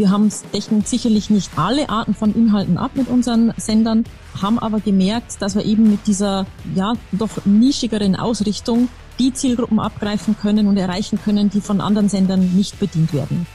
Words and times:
Wir 0.00 0.08
haben 0.08 0.32
decken 0.54 0.82
sicherlich 0.82 1.28
nicht 1.28 1.50
alle 1.56 1.90
Arten 1.90 2.14
von 2.14 2.34
Inhalten 2.34 2.78
ab 2.78 2.92
mit 2.94 3.08
unseren 3.08 3.52
Sendern, 3.58 4.04
haben 4.40 4.58
aber 4.58 4.80
gemerkt, 4.80 5.42
dass 5.42 5.56
wir 5.56 5.64
eben 5.66 5.90
mit 5.90 6.06
dieser 6.06 6.46
ja 6.74 6.94
doch 7.12 7.44
nischigeren 7.44 8.16
Ausrichtung 8.16 8.88
die 9.18 9.34
Zielgruppen 9.34 9.78
abgreifen 9.78 10.38
können 10.40 10.68
und 10.68 10.78
erreichen 10.78 11.20
können, 11.22 11.50
die 11.50 11.60
von 11.60 11.82
anderen 11.82 12.08
Sendern 12.08 12.56
nicht 12.56 12.80
bedient 12.80 13.12
werden. 13.12 13.46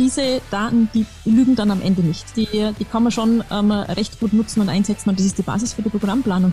Diese 0.00 0.40
Daten, 0.50 0.88
die 0.92 1.06
lügen 1.24 1.54
dann 1.54 1.70
am 1.70 1.82
Ende 1.82 2.02
nicht. 2.02 2.36
Die, 2.36 2.48
die 2.48 2.84
kann 2.84 3.04
man 3.04 3.12
schon 3.12 3.44
ähm, 3.52 3.70
recht 3.70 4.18
gut 4.18 4.32
nutzen 4.32 4.62
und 4.62 4.68
einsetzen 4.68 5.10
und 5.10 5.20
das 5.20 5.26
ist 5.26 5.38
die 5.38 5.42
Basis 5.42 5.74
für 5.74 5.82
die 5.82 5.90
Programmplanung. 5.90 6.52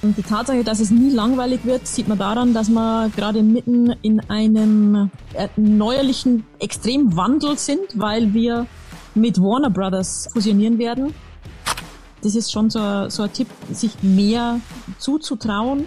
Und 0.00 0.16
die 0.16 0.22
Tatsache, 0.22 0.62
dass 0.62 0.78
es 0.78 0.90
nie 0.90 1.10
langweilig 1.10 1.64
wird, 1.64 1.86
sieht 1.86 2.06
man 2.06 2.18
daran, 2.18 2.54
dass 2.54 2.68
wir 2.68 3.10
gerade 3.16 3.42
mitten 3.42 3.90
in 4.02 4.20
einem 4.30 5.10
äh, 5.34 5.48
neuerlichen 5.56 6.46
Extremwandel 6.60 7.58
sind, 7.58 7.80
weil 7.94 8.32
wir 8.32 8.66
mit 9.14 9.38
Warner 9.38 9.70
Brothers 9.70 10.28
fusionieren 10.32 10.78
werden. 10.78 11.14
Das 12.22 12.36
ist 12.36 12.52
schon 12.52 12.70
so, 12.70 13.08
so 13.08 13.24
ein 13.24 13.32
Tipp, 13.32 13.48
sich 13.72 14.02
mehr 14.02 14.60
zuzutrauen 14.98 15.86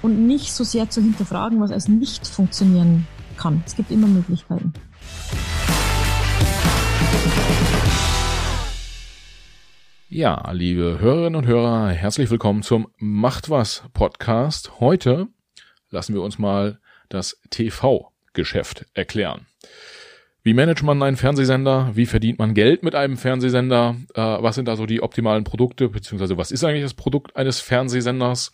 und 0.00 0.26
nicht 0.26 0.52
so 0.52 0.64
sehr 0.64 0.88
zu 0.88 1.02
hinterfragen, 1.02 1.60
was 1.60 1.70
als 1.70 1.88
nicht 1.88 2.26
funktionieren 2.26 3.06
kann. 3.36 3.62
Es 3.66 3.76
gibt 3.76 3.90
immer 3.90 4.06
Möglichkeiten. 4.06 4.72
Ja, 10.14 10.50
liebe 10.52 10.98
Hörerinnen 11.00 11.36
und 11.36 11.46
Hörer, 11.46 11.88
herzlich 11.88 12.30
willkommen 12.30 12.62
zum 12.62 12.88
Macht 12.98 13.48
was 13.48 13.84
Podcast. 13.94 14.78
Heute 14.78 15.28
lassen 15.88 16.12
wir 16.12 16.20
uns 16.20 16.38
mal 16.38 16.80
das 17.08 17.40
TV-Geschäft 17.48 18.84
erklären. 18.92 19.46
Wie 20.42 20.52
managt 20.52 20.82
man 20.82 21.02
einen 21.02 21.16
Fernsehsender? 21.16 21.92
Wie 21.94 22.04
verdient 22.04 22.38
man 22.38 22.52
Geld 22.52 22.82
mit 22.82 22.94
einem 22.94 23.16
Fernsehsender? 23.16 23.96
Äh, 24.12 24.20
was 24.20 24.56
sind 24.56 24.68
da 24.68 24.76
so 24.76 24.84
die 24.84 25.02
optimalen 25.02 25.44
Produkte? 25.44 25.88
Beziehungsweise 25.88 26.36
was 26.36 26.52
ist 26.52 26.62
eigentlich 26.62 26.82
das 26.82 26.92
Produkt 26.92 27.34
eines 27.34 27.62
Fernsehsenders? 27.62 28.52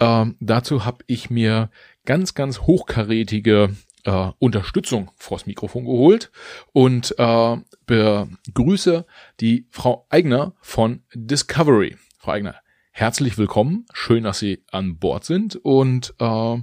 Äh, 0.00 0.26
dazu 0.40 0.86
habe 0.86 1.04
ich 1.06 1.30
mir 1.30 1.70
ganz, 2.04 2.34
ganz 2.34 2.62
hochkarätige 2.62 3.76
äh, 4.04 4.30
Unterstützung 4.38 5.10
vors 5.16 5.46
Mikrofon 5.46 5.84
geholt 5.84 6.30
und 6.72 7.14
äh, 7.18 7.56
begrüße 7.86 9.04
die 9.40 9.66
Frau 9.70 10.06
Eigner 10.08 10.54
von 10.60 11.02
Discovery. 11.14 11.96
Frau 12.18 12.32
Eigner, 12.32 12.56
herzlich 12.92 13.38
willkommen. 13.38 13.86
Schön, 13.92 14.24
dass 14.24 14.38
Sie 14.38 14.64
an 14.70 14.98
Bord 14.98 15.24
sind. 15.24 15.56
Und 15.56 16.14
äh, 16.18 16.56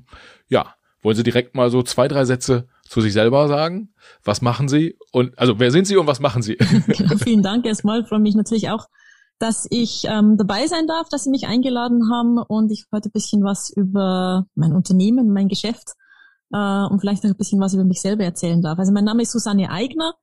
ja, 0.47 0.75
wollen 1.01 1.15
Sie 1.15 1.23
direkt 1.23 1.55
mal 1.55 1.69
so 1.69 1.83
zwei, 1.83 2.07
drei 2.07 2.25
Sätze 2.25 2.67
zu 2.83 3.01
sich 3.01 3.13
selber 3.13 3.47
sagen? 3.47 3.93
Was 4.23 4.41
machen 4.41 4.67
Sie? 4.67 4.97
Und 5.11 5.37
also 5.37 5.59
wer 5.59 5.71
sind 5.71 5.87
Sie 5.87 5.97
und 5.97 6.07
was 6.07 6.19
machen 6.19 6.41
Sie? 6.41 6.55
genau, 6.87 7.17
vielen 7.17 7.43
Dank 7.43 7.65
erstmal. 7.65 8.05
Freue 8.05 8.19
mich 8.19 8.35
natürlich 8.35 8.69
auch, 8.69 8.87
dass 9.39 9.67
ich 9.69 10.05
ähm, 10.05 10.37
dabei 10.37 10.67
sein 10.67 10.87
darf, 10.87 11.09
dass 11.09 11.23
Sie 11.23 11.29
mich 11.29 11.47
eingeladen 11.47 12.09
haben 12.11 12.37
und 12.37 12.71
ich 12.71 12.85
heute 12.91 13.09
ein 13.09 13.11
bisschen 13.11 13.43
was 13.43 13.69
über 13.69 14.45
mein 14.55 14.73
Unternehmen, 14.73 15.31
mein 15.31 15.47
Geschäft 15.47 15.93
äh, 16.53 16.85
und 16.85 16.99
vielleicht 16.99 17.23
noch 17.23 17.31
ein 17.31 17.37
bisschen 17.37 17.59
was 17.59 17.73
über 17.73 17.83
mich 17.83 18.01
selber 18.01 18.23
erzählen 18.23 18.61
darf. 18.61 18.79
Also 18.79 18.91
mein 18.91 19.05
Name 19.05 19.23
ist 19.23 19.31
Susanne 19.31 19.69
Eigner. 19.69 20.13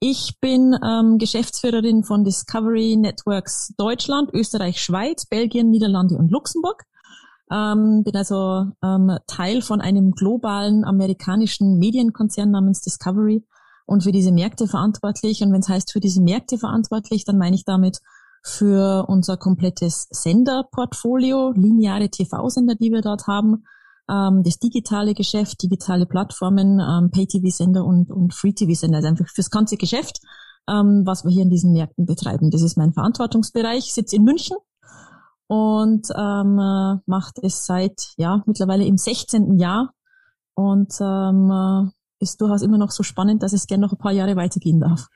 Ich 0.00 0.38
bin 0.40 0.74
ähm, 0.82 1.18
Geschäftsführerin 1.18 2.04
von 2.04 2.24
Discovery 2.24 2.96
Networks 2.96 3.74
Deutschland, 3.76 4.30
Österreich, 4.32 4.80
Schweiz, 4.80 5.26
Belgien, 5.26 5.70
Niederlande 5.70 6.16
und 6.16 6.30
Luxemburg. 6.30 6.84
Ähm, 7.52 8.02
bin 8.04 8.16
also 8.16 8.66
ähm, 8.82 9.18
Teil 9.26 9.60
von 9.60 9.80
einem 9.80 10.12
globalen 10.12 10.84
amerikanischen 10.84 11.78
Medienkonzern 11.78 12.50
namens 12.50 12.80
Discovery 12.80 13.44
und 13.86 14.04
für 14.04 14.12
diese 14.12 14.32
Märkte 14.32 14.68
verantwortlich. 14.68 15.42
Und 15.42 15.52
wenn 15.52 15.60
es 15.60 15.68
heißt 15.68 15.92
für 15.92 16.00
diese 16.00 16.22
Märkte 16.22 16.58
verantwortlich, 16.58 17.24
dann 17.24 17.36
meine 17.36 17.56
ich 17.56 17.64
damit 17.64 17.98
für 18.42 19.04
unser 19.08 19.36
komplettes 19.36 20.06
Senderportfolio, 20.10 21.52
lineare 21.54 22.08
TV-Sender, 22.08 22.76
die 22.76 22.90
wir 22.90 23.02
dort 23.02 23.26
haben, 23.26 23.64
ähm, 24.10 24.42
das 24.42 24.58
digitale 24.58 25.14
Geschäft, 25.14 25.62
digitale 25.62 26.06
Plattformen, 26.06 26.80
ähm, 26.80 27.10
Pay-TV-Sender 27.10 27.84
und, 27.84 28.10
und 28.10 28.34
Free-TV-Sender, 28.34 28.96
also 28.96 29.08
einfach 29.08 29.28
fürs 29.28 29.50
ganze 29.50 29.76
Geschäft, 29.76 30.20
ähm, 30.68 31.02
was 31.06 31.24
wir 31.24 31.30
hier 31.30 31.42
in 31.42 31.50
diesen 31.50 31.72
Märkten 31.72 32.06
betreiben. 32.06 32.50
Das 32.50 32.62
ist 32.62 32.76
mein 32.76 32.92
Verantwortungsbereich, 32.92 33.92
sitze 33.92 34.16
in 34.16 34.24
München 34.24 34.56
und 35.46 36.08
ähm, 36.16 36.58
äh, 36.58 37.00
macht 37.06 37.38
es 37.42 37.66
seit 37.66 38.12
ja 38.16 38.42
mittlerweile 38.46 38.84
im 38.84 38.96
16. 38.96 39.58
Jahr 39.58 39.94
und 40.54 40.92
ähm, 41.00 41.50
äh, 41.50 41.90
ist 42.22 42.40
durchaus 42.40 42.62
immer 42.62 42.78
noch 42.78 42.90
so 42.90 43.02
spannend, 43.02 43.42
dass 43.42 43.52
es 43.52 43.66
gerne 43.66 43.86
noch 43.86 43.92
ein 43.92 43.98
paar 43.98 44.12
Jahre 44.12 44.36
weitergehen 44.36 44.80
darf. 44.80 45.08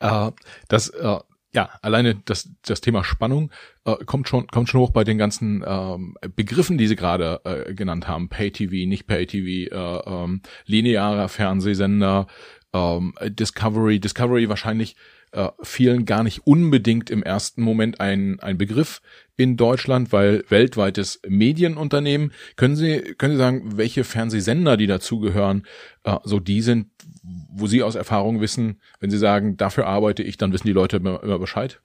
Äh, 0.00 0.32
das 0.68 0.88
äh, 0.88 1.18
ja, 1.56 1.70
alleine 1.80 2.14
das, 2.14 2.50
das 2.66 2.82
Thema 2.82 3.02
Spannung 3.02 3.50
äh, 3.86 3.96
kommt 4.04 4.28
schon 4.28 4.46
kommt 4.46 4.68
schon 4.68 4.82
hoch 4.82 4.90
bei 4.90 5.04
den 5.04 5.16
ganzen 5.16 5.64
ähm, 5.66 6.14
Begriffen, 6.36 6.76
die 6.76 6.86
Sie 6.86 6.96
gerade 6.96 7.40
äh, 7.44 7.72
genannt 7.72 8.06
haben. 8.06 8.28
Pay-TV, 8.28 8.86
nicht 8.86 9.06
Pay-TV, 9.06 9.74
äh, 9.74 10.02
ähm, 10.06 10.42
linearer 10.66 11.30
Fernsehsender, 11.30 12.26
ähm, 12.74 13.14
Discovery. 13.24 13.98
Discovery 13.98 14.50
wahrscheinlich 14.50 14.96
äh, 15.36 15.50
vielen 15.62 16.06
gar 16.06 16.22
nicht 16.22 16.46
unbedingt 16.46 17.10
im 17.10 17.22
ersten 17.22 17.62
Moment 17.62 18.00
ein, 18.00 18.40
ein 18.40 18.56
Begriff 18.56 19.02
in 19.36 19.58
Deutschland, 19.58 20.10
weil 20.10 20.44
weltweites 20.48 21.20
Medienunternehmen. 21.28 22.32
Können 22.56 22.74
Sie, 22.74 23.00
können 23.18 23.34
Sie 23.34 23.38
sagen, 23.38 23.76
welche 23.76 24.02
Fernsehsender, 24.02 24.78
die 24.78 24.86
dazugehören, 24.86 25.66
äh, 26.04 26.16
so 26.24 26.40
die 26.40 26.62
sind, 26.62 26.86
wo 27.22 27.66
Sie 27.66 27.82
aus 27.82 27.96
Erfahrung 27.96 28.40
wissen, 28.40 28.80
wenn 28.98 29.10
Sie 29.10 29.18
sagen, 29.18 29.58
dafür 29.58 29.86
arbeite 29.86 30.22
ich, 30.22 30.38
dann 30.38 30.54
wissen 30.54 30.66
die 30.66 30.72
Leute 30.72 30.96
immer, 30.96 31.22
immer 31.22 31.38
Bescheid? 31.38 31.82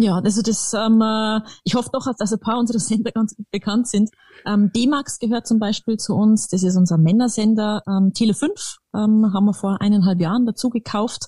Ja, 0.00 0.20
also 0.20 0.42
das, 0.42 0.72
ähm, 0.74 1.00
äh, 1.02 1.40
ich 1.64 1.74
hoffe 1.74 1.90
doch, 1.92 2.06
dass 2.16 2.32
ein 2.32 2.38
paar 2.38 2.58
unserer 2.58 2.78
Sender 2.78 3.10
ganz 3.10 3.34
bekannt 3.50 3.88
sind. 3.88 4.10
Ähm, 4.46 4.70
D-Max 4.72 5.18
gehört 5.18 5.46
zum 5.46 5.58
Beispiel 5.58 5.96
zu 5.96 6.14
uns, 6.14 6.46
das 6.46 6.62
ist 6.62 6.76
unser 6.76 6.98
Männersender. 6.98 7.82
Ähm, 7.88 8.12
Tele 8.14 8.34
5 8.34 8.78
ähm, 8.94 9.32
haben 9.34 9.46
wir 9.46 9.54
vor 9.54 9.80
eineinhalb 9.80 10.20
Jahren 10.20 10.46
dazu 10.46 10.70
gekauft. 10.70 11.26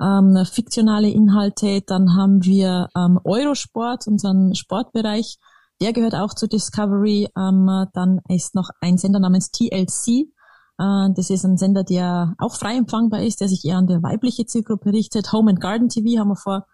Ähm, 0.00 0.44
fiktionale 0.44 1.10
Inhalte, 1.10 1.82
dann 1.84 2.14
haben 2.14 2.44
wir 2.44 2.88
ähm, 2.96 3.18
Eurosport, 3.24 4.06
unseren 4.06 4.54
Sportbereich, 4.54 5.38
der 5.80 5.92
gehört 5.92 6.14
auch 6.14 6.34
zu 6.34 6.46
Discovery. 6.46 7.28
Ähm, 7.36 7.86
dann 7.94 8.20
ist 8.28 8.54
noch 8.54 8.70
ein 8.80 8.96
Sender 8.96 9.18
namens 9.18 9.50
TLC. 9.50 10.28
Äh, 10.78 11.10
das 11.16 11.30
ist 11.30 11.44
ein 11.44 11.56
Sender, 11.56 11.82
der 11.82 12.34
auch 12.38 12.54
frei 12.54 12.76
empfangbar 12.76 13.22
ist, 13.22 13.40
der 13.40 13.48
sich 13.48 13.64
eher 13.64 13.78
an 13.78 13.88
der 13.88 14.04
weibliche 14.04 14.46
Zielgruppe 14.46 14.92
richtet. 14.92 15.32
Home 15.32 15.50
and 15.50 15.60
Garden 15.60 15.88
TV 15.88 16.20
haben 16.20 16.28
wir 16.28 16.36
vor 16.36 16.66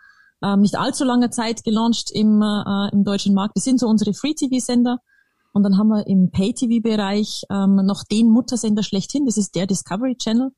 ähm, 0.43 0.61
nicht 0.61 0.79
allzu 0.79 1.05
langer 1.05 1.31
Zeit 1.31 1.65
gelauncht 1.65 2.11
im, 2.13 2.43
äh, 2.43 2.93
im 2.93 3.05
deutschen 3.05 3.35
Markt. 3.35 3.57
Das 3.57 3.65
sind 3.65 3.79
so 3.79 3.87
unsere 3.87 4.15
Free-TV-Sender. 4.15 4.99
Und 5.53 5.65
dann 5.65 5.77
haben 5.79 5.89
wir 5.89 6.07
im 6.07 6.31
Pay-TV-Bereich 6.31 7.45
ähm, 7.51 7.77
noch 7.85 8.05
den 8.05 8.31
Muttersender 8.31 8.83
schlechthin. 8.83 9.27
Das 9.27 9.37
ist 9.37 9.55
der 9.55 9.67
Discovery 9.67 10.17
Channel, 10.17 10.53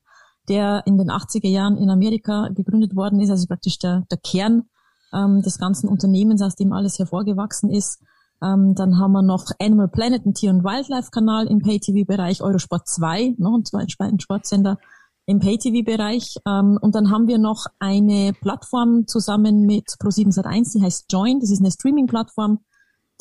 der 0.47 0.83
in 0.85 0.97
den 0.97 1.09
80er 1.09 1.47
Jahren 1.47 1.77
in 1.77 1.89
Amerika 1.89 2.49
gegründet 2.49 2.95
worden 2.95 3.19
ist. 3.19 3.31
Also 3.31 3.47
praktisch 3.47 3.79
der, 3.79 4.05
der 4.11 4.19
Kern 4.19 4.69
ähm, 5.11 5.41
des 5.41 5.57
ganzen 5.57 5.89
Unternehmens, 5.89 6.41
aus 6.41 6.55
dem 6.55 6.73
alles 6.73 6.99
hervorgewachsen 6.99 7.71
ist. 7.71 8.01
Ähm, 8.41 8.75
dann 8.75 8.99
haben 8.99 9.13
wir 9.13 9.21
noch 9.21 9.45
Animal 9.59 9.87
Planet, 9.87 10.25
einen 10.25 10.33
Tier- 10.33 10.51
und 10.51 10.63
Wildlife-Kanal 10.63 11.47
im 11.47 11.59
Pay-TV-Bereich, 11.59 12.41
Eurosport 12.41 12.87
2, 12.87 13.35
noch 13.37 13.57
ein 13.57 13.63
zweiten 13.63 14.19
Sportsender 14.19 14.77
im 15.25 15.39
Pay-TV-Bereich. 15.39 16.37
Ähm, 16.47 16.77
und 16.81 16.95
dann 16.95 17.09
haben 17.09 17.27
wir 17.27 17.37
noch 17.37 17.67
eine 17.79 18.33
Plattform 18.33 19.07
zusammen 19.07 19.65
mit 19.65 19.89
Pro7 19.99 20.33
Sat1, 20.33 20.73
die 20.73 20.83
heißt 20.83 21.11
Join. 21.11 21.39
Das 21.39 21.49
ist 21.49 21.61
eine 21.61 21.71
Streaming-Plattform, 21.71 22.59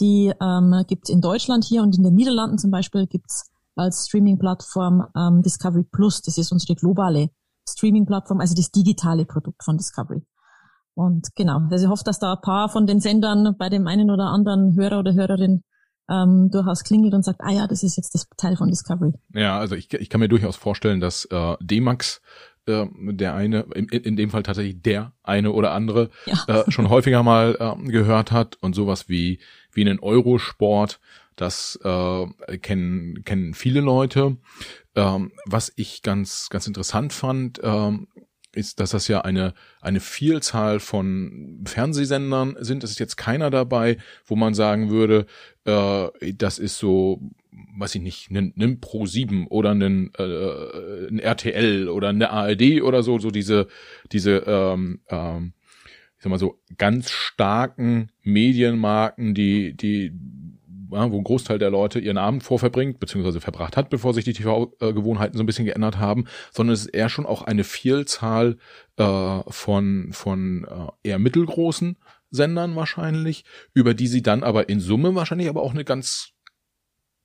die 0.01 0.33
ähm, 0.41 0.85
gibt 0.87 1.09
in 1.09 1.21
Deutschland 1.21 1.65
hier 1.65 1.83
und 1.83 1.97
in 1.97 2.03
den 2.03 2.15
Niederlanden 2.15 2.59
zum 2.59 2.71
Beispiel 2.71 3.07
gibt's 3.07 3.51
als 3.77 4.09
Streaming-Plattform 4.09 5.07
ähm, 5.17 5.43
Discovery 5.43 5.85
Plus. 5.85 6.23
Das 6.23 6.39
ist 6.39 6.53
unsere 6.53 6.75
globale 6.75 7.31
Streaming-Plattform, 7.69 8.41
also 8.41 8.55
das 8.55 8.71
digitale 8.71 9.25
Produkt 9.25 9.63
von 9.63 9.77
Discovery. 9.77 10.23
Und 10.95 11.35
genau, 11.37 11.61
also 11.71 11.87
ich 11.87 11.91
hoffe, 11.91 12.05
dass 12.05 12.19
da 12.19 12.35
ein 12.35 12.43
paar 12.43 12.69
von 12.69 12.87
den 12.87 13.01
Sendern 13.01 13.57
bei 13.57 13.71
dem 13.71 13.87
einen 13.87 14.11
oder 14.11 14.25
anderen 14.25 14.77
Hörer 14.77 14.99
oder 14.99 15.15
Hörerin 15.15 15.63
ähm, 16.11 16.51
durchaus 16.51 16.85
klingelt 16.85 17.15
und 17.15 17.25
sagt, 17.25 17.41
ah 17.43 17.51
ja, 17.51 17.67
das 17.67 17.83
ist 17.83 17.97
jetzt 17.97 18.15
das 18.15 18.27
Teil 18.37 18.57
von 18.57 18.69
Discovery. 18.69 19.13
Ja, 19.35 19.59
also 19.59 19.75
ich, 19.75 19.93
ich 19.93 20.09
kann 20.09 20.21
mir 20.21 20.29
durchaus 20.29 20.57
vorstellen, 20.57 21.01
dass 21.01 21.25
äh, 21.27 21.57
D-Max 21.61 22.21
äh, 22.67 22.87
der 22.95 23.35
eine, 23.35 23.63
in, 23.75 23.87
in 23.89 24.17
dem 24.17 24.31
Fall 24.31 24.43
tatsächlich 24.43 24.81
der 24.83 25.13
eine 25.23 25.53
oder 25.53 25.73
andere 25.73 26.11
ja. 26.27 26.45
äh, 26.47 26.71
schon 26.71 26.89
häufiger 26.89 27.23
mal 27.23 27.57
äh, 27.59 27.91
gehört 27.91 28.33
hat 28.33 28.57
und 28.61 28.75
sowas 28.75 29.09
wie 29.09 29.41
wie 29.73 29.81
einen 29.83 30.01
Eurosport, 30.01 31.01
das 31.35 31.79
äh, 31.83 32.59
kennen 32.59 33.25
kennen 33.25 33.55
viele 33.55 33.81
Leute. 33.81 34.37
Ähm, 34.95 35.33
was 35.47 35.73
ich 35.77 36.03
ganz 36.03 36.51
ganz 36.51 36.67
interessant 36.67 37.13
fand, 37.13 37.61
ähm, 37.63 38.09
ist, 38.55 38.81
dass 38.81 38.91
das 38.91 39.09
ja 39.09 39.23
eine, 39.23 39.55
eine 39.81 40.01
Vielzahl 40.01 40.81
von 40.81 41.63
Fernsehsendern 41.65 42.57
sind. 42.61 42.85
Es 42.85 42.91
ist 42.91 42.99
jetzt 42.99 43.17
keiner 43.17 43.51
dabei, 43.51 43.97
wo 44.27 44.37
man 44.37 44.55
sagen 44.55 44.91
würde, 44.91 45.27
äh, 45.65 46.33
das 46.35 46.59
ist 46.59 46.79
so, 46.79 47.21
weiß 47.77 47.95
ich 47.95 48.03
nicht, 48.03 48.31
ein, 48.31 48.53
ein 48.59 48.81
Pro 48.81 49.07
7 49.07 49.47
oder 49.47 49.71
ein, 49.75 50.13
äh, 50.19 51.09
ein 51.09 51.19
RTL 51.19 51.89
oder 51.89 52.09
eine 52.11 52.31
ARD 52.31 52.83
oder 52.83 53.03
so, 53.03 53.19
so 53.19 53.31
diese, 53.31 53.69
diese, 54.13 54.45
ähm, 54.47 55.01
ähm, 55.09 55.55
ich 56.17 56.23
sag 56.23 56.31
mal 56.31 56.39
so, 56.39 56.61
ganz 56.79 57.11
starken 57.11 58.11
Medienmarken, 58.23 59.35
die, 59.35 59.77
die 59.77 60.13
ja, 60.93 61.11
wo 61.11 61.19
ein 61.19 61.25
Großteil 61.25 61.59
der 61.59 61.71
Leute 61.71 61.99
ihren 61.99 62.19
Abend 62.19 62.43
vorverbringt, 62.43 63.01
beziehungsweise 63.01 63.41
verbracht 63.41 63.77
hat, 63.77 63.91
bevor 63.91 64.15
sich 64.15 64.25
die 64.25 64.33
TV-Gewohnheiten 64.33 65.37
so 65.37 65.43
ein 65.43 65.47
bisschen 65.47 65.65
geändert 65.65 65.99
haben, 65.99 66.27
sondern 66.53 66.75
es 66.75 66.83
ist 66.83 66.95
eher 66.95 67.09
schon 67.09 67.27
auch 67.27 67.43
eine 67.43 67.65
Vielzahl 67.65 68.59
äh, 68.97 69.41
von, 69.49 70.09
von 70.13 70.65
äh, 70.65 71.09
eher 71.09 71.19
mittelgroßen 71.19 71.97
Sendern 72.31 72.77
wahrscheinlich, 72.77 73.45
über 73.75 73.95
die 73.95 74.07
sie 74.07 74.23
dann 74.23 74.43
aber 74.43 74.69
in 74.69 74.81
Summe 74.81 75.15
wahrscheinlich 75.15 75.49
aber 75.49 75.63
auch 75.63 75.73
eine 75.73 75.85
ganz 75.85 76.33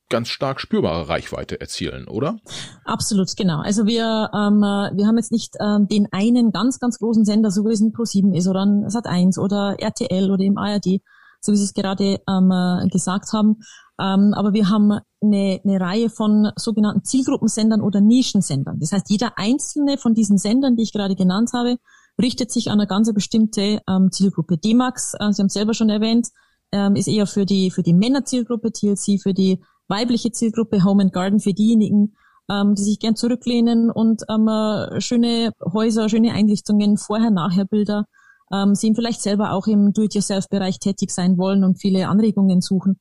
ganz 0.10 0.30
stark 0.30 0.62
spürbare 0.62 1.10
Reichweite 1.10 1.60
erzielen, 1.60 2.08
oder? 2.08 2.38
Absolut, 2.86 3.36
genau. 3.36 3.60
Also 3.60 3.86
wir, 3.86 4.30
ähm, 4.34 4.62
wir 4.62 5.06
haben 5.06 5.18
jetzt 5.18 5.32
nicht 5.32 5.56
ähm, 5.60 5.88
den 5.88 6.08
einen 6.12 6.52
ganz, 6.52 6.80
ganz 6.80 7.00
großen 7.00 7.26
Sender, 7.26 7.52
so 7.52 7.66
wie 7.66 7.74
es 7.74 7.82
ein 7.82 7.92
Pro7 7.92 8.34
ist 8.36 8.48
oder 8.48 8.66
ein 8.66 8.86
Sat1 8.86 9.38
oder 9.40 9.76
RTL 9.80 10.32
oder 10.32 10.44
im 10.44 10.58
ARD, 10.58 11.02
so 11.42 11.52
wie 11.52 11.58
Sie 11.58 11.64
es 11.64 11.74
gerade 11.74 12.20
ähm, 12.28 12.52
äh, 12.52 12.88
gesagt 12.90 13.34
haben. 13.34 13.58
Ähm, 14.00 14.34
aber 14.36 14.54
wir 14.54 14.70
haben 14.70 15.00
eine, 15.22 15.60
eine 15.64 15.80
Reihe 15.80 16.10
von 16.10 16.52
sogenannten 16.56 17.04
Zielgruppensendern 17.04 17.82
oder 17.82 18.02
Nischensendern. 18.02 18.80
Das 18.80 18.92
heißt, 18.92 19.10
jeder 19.10 19.38
einzelne 19.38 19.98
von 19.98 20.14
diesen 20.14 20.38
Sendern, 20.38 20.76
die 20.76 20.84
ich 20.84 20.94
gerade 20.94 21.16
genannt 21.16 21.52
habe, 21.54 21.78
richtet 22.22 22.52
sich 22.52 22.70
an 22.70 22.80
eine 22.80 22.88
ganz 22.88 23.12
bestimmte 23.14 23.82
ähm, 23.88 24.12
Zielgruppe. 24.12 24.58
D-Max, 24.58 25.14
äh, 25.20 25.32
Sie 25.32 25.42
haben 25.42 25.48
es 25.48 25.54
selber 25.54 25.74
schon 25.74 25.90
erwähnt, 25.90 26.28
ähm, 26.72 26.96
ist 26.96 27.08
eher 27.08 27.28
für 27.28 27.46
die, 27.46 27.72
für 27.72 27.84
die 27.84 27.94
Männerzielgruppe, 27.94 28.72
TLC 28.72 29.20
für 29.22 29.34
die 29.34 29.64
weibliche 29.88 30.32
Zielgruppe, 30.32 30.84
Home 30.84 31.04
and 31.04 31.14
Garden 31.14 31.40
für 31.40 31.54
diejenigen, 31.54 32.16
ähm, 32.50 32.76
die 32.76 32.84
sich 32.84 33.00
gern 33.00 33.16
zurücklehnen 33.16 33.90
und 33.90 34.24
ähm, 34.30 34.48
äh, 34.48 35.02
schöne 35.02 35.54
Häuser, 35.74 36.10
schöne 36.10 36.34
Einrichtungen, 36.34 36.98
Vorher-Nachher-Bilder 36.98 38.06
ähm, 38.52 38.76
sie 38.76 38.94
vielleicht 38.94 39.22
selber 39.22 39.52
auch 39.52 39.68
im 39.68 39.94
Do-it-yourself-Bereich 39.94 40.80
tätig 40.80 41.12
sein 41.12 41.38
wollen 41.38 41.64
und 41.64 41.80
viele 41.80 42.08
Anregungen 42.08 42.62
suchen. 42.62 43.00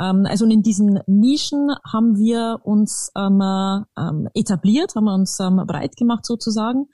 Ähm, 0.00 0.26
also 0.28 0.46
in 0.46 0.62
diesen 0.62 1.00
Nischen 1.06 1.70
haben 1.84 2.16
wir 2.16 2.60
uns 2.62 3.10
ähm, 3.16 3.40
ähm, 3.98 4.28
etabliert, 4.34 4.94
haben 4.94 5.04
wir 5.04 5.14
uns 5.14 5.38
ähm, 5.40 5.62
breit 5.66 5.96
gemacht 5.96 6.24
sozusagen. 6.24 6.86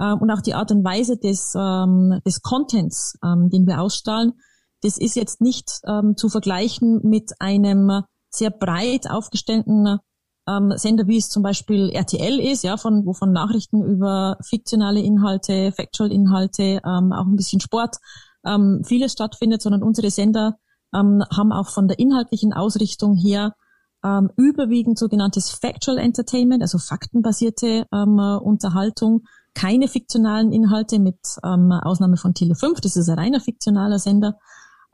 Ähm, 0.00 0.18
und 0.18 0.30
auch 0.30 0.40
die 0.40 0.54
Art 0.54 0.70
und 0.72 0.84
Weise 0.84 1.16
des, 1.16 1.52
des 1.52 2.42
Contents, 2.42 3.18
den 3.22 3.66
wir 3.66 3.80
ausstrahlen, 3.80 4.34
das 4.82 4.98
ist 4.98 5.16
jetzt 5.16 5.40
nicht 5.40 5.70
zu 6.16 6.28
vergleichen 6.28 7.00
mit 7.02 7.32
einem 7.40 8.02
sehr 8.28 8.50
breit 8.50 9.10
aufgestellten 9.10 9.98
ähm, 10.48 10.72
Sender, 10.76 11.06
wie 11.06 11.18
es 11.18 11.28
zum 11.28 11.42
Beispiel 11.42 11.90
RTL 11.90 12.40
ist, 12.40 12.64
ja, 12.64 12.76
von 12.76 13.04
wo 13.06 13.12
von 13.12 13.32
Nachrichten 13.32 13.82
über 13.82 14.38
fiktionale 14.42 15.00
Inhalte, 15.00 15.72
Factual-Inhalte, 15.72 16.80
ähm, 16.84 17.12
auch 17.12 17.26
ein 17.26 17.36
bisschen 17.36 17.60
Sport, 17.60 17.96
ähm, 18.44 18.82
vieles 18.84 19.12
stattfindet, 19.12 19.62
sondern 19.62 19.82
unsere 19.82 20.10
Sender 20.10 20.56
ähm, 20.94 21.24
haben 21.34 21.52
auch 21.52 21.68
von 21.68 21.88
der 21.88 21.98
inhaltlichen 21.98 22.52
Ausrichtung 22.52 23.14
her 23.14 23.54
ähm, 24.04 24.30
überwiegend 24.36 24.98
sogenanntes 24.98 25.50
Factual 25.50 25.98
Entertainment, 25.98 26.62
also 26.62 26.78
faktenbasierte 26.78 27.86
ähm, 27.92 28.18
Unterhaltung, 28.18 29.22
keine 29.54 29.88
fiktionalen 29.88 30.52
Inhalte 30.52 30.98
mit 30.98 31.18
ähm, 31.42 31.72
Ausnahme 31.72 32.16
von 32.16 32.34
Tele 32.34 32.54
5, 32.54 32.80
das 32.80 32.96
ist 32.96 33.08
ein 33.08 33.18
reiner 33.18 33.40
fiktionaler 33.40 33.98
Sender. 33.98 34.38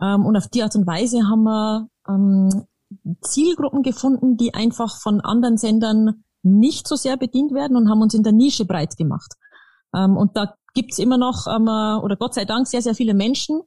Ähm, 0.00 0.24
und 0.24 0.36
auf 0.36 0.48
die 0.48 0.62
Art 0.62 0.74
und 0.76 0.86
Weise 0.86 1.28
haben 1.28 1.42
wir 1.42 1.88
ähm, 2.08 2.64
Zielgruppen 3.20 3.82
gefunden, 3.82 4.36
die 4.36 4.54
einfach 4.54 5.00
von 5.00 5.20
anderen 5.20 5.56
Sendern 5.56 6.24
nicht 6.42 6.88
so 6.88 6.96
sehr 6.96 7.16
bedient 7.16 7.52
werden 7.52 7.76
und 7.76 7.88
haben 7.88 8.02
uns 8.02 8.14
in 8.14 8.22
der 8.22 8.32
Nische 8.32 8.64
breit 8.64 8.96
gemacht. 8.96 9.34
Ähm, 9.94 10.16
und 10.16 10.36
da 10.36 10.54
gibt's 10.74 10.98
immer 10.98 11.18
noch, 11.18 11.46
ähm, 11.46 11.68
oder 12.02 12.16
Gott 12.16 12.34
sei 12.34 12.44
Dank, 12.44 12.66
sehr, 12.66 12.82
sehr 12.82 12.94
viele 12.94 13.14
Menschen, 13.14 13.60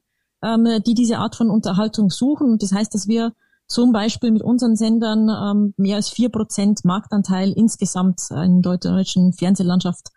ähm, 0.43 0.81
die 0.85 0.93
diese 0.93 1.19
Art 1.19 1.35
von 1.35 1.49
Unterhaltung 1.49 2.09
suchen. 2.09 2.51
Und 2.51 2.63
das 2.63 2.71
heißt, 2.71 2.93
dass 2.93 3.07
wir 3.07 3.33
zum 3.67 3.91
Beispiel 3.91 4.31
mit 4.31 4.43
unseren 4.43 4.75
Sendern 4.75 5.29
ähm, 5.29 5.73
mehr 5.77 5.95
als 5.95 6.09
vier 6.09 6.29
Prozent 6.29 6.85
Marktanteil 6.85 7.51
insgesamt 7.51 8.21
in 8.29 8.61
der 8.61 8.77
deutschen 8.77 9.33
Fernsehlandschaft 9.33 10.09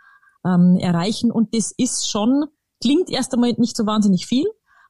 ähm, 0.44 0.76
erreichen. 0.78 1.30
Und 1.30 1.54
das 1.54 1.72
ist 1.76 2.10
schon, 2.10 2.44
klingt 2.82 3.10
erst 3.10 3.32
einmal 3.32 3.54
nicht 3.56 3.76
so 3.76 3.86
wahnsinnig 3.86 4.26
viel, 4.26 4.46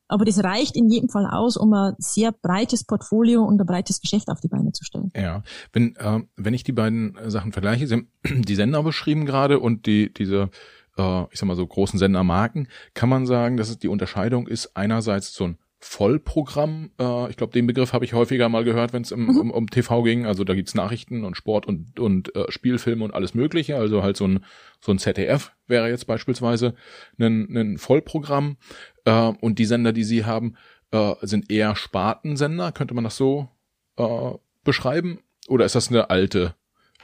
aber 0.08 0.25
das 0.25 0.43
reicht 0.43 0.75
in 0.76 0.88
jedem 0.88 1.08
Fall 1.08 1.26
aus, 1.26 1.56
um 1.56 1.72
ein 1.72 1.94
sehr 1.99 2.32
breites 2.32 2.84
Portfolio 2.84 3.44
und 3.44 3.60
ein 3.60 3.66
breites 3.66 4.00
Geschäft 4.00 4.28
auf 4.28 4.40
die 4.40 4.49
Beine 4.49 4.72
zu 4.72 4.84
stellen. 4.84 5.12
Ja, 5.14 5.43
wenn, 5.72 5.94
äh, 5.96 6.20
wenn 6.37 6.55
ich 6.55 6.64
die 6.64 6.72
beiden 6.72 7.16
Sachen 7.26 7.52
vergleiche, 7.52 7.87
Sie 7.87 7.94
haben 7.94 8.08
die 8.43 8.55
Sender 8.55 8.82
beschrieben 8.82 9.26
gerade 9.26 9.60
und 9.60 9.87
die, 9.87 10.12
diese, 10.12 10.50
äh, 10.96 11.25
ich 11.31 11.38
sag 11.38 11.46
mal 11.46 11.56
so 11.56 11.66
großen 11.66 11.99
Sendermarken, 11.99 12.69
kann 12.94 13.08
man 13.08 13.26
sagen, 13.26 13.56
dass 13.56 13.69
es 13.69 13.78
die 13.78 13.88
Unterscheidung 13.88 14.49
ist, 14.49 14.76
einerseits 14.76 15.34
so 15.34 15.44
ein 15.44 15.58
Vollprogramm. 15.80 16.90
Äh, 16.98 17.30
ich 17.30 17.36
glaube, 17.36 17.52
den 17.52 17.66
Begriff 17.66 17.92
habe 17.92 18.04
ich 18.04 18.12
häufiger 18.12 18.48
mal 18.48 18.64
gehört, 18.64 18.92
wenn 18.92 19.02
es 19.02 19.12
um, 19.12 19.26
mhm. 19.26 19.36
um, 19.38 19.50
um 19.50 19.66
TV 19.69 20.02
ging. 20.02 20.26
Also 20.26 20.44
da 20.44 20.54
gibt's 20.54 20.75
Nachrichten 20.75 21.25
und 21.25 21.36
Sport 21.36 21.66
und, 21.66 22.00
und 22.00 22.34
äh, 22.34 22.50
Spielfilme 22.50 23.04
und 23.04 23.14
alles 23.14 23.34
Mögliche. 23.34 23.76
Also 23.76 24.02
halt 24.02 24.16
so 24.16 24.26
ein, 24.26 24.44
so 24.80 24.92
ein 24.92 24.98
ZDF 24.98 25.52
wäre 25.66 25.88
jetzt 25.88 26.06
beispielsweise 26.06 26.75
ein, 27.19 27.56
ein 27.56 27.78
Vollprogramm. 27.78 28.56
Äh, 29.04 29.32
und 29.40 29.58
die 29.58 29.66
Sender, 29.66 29.92
die 29.92 30.04
sie 30.04 30.25
haben, 30.25 30.56
äh, 30.90 31.14
sind 31.22 31.50
eher 31.50 31.76
Spartensender. 31.76 32.72
Könnte 32.72 32.94
man 32.94 33.04
das 33.04 33.16
so 33.16 33.48
äh, 33.96 34.32
beschreiben? 34.64 35.20
Oder 35.46 35.64
ist 35.64 35.76
das 35.76 35.88
eine 35.88 36.10
alte 36.10 36.54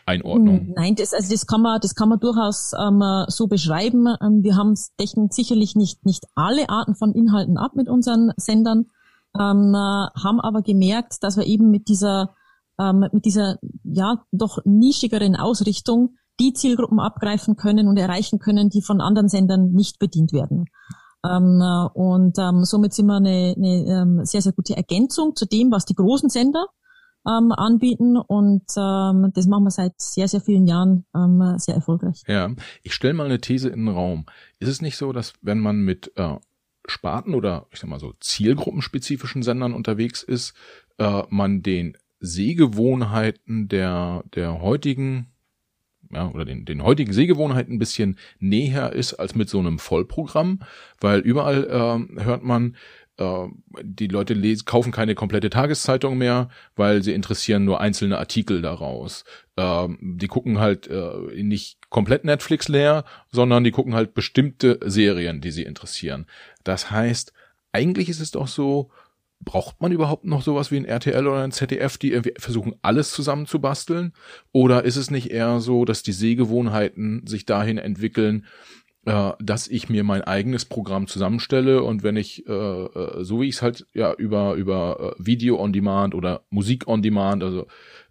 Einordnung? 0.07 0.61
Hm, 0.61 0.73
nein, 0.77 0.95
das, 0.95 1.13
also 1.13 1.31
das 1.31 1.47
kann 1.47 1.63
man, 1.63 1.81
das 1.81 1.95
kann 1.95 2.09
man 2.09 2.21
durchaus 2.21 2.73
ähm, 2.79 3.03
so 3.29 3.47
beschreiben. 3.47 4.07
Ähm, 4.21 4.43
wir 4.43 4.57
haben 4.57 4.75
decken 5.01 5.31
sicherlich 5.31 5.77
nicht, 5.77 6.05
nicht 6.05 6.25
alle 6.35 6.69
Arten 6.69 6.95
von 6.95 7.13
Inhalten 7.13 7.57
ab 7.57 7.73
mit 7.75 7.89
unseren 7.89 8.33
Sendern, 8.37 8.87
ähm, 9.39 9.75
äh, 9.75 10.21
haben 10.23 10.41
aber 10.41 10.63
gemerkt, 10.63 11.23
dass 11.23 11.37
wir 11.37 11.47
eben 11.47 11.71
mit 11.71 11.89
dieser, 11.89 12.35
ähm, 12.79 13.07
mit 13.13 13.25
dieser, 13.25 13.59
ja, 13.85 14.25
doch 14.33 14.59
nischigeren 14.65 15.37
Ausrichtung 15.37 16.17
die 16.41 16.53
Zielgruppen 16.53 17.01
abgreifen 17.01 17.57
können 17.57 17.89
und 17.89 17.97
erreichen 17.97 18.39
können, 18.39 18.69
die 18.69 18.83
von 18.83 19.01
anderen 19.01 19.29
Sendern 19.29 19.73
nicht 19.73 19.99
bedient 19.99 20.33
werden. 20.33 20.67
Ähm, 21.25 21.61
äh, 21.63 21.89
und 21.99 22.39
ähm, 22.39 22.65
somit 22.65 22.93
sind 22.93 23.07
wir 23.07 23.17
eine, 23.17 23.55
eine 23.57 23.85
ähm, 23.87 24.25
sehr, 24.25 24.43
sehr 24.43 24.53
gute 24.53 24.77
Ergänzung 24.77 25.35
zu 25.35 25.47
dem, 25.47 25.71
was 25.71 25.85
die 25.85 25.95
großen 25.95 26.29
Sender 26.29 26.67
ähm, 27.27 27.53
anbieten 27.53 28.17
und 28.17 28.65
ähm, 28.77 29.31
das 29.35 29.47
machen 29.47 29.65
wir 29.65 29.71
seit 29.71 30.01
sehr, 30.01 30.29
sehr 30.29 30.41
vielen 30.41 30.67
Jahren 30.67 31.07
ähm, 31.15 31.55
sehr 31.59 31.75
erfolgreich. 31.75 32.23
Ja, 32.27 32.51
ich 32.83 32.95
stelle 32.95 33.15
mal 33.15 33.27
eine 33.27 33.41
These 33.41 33.69
in 33.69 33.87
den 33.87 33.95
Raum. 33.95 34.27
Ist 34.59 34.69
es 34.69 34.83
nicht 34.83 34.97
so, 34.97 35.13
dass 35.13 35.35
wenn 35.43 35.61
man 35.61 35.81
mit 35.81 36.13
äh, 36.17 36.37
Sparten 36.87 37.35
oder 37.35 37.67
ich 37.71 37.81
sag 37.81 37.89
mal 37.89 38.01
so 38.01 38.13
zielgruppenspezifischen 38.21 39.43
Sendern 39.43 39.73
unterwegs 39.73 40.23
ist, 40.23 40.55
äh, 40.99 41.23
man 41.31 41.63
den 41.63 41.97
Sehgewohnheiten 42.21 43.69
der, 43.69 44.25
der 44.35 44.61
heutigen 44.61 45.29
ja, 46.13 46.31
oder 46.31 46.45
den, 46.45 46.65
den 46.65 46.83
heutigen 46.83 47.13
Sehgewohnheiten 47.13 47.75
ein 47.75 47.79
bisschen 47.79 48.19
näher 48.39 48.93
ist 48.93 49.15
als 49.15 49.35
mit 49.35 49.49
so 49.49 49.59
einem 49.59 49.79
Vollprogramm, 49.79 50.61
weil 51.01 51.21
überall 51.21 51.65
äh, 51.65 52.23
hört 52.23 52.45
man, 52.45 52.77
äh, 53.19 53.47
die 53.83 54.09
Leute 54.09 54.35
lesen, 54.35 54.65
kaufen 54.65 54.93
keine 54.93 55.15
komplette 55.15 55.51
Tageszeitung 55.51 56.19
mehr, 56.19 56.49
weil 56.77 57.03
sie 57.03 57.13
interessieren 57.13 57.65
nur 57.65 57.81
einzelne 57.81 58.19
Artikel 58.19 58.63
daraus. 58.63 59.25
Äh, 59.57 59.89
die 60.01 60.29
gucken 60.29 60.59
halt 60.59 60.87
äh, 60.89 61.43
nicht 61.43 61.79
komplett 61.91 62.25
Netflix 62.25 62.69
leer, 62.69 63.05
sondern 63.31 63.65
die 63.65 63.71
gucken 63.71 63.95
halt 63.95 64.15
bestimmte 64.15 64.81
Serien, 64.85 65.41
die 65.41 65.51
sie 65.51 65.63
interessieren. 65.63 66.27
Das 66.65 66.91
heißt, 66.91 67.33
eigentlich 67.73 68.09
ist 68.09 68.21
es 68.21 68.31
doch 68.31 68.49
so, 68.49 68.91
braucht 69.41 69.81
man 69.81 69.93
überhaupt 69.93 70.25
noch 70.25 70.43
sowas 70.43 70.71
wie 70.71 70.77
ein 70.77 70.85
RTL 70.85 71.27
oder 71.27 71.43
ein 71.43 71.53
ZDF, 71.53 71.99
die 71.99 72.13
irgendwie 72.13 72.35
versuchen, 72.39 72.75
alles 72.83 73.13
zusammenzubasteln? 73.13 74.13
Oder 74.53 74.85
ist 74.85 74.97
es 74.97 75.11
nicht 75.11 75.31
eher 75.31 75.61
so, 75.61 75.85
dass 75.85 76.03
die 76.03 76.13
Sehgewohnheiten 76.13 77.27
sich 77.27 77.45
dahin 77.47 77.79
entwickeln, 77.79 78.47
äh, 79.07 79.33
dass 79.39 79.69
ich 79.69 79.89
mir 79.89 80.05
mein 80.05 80.23
eigenes 80.23 80.65
Programm 80.65 81.07
zusammenstelle 81.07 81.83
und 81.83 82.03
wenn 82.03 82.17
ich, 82.17 82.47
äh, 82.47 82.53
äh 82.53 83.25
so 83.25 83.41
wie 83.41 83.49
ich 83.49 83.57
es 83.57 83.63
halt 83.63 83.87
ja 83.93 84.13
über, 84.15 84.55
über 84.55 85.15
äh, 85.19 85.25
Video 85.25 85.61
on 85.61 85.73
Demand 85.73 86.15
oder 86.15 86.43
Musik 86.51 86.89
on 86.89 87.03
Demand, 87.03 87.43
also 87.43 87.67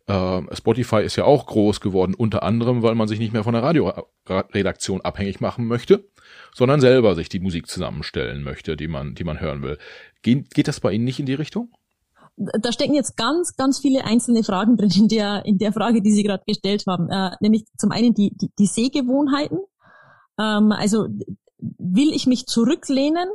äh, 0.08 0.42
Spotify 0.56 1.02
ist 1.02 1.16
ja 1.16 1.26
auch 1.26 1.46
groß 1.46 1.80
geworden, 1.80 2.14
unter 2.14 2.44
anderem, 2.44 2.84
weil 2.84 2.96
man 2.96 3.08
sich 3.08 3.20
nicht 3.20 3.34
mehr 3.34 3.44
von 3.44 3.54
der 3.54 3.64
Radioredaktion 3.64 5.02
abhängig 5.02 5.40
machen 5.40 5.66
möchte, 5.66 6.10
sondern 6.54 6.82
selber 6.82 7.16
sich 7.16 7.30
die 7.30 7.40
Musik 7.40 7.68
zusammenstellen 7.68 8.44
möchte, 8.44 8.76
die 8.76 8.88
man, 8.88 9.16
die 9.16 9.24
man 9.24 9.40
hören 9.40 9.62
will. 9.62 9.78
Geht, 10.22 10.54
geht 10.54 10.68
das 10.68 10.80
bei 10.80 10.92
Ihnen 10.92 11.06
nicht 11.06 11.20
in 11.20 11.26
die 11.26 11.34
Richtung? 11.34 11.72
Da 12.36 12.72
stecken 12.72 12.96
jetzt 12.96 13.16
ganz, 13.16 13.56
ganz 13.56 13.80
viele 13.80 14.06
einzelne 14.06 14.44
Fragen 14.44 14.76
drin 14.76 14.92
in 14.96 15.08
der, 15.08 15.46
in 15.46 15.60
der 15.60 15.72
Frage, 15.72 16.02
die 16.02 16.12
Sie 16.12 16.24
gerade 16.24 16.44
gestellt 16.48 16.84
haben. 16.88 17.10
Äh, 17.10 17.32
nämlich 17.42 17.66
zum 17.78 17.92
einen 17.92 18.14
die, 18.14 18.32
die, 18.36 18.50
die 18.58 18.66
Sehgewohnheiten. 18.66 19.60
Ähm, 20.40 20.72
also 20.72 21.08
will 21.60 22.14
ich 22.14 22.28
mich 22.28 22.46
zurücklehnen 22.48 23.30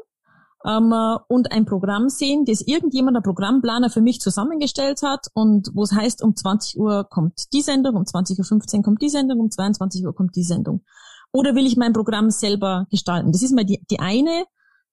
ähm, 0.64 0.93
und 1.28 1.52
ein 1.52 1.64
Programm 1.64 2.09
sehen, 2.09 2.45
das 2.45 2.61
irgendjemand, 2.61 3.17
der 3.17 3.23
Programmplaner 3.23 3.90
für 3.90 4.00
mich 4.00 4.21
zusammengestellt 4.21 5.02
hat 5.02 5.26
und 5.35 5.71
wo 5.75 5.83
es 5.83 5.93
heißt, 5.93 6.23
um 6.23 6.35
20 6.35 6.78
Uhr 6.78 7.07
kommt 7.09 7.52
die 7.52 7.62
Sendung, 7.62 7.97
um 7.97 8.02
20.15 8.02 8.78
Uhr 8.78 8.83
kommt 8.83 9.02
die 9.02 9.09
Sendung, 9.09 9.40
um 9.40 9.50
22 9.50 10.05
Uhr 10.05 10.14
kommt 10.14 10.37
die 10.37 10.43
Sendung. 10.43 10.85
Oder 11.33 11.55
will 11.55 11.67
ich 11.67 11.76
mein 11.76 11.93
Programm 11.93 12.31
selber 12.31 12.87
gestalten? 12.90 13.33
Das 13.33 13.43
ist 13.43 13.55
mal 13.55 13.64
die, 13.64 13.85
die 13.90 14.00
eine 14.00 14.45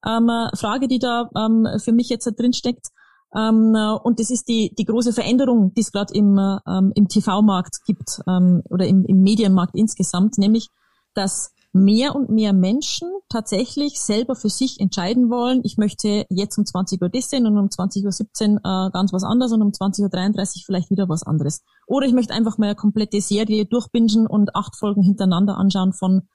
ähm, 0.06 0.30
Frage, 0.54 0.88
die 0.88 1.00
da 1.00 1.30
ähm, 1.36 1.68
für 1.80 1.92
mich 1.92 2.10
jetzt 2.10 2.26
drin 2.38 2.54
steckt. 2.54 2.88
Ähm, 3.36 3.76
und 4.04 4.20
das 4.20 4.30
ist 4.30 4.48
die, 4.48 4.74
die 4.78 4.86
große 4.86 5.14
Veränderung, 5.14 5.74
die 5.74 5.82
es 5.82 5.92
gerade 5.92 6.14
im, 6.14 6.38
ähm, 6.38 6.92
im 6.96 7.08
TV-Markt 7.08 7.84
gibt 7.86 8.22
ähm, 8.28 8.62
oder 8.70 8.86
im, 8.86 9.06
im 9.06 9.22
Medienmarkt 9.22 9.76
insgesamt, 9.76 10.38
nämlich 10.38 10.70
dass 11.16 11.55
mehr 11.76 12.16
und 12.16 12.30
mehr 12.30 12.54
Menschen 12.54 13.10
tatsächlich 13.28 14.00
selber 14.00 14.36
für 14.36 14.50
sich 14.50 14.80
entscheiden 14.80 15.30
wollen, 15.30 15.60
ich 15.66 15.78
möchte 15.78 16.26
jetzt 16.30 16.58
um 16.58 16.66
20 16.66 17.02
Uhr 17.02 17.10
das 17.10 17.30
sehen 17.30 17.46
und 17.46 17.58
um 17.58 17.68
20.17 17.68 18.54
Uhr 18.54 18.58
äh, 18.60 18.92
ganz 18.92 19.12
was 19.12 19.24
anderes 19.24 19.52
und 19.52 19.62
um 19.62 19.72
20.33 19.72 20.40
Uhr 20.40 20.64
vielleicht 20.66 20.90
wieder 20.90 21.10
was 21.10 21.24
anderes. 21.24 21.64
Oder 21.86 22.08
ich 22.08 22.14
möchte 22.14 22.34
einfach 22.34 22.58
mal 22.58 22.68
eine 22.68 22.76
komplette 22.76 23.20
Serie 23.20 23.66
durchbingen 23.66 24.26
und 24.26 24.56
acht 24.56 24.78
Folgen 24.78 25.04
hintereinander 25.04 25.58
anschauen 25.58 25.92
von 25.92 26.30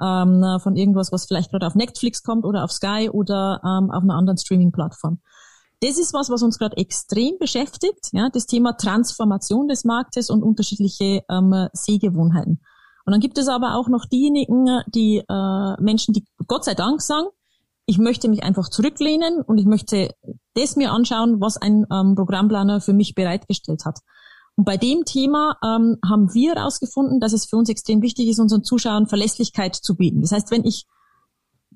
ähm, 0.00 0.44
von 0.60 0.76
irgendwas, 0.76 1.12
was 1.12 1.26
vielleicht 1.26 1.50
gerade 1.50 1.66
auf 1.66 1.76
Netflix 1.76 2.22
kommt 2.22 2.44
oder 2.44 2.64
auf 2.64 2.72
Sky 2.72 3.08
oder 3.12 3.60
ähm, 3.64 3.90
auf 3.90 4.02
einer 4.02 4.14
anderen 4.14 4.38
Streaming-Plattform. 4.38 5.20
Das 5.80 5.98
ist 5.98 6.14
was, 6.14 6.30
was 6.30 6.42
uns 6.42 6.58
gerade 6.58 6.76
extrem 6.76 7.38
beschäftigt, 7.38 8.08
ja, 8.12 8.28
das 8.32 8.46
Thema 8.46 8.72
Transformation 8.72 9.68
des 9.68 9.84
Marktes 9.84 10.30
und 10.30 10.42
unterschiedliche 10.42 11.22
ähm, 11.28 11.68
Sehgewohnheiten. 11.72 12.60
Und 13.04 13.12
dann 13.12 13.20
gibt 13.20 13.38
es 13.38 13.48
aber 13.48 13.76
auch 13.76 13.88
noch 13.88 14.06
diejenigen, 14.06 14.82
die 14.86 15.22
äh, 15.28 15.82
Menschen, 15.82 16.14
die 16.14 16.24
Gott 16.46 16.64
sei 16.64 16.74
Dank 16.74 17.02
sagen, 17.02 17.28
ich 17.86 17.98
möchte 17.98 18.28
mich 18.28 18.42
einfach 18.42 18.70
zurücklehnen 18.70 19.42
und 19.42 19.58
ich 19.58 19.66
möchte 19.66 20.14
das 20.54 20.76
mir 20.76 20.90
anschauen, 20.90 21.40
was 21.40 21.58
ein 21.58 21.86
ähm, 21.92 22.14
Programmplaner 22.14 22.80
für 22.80 22.94
mich 22.94 23.14
bereitgestellt 23.14 23.84
hat. 23.84 23.98
Und 24.56 24.64
bei 24.64 24.76
dem 24.76 25.04
Thema 25.04 25.56
ähm, 25.62 25.98
haben 26.08 26.32
wir 26.32 26.54
herausgefunden, 26.54 27.20
dass 27.20 27.32
es 27.32 27.44
für 27.44 27.56
uns 27.56 27.68
extrem 27.68 28.02
wichtig 28.02 28.28
ist, 28.28 28.38
unseren 28.38 28.64
Zuschauern 28.64 29.06
Verlässlichkeit 29.06 29.74
zu 29.74 29.96
bieten. 29.96 30.22
Das 30.22 30.32
heißt, 30.32 30.50
wenn 30.50 30.64
ich 30.64 30.86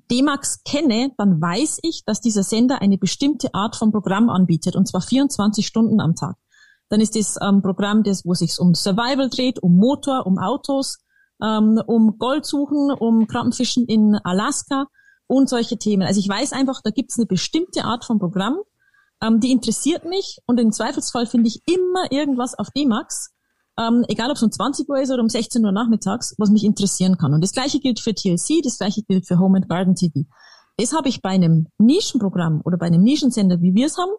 D-Max 0.09 0.63
kenne, 0.63 1.11
dann 1.17 1.39
weiß 1.41 1.79
ich, 1.83 2.03
dass 2.05 2.21
dieser 2.21 2.43
Sender 2.43 2.81
eine 2.81 2.97
bestimmte 2.97 3.53
Art 3.53 3.75
von 3.75 3.91
Programm 3.91 4.29
anbietet, 4.29 4.75
und 4.75 4.87
zwar 4.87 5.01
24 5.01 5.67
Stunden 5.67 5.99
am 5.99 6.15
Tag. 6.15 6.37
Dann 6.87 7.01
ist 7.01 7.15
das 7.15 7.37
ähm, 7.41 7.61
Programm, 7.61 8.01
das, 8.03 8.25
wo 8.25 8.33
sich 8.33 8.57
um 8.59 8.73
Survival 8.73 9.29
dreht, 9.29 9.61
um 9.61 9.77
Motor, 9.77 10.25
um 10.25 10.39
Autos, 10.39 10.97
ähm, 11.43 11.81
um 11.85 12.17
Goldsuchen, 12.17 12.91
um 12.91 13.27
Krabbenfischen 13.27 13.85
in 13.85 14.15
Alaska 14.23 14.87
und 15.27 15.49
solche 15.49 15.77
Themen. 15.77 16.03
Also 16.03 16.19
ich 16.19 16.27
weiß 16.27 16.53
einfach, 16.53 16.81
da 16.83 16.89
gibt 16.89 17.11
es 17.11 17.17
eine 17.17 17.25
bestimmte 17.25 17.83
Art 17.83 18.05
von 18.05 18.19
Programm, 18.19 18.59
ähm, 19.21 19.39
die 19.39 19.51
interessiert 19.51 20.05
mich 20.05 20.39
und 20.45 20.59
im 20.59 20.71
Zweifelsfall 20.71 21.25
finde 21.25 21.47
ich 21.47 21.61
immer 21.65 22.11
irgendwas 22.11 22.57
auf 22.57 22.69
D-Max, 22.71 23.31
ähm, 23.79 24.03
egal 24.07 24.29
ob 24.29 24.37
es 24.37 24.43
um 24.43 24.51
20 24.51 24.89
Uhr 24.89 24.99
ist 24.99 25.11
oder 25.11 25.21
um 25.21 25.29
16 25.29 25.63
Uhr 25.65 25.71
nachmittags, 25.71 26.35
was 26.37 26.49
mich 26.49 26.63
interessieren 26.63 27.17
kann. 27.17 27.33
Und 27.33 27.41
das 27.41 27.53
gleiche 27.53 27.79
gilt 27.79 27.99
für 27.99 28.13
TLC, 28.13 28.61
das 28.63 28.77
gleiche 28.77 29.03
gilt 29.03 29.27
für 29.27 29.39
Home 29.39 29.57
and 29.57 29.69
Garden 29.69 29.95
TV. 29.95 30.21
Das 30.77 30.93
habe 30.93 31.09
ich 31.09 31.21
bei 31.21 31.29
einem 31.29 31.67
Nischenprogramm 31.77 32.61
oder 32.63 32.77
bei 32.77 32.87
einem 32.87 33.03
Nischensender, 33.03 33.61
wie 33.61 33.73
wir 33.73 33.87
es 33.87 33.97
haben, 33.97 34.11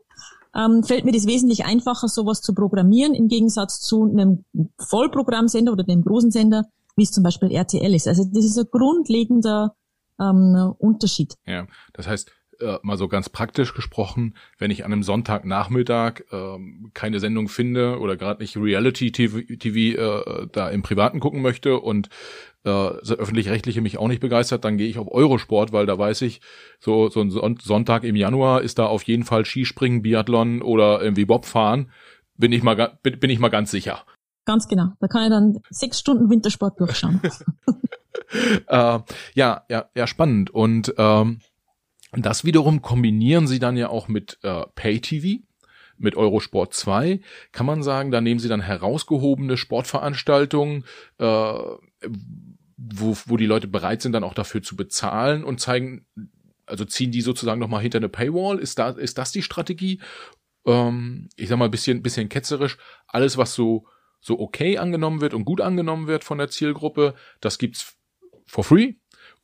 ähm, 0.55 0.83
fällt 0.83 1.05
mir 1.05 1.13
das 1.13 1.27
wesentlich 1.27 1.65
einfacher, 1.65 2.09
sowas 2.09 2.41
zu 2.41 2.55
programmieren, 2.55 3.15
im 3.15 3.29
Gegensatz 3.29 3.81
zu 3.81 4.05
einem 4.05 4.45
Vollprogrammsender 4.79 5.73
oder 5.73 5.85
dem 5.85 6.03
großen 6.03 6.31
Sender, 6.31 6.65
wie 7.01 7.05
es 7.05 7.13
zum 7.13 7.25
Beispiel 7.25 7.51
RTL 7.51 7.95
ist. 7.95 8.07
Also 8.07 8.25
das 8.31 8.45
ist 8.45 8.59
ein 8.59 8.67
grundlegender 8.71 9.75
ähm, 10.21 10.75
Unterschied. 10.79 11.35
Ja, 11.47 11.67
das 11.95 12.07
heißt, 12.07 12.31
äh, 12.61 12.77
mal 12.83 12.99
so 12.99 13.09
ganz 13.09 13.31
praktisch 13.31 13.73
gesprochen, 13.73 14.35
wenn 14.59 14.71
ich 14.71 14.85
an 14.85 14.93
einem 14.93 15.03
Sonntagnachmittag 15.03 16.21
äh, 16.31 16.59
keine 16.93 17.19
Sendung 17.19 17.49
finde 17.49 17.99
oder 18.01 18.19
gerade 18.19 18.43
nicht 18.43 18.55
Reality 18.59 19.13
TV, 19.13 19.41
TV 19.59 19.99
äh, 19.99 20.47
da 20.53 20.69
im 20.69 20.83
Privaten 20.83 21.21
gucken 21.21 21.41
möchte 21.41 21.81
und 21.81 22.11
äh, 22.65 22.69
öffentlich-rechtliche 22.69 23.81
mich 23.81 23.97
auch 23.97 24.09
nicht 24.09 24.21
begeistert, 24.21 24.67
dann 24.67 24.77
gehe 24.77 24.89
ich 24.89 24.99
auf 24.99 25.11
Eurosport, 25.11 25.73
weil 25.73 25.87
da 25.87 25.97
weiß 25.97 26.21
ich, 26.21 26.43
so, 26.81 27.09
so 27.09 27.23
ein 27.23 27.57
Sonntag 27.57 28.05
im 28.05 28.15
Januar 28.15 28.61
ist 28.61 28.79
da 28.79 28.85
auf 28.85 29.05
jeden 29.05 29.25
Fall 29.25 29.47
Skispringen, 29.47 30.03
Biathlon 30.03 30.61
oder 30.61 31.01
irgendwie 31.01 31.25
Bobfahren. 31.25 31.91
Bin 32.37 32.53
ich 32.53 32.63
mal, 32.63 32.99
bin 33.03 33.31
ich 33.31 33.39
mal 33.39 33.49
ganz 33.49 33.71
sicher. 33.71 34.05
Ganz 34.45 34.69
genau. 34.69 34.93
Da 35.01 35.07
kann 35.07 35.25
ich 35.25 35.31
dann 35.31 35.59
sechs 35.71 36.01
Stunden 36.01 36.31
Wintersport 36.31 36.81
durchschauen. 36.81 37.21
äh, 38.69 38.99
ja, 39.35 39.65
ja, 39.69 39.91
ja, 39.95 40.07
spannend. 40.07 40.51
Und 40.51 40.95
ähm, 40.99 41.41
das 42.13 42.45
wiederum 42.45 42.83
kombinieren 42.83 43.47
sie 43.47 43.59
dann 43.59 43.77
ja 43.77 43.89
auch 43.89 44.09
mit 44.09 44.39
äh, 44.43 44.65
Pay-TV, 44.75 45.43
mit 45.97 46.17
Eurosport 46.17 46.75
2. 46.75 47.21
Kann 47.53 47.67
man 47.67 47.83
sagen, 47.83 48.11
da 48.11 48.21
nehmen 48.21 48.41
sie 48.41 48.49
dann 48.49 48.61
herausgehobene 48.61 49.57
Sportveranstaltungen, 49.57 50.85
äh, 51.19 51.25
wo, 51.25 53.17
wo 53.27 53.37
die 53.37 53.47
Leute 53.47 53.69
bereit 53.69 54.03
sind, 54.03 54.13
dann 54.13 54.25
auch 54.25 54.35
dafür 54.35 54.63
zu 54.63 54.75
bezahlen 54.75 55.45
und 55.45 55.61
zeigen, 55.61 56.07
also 56.67 56.85
ziehen 56.85 57.13
die 57.13 57.21
sozusagen 57.21 57.61
nochmal 57.61 57.83
hinter 57.83 57.99
eine 57.99 58.09
Paywall. 58.09 58.59
Ist, 58.59 58.79
da, 58.79 58.91
ist 58.91 59.19
das 59.19 59.33
die 59.33 59.43
Strategie? 59.43 60.01
Ähm, 60.65 61.29
ich 61.37 61.49
sag 61.49 61.59
mal, 61.59 61.69
bisschen, 61.69 62.03
bisschen 62.03 62.29
ketzerisch. 62.29 62.79
Alles, 63.07 63.37
was 63.37 63.55
so, 63.55 63.87
so 64.21 64.39
okay 64.39 64.79
angenommen 64.79 65.21
wird 65.21 65.35
und 65.35 65.45
gut 65.45 65.61
angenommen 65.61 66.07
wird 66.07 66.25
von 66.25 66.39
der 66.39 66.49
Zielgruppe, 66.49 67.15
das 67.41 67.59
gibt's 67.59 67.97
for 68.47 68.65
free 68.65 68.95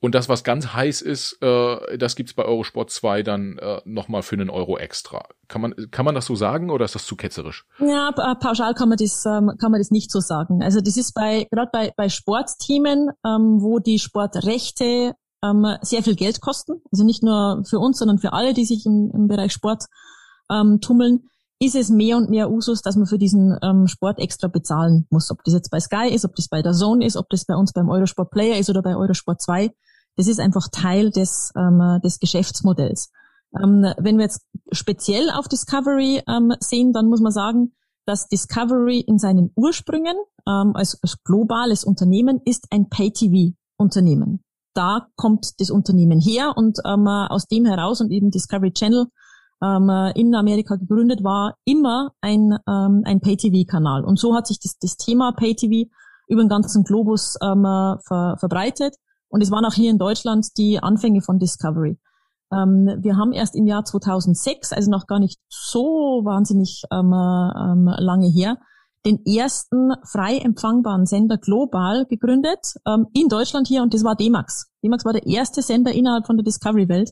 und 0.01 0.15
das, 0.15 0.29
was 0.29 0.45
ganz 0.45 0.75
heiß 0.75 1.01
ist, 1.01 1.39
äh, 1.43 1.97
das 1.97 2.17
gibt's 2.17 2.35
bei 2.35 2.45
Eurosport 2.45 2.91
2 2.91 3.23
dann 3.23 3.59
äh, 3.59 3.81
nochmal 3.85 4.23
für 4.23 4.37
einen 4.37 4.51
Euro 4.51 4.77
extra. 4.77 5.27
Kann 5.49 5.63
man, 5.63 5.75
kann 5.91 6.05
man 6.05 6.15
das 6.15 6.27
so 6.27 6.35
sagen 6.35 6.71
oder 6.71 6.85
ist 6.85 6.95
das 6.95 7.07
zu 7.07 7.17
ketzerisch? 7.17 7.65
Ja, 7.79 8.13
pauschal 8.13 8.75
kann 8.75 8.91
man 8.91 8.99
das, 8.99 9.25
ähm, 9.25 9.53
kann 9.59 9.71
man 9.71 9.81
das 9.81 9.91
nicht 9.91 10.11
so 10.11 10.21
sagen. 10.21 10.63
Also 10.63 10.81
das 10.81 10.97
ist 10.97 11.13
bei, 11.15 11.47
gerade 11.51 11.71
bei, 11.73 11.93
bei 11.97 12.09
Sportteamen, 12.09 13.11
ähm, 13.25 13.63
wo 13.63 13.79
die 13.79 13.99
Sportrechte 13.99 15.15
ähm, 15.43 15.67
sehr 15.81 16.03
viel 16.03 16.15
Geld 16.15 16.41
kosten, 16.41 16.83
also 16.93 17.05
nicht 17.05 17.23
nur 17.23 17.63
für 17.69 17.79
uns, 17.79 17.99
sondern 17.99 18.19
für 18.19 18.33
alle, 18.33 18.53
die 18.53 18.67
sich 18.67 18.85
im, 18.85 19.11
im 19.15 19.29
Bereich 19.29 19.53
Sport 19.53 19.85
ähm, 20.51 20.81
tummeln, 20.81 21.29
ist 21.59 21.75
es 21.75 21.89
mehr 21.89 22.17
und 22.17 22.29
mehr 22.29 22.51
Usus, 22.51 22.83
dass 22.83 22.97
man 22.97 23.07
für 23.07 23.19
diesen 23.19 23.57
ähm, 23.63 23.87
Sport 23.87 24.19
extra 24.19 24.49
bezahlen 24.49 25.07
muss. 25.11 25.31
Ob 25.31 25.43
das 25.45 25.55
jetzt 25.55 25.71
bei 25.71 25.81
Sky 25.81 26.09
ist, 26.13 26.25
ob 26.25 26.35
das 26.35 26.49
bei 26.49 26.61
der 26.63 26.73
Zone 26.73 27.05
ist, 27.05 27.17
ob 27.17 27.29
das 27.31 27.47
bei 27.47 27.55
uns 27.55 27.73
beim 27.73 27.89
Eurosport 27.89 28.31
Player 28.31 28.59
ist 28.59 28.69
oder 28.69 28.83
bei 28.83 28.95
Eurosport 28.95 29.41
2. 29.41 29.71
Das 30.17 30.29
ist 30.29 30.41
einfach 30.41 30.69
Teil 30.71 31.11
des, 31.11 31.53
ähm, 31.57 32.01
des 32.03 32.21
Geschäftsmodells. 32.21 33.11
Ähm, 33.55 33.87
wenn 33.99 34.19
wir 34.19 34.25
jetzt 34.25 34.43
speziell 34.73 35.31
auf 35.31 35.49
Discovery 35.49 36.23
ähm, 36.29 36.53
sehen, 36.61 36.93
dann 36.93 37.07
muss 37.07 37.21
man 37.21 37.33
sagen, 37.33 37.73
dass 38.05 38.29
Discovery 38.29 39.01
in 39.01 39.19
seinen 39.19 39.51
Ursprüngen 39.57 40.17
ähm, 40.47 40.73
als, 40.75 40.99
als 41.03 41.23
globales 41.25 41.85
Unternehmen 41.85 42.41
ist 42.45 42.67
ein 42.71 42.89
Pay-TV-Unternehmen. 42.89 44.43
Da 44.75 45.09
kommt 45.17 45.59
das 45.59 45.71
Unternehmen 45.71 46.21
her 46.21 46.53
und 46.55 46.79
ähm, 46.85 47.09
aus 47.09 47.47
dem 47.47 47.65
heraus 47.65 48.01
und 48.03 48.11
eben 48.11 48.31
Discovery 48.31 48.73
Channel 48.73 49.07
ähm, 49.67 50.13
in 50.15 50.35
Amerika 50.35 50.77
gegründet 50.77 51.25
war, 51.25 51.57
immer 51.65 52.13
ein, 52.21 52.57
ähm, 52.69 53.03
ein 53.05 53.21
Pay-TV-Kanal. 53.21 54.05
Und 54.05 54.19
so 54.19 54.35
hat 54.35 54.47
sich 54.47 54.61
das, 54.61 54.79
das 54.79 54.97
Thema 54.97 55.33
Pay-TV 55.33 55.91
über 56.29 56.43
den 56.43 56.49
ganzen 56.49 56.85
Globus 56.85 57.37
ähm, 57.43 57.63
ver, 57.63 58.37
verbreitet. 58.39 58.95
Und 59.29 59.43
es 59.43 59.51
waren 59.51 59.65
auch 59.65 59.75
hier 59.75 59.91
in 59.91 59.99
Deutschland 59.99 60.57
die 60.57 60.83
Anfänge 60.83 61.21
von 61.21 61.39
Discovery. 61.39 61.99
Ähm, 62.53 62.99
wir 63.01 63.17
haben 63.17 63.33
erst 63.33 63.57
im 63.57 63.67
Jahr 63.67 63.85
2006, 63.85 64.73
also 64.73 64.91
noch 64.91 65.07
gar 65.07 65.19
nicht 65.19 65.41
so 65.49 66.23
wahnsinnig 66.25 66.85
ähm, 66.93 67.13
ähm, 67.13 67.93
lange 67.99 68.29
her, 68.29 68.59
den 69.05 69.25
ersten 69.25 69.93
frei 70.05 70.39
empfangbaren 70.39 71.07
Sender 71.07 71.39
global 71.39 72.07
gegründet, 72.07 72.75
ähm, 72.87 73.07
in 73.15 73.29
Deutschland 73.29 73.69
hier, 73.69 73.83
und 73.83 73.95
das 73.95 74.05
war 74.05 74.17
D-Max. 74.17 74.71
D-Max 74.83 75.05
war 75.05 75.13
der 75.13 75.27
erste 75.27 75.63
Sender 75.63 75.93
innerhalb 75.93 76.27
von 76.27 76.37
der 76.37 76.45
Discovery-Welt, 76.45 77.11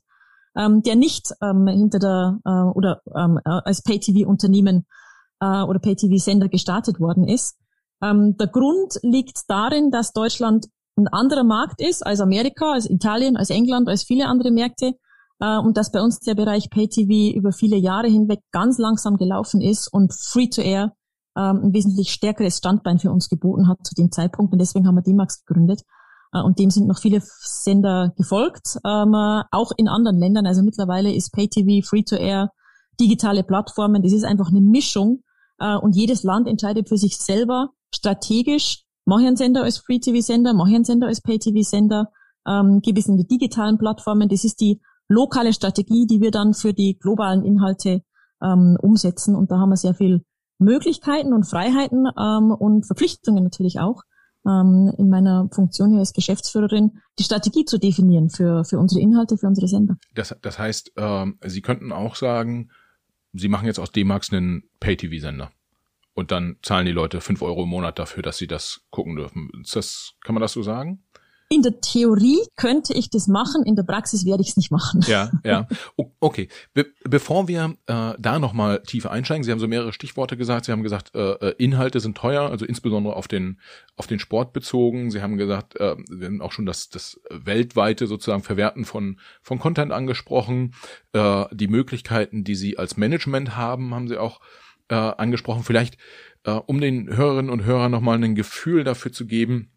ähm, 0.56 0.82
der 0.82 0.96
nicht 0.96 1.32
ähm, 1.42 1.66
hinter 1.66 1.98
der 1.98 2.38
äh, 2.44 2.76
oder 2.76 3.02
ähm, 3.14 3.38
äh, 3.44 3.50
als 3.64 3.82
Pay-TV-Unternehmen 3.82 4.86
äh, 5.40 5.62
oder 5.62 5.78
Pay-TV-Sender 5.78 6.48
gestartet 6.48 7.00
worden 7.00 7.26
ist. 7.26 7.56
Ähm, 8.02 8.36
der 8.36 8.48
Grund 8.48 8.98
liegt 9.02 9.42
darin, 9.48 9.90
dass 9.90 10.12
Deutschland 10.12 10.66
ein 10.96 11.08
anderer 11.08 11.44
Markt 11.44 11.80
ist 11.80 12.06
als 12.06 12.20
Amerika, 12.20 12.72
als 12.72 12.88
Italien, 12.88 13.36
als 13.36 13.50
England, 13.50 13.88
als 13.88 14.04
viele 14.04 14.26
andere 14.26 14.50
Märkte 14.50 14.92
äh, 15.40 15.58
und 15.58 15.76
dass 15.76 15.90
bei 15.90 16.00
uns 16.00 16.20
der 16.20 16.34
Bereich 16.34 16.70
Pay-TV 16.70 17.36
über 17.36 17.52
viele 17.52 17.76
Jahre 17.76 18.08
hinweg 18.08 18.40
ganz 18.52 18.78
langsam 18.78 19.16
gelaufen 19.16 19.60
ist 19.60 19.88
und 19.88 20.12
Free-to-Air 20.12 20.92
ähm, 21.36 21.60
ein 21.64 21.72
wesentlich 21.72 22.12
stärkeres 22.12 22.58
Standbein 22.58 22.98
für 22.98 23.10
uns 23.10 23.28
geboten 23.28 23.68
hat 23.68 23.78
zu 23.82 23.94
dem 23.94 24.12
Zeitpunkt 24.12 24.52
und 24.52 24.60
deswegen 24.60 24.86
haben 24.86 24.94
wir 24.94 25.02
D-Max 25.02 25.44
gegründet. 25.44 25.82
Äh, 26.34 26.42
und 26.42 26.58
dem 26.58 26.70
sind 26.70 26.86
noch 26.86 26.98
viele 26.98 27.22
Sender 27.22 28.12
gefolgt, 28.16 28.78
ähm, 28.84 29.14
auch 29.50 29.72
in 29.76 29.88
anderen 29.88 30.18
Ländern. 30.18 30.46
Also 30.46 30.62
mittlerweile 30.62 31.12
ist 31.14 31.32
Pay-TV, 31.32 31.86
Free-to-Air, 31.86 32.50
digitale 33.00 33.42
Plattformen, 33.42 34.02
das 34.02 34.12
ist 34.12 34.24
einfach 34.24 34.48
eine 34.48 34.60
Mischung. 34.60 35.22
Äh, 35.58 35.76
und 35.76 35.96
jedes 35.96 36.22
Land 36.22 36.48
entscheidet 36.48 36.88
für 36.88 36.98
sich 36.98 37.16
selber 37.16 37.70
strategisch, 37.94 38.82
mache 39.06 39.22
ich 39.22 39.26
einen 39.28 39.36
Sender 39.36 39.62
als 39.62 39.78
Free-TV-Sender, 39.78 40.54
mache 40.54 40.70
ich 40.70 40.74
einen 40.74 40.84
Sender 40.84 41.06
als 41.06 41.20
Pay-TV-Sender, 41.20 42.10
ähm, 42.46 42.80
geht 42.80 42.96
bis 42.96 43.06
in 43.06 43.16
die 43.16 43.26
digitalen 43.26 43.78
Plattformen. 43.78 44.28
Das 44.28 44.44
ist 44.44 44.60
die 44.60 44.80
lokale 45.08 45.52
Strategie, 45.52 46.06
die 46.06 46.20
wir 46.20 46.30
dann 46.30 46.54
für 46.54 46.72
die 46.72 46.98
globalen 46.98 47.44
Inhalte 47.44 48.02
ähm, 48.42 48.76
umsetzen. 48.80 49.36
Und 49.36 49.50
da 49.50 49.58
haben 49.58 49.70
wir 49.70 49.76
sehr 49.76 49.94
viel 49.94 50.24
Möglichkeiten 50.58 51.32
und 51.32 51.44
Freiheiten 51.44 52.06
ähm, 52.18 52.50
und 52.50 52.86
Verpflichtungen 52.86 53.44
natürlich 53.44 53.80
auch 53.80 54.02
ähm, 54.46 54.92
in 54.98 55.08
meiner 55.08 55.48
Funktion 55.52 55.90
hier 55.90 56.00
als 56.00 56.12
Geschäftsführerin, 56.12 57.00
die 57.18 57.24
Strategie 57.24 57.64
zu 57.64 57.78
definieren 57.78 58.30
für, 58.30 58.64
für 58.64 58.78
unsere 58.78 59.00
Inhalte, 59.00 59.36
für 59.38 59.46
unsere 59.46 59.68
Sender. 59.68 59.96
Das, 60.14 60.36
das 60.42 60.58
heißt, 60.58 60.92
ähm, 60.96 61.38
Sie 61.44 61.62
könnten 61.62 61.92
auch 61.92 62.16
sagen, 62.16 62.70
Sie 63.32 63.48
machen 63.48 63.66
jetzt 63.66 63.80
aus 63.80 63.90
D-Max 63.90 64.32
einen 64.32 64.64
Pay-TV-Sender. 64.80 65.50
Und 66.14 66.30
dann 66.30 66.56
zahlen 66.62 66.86
die 66.86 66.92
Leute 66.92 67.20
fünf 67.20 67.42
Euro 67.42 67.64
im 67.64 67.68
Monat 67.68 67.98
dafür, 67.98 68.22
dass 68.22 68.38
sie 68.38 68.46
das 68.46 68.82
gucken 68.90 69.16
dürfen. 69.16 69.50
Ist 69.60 69.74
das, 69.74 70.14
kann 70.22 70.34
man 70.34 70.40
das 70.40 70.52
so 70.52 70.62
sagen? 70.62 71.03
In 71.54 71.62
der 71.62 71.80
Theorie 71.80 72.40
könnte 72.56 72.94
ich 72.94 73.10
das 73.10 73.28
machen, 73.28 73.62
in 73.64 73.76
der 73.76 73.84
Praxis 73.84 74.26
werde 74.26 74.42
ich 74.42 74.48
es 74.48 74.56
nicht 74.56 74.72
machen. 74.72 75.02
Ja, 75.06 75.30
ja. 75.44 75.68
Okay. 76.18 76.48
Be 76.72 76.86
bevor 77.04 77.46
wir 77.46 77.76
äh, 77.86 78.14
da 78.18 78.38
nochmal 78.40 78.82
tiefer 78.82 79.12
einsteigen, 79.12 79.44
Sie 79.44 79.52
haben 79.52 79.60
so 79.60 79.68
mehrere 79.68 79.92
Stichworte 79.92 80.36
gesagt. 80.36 80.64
Sie 80.64 80.72
haben 80.72 80.82
gesagt, 80.82 81.14
äh, 81.14 81.34
äh, 81.34 81.54
Inhalte 81.58 82.00
sind 82.00 82.16
teuer, 82.16 82.50
also 82.50 82.64
insbesondere 82.64 83.14
auf 83.14 83.28
den 83.28 83.60
auf 83.94 84.08
den 84.08 84.18
Sport 84.18 84.52
bezogen. 84.52 85.12
Sie 85.12 85.22
haben 85.22 85.36
gesagt, 85.36 85.76
äh, 85.76 85.94
wir 86.10 86.26
haben 86.26 86.42
auch 86.42 86.50
schon 86.50 86.66
das 86.66 86.88
das 86.88 87.20
weltweite 87.30 88.08
sozusagen 88.08 88.42
Verwerten 88.42 88.84
von 88.84 89.20
von 89.40 89.60
Content 89.60 89.92
angesprochen. 89.92 90.74
Äh, 91.12 91.44
die 91.52 91.68
Möglichkeiten, 91.68 92.42
die 92.42 92.56
Sie 92.56 92.78
als 92.78 92.96
Management 92.96 93.56
haben, 93.56 93.94
haben 93.94 94.08
Sie 94.08 94.18
auch 94.18 94.40
äh, 94.88 94.96
angesprochen. 94.96 95.62
Vielleicht 95.62 95.98
äh, 96.42 96.50
um 96.50 96.80
den 96.80 97.14
Hörerinnen 97.16 97.52
und 97.52 97.64
Hörern 97.64 97.92
nochmal 97.92 98.20
ein 98.22 98.34
Gefühl 98.34 98.82
dafür 98.82 99.12
zu 99.12 99.26
geben 99.26 99.70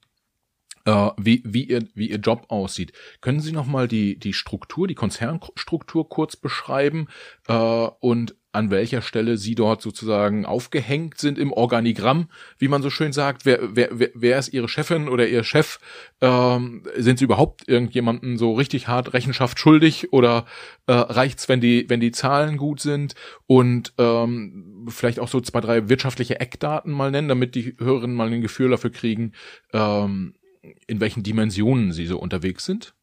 äh, 0.88 1.12
wie, 1.18 1.44
wie, 1.46 1.66
ihr, 1.66 1.84
wie 1.94 2.10
ihr 2.10 2.18
Job 2.18 2.46
aussieht. 2.48 2.94
Können 3.20 3.42
Sie 3.42 3.52
nochmal 3.52 3.88
die, 3.88 4.18
die 4.18 4.34
Struktur, 4.34 4.88
die 4.88 4.96
Konzernstruktur 4.96 6.08
kurz 6.08 6.38
beschreiben 6.38 7.08
äh, 7.48 7.54
und 7.54 8.36
an 8.54 8.72
welcher 8.72 9.04
Stelle 9.04 9.38
Sie 9.38 9.54
dort 9.54 9.82
sozusagen 9.82 10.46
aufgehängt 10.46 11.20
sind 11.20 11.38
im 11.38 11.52
Organigramm, 11.52 12.30
wie 12.58 12.70
man 12.70 12.82
so 12.82 12.90
schön 12.90 13.14
sagt. 13.14 13.46
Wer, 13.46 13.76
wer, 13.76 13.90
wer, 13.92 14.10
wer 14.16 14.40
ist 14.40 14.52
Ihre 14.52 14.70
Chefin 14.70 15.10
oder 15.10 15.28
Ihr 15.28 15.44
Chef? 15.44 15.80
Ähm, 16.22 16.84
sind 16.96 17.20
Sie 17.20 17.26
überhaupt 17.26 17.68
irgendjemanden 17.68 18.38
so 18.38 18.54
richtig 18.54 18.88
hart 18.88 19.14
Rechenschaft 19.14 19.60
schuldig 19.60 20.12
oder 20.12 20.46
äh, 20.88 20.94
reicht's, 20.94 21.50
wenn 21.50 21.62
die, 21.62 21.88
wenn 21.90 22.00
die 22.00 22.12
Zahlen 22.12 22.58
gut 22.58 22.80
sind? 22.80 23.14
Und 23.46 23.94
ähm, 24.00 24.88
vielleicht 24.90 25.20
auch 25.20 25.28
so 25.28 25.40
zwei, 25.42 25.62
drei 25.62 25.90
wirtschaftliche 25.90 26.40
Eckdaten 26.40 26.92
mal 26.92 27.12
nennen, 27.12 27.28
damit 27.28 27.54
die 27.54 27.76
Hörerinnen 27.78 28.16
mal 28.16 28.32
ein 28.32 28.42
Gefühl 28.42 28.72
dafür 28.72 28.92
kriegen, 28.92 29.34
ähm, 29.74 30.34
in 30.88 31.00
welchen 31.00 31.24
Dimensionen 31.24 31.92
Sie 31.92 32.08
so 32.08 32.20
unterwegs 32.20 32.66
sind? 32.66 32.94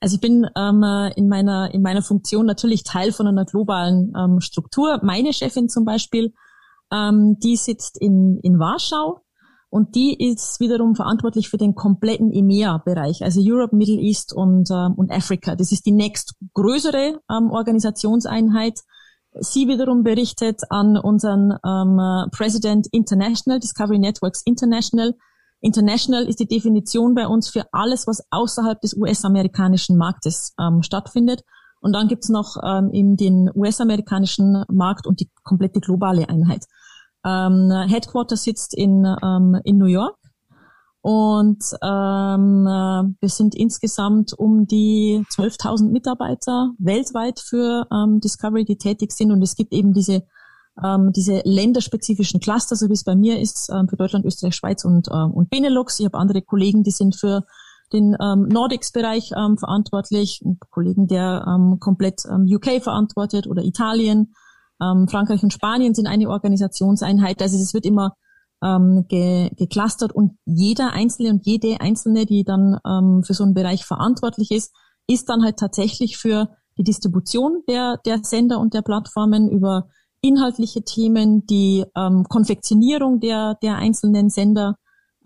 Also 0.00 0.16
ich 0.16 0.20
bin 0.20 0.46
ähm, 0.56 0.84
in 1.16 1.28
meiner 1.28 1.74
in 1.74 1.82
meiner 1.82 2.02
Funktion 2.02 2.46
natürlich 2.46 2.84
Teil 2.84 3.12
von 3.12 3.26
einer 3.26 3.44
globalen 3.44 4.12
ähm, 4.16 4.40
Struktur. 4.40 5.00
Meine 5.02 5.32
Chefin 5.32 5.68
zum 5.68 5.84
Beispiel, 5.84 6.32
ähm, 6.92 7.38
die 7.42 7.56
sitzt 7.56 7.98
in 8.00 8.38
in 8.42 8.58
Warschau 8.58 9.22
und 9.68 9.96
die 9.96 10.14
ist 10.30 10.60
wiederum 10.60 10.94
verantwortlich 10.94 11.48
für 11.48 11.56
den 11.56 11.74
kompletten 11.74 12.32
EMEA-Bereich, 12.32 13.24
also 13.24 13.40
Europe, 13.42 13.74
Middle 13.74 13.98
East 13.98 14.32
und 14.32 14.70
ähm, 14.70 14.94
und 14.96 15.10
Africa. 15.10 15.56
Das 15.56 15.72
ist 15.72 15.86
die 15.86 15.92
nächstgrößere 15.92 17.20
ähm, 17.28 17.50
Organisationseinheit. 17.50 18.80
Sie 19.40 19.66
wiederum 19.66 20.02
berichtet 20.02 20.62
an 20.70 20.96
unseren 20.96 21.58
ähm, 21.66 22.30
President 22.30 22.86
International 22.92 23.58
Discovery 23.58 23.98
Networks 23.98 24.42
International 24.46 25.14
International 25.66 26.24
ist 26.26 26.38
die 26.38 26.46
Definition 26.46 27.14
bei 27.14 27.26
uns 27.26 27.48
für 27.48 27.64
alles, 27.72 28.06
was 28.06 28.22
außerhalb 28.30 28.80
des 28.80 28.96
US-amerikanischen 28.96 29.96
Marktes 29.96 30.54
ähm, 30.60 30.82
stattfindet. 30.82 31.42
Und 31.80 31.92
dann 31.92 32.08
gibt's 32.08 32.28
noch 32.28 32.56
ähm, 32.64 32.90
eben 32.92 33.16
den 33.16 33.50
US-amerikanischen 33.54 34.64
Markt 34.72 35.06
und 35.06 35.20
die 35.20 35.28
komplette 35.42 35.80
globale 35.80 36.28
Einheit. 36.28 36.64
Ähm, 37.24 37.70
Headquarter 37.88 38.36
sitzt 38.36 38.74
in, 38.74 39.04
ähm, 39.22 39.60
in 39.64 39.78
New 39.78 39.86
York 39.86 40.16
und 41.06 41.62
ähm, 41.84 42.66
äh, 42.66 43.14
wir 43.20 43.28
sind 43.28 43.54
insgesamt 43.54 44.32
um 44.36 44.66
die 44.66 45.24
12.000 45.30 45.90
Mitarbeiter 45.90 46.72
weltweit 46.78 47.38
für 47.38 47.86
ähm, 47.92 48.18
Discovery, 48.18 48.64
die 48.64 48.76
tätig 48.76 49.12
sind. 49.12 49.30
Und 49.30 49.40
es 49.40 49.54
gibt 49.54 49.72
eben 49.72 49.92
diese 49.92 50.26
ähm, 50.84 51.12
diese 51.12 51.40
länderspezifischen 51.44 52.40
Cluster, 52.40 52.76
so 52.76 52.88
wie 52.88 52.94
es 52.94 53.04
bei 53.04 53.14
mir 53.14 53.40
ist, 53.40 53.70
ähm, 53.72 53.88
für 53.88 53.96
Deutschland, 53.96 54.24
Österreich, 54.24 54.54
Schweiz 54.54 54.84
und, 54.84 55.08
ähm, 55.12 55.32
und 55.32 55.50
Benelux. 55.50 55.98
Ich 56.00 56.06
habe 56.06 56.18
andere 56.18 56.42
Kollegen, 56.42 56.82
die 56.82 56.90
sind 56.90 57.16
für 57.16 57.44
den 57.92 58.16
ähm, 58.20 58.48
Nordics-Bereich 58.48 59.32
ähm, 59.36 59.58
verantwortlich, 59.58 60.42
ein 60.44 60.58
Kollegen, 60.70 61.06
der 61.06 61.44
ähm, 61.48 61.78
komplett 61.78 62.22
ähm, 62.28 62.44
UK 62.46 62.82
verantwortet 62.82 63.46
oder 63.46 63.62
Italien. 63.62 64.34
Ähm, 64.82 65.08
Frankreich 65.08 65.42
und 65.42 65.52
Spanien 65.52 65.94
sind 65.94 66.06
eine 66.06 66.28
Organisationseinheit. 66.28 67.40
Also 67.40 67.56
es 67.56 67.72
wird 67.74 67.86
immer 67.86 68.16
ähm, 68.62 69.06
ge 69.08 69.50
geclustert 69.56 70.12
und 70.12 70.36
jeder 70.44 70.92
Einzelne 70.92 71.30
und 71.30 71.46
jede 71.46 71.80
Einzelne, 71.80 72.26
die 72.26 72.44
dann 72.44 72.78
ähm, 72.86 73.22
für 73.22 73.34
so 73.34 73.44
einen 73.44 73.54
Bereich 73.54 73.84
verantwortlich 73.84 74.50
ist, 74.50 74.74
ist 75.06 75.28
dann 75.28 75.44
halt 75.44 75.58
tatsächlich 75.58 76.16
für 76.16 76.48
die 76.78 76.84
Distribution 76.84 77.62
der, 77.68 77.98
der 78.04 78.20
Sender 78.22 78.58
und 78.58 78.74
der 78.74 78.82
Plattformen 78.82 79.48
über 79.48 79.88
inhaltliche 80.28 80.82
Themen, 80.82 81.46
die 81.46 81.84
ähm, 81.96 82.24
Konfektionierung 82.28 83.20
der, 83.20 83.56
der 83.62 83.76
einzelnen 83.76 84.30
Sender, 84.30 84.76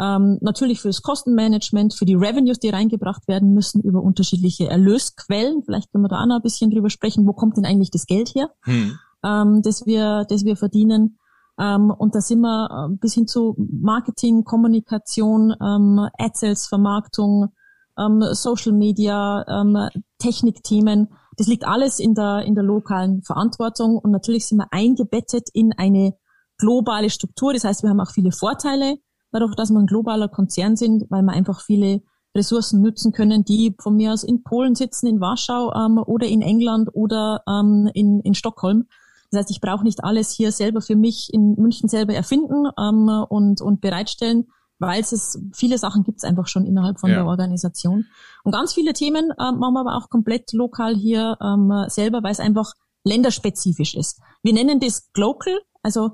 ähm, 0.00 0.38
natürlich 0.40 0.80
für 0.80 0.88
das 0.88 1.02
Kostenmanagement, 1.02 1.94
für 1.94 2.06
die 2.06 2.14
Revenues, 2.14 2.58
die 2.58 2.70
reingebracht 2.70 3.28
werden 3.28 3.52
müssen 3.52 3.82
über 3.82 4.02
unterschiedliche 4.02 4.68
Erlösquellen. 4.68 5.62
Vielleicht 5.64 5.92
können 5.92 6.04
wir 6.04 6.08
da 6.08 6.22
auch 6.22 6.26
noch 6.26 6.36
ein 6.36 6.42
bisschen 6.42 6.70
drüber 6.70 6.88
sprechen, 6.88 7.26
wo 7.26 7.34
kommt 7.34 7.58
denn 7.58 7.66
eigentlich 7.66 7.90
das 7.90 8.06
Geld 8.06 8.34
her, 8.34 8.50
hm. 8.62 8.98
ähm, 9.24 9.60
das 9.62 9.84
wir, 9.84 10.24
das 10.28 10.44
wir 10.44 10.56
verdienen. 10.56 11.18
Ähm, 11.58 11.90
und 11.90 12.14
da 12.14 12.22
sind 12.22 12.40
wir 12.40 12.88
äh, 12.88 12.96
bis 12.96 13.12
hin 13.12 13.26
zu 13.26 13.54
Marketing, 13.58 14.44
Kommunikation, 14.44 15.54
ähm, 15.60 16.08
Ad-Sales, 16.18 16.66
Vermarktung, 16.66 17.50
ähm, 17.98 18.22
Social 18.32 18.72
Media, 18.72 19.44
ähm, 19.46 19.76
Technikthemen 20.18 21.08
das 21.36 21.46
liegt 21.46 21.64
alles 21.64 21.98
in 21.98 22.14
der, 22.14 22.42
in 22.44 22.54
der 22.54 22.64
lokalen 22.64 23.22
Verantwortung 23.22 23.96
und 23.98 24.10
natürlich 24.10 24.46
sind 24.46 24.58
wir 24.58 24.68
eingebettet 24.72 25.48
in 25.52 25.72
eine 25.72 26.14
globale 26.58 27.10
Struktur. 27.10 27.52
Das 27.52 27.64
heißt, 27.64 27.82
wir 27.82 27.90
haben 27.90 28.00
auch 28.00 28.12
viele 28.12 28.32
Vorteile 28.32 28.98
dadurch, 29.32 29.54
dass 29.54 29.70
wir 29.70 29.78
ein 29.78 29.86
globaler 29.86 30.28
Konzern 30.28 30.76
sind, 30.76 31.04
weil 31.08 31.22
wir 31.22 31.32
einfach 31.32 31.60
viele 31.60 32.02
Ressourcen 32.36 32.80
nutzen 32.80 33.12
können, 33.12 33.44
die 33.44 33.74
von 33.80 33.96
mir 33.96 34.12
aus 34.12 34.22
in 34.22 34.42
Polen 34.42 34.74
sitzen, 34.74 35.06
in 35.06 35.20
Warschau 35.20 35.72
ähm, 35.74 35.98
oder 35.98 36.26
in 36.26 36.42
England 36.42 36.88
oder 36.92 37.42
ähm, 37.48 37.90
in, 37.94 38.20
in 38.20 38.34
Stockholm. 38.34 38.86
Das 39.30 39.40
heißt, 39.40 39.50
ich 39.50 39.60
brauche 39.60 39.84
nicht 39.84 40.04
alles 40.04 40.30
hier 40.30 40.52
selber 40.52 40.80
für 40.80 40.96
mich 40.96 41.32
in 41.32 41.54
München 41.54 41.88
selber 41.88 42.14
erfinden 42.14 42.66
ähm, 42.78 43.08
und, 43.28 43.60
und 43.60 43.80
bereitstellen, 43.80 44.48
weil 44.80 45.00
es 45.00 45.38
viele 45.52 45.78
Sachen 45.78 46.02
gibt 46.02 46.18
es 46.18 46.24
einfach 46.24 46.48
schon 46.48 46.66
innerhalb 46.66 46.98
von 46.98 47.10
ja. 47.10 47.16
der 47.16 47.26
Organisation. 47.26 48.06
Und 48.42 48.52
ganz 48.52 48.72
viele 48.72 48.92
Themen 48.92 49.30
äh, 49.30 49.52
machen 49.52 49.74
wir 49.74 49.80
aber 49.80 49.96
auch 49.96 50.08
komplett 50.08 50.52
lokal 50.52 50.96
hier 50.96 51.36
ähm, 51.40 51.72
selber, 51.88 52.22
weil 52.22 52.32
es 52.32 52.40
einfach 52.40 52.72
länderspezifisch 53.04 53.94
ist. 53.94 54.20
Wir 54.42 54.52
nennen 54.52 54.80
das 54.80 55.12
Global, 55.12 55.58
also 55.82 56.12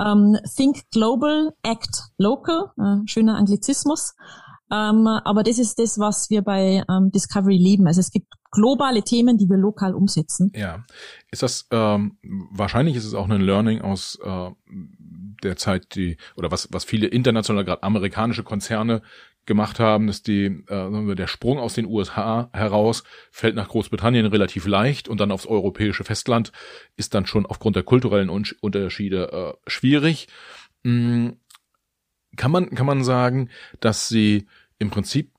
ähm, 0.00 0.36
Think 0.56 0.90
Global, 0.90 1.54
Act 1.62 2.10
Local, 2.18 2.70
äh, 2.76 3.06
schöner 3.06 3.36
Anglizismus. 3.36 4.14
Ähm, 4.70 5.06
aber 5.06 5.42
das 5.42 5.58
ist 5.58 5.78
das, 5.78 5.98
was 5.98 6.28
wir 6.28 6.42
bei 6.42 6.84
ähm, 6.90 7.10
Discovery 7.10 7.56
lieben. 7.56 7.86
Also 7.86 8.00
es 8.00 8.10
gibt 8.10 8.34
globale 8.50 9.02
Themen, 9.02 9.38
die 9.38 9.48
wir 9.48 9.56
lokal 9.56 9.94
umsetzen. 9.94 10.52
Ja, 10.54 10.84
ist 11.30 11.42
das 11.42 11.66
ähm, 11.70 12.18
wahrscheinlich 12.50 12.96
ist 12.96 13.06
es 13.06 13.14
auch 13.14 13.28
ein 13.28 13.40
Learning 13.40 13.80
aus 13.80 14.18
äh, 14.22 14.50
der 15.42 15.56
Zeit, 15.56 15.94
die 15.94 16.16
oder 16.36 16.50
was 16.50 16.68
was 16.72 16.84
viele 16.84 17.06
internationale, 17.06 17.64
gerade 17.64 17.82
amerikanische 17.82 18.42
Konzerne 18.42 19.02
gemacht 19.48 19.80
haben, 19.80 20.06
dass 20.06 20.22
die 20.22 20.44
äh, 20.68 21.14
der 21.16 21.26
Sprung 21.26 21.58
aus 21.58 21.74
den 21.74 21.86
USA 21.86 22.50
heraus 22.52 23.02
fällt 23.32 23.56
nach 23.56 23.68
Großbritannien 23.68 24.26
relativ 24.26 24.66
leicht 24.66 25.08
und 25.08 25.18
dann 25.18 25.32
aufs 25.32 25.46
europäische 25.46 26.04
Festland 26.04 26.52
ist 26.96 27.14
dann 27.14 27.26
schon 27.26 27.46
aufgrund 27.46 27.74
der 27.74 27.82
kulturellen 27.82 28.28
Unterschiede 28.28 29.32
äh, 29.32 29.70
schwierig. 29.70 30.28
Mhm. 30.84 31.38
Kann 32.36 32.52
man 32.52 32.74
kann 32.74 32.86
man 32.86 33.02
sagen, 33.02 33.48
dass 33.80 34.08
sie 34.08 34.46
im 34.78 34.90
Prinzip 34.90 35.32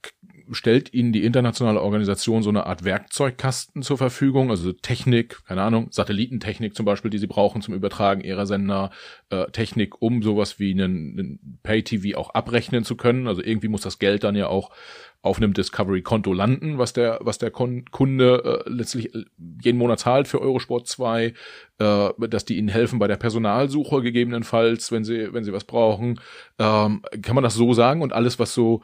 stellt 0.51 0.93
ihnen 0.93 1.13
die 1.13 1.23
internationale 1.23 1.81
Organisation 1.81 2.43
so 2.43 2.49
eine 2.49 2.65
Art 2.65 2.83
Werkzeugkasten 2.83 3.81
zur 3.81 3.97
Verfügung, 3.97 4.49
also 4.49 4.71
Technik, 4.71 5.43
keine 5.45 5.61
Ahnung, 5.61 5.87
Satellitentechnik 5.91 6.75
zum 6.75 6.85
Beispiel, 6.85 7.11
die 7.11 7.17
sie 7.17 7.27
brauchen 7.27 7.61
zum 7.61 7.73
Übertragen 7.73 8.21
ihrer 8.21 8.45
Sender, 8.45 8.91
äh, 9.29 9.45
Technik, 9.51 10.01
um 10.01 10.21
sowas 10.23 10.59
wie 10.59 10.71
einen, 10.71 11.19
einen 11.19 11.59
Pay-TV 11.63 12.17
auch 12.17 12.33
abrechnen 12.33 12.83
zu 12.83 12.95
können. 12.95 13.27
Also 13.27 13.43
irgendwie 13.43 13.67
muss 13.67 13.81
das 13.81 13.99
Geld 13.99 14.23
dann 14.23 14.35
ja 14.35 14.47
auch 14.47 14.71
auf 15.21 15.37
einem 15.37 15.53
Discovery-Konto 15.53 16.31
landen, 16.31 16.77
was 16.77 16.93
der, 16.93 17.19
was 17.21 17.37
der 17.37 17.51
Kunde 17.51 18.63
äh, 18.65 18.69
letztlich 18.69 19.13
äh, 19.13 19.25
jeden 19.61 19.77
Monat 19.77 19.99
zahlt 19.99 20.29
für 20.29 20.39
Eurosport 20.39 20.87
2, 20.87 21.33
äh, 21.79 22.09
dass 22.29 22.45
die 22.45 22.57
ihnen 22.57 22.69
helfen 22.69 22.99
bei 22.99 23.07
der 23.07 23.17
Personalsuche 23.17 24.01
gegebenenfalls, 24.01 24.91
wenn 24.93 25.03
sie, 25.03 25.33
wenn 25.33 25.43
sie 25.43 25.51
was 25.51 25.65
brauchen. 25.65 26.21
Ähm, 26.57 27.01
kann 27.21 27.35
man 27.35 27.43
das 27.43 27.55
so 27.55 27.73
sagen? 27.73 28.01
Und 28.01 28.13
alles, 28.13 28.39
was 28.39 28.53
so 28.53 28.81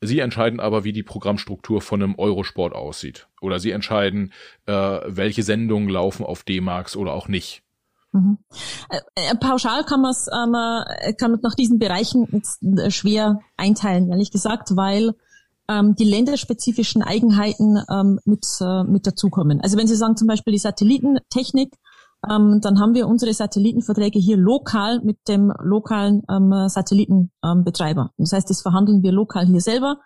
Sie 0.00 0.20
entscheiden 0.20 0.60
aber, 0.60 0.84
wie 0.84 0.92
die 0.92 1.02
Programmstruktur 1.02 1.80
von 1.82 2.02
einem 2.02 2.14
Eurosport 2.16 2.74
aussieht. 2.74 3.28
Oder 3.40 3.58
Sie 3.58 3.72
entscheiden, 3.72 4.32
äh, 4.66 4.72
welche 4.72 5.42
Sendungen 5.42 5.88
laufen 5.88 6.24
auf 6.24 6.44
D-Max 6.44 6.96
oder 6.96 7.14
auch 7.14 7.28
nicht. 7.28 7.62
Mhm. 8.12 8.38
Äh, 8.90 9.00
äh, 9.16 9.34
pauschal 9.36 9.84
kann 9.84 10.00
man 10.00 10.12
es 10.12 10.28
ähm, 10.32 10.54
äh, 10.54 11.12
kann 11.14 11.32
man 11.32 11.40
nach 11.42 11.54
diesen 11.54 11.78
Bereichen 11.78 12.42
äh, 12.78 12.90
schwer 12.90 13.40
einteilen, 13.56 14.08
ehrlich 14.08 14.30
gesagt, 14.30 14.76
weil 14.76 15.14
ähm, 15.68 15.94
die 15.94 16.04
länderspezifischen 16.04 17.02
Eigenheiten 17.02 17.78
ähm, 17.90 18.18
mit, 18.24 18.46
äh, 18.60 18.84
mit 18.84 19.06
dazukommen. 19.06 19.60
Also 19.60 19.76
wenn 19.76 19.86
Sie 19.86 19.96
sagen 19.96 20.16
zum 20.16 20.26
Beispiel 20.26 20.52
die 20.52 20.58
Satellitentechnik, 20.58 21.74
ähm, 22.28 22.60
dann 22.60 22.80
haben 22.80 22.94
wir 22.94 23.06
unsere 23.06 23.32
Satellitenverträge 23.32 24.18
hier 24.18 24.36
lokal 24.36 25.00
mit 25.02 25.18
dem 25.28 25.52
lokalen 25.60 26.22
ähm, 26.28 26.68
Satellitenbetreiber. 26.68 28.10
das 28.16 28.32
heißt, 28.32 28.50
das 28.50 28.62
verhandeln 28.62 29.02
wir 29.02 29.12
lokal 29.12 29.46
hier 29.46 29.60
selber, 29.60 29.98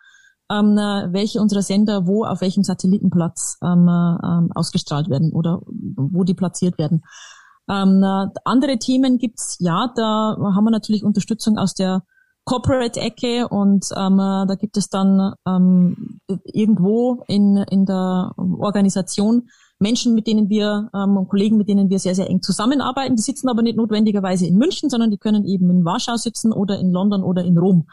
ähm, 0.51 0.77
welche 0.77 1.40
unserer 1.40 1.62
Sender 1.62 2.07
wo 2.07 2.25
auf 2.25 2.42
welchem 2.42 2.64
Satellitenplatz 2.64 3.59
ähm, 3.62 3.88
ähm, 3.88 4.51
ausgestrahlt 4.55 5.09
werden 5.09 5.33
oder 5.33 5.62
wo 5.64 6.25
die 6.25 6.35
platziert 6.35 6.79
werden. 6.79 7.03
Ähm, 7.70 8.05
andere 8.44 8.77
Themen 8.79 9.18
gibt's 9.18 9.57
ja, 9.61 9.90
da 9.94 10.37
haben 10.38 10.64
wir 10.64 10.70
natürlich 10.70 11.05
Unterstützung 11.05 11.57
aus 11.57 11.75
der 11.75 12.03
Corporate-Ecke 12.44 13.48
und 13.48 13.87
ähm, 13.96 14.16
da 14.18 14.55
gibt 14.59 14.77
es 14.77 14.88
dann 14.88 15.35
ähm, 15.46 16.18
irgendwo 16.44 17.22
in, 17.29 17.57
in 17.70 17.87
der 17.87 18.33
Organisation 18.37 19.48
Menschen, 19.83 20.14
mit 20.14 20.27
denen 20.27 20.49
wir 20.49 20.90
ähm, 20.95 21.27
Kollegen, 21.29 21.59
mit 21.59 21.68
denen 21.68 21.90
wir 21.90 21.99
sehr, 21.99 22.14
sehr 22.14 22.31
eng 22.31 22.40
zusammenarbeiten. 22.40 23.16
Die 23.16 23.23
sitzen 23.23 23.49
aber 23.49 23.62
nicht 23.62 23.77
notwendigerweise 23.77 24.47
in 24.47 24.57
München, 24.57 24.88
sondern 24.88 25.11
die 25.11 25.18
können 25.18 25.45
eben 25.45 25.68
in 25.71 25.85
Warschau 25.85 26.16
sitzen 26.16 26.53
oder 26.53 26.79
in 26.79 26.90
London 26.90 27.23
oder 27.23 27.45
in 27.45 27.59
Rom. 27.59 27.87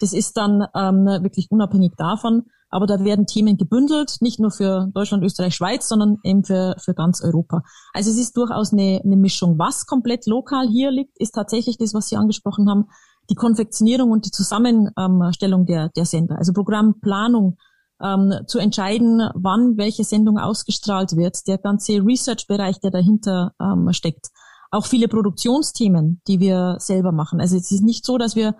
Das 0.00 0.12
ist 0.12 0.36
dann 0.36 0.66
ähm, 0.74 1.06
wirklich 1.22 1.50
unabhängig 1.50 1.92
davon. 1.96 2.44
Aber 2.70 2.88
da 2.88 3.04
werden 3.04 3.26
Themen 3.26 3.56
gebündelt, 3.56 4.16
nicht 4.20 4.40
nur 4.40 4.50
für 4.50 4.90
Deutschland, 4.92 5.22
Österreich, 5.22 5.54
Schweiz, 5.54 5.86
sondern 5.86 6.18
eben 6.24 6.42
für, 6.42 6.74
für 6.78 6.92
ganz 6.92 7.22
Europa. 7.22 7.62
Also 7.92 8.10
es 8.10 8.18
ist 8.18 8.36
durchaus 8.36 8.72
eine, 8.72 9.00
eine 9.04 9.16
Mischung. 9.16 9.60
Was 9.60 9.86
komplett 9.86 10.26
lokal 10.26 10.66
hier 10.66 10.90
liegt, 10.90 11.16
ist 11.20 11.36
tatsächlich 11.36 11.78
das, 11.78 11.94
was 11.94 12.08
Sie 12.08 12.16
angesprochen 12.16 12.68
haben, 12.68 12.86
die 13.30 13.36
Konfektionierung 13.36 14.10
und 14.10 14.26
die 14.26 14.32
Zusammenstellung 14.32 15.66
der, 15.66 15.90
der 15.90 16.04
Sender. 16.04 16.36
Also 16.36 16.52
Programmplanung, 16.52 17.58
ähm, 18.04 18.32
zu 18.46 18.58
entscheiden, 18.58 19.22
wann 19.34 19.76
welche 19.76 20.04
Sendung 20.04 20.38
ausgestrahlt 20.38 21.16
wird, 21.16 21.46
der 21.46 21.58
ganze 21.58 22.04
Research-Bereich, 22.04 22.80
der 22.80 22.90
dahinter 22.90 23.54
ähm, 23.60 23.92
steckt. 23.92 24.28
Auch 24.70 24.86
viele 24.86 25.08
Produktionsthemen, 25.08 26.20
die 26.26 26.40
wir 26.40 26.76
selber 26.78 27.12
machen. 27.12 27.40
Also 27.40 27.56
es 27.56 27.70
ist 27.70 27.82
nicht 27.82 28.04
so, 28.04 28.18
dass 28.18 28.36
wir 28.36 28.56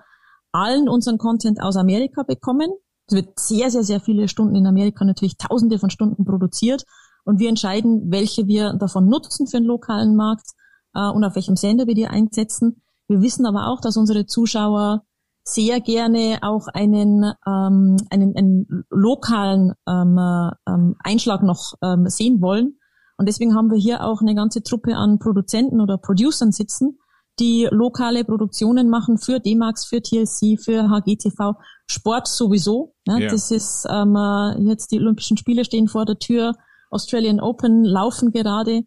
allen 0.53 0.89
unseren 0.89 1.19
Content 1.19 1.61
aus 1.61 1.77
Amerika 1.77 2.23
bekommen, 2.23 2.71
es 3.07 3.17
wird 3.17 3.39
sehr, 3.39 3.71
sehr, 3.71 3.85
sehr 3.85 4.01
viele 4.01 4.29
Stunden 4.29 4.55
in 4.55 4.67
Amerika, 4.67 5.05
natürlich 5.05 5.37
tausende 5.37 5.79
von 5.79 5.91
Stunden 5.91 6.25
produziert. 6.25 6.85
Und 7.25 7.39
wir 7.39 7.49
entscheiden, 7.49 8.11
welche 8.11 8.47
wir 8.47 8.75
davon 8.75 9.07
nutzen 9.09 9.47
für 9.47 9.59
den 9.59 9.67
lokalen 9.67 10.17
Markt 10.17 10.47
äh, 10.95 11.09
und 11.09 11.25
auf 11.25 11.35
welchem 11.35 11.57
Sender 11.57 11.87
wir 11.87 11.95
die 11.95 12.07
einsetzen. 12.07 12.83
Wir 13.09 13.21
wissen 13.21 13.47
aber 13.47 13.69
auch, 13.69 13.81
dass 13.81 13.97
unsere 13.97 14.27
Zuschauer 14.27 15.05
sehr 15.45 15.81
gerne 15.81 16.39
auch 16.43 16.69
einen, 16.69 17.23
ähm, 17.47 17.97
einen, 18.11 18.37
einen 18.37 18.85
lokalen 18.91 19.75
ähm, 19.87 20.19
ähm, 20.67 20.97
Einschlag 20.99 21.43
noch 21.43 21.75
ähm, 21.83 22.09
sehen 22.09 22.41
wollen. 22.41 22.79
Und 23.17 23.29
deswegen 23.29 23.55
haben 23.55 23.71
wir 23.71 23.79
hier 23.79 24.05
auch 24.05 24.23
eine 24.23 24.35
ganze 24.35 24.63
Truppe 24.63 24.97
an 24.97 25.19
Produzenten 25.19 25.81
oder 25.81 25.99
Producern 25.99 26.51
sitzen, 26.51 26.99
die 27.39 27.69
lokale 27.71 28.25
Produktionen 28.25 28.89
machen 28.89 29.19
für 29.19 29.39
D-Max, 29.39 29.85
für 29.85 30.01
TLC, 30.01 30.59
für 30.59 30.89
HGTV, 30.89 31.55
Sport 31.87 32.27
sowieso. 32.27 32.95
Ja, 33.07 33.19
ja. 33.19 33.29
Das 33.29 33.51
ist 33.51 33.87
ähm, 33.91 34.17
äh, 34.17 34.61
jetzt 34.63 34.93
die 34.93 34.99
Olympischen 34.99 35.37
Spiele 35.37 35.65
stehen 35.65 35.89
vor 35.89 36.07
der 36.07 36.19
Tür, 36.19 36.55
Australian 36.91 37.41
Open 37.41 37.85
laufen 37.85 38.31
gerade, 38.31 38.85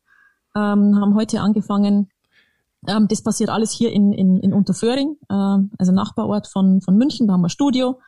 ähm, 0.56 1.00
haben 1.00 1.16
heute 1.16 1.42
angefangen. 1.42 2.10
Ähm, 2.88 3.08
das 3.08 3.22
passiert 3.22 3.50
alles 3.50 3.72
hier 3.72 3.92
in, 3.92 4.14
in, 4.14 4.40
in 4.40 4.54
Unterföhring, 4.54 5.18
äh, 5.30 5.34
also 5.78 5.92
Nachbarort 5.92 6.48
von, 6.48 6.82
von 6.82 6.96
München, 6.96 7.28
da 7.28 7.34
haben 7.34 7.42
wir 7.42 7.50
Studio. 7.50 8.00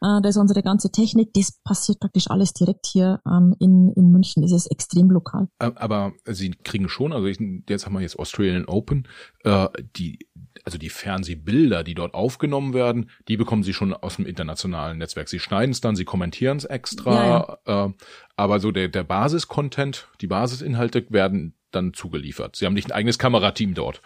Äh, 0.00 0.22
da 0.22 0.28
ist 0.28 0.36
unsere 0.36 0.62
ganze 0.62 0.92
Technik, 0.92 1.32
das 1.34 1.58
passiert 1.64 1.98
praktisch 1.98 2.30
alles 2.30 2.52
direkt 2.52 2.86
hier 2.86 3.20
ähm, 3.26 3.56
in, 3.58 3.92
in 3.94 4.12
München. 4.12 4.42
Das 4.42 4.52
ist 4.52 4.68
extrem 4.68 5.10
lokal. 5.10 5.48
Aber 5.58 6.12
Sie 6.24 6.50
kriegen 6.50 6.88
schon, 6.88 7.12
also 7.12 7.26
ich, 7.26 7.38
jetzt 7.68 7.84
haben 7.84 7.94
wir 7.94 8.00
jetzt 8.00 8.18
Australian 8.18 8.66
Open, 8.66 9.08
äh, 9.42 9.68
die, 9.96 10.20
also 10.64 10.78
die 10.78 10.90
Fernsehbilder, 10.90 11.82
die 11.82 11.94
dort 11.94 12.14
aufgenommen 12.14 12.74
werden, 12.74 13.10
die 13.26 13.36
bekommen 13.36 13.64
Sie 13.64 13.72
schon 13.72 13.92
aus 13.92 14.16
dem 14.16 14.26
internationalen 14.26 14.98
Netzwerk. 14.98 15.28
Sie 15.28 15.40
schneiden 15.40 15.72
es 15.72 15.80
dann, 15.80 15.96
Sie 15.96 16.04
kommentieren 16.04 16.58
es 16.58 16.64
extra, 16.64 17.14
ja, 17.14 17.58
ja. 17.66 17.86
Äh, 17.86 17.92
aber 18.36 18.60
so 18.60 18.70
der, 18.70 18.86
der 18.86 19.02
Basis-Content, 19.02 20.06
die 20.20 20.28
Basisinhalte 20.28 21.06
werden 21.10 21.54
dann 21.70 21.92
zugeliefert. 21.94 22.56
Sie 22.56 22.66
haben 22.66 22.74
nicht 22.74 22.90
ein 22.90 22.96
eigenes 22.96 23.18
Kamerateam 23.18 23.74
dort. 23.74 24.00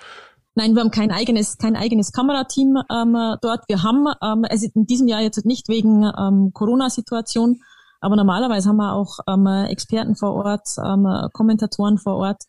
Nein, 0.54 0.74
wir 0.74 0.82
haben 0.82 0.90
kein 0.90 1.10
eigenes, 1.10 1.56
kein 1.56 1.76
eigenes 1.76 2.12
Kamerateam 2.12 2.76
ähm, 2.90 3.16
dort. 3.40 3.68
Wir 3.68 3.82
haben 3.82 4.06
ähm, 4.22 4.44
es 4.50 4.62
in 4.62 4.86
diesem 4.86 5.08
Jahr 5.08 5.22
jetzt 5.22 5.46
nicht 5.46 5.68
wegen 5.68 6.02
ähm, 6.02 6.50
Corona-Situation, 6.52 7.62
aber 8.00 8.16
normalerweise 8.16 8.68
haben 8.68 8.76
wir 8.76 8.92
auch 8.92 9.18
ähm, 9.26 9.46
Experten 9.46 10.14
vor 10.14 10.34
Ort, 10.34 10.68
ähm, 10.84 11.06
Kommentatoren 11.32 11.96
vor 11.96 12.16
Ort. 12.16 12.42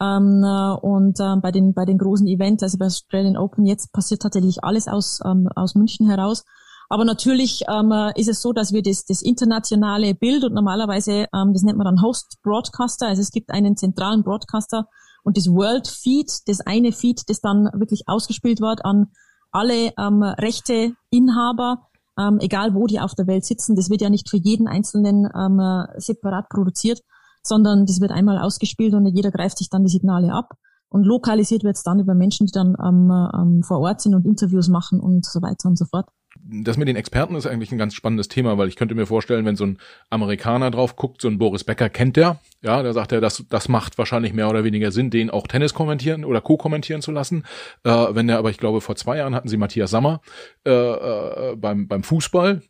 Ähm, 0.00 0.44
und 0.82 1.18
äh, 1.18 1.36
bei 1.42 1.50
den 1.50 1.74
bei 1.74 1.84
den 1.84 1.98
großen 1.98 2.26
Events, 2.28 2.62
also 2.62 2.78
bei 2.78 2.86
Australian 2.86 3.36
Open, 3.36 3.66
jetzt 3.66 3.92
passiert 3.92 4.22
tatsächlich 4.22 4.62
alles 4.62 4.86
aus 4.86 5.20
ähm, 5.24 5.48
aus 5.56 5.74
München 5.74 6.08
heraus. 6.08 6.44
Aber 6.92 7.04
natürlich 7.04 7.62
ähm, 7.68 7.92
ist 8.16 8.28
es 8.28 8.42
so, 8.42 8.52
dass 8.52 8.72
wir 8.72 8.82
das, 8.82 9.04
das 9.04 9.22
internationale 9.22 10.12
Bild 10.12 10.42
und 10.42 10.54
normalerweise, 10.54 11.26
ähm, 11.32 11.52
das 11.52 11.62
nennt 11.62 11.78
man 11.78 11.84
dann 11.84 12.02
Host 12.02 12.38
Broadcaster, 12.42 13.06
also 13.06 13.22
es 13.22 13.30
gibt 13.30 13.50
einen 13.50 13.76
zentralen 13.76 14.24
Broadcaster, 14.24 14.86
und 15.22 15.36
das 15.36 15.46
World 15.48 15.86
Feed, 15.86 16.30
das 16.46 16.60
eine 16.60 16.92
Feed, 16.92 17.28
das 17.28 17.40
dann 17.40 17.68
wirklich 17.74 18.08
ausgespielt 18.08 18.60
wird 18.60 18.84
an 18.84 19.08
alle 19.52 19.92
ähm, 19.98 20.22
Rechteinhaber, 20.22 21.86
ähm, 22.18 22.38
egal 22.40 22.74
wo 22.74 22.86
die 22.86 23.00
auf 23.00 23.14
der 23.14 23.26
Welt 23.26 23.44
sitzen, 23.44 23.76
das 23.76 23.90
wird 23.90 24.00
ja 24.00 24.10
nicht 24.10 24.28
für 24.28 24.38
jeden 24.38 24.66
Einzelnen 24.66 25.28
ähm, 25.32 25.86
separat 25.98 26.48
produziert, 26.48 27.02
sondern 27.42 27.86
das 27.86 28.00
wird 28.00 28.12
einmal 28.12 28.38
ausgespielt 28.38 28.94
und 28.94 29.06
jeder 29.06 29.30
greift 29.30 29.58
sich 29.58 29.68
dann 29.68 29.84
die 29.84 29.90
Signale 29.90 30.32
ab. 30.32 30.54
Und 30.88 31.04
lokalisiert 31.04 31.62
wird 31.62 31.76
es 31.76 31.84
dann 31.84 32.00
über 32.00 32.14
Menschen, 32.14 32.46
die 32.46 32.52
dann 32.52 32.76
ähm, 32.82 33.12
ähm, 33.32 33.62
vor 33.62 33.78
Ort 33.78 34.00
sind 34.00 34.14
und 34.14 34.26
Interviews 34.26 34.68
machen 34.68 34.98
und 34.98 35.24
so 35.24 35.40
weiter 35.40 35.68
und 35.68 35.78
so 35.78 35.84
fort 35.84 36.08
das 36.42 36.76
mit 36.76 36.88
den 36.88 36.96
Experten 36.96 37.34
ist 37.34 37.46
eigentlich 37.46 37.72
ein 37.72 37.78
ganz 37.78 37.94
spannendes 37.94 38.28
Thema, 38.28 38.58
weil 38.58 38.68
ich 38.68 38.76
könnte 38.76 38.94
mir 38.94 39.06
vorstellen, 39.06 39.44
wenn 39.44 39.56
so 39.56 39.66
ein 39.66 39.78
Amerikaner 40.08 40.70
drauf 40.70 40.96
guckt, 40.96 41.20
so 41.22 41.28
ein 41.28 41.38
Boris 41.38 41.64
Becker 41.64 41.88
kennt 41.88 42.16
der, 42.16 42.40
ja, 42.62 42.82
der 42.82 42.92
sagt 42.92 43.12
er, 43.12 43.20
das, 43.20 43.44
das 43.48 43.68
macht 43.68 43.98
wahrscheinlich 43.98 44.32
mehr 44.32 44.48
oder 44.48 44.64
weniger 44.64 44.92
Sinn, 44.92 45.10
den 45.10 45.30
auch 45.30 45.46
Tennis 45.46 45.74
kommentieren 45.74 46.24
oder 46.24 46.40
co-kommentieren 46.40 47.02
zu 47.02 47.12
lassen. 47.12 47.44
Äh, 47.84 47.90
wenn 47.90 48.26
der, 48.26 48.38
aber 48.38 48.50
ich 48.50 48.58
glaube, 48.58 48.80
vor 48.80 48.96
zwei 48.96 49.18
Jahren 49.18 49.34
hatten 49.34 49.48
sie 49.48 49.56
Matthias 49.56 49.90
Sammer 49.90 50.20
äh, 50.66 50.70
äh, 50.70 51.56
beim, 51.56 51.88
beim 51.88 52.02
Fußball, 52.02 52.62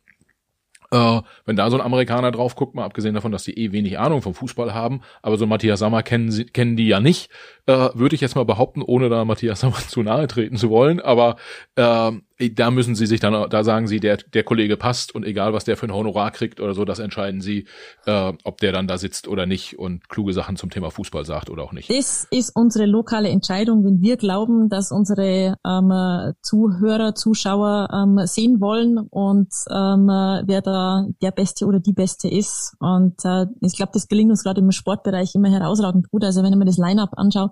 äh, 0.91 1.21
wenn 1.45 1.55
da 1.55 1.69
so 1.69 1.77
ein 1.77 1.85
Amerikaner 1.85 2.31
drauf 2.31 2.55
guckt, 2.55 2.75
mal 2.75 2.83
abgesehen 2.83 3.15
davon, 3.15 3.31
dass 3.31 3.43
die 3.43 3.57
eh 3.57 3.71
wenig 3.71 3.97
Ahnung 3.97 4.21
vom 4.21 4.33
Fußball 4.33 4.73
haben, 4.73 5.01
aber 5.21 5.37
so 5.37 5.47
Matthias 5.47 5.79
Sammer 5.79 6.03
kennen, 6.03 6.31
sie, 6.31 6.45
kennen 6.45 6.75
die 6.75 6.87
ja 6.87 6.99
nicht, 6.99 7.29
äh, 7.65 7.89
würde 7.93 8.15
ich 8.15 8.21
jetzt 8.21 8.35
mal 8.35 8.45
behaupten, 8.45 8.81
ohne 8.81 9.09
da 9.09 9.23
Matthias 9.25 9.61
Sammer 9.61 9.75
zu 9.87 10.03
nahe 10.03 10.27
treten 10.27 10.57
zu 10.57 10.69
wollen, 10.69 10.99
aber 10.99 11.37
äh, 11.75 12.11
da 12.49 12.71
müssen 12.71 12.95
sie 12.95 13.05
sich 13.05 13.19
dann, 13.19 13.49
da 13.49 13.63
sagen 13.63 13.87
sie, 13.87 13.99
der, 13.99 14.17
der 14.17 14.43
Kollege 14.43 14.77
passt 14.77 15.13
und 15.13 15.25
egal, 15.25 15.53
was 15.53 15.63
der 15.63 15.77
für 15.77 15.85
ein 15.85 15.93
Honorar 15.93 16.31
kriegt 16.31 16.59
oder 16.59 16.73
so, 16.73 16.85
das 16.85 16.99
entscheiden 16.99 17.41
sie, 17.41 17.67
äh, 18.05 18.33
ob 18.43 18.59
der 18.59 18.71
dann 18.71 18.87
da 18.87 18.97
sitzt 18.97 19.27
oder 19.27 19.45
nicht 19.45 19.77
und 19.77 20.09
kluge 20.09 20.33
Sachen 20.33 20.55
zum 20.55 20.69
Thema 20.69 20.91
Fußball 20.91 21.25
sagt 21.25 21.49
oder 21.49 21.63
auch 21.63 21.73
nicht. 21.73 21.89
Das 21.89 22.27
ist 22.31 22.55
unsere 22.55 22.85
lokale 22.85 23.29
Entscheidung, 23.29 23.85
wenn 23.85 24.01
wir 24.01 24.17
glauben, 24.17 24.69
dass 24.69 24.91
unsere 24.91 25.55
ähm, 25.65 26.33
Zuhörer, 26.41 27.15
Zuschauer 27.15 27.89
ähm, 27.93 28.25
sehen 28.25 28.59
wollen 28.59 28.97
und 28.97 29.49
ähm, 29.69 30.07
wer 30.07 30.61
da 30.61 31.05
der 31.21 31.31
Beste 31.31 31.65
oder 31.65 31.79
die 31.79 31.93
Beste 31.93 32.27
ist. 32.27 32.75
Und 32.79 33.23
äh, 33.25 33.45
ich 33.61 33.75
glaube, 33.75 33.91
das 33.93 34.07
gelingt 34.07 34.31
uns 34.31 34.43
gerade 34.43 34.61
im 34.61 34.71
Sportbereich 34.71 35.35
immer 35.35 35.49
herausragend 35.49 36.09
gut. 36.09 36.23
Also 36.23 36.43
wenn 36.43 36.51
ich 36.51 36.59
mir 36.59 36.65
das 36.65 36.77
Line-up 36.77 37.11
anschaue, 37.17 37.51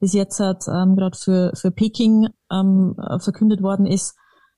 das 0.00 0.12
jetzt 0.14 0.40
hat 0.40 0.66
ähm, 0.66 0.96
gerade 0.96 1.16
für, 1.16 1.52
für 1.54 1.70
Peking 1.70 2.28
ähm, 2.50 2.96
verkündet 3.18 3.62
worden 3.62 3.86
ist, 3.86 4.16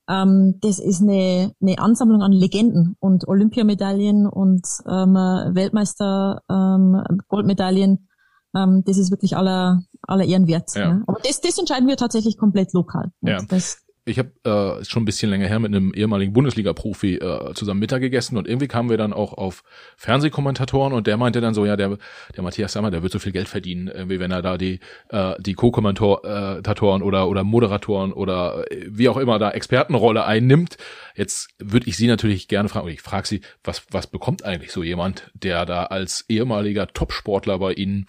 ähm, 0.09 0.59
das 0.61 0.79
ist 0.79 1.01
eine, 1.01 1.53
eine 1.61 1.79
Ansammlung 1.79 2.21
an 2.21 2.31
Legenden 2.31 2.95
und 2.99 3.27
Olympiamedaillen 3.27 4.27
und 4.27 4.67
ähm, 4.87 5.13
Weltmeister 5.15 6.41
ähm, 6.49 7.01
Goldmedaillen. 7.27 8.07
Ähm, 8.55 8.83
das 8.85 8.97
ist 8.97 9.11
wirklich 9.11 9.35
aller, 9.35 9.81
aller 10.01 10.25
Ehren 10.25 10.47
wert. 10.47 10.75
Ja. 10.75 10.81
Ja. 10.81 11.01
Aber 11.07 11.19
das, 11.23 11.41
das 11.41 11.57
entscheiden 11.57 11.87
wir 11.87 11.97
tatsächlich 11.97 12.37
komplett 12.37 12.73
lokal. 12.73 13.11
Ja. 13.21 13.39
Das, 13.49 13.84
ich 14.05 14.19
habe 14.19 14.29
äh, 14.43 14.85
schon 14.85 15.01
ein 15.01 15.05
bisschen 15.05 15.31
länger 15.31 15.47
her 15.47 15.59
mit 15.59 15.73
einem 15.73 15.91
ehemaligen 15.93 16.31
Bundesliga-Profi 16.31 17.15
äh, 17.15 17.53
zusammen 17.55 17.79
Mittag 17.79 18.01
gegessen 18.01 18.37
und 18.37 18.47
irgendwie 18.47 18.67
kamen 18.67 18.89
wir 18.89 18.97
dann 18.97 19.13
auch 19.13 19.33
auf 19.33 19.63
Fernsehkommentatoren 19.97 20.93
und 20.93 21.07
der 21.07 21.17
meinte 21.17 21.41
dann 21.41 21.55
so, 21.55 21.65
ja, 21.65 21.75
der, 21.75 21.97
der 22.35 22.43
Matthias 22.43 22.73
Sammer, 22.73 22.91
der 22.91 23.01
wird 23.01 23.11
so 23.11 23.17
viel 23.17 23.31
Geld 23.31 23.47
verdienen, 23.47 23.87
irgendwie, 23.87 24.19
wenn 24.19 24.29
er 24.29 24.43
da 24.43 24.57
die, 24.57 24.79
äh, 25.09 25.33
die 25.39 25.55
Co-Kommentatoren 25.55 27.01
oder, 27.01 27.27
oder 27.27 27.43
Moderatoren 27.43 28.13
oder 28.13 28.71
äh, 28.71 28.85
wie 28.87 29.09
auch 29.09 29.17
immer 29.17 29.39
da 29.39 29.49
Expertenrolle 29.51 30.25
einnimmt. 30.25 30.77
Jetzt 31.15 31.49
würde 31.57 31.87
ich 31.87 31.97
Sie 31.97 32.07
natürlich 32.07 32.47
gerne 32.47 32.69
fragen, 32.69 32.87
ich 32.89 33.01
frage 33.01 33.27
Sie, 33.27 33.41
was, 33.63 33.87
was 33.89 34.05
bekommt 34.05 34.45
eigentlich 34.45 34.71
so 34.71 34.83
jemand, 34.83 35.31
der 35.33 35.65
da 35.65 35.85
als 35.85 36.25
ehemaliger 36.29 36.87
Topsportler 36.87 37.57
bei 37.57 37.73
Ihnen 37.73 38.05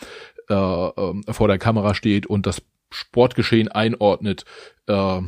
äh, 0.50 0.54
äh, 0.54 1.14
vor 1.30 1.48
der 1.48 1.58
Kamera 1.58 1.94
steht 1.94 2.26
und 2.26 2.46
das 2.46 2.62
Sportgeschehen 2.90 3.68
einordnet. 3.68 4.44
Äh, 4.86 5.20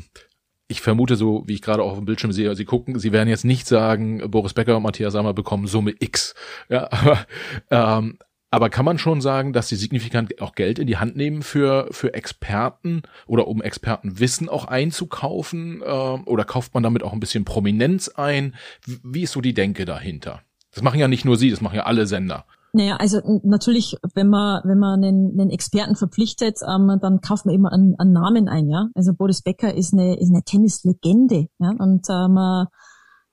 ich 0.68 0.82
vermute 0.82 1.16
so, 1.16 1.42
wie 1.46 1.54
ich 1.54 1.62
gerade 1.62 1.82
auch 1.82 1.92
auf 1.92 1.98
dem 1.98 2.04
Bildschirm 2.04 2.30
sehe, 2.30 2.54
Sie 2.54 2.66
gucken, 2.66 2.98
Sie 2.98 3.10
werden 3.10 3.28
jetzt 3.28 3.44
nicht 3.44 3.66
sagen, 3.66 4.30
Boris 4.30 4.52
Becker 4.52 4.76
und 4.76 4.82
Matthias 4.82 5.14
Sammer 5.14 5.32
bekommen 5.32 5.66
Summe 5.66 5.94
X. 5.98 6.34
Ja, 6.68 6.88
aber, 6.90 7.26
ähm, 7.70 8.18
aber 8.50 8.70
kann 8.70 8.84
man 8.84 8.98
schon 8.98 9.20
sagen, 9.20 9.52
dass 9.52 9.68
sie 9.68 9.76
signifikant 9.76 10.40
auch 10.40 10.54
Geld 10.54 10.78
in 10.78 10.86
die 10.86 10.98
Hand 10.98 11.16
nehmen 11.16 11.42
für, 11.42 11.88
für 11.90 12.14
Experten 12.14 13.02
oder 13.26 13.46
um 13.46 13.60
Expertenwissen 13.60 14.48
auch 14.48 14.66
einzukaufen? 14.66 15.82
Äh, 15.82 15.84
oder 15.84 16.44
kauft 16.44 16.74
man 16.74 16.82
damit 16.82 17.02
auch 17.02 17.12
ein 17.12 17.20
bisschen 17.20 17.44
Prominenz 17.44 18.08
ein? 18.08 18.54
Wie 18.84 19.22
ist 19.22 19.32
so 19.32 19.40
die 19.40 19.54
Denke 19.54 19.86
dahinter? 19.86 20.42
Das 20.72 20.82
machen 20.82 21.00
ja 21.00 21.08
nicht 21.08 21.24
nur 21.24 21.36
Sie, 21.36 21.50
das 21.50 21.60
machen 21.60 21.76
ja 21.76 21.84
alle 21.84 22.06
Sender. 22.06 22.46
Naja, 22.72 22.96
also 22.96 23.20
natürlich, 23.44 23.96
wenn 24.14 24.28
man, 24.28 24.60
wenn 24.64 24.78
man 24.78 25.02
einen, 25.02 25.40
einen 25.40 25.50
Experten 25.50 25.96
verpflichtet, 25.96 26.58
ähm, 26.68 26.98
dann 27.00 27.20
kauft 27.20 27.46
man 27.46 27.54
immer 27.54 27.72
einen, 27.72 27.94
einen 27.98 28.12
Namen 28.12 28.48
ein, 28.48 28.68
ja. 28.68 28.88
Also 28.94 29.14
Boris 29.14 29.42
Becker 29.42 29.74
ist 29.74 29.94
eine, 29.94 30.18
ist 30.18 30.28
eine 30.28 30.42
Tennislegende, 30.42 31.48
ja. 31.58 31.70
Und 31.78 32.06
ähm, 32.10 32.66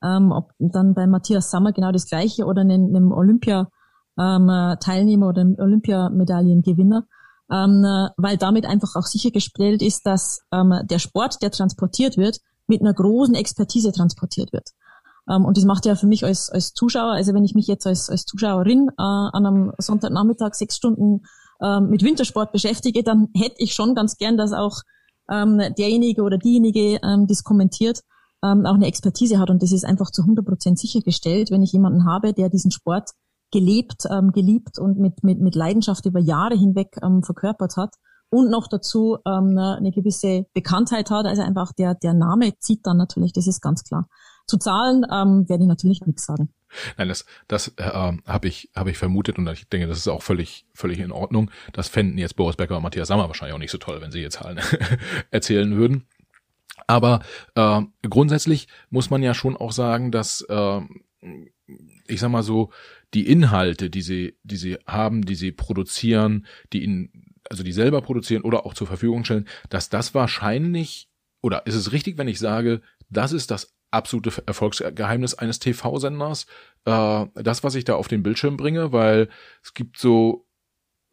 ähm, 0.04 0.32
ob 0.32 0.52
dann 0.60 0.94
bei 0.94 1.08
Matthias 1.08 1.50
Sammer 1.52 1.74
genau 1.74 1.92
das 1.92 2.08
gleiche 2.08 2.46
oder 2.46 2.62
einem, 2.62 2.96
einem 2.96 3.12
Olympia-Teilnehmer 3.12 5.26
ähm, 5.26 5.30
oder 5.30 5.42
einem 5.42 5.56
Olympiamedaillengewinner, 5.58 7.04
ähm, 7.52 7.84
weil 8.18 8.38
damit 8.38 8.66
einfach 8.66 8.96
auch 8.96 9.06
sichergestellt 9.06 9.82
ist, 9.82 10.06
dass 10.06 10.42
ähm, 10.52 10.74
der 10.84 11.00
Sport, 11.00 11.42
der 11.42 11.52
transportiert 11.52 12.18
wird, 12.18 12.40
mit 12.68 12.82
einer 12.82 12.94
großen 12.94 13.36
Expertise 13.36 13.92
transportiert 13.92 14.54
wird. 14.54 14.70
Ähm, 15.30 15.46
und 15.46 15.58
das 15.58 15.66
macht 15.66 15.86
ja 15.86 15.96
für 15.96 16.08
mich 16.08 16.24
als, 16.24 16.50
als 16.50 16.74
Zuschauer, 16.74 17.14
also 17.14 17.34
wenn 17.34 17.44
ich 17.44 17.56
mich 17.56 17.68
jetzt 17.68 17.88
als, 17.88 18.10
als 18.10 18.26
Zuschauerin 18.26 18.90
äh, 18.90 18.94
an 18.98 19.46
einem 19.46 19.72
Sonntagnachmittag 19.78 20.54
sechs 20.54 20.78
Stunden 20.78 21.24
äh, 21.62 21.80
mit 21.80 22.04
Wintersport 22.04 22.52
beschäftige, 22.52 23.04
dann 23.04 23.30
hätte 23.36 23.56
ich 23.58 23.74
schon 23.74 23.96
ganz 23.96 24.18
gern, 24.18 24.38
dass 24.38 24.54
auch 24.54 24.82
ähm, 25.30 25.62
derjenige 25.78 26.22
oder 26.22 26.38
diejenige, 26.38 27.00
ähm, 27.04 27.28
das 27.28 27.44
kommentiert, 27.44 28.02
ähm, 28.44 28.66
auch 28.66 28.76
eine 28.76 28.88
Expertise 28.88 29.40
hat. 29.40 29.50
Und 29.50 29.64
das 29.64 29.72
ist 29.72 29.86
einfach 29.86 30.12
zu 30.12 30.22
100 30.22 30.46
Prozent 30.46 30.80
sichergestellt, 30.80 31.52
wenn 31.52 31.64
ich 31.64 31.72
jemanden 31.72 32.06
habe, 32.06 32.34
der 32.34 32.50
diesen 32.50 32.72
Sport 32.72 33.12
gelebt, 33.52 34.04
ähm, 34.12 34.32
geliebt 34.32 34.80
und 34.80 35.00
mit, 35.00 35.24
mit, 35.24 35.40
mit 35.40 35.56
Leidenschaft 35.56 36.06
über 36.06 36.20
Jahre 36.20 36.56
hinweg 36.56 36.98
ähm, 37.02 37.24
verkörpert 37.24 37.78
hat 37.78 37.96
und 38.30 38.50
noch 38.50 38.68
dazu 38.68 39.18
ähm, 39.26 39.58
eine 39.58 39.92
gewisse 39.92 40.46
Bekanntheit 40.54 41.10
hat. 41.10 41.26
Also 41.26 41.42
einfach 41.42 41.72
der, 41.74 41.96
der 41.96 42.14
Name 42.14 42.58
zieht 42.60 42.86
dann 42.86 42.98
natürlich, 42.98 43.34
das 43.34 43.48
ist 43.48 43.62
ganz 43.62 43.84
klar. 43.84 44.08
Zu 44.48 44.58
Zahlen 44.58 45.06
ähm, 45.12 45.48
werde 45.50 45.64
ich 45.64 45.68
natürlich 45.68 46.02
nichts 46.02 46.26
sagen. 46.26 46.50
Nein, 46.98 47.08
das, 47.08 47.26
das 47.48 47.70
äh, 47.78 47.84
habe 47.84 48.48
ich, 48.48 48.70
hab 48.76 48.88
ich 48.88 48.98
vermutet 48.98 49.38
und 49.38 49.48
ich 49.50 49.68
denke, 49.70 49.88
das 49.88 49.98
ist 49.98 50.08
auch 50.08 50.22
völlig, 50.24 50.66
völlig 50.74 51.00
in 51.00 51.12
Ordnung. 51.12 51.50
Das 51.74 51.88
fänden 51.88 52.18
jetzt 52.18 52.36
Boris 52.36 52.58
Becker 52.58 52.78
und 52.78 52.84
Matthias 52.84 53.08
Sammer 53.08 53.28
wahrscheinlich 53.28 53.56
auch 53.56 53.60
nicht 53.60 53.72
so 53.72 53.78
toll, 53.78 54.02
wenn 54.02 54.12
sie 54.12 54.20
jetzt 54.20 54.36
Zahlen 54.38 54.60
erzählen 55.32 55.76
würden. 55.76 56.08
Aber 56.88 57.22
äh, 57.56 57.82
grundsätzlich 58.08 58.68
muss 58.90 59.10
man 59.10 59.24
ja 59.24 59.34
schon 59.34 59.58
auch 59.58 59.72
sagen, 59.72 60.12
dass 60.12 60.42
äh, 60.42 60.82
ich 62.08 62.20
sag 62.20 62.30
mal 62.30 62.44
so, 62.44 62.72
die 63.14 63.28
Inhalte, 63.28 63.90
die 63.90 64.02
sie, 64.02 64.38
die 64.44 64.58
sie 64.58 64.78
haben, 64.86 65.24
die 65.26 65.36
sie 65.36 65.52
produzieren, 65.52 66.46
die 66.74 66.84
ihnen, 66.84 67.34
also 67.50 67.64
die 67.64 67.72
selber 67.72 68.02
produzieren 68.02 68.44
oder 68.44 68.66
auch 68.66 68.74
zur 68.74 68.88
Verfügung 68.88 69.24
stellen, 69.26 69.48
dass 69.70 69.90
das 69.90 70.14
wahrscheinlich, 70.14 71.10
oder 71.42 71.66
ist 71.66 71.76
es 71.76 71.92
richtig, 71.92 72.18
wenn 72.18 72.28
ich 72.28 72.40
sage, 72.40 72.82
das 73.10 73.32
ist 73.32 73.52
das 73.52 73.75
absolute 73.96 74.44
Erfolgsgeheimnis 74.46 75.34
eines 75.34 75.60
TV-Senders, 75.60 76.46
äh, 76.86 77.26
das, 77.36 77.64
was 77.64 77.76
ich 77.76 77.86
da 77.86 77.96
auf 77.96 78.08
den 78.08 78.24
Bildschirm 78.24 78.58
bringe, 78.58 78.92
weil 78.92 79.30
es 79.64 79.74
gibt 79.74 79.98
so 79.98 80.46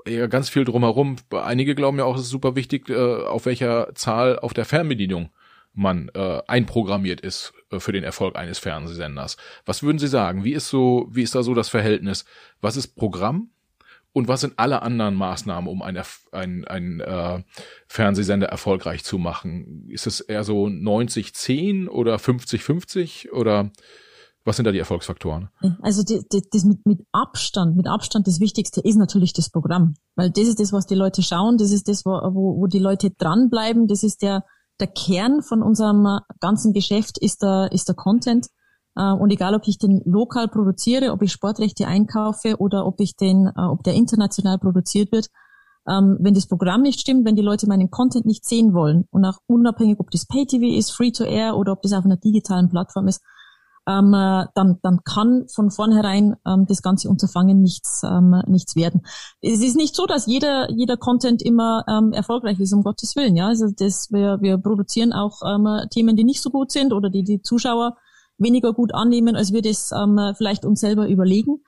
ja, 0.07 0.27
ganz 0.27 0.49
viel 0.49 0.65
drumherum. 0.65 1.17
Einige 1.31 1.75
glauben 1.75 1.99
ja 1.99 2.05
auch, 2.05 2.17
es 2.17 2.23
ist 2.23 2.31
super 2.31 2.57
wichtig, 2.57 2.89
äh, 2.91 3.25
auf 3.25 3.47
welcher 3.47 3.95
Zahl 3.95 4.39
auf 4.39 4.53
der 4.53 4.65
Fernbedienung 4.65 5.31
man 5.75 6.11
äh, 6.15 6.43
einprogrammiert 6.47 7.21
ist 7.23 7.55
äh, 7.71 7.81
für 7.81 7.93
den 7.93 8.05
Erfolg 8.05 8.37
eines 8.37 8.59
Fernsehsenders. 8.59 9.37
Was 9.65 9.83
würden 9.83 9.99
Sie 9.99 10.09
sagen? 10.09 10.45
Wie 10.45 10.53
ist 10.53 10.69
so, 10.69 11.09
wie 11.11 11.23
ist 11.23 11.35
da 11.35 11.43
so 11.43 11.55
das 11.55 11.71
Verhältnis? 11.71 12.25
Was 12.61 12.77
ist 12.77 12.89
Programm 12.89 13.51
und 14.13 14.29
was 14.29 14.43
sind 14.43 14.55
alle 14.59 14.83
anderen 14.83 15.15
Maßnahmen, 15.15 15.71
um 15.71 15.83
einen, 15.83 16.03
einen, 16.33 16.65
einen 16.67 17.01
äh, 17.01 17.43
Fernsehsender 17.87 18.49
erfolgreich 18.49 19.05
zu 19.05 19.19
machen? 19.19 19.89
Ist 19.89 20.07
es 20.07 20.21
eher 20.21 20.45
so 20.45 20.67
90-10 20.67 21.89
oder 21.89 22.17
50-50 22.17 23.31
oder 23.31 23.71
was 24.45 24.57
sind 24.57 24.67
da 24.67 24.73
die 24.73 24.81
Erfolgsfaktoren? 24.81 25.51
Also 25.83 26.03
die, 26.03 26.21
die, 26.33 26.43
das 26.51 26.65
mit, 26.65 26.85
mit 26.85 27.01
Abstand, 27.13 27.77
mit 27.77 27.87
Abstand 27.87 28.27
das 28.27 28.41
Wichtigste 28.41 28.81
ist 28.81 28.97
natürlich 28.97 29.33
das 29.33 29.51
Programm, 29.51 29.95
weil 30.17 30.31
das 30.31 30.49
ist 30.49 30.61
das, 30.61 30.73
was 30.73 30.87
die 30.87 30.97
Leute 30.97 31.23
schauen, 31.23 31.57
das 31.59 31.71
ist 31.71 31.89
das, 31.89 32.05
wo, 32.05 32.11
wo, 32.11 32.67
die 32.67 32.81
Leute 32.81 33.11
dranbleiben, 33.11 33.87
das 33.87 34.03
ist 34.03 34.23
der 34.23 34.45
der 34.81 34.89
Kern 34.89 35.43
von 35.43 35.63
unserem 35.63 36.21
ganzen 36.41 36.73
Geschäft 36.73 37.17
ist 37.19 37.43
der, 37.43 37.71
ist 37.73 37.89
der 37.89 37.95
Content. 37.95 38.49
Äh, 38.97 39.13
und 39.13 39.31
egal, 39.31 39.55
ob 39.55 39.67
ich 39.67 39.79
den 39.79 40.03
lokal 40.05 40.49
produziere, 40.49 41.13
ob 41.13 41.23
ich 41.23 41.33
Sportrechte 41.33 41.87
einkaufe 41.87 42.57
oder 42.59 42.87
ob 42.87 43.01
ich 43.01 43.17
den, 43.17 43.47
äh, 43.47 43.61
ob 43.61 43.83
der 43.83 43.95
international 43.95 44.59
produziert 44.59 45.13
wird, 45.13 45.29
ähm, 45.89 46.17
wenn 46.21 46.35
das 46.35 46.47
Programm 46.47 46.83
nicht 46.83 47.01
stimmt, 47.01 47.27
wenn 47.27 47.37
die 47.37 47.43
Leute 47.43 47.67
meinen 47.67 47.91
Content 47.91 48.25
nicht 48.25 48.45
sehen 48.45 48.73
wollen 48.73 49.07
und 49.11 49.25
auch 49.25 49.39
unabhängig, 49.47 49.99
ob 49.99 50.11
das 50.11 50.27
Pay-TV 50.27 50.79
ist, 50.79 50.93
Free-to-Air 50.93 51.57
oder 51.57 51.73
ob 51.73 51.83
das 51.83 51.93
auf 51.93 52.05
einer 52.05 52.17
digitalen 52.17 52.69
Plattform 52.69 53.09
ist, 53.09 53.21
ähm, 53.89 54.15
äh, 54.15 54.47
dann, 54.55 54.79
dann 54.83 55.01
kann 55.03 55.47
von 55.49 55.73
vornherein 55.73 56.37
ähm, 56.47 56.67
das 56.69 56.83
ganze 56.83 57.09
Unterfangen 57.09 57.63
nichts, 57.63 58.03
ähm, 58.05 58.41
nichts 58.47 58.77
werden. 58.77 59.03
Es 59.41 59.61
ist 59.61 59.77
nicht 59.77 59.97
so, 59.97 60.07
dass 60.07 60.27
jeder, 60.27 60.71
jeder 60.71 60.97
Content 60.97 61.43
immer 61.43 61.85
ähm, 61.89 62.13
erfolgreich 62.13 62.61
ist, 62.61 62.73
um 62.73 62.85
Gottes 62.85 63.17
Willen. 63.17 63.35
Ja, 63.35 63.49
also 63.49 63.67
das, 63.77 64.13
wir, 64.13 64.39
wir 64.41 64.59
produzieren 64.59 65.13
auch 65.13 65.41
ähm, 65.45 65.89
Themen, 65.91 66.15
die 66.15 66.23
nicht 66.23 66.43
so 66.43 66.51
gut 66.51 66.71
sind 66.71 66.93
oder 66.93 67.11
die 67.11 67.25
die 67.25 67.43
Zuschauer 67.43 67.97
weniger 68.43 68.73
gut 68.73 68.95
annehmen, 68.95 69.37
als 69.37 69.53
wir 69.53 69.63
das 69.63 69.91
ähm, 69.93 70.19
vielleicht 70.37 70.65
uns 70.65 70.81
selber 70.81 71.09
überlegen. 71.09 71.63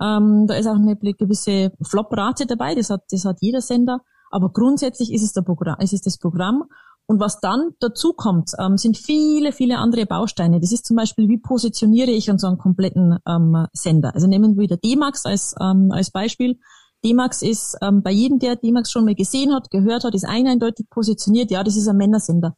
Ähm, 0.00 0.46
da 0.46 0.54
ist 0.54 0.66
auch 0.66 0.76
eine 0.76 0.96
gewisse 0.96 1.72
Flop-Rate 1.82 2.46
dabei, 2.46 2.74
das 2.74 2.90
hat, 2.90 3.02
das 3.10 3.24
hat 3.24 3.38
jeder 3.40 3.60
Sender. 3.60 4.00
Aber 4.30 4.50
grundsätzlich 4.52 5.12
ist 5.12 5.22
es, 5.22 5.32
der 5.32 5.42
Programm, 5.42 5.80
ist 5.80 5.92
es 5.92 6.02
das 6.02 6.18
Programm. 6.18 6.64
Und 7.06 7.20
was 7.20 7.40
dann 7.40 7.70
dazu 7.80 8.12
kommt, 8.12 8.52
ähm, 8.58 8.76
sind 8.76 8.98
viele, 8.98 9.52
viele 9.52 9.78
andere 9.78 10.04
Bausteine. 10.04 10.60
Das 10.60 10.72
ist 10.72 10.84
zum 10.84 10.96
Beispiel, 10.96 11.26
wie 11.26 11.38
positioniere 11.38 12.10
ich 12.10 12.30
unseren 12.30 12.58
kompletten 12.58 13.16
ähm, 13.26 13.66
Sender. 13.72 14.14
Also 14.14 14.26
nehmen 14.26 14.56
wir 14.56 14.64
wieder 14.64 14.76
D-Max 14.76 15.24
als, 15.24 15.54
ähm, 15.58 15.90
als 15.90 16.10
Beispiel. 16.10 16.58
D-Max 17.04 17.40
ist 17.40 17.78
ähm, 17.80 18.02
bei 18.02 18.10
jedem, 18.10 18.38
der 18.38 18.56
D-Max 18.56 18.90
schon 18.90 19.06
mal 19.06 19.14
gesehen 19.14 19.54
hat, 19.54 19.70
gehört 19.70 20.04
hat, 20.04 20.14
ist 20.14 20.26
eindeutig 20.26 20.90
positioniert. 20.90 21.50
Ja, 21.50 21.64
das 21.64 21.76
ist 21.76 21.88
ein 21.88 21.96
Männersender. 21.96 22.56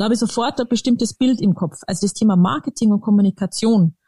Da 0.00 0.04
habe 0.04 0.14
ich 0.14 0.20
sofort 0.20 0.58
ein 0.58 0.66
bestimmtes 0.66 1.12
Bild 1.12 1.42
im 1.42 1.54
Kopf. 1.54 1.76
Also 1.86 2.06
das 2.06 2.14
Thema 2.14 2.34
Marketing 2.34 2.90
und 2.90 3.02
Kommunikation 3.02 3.98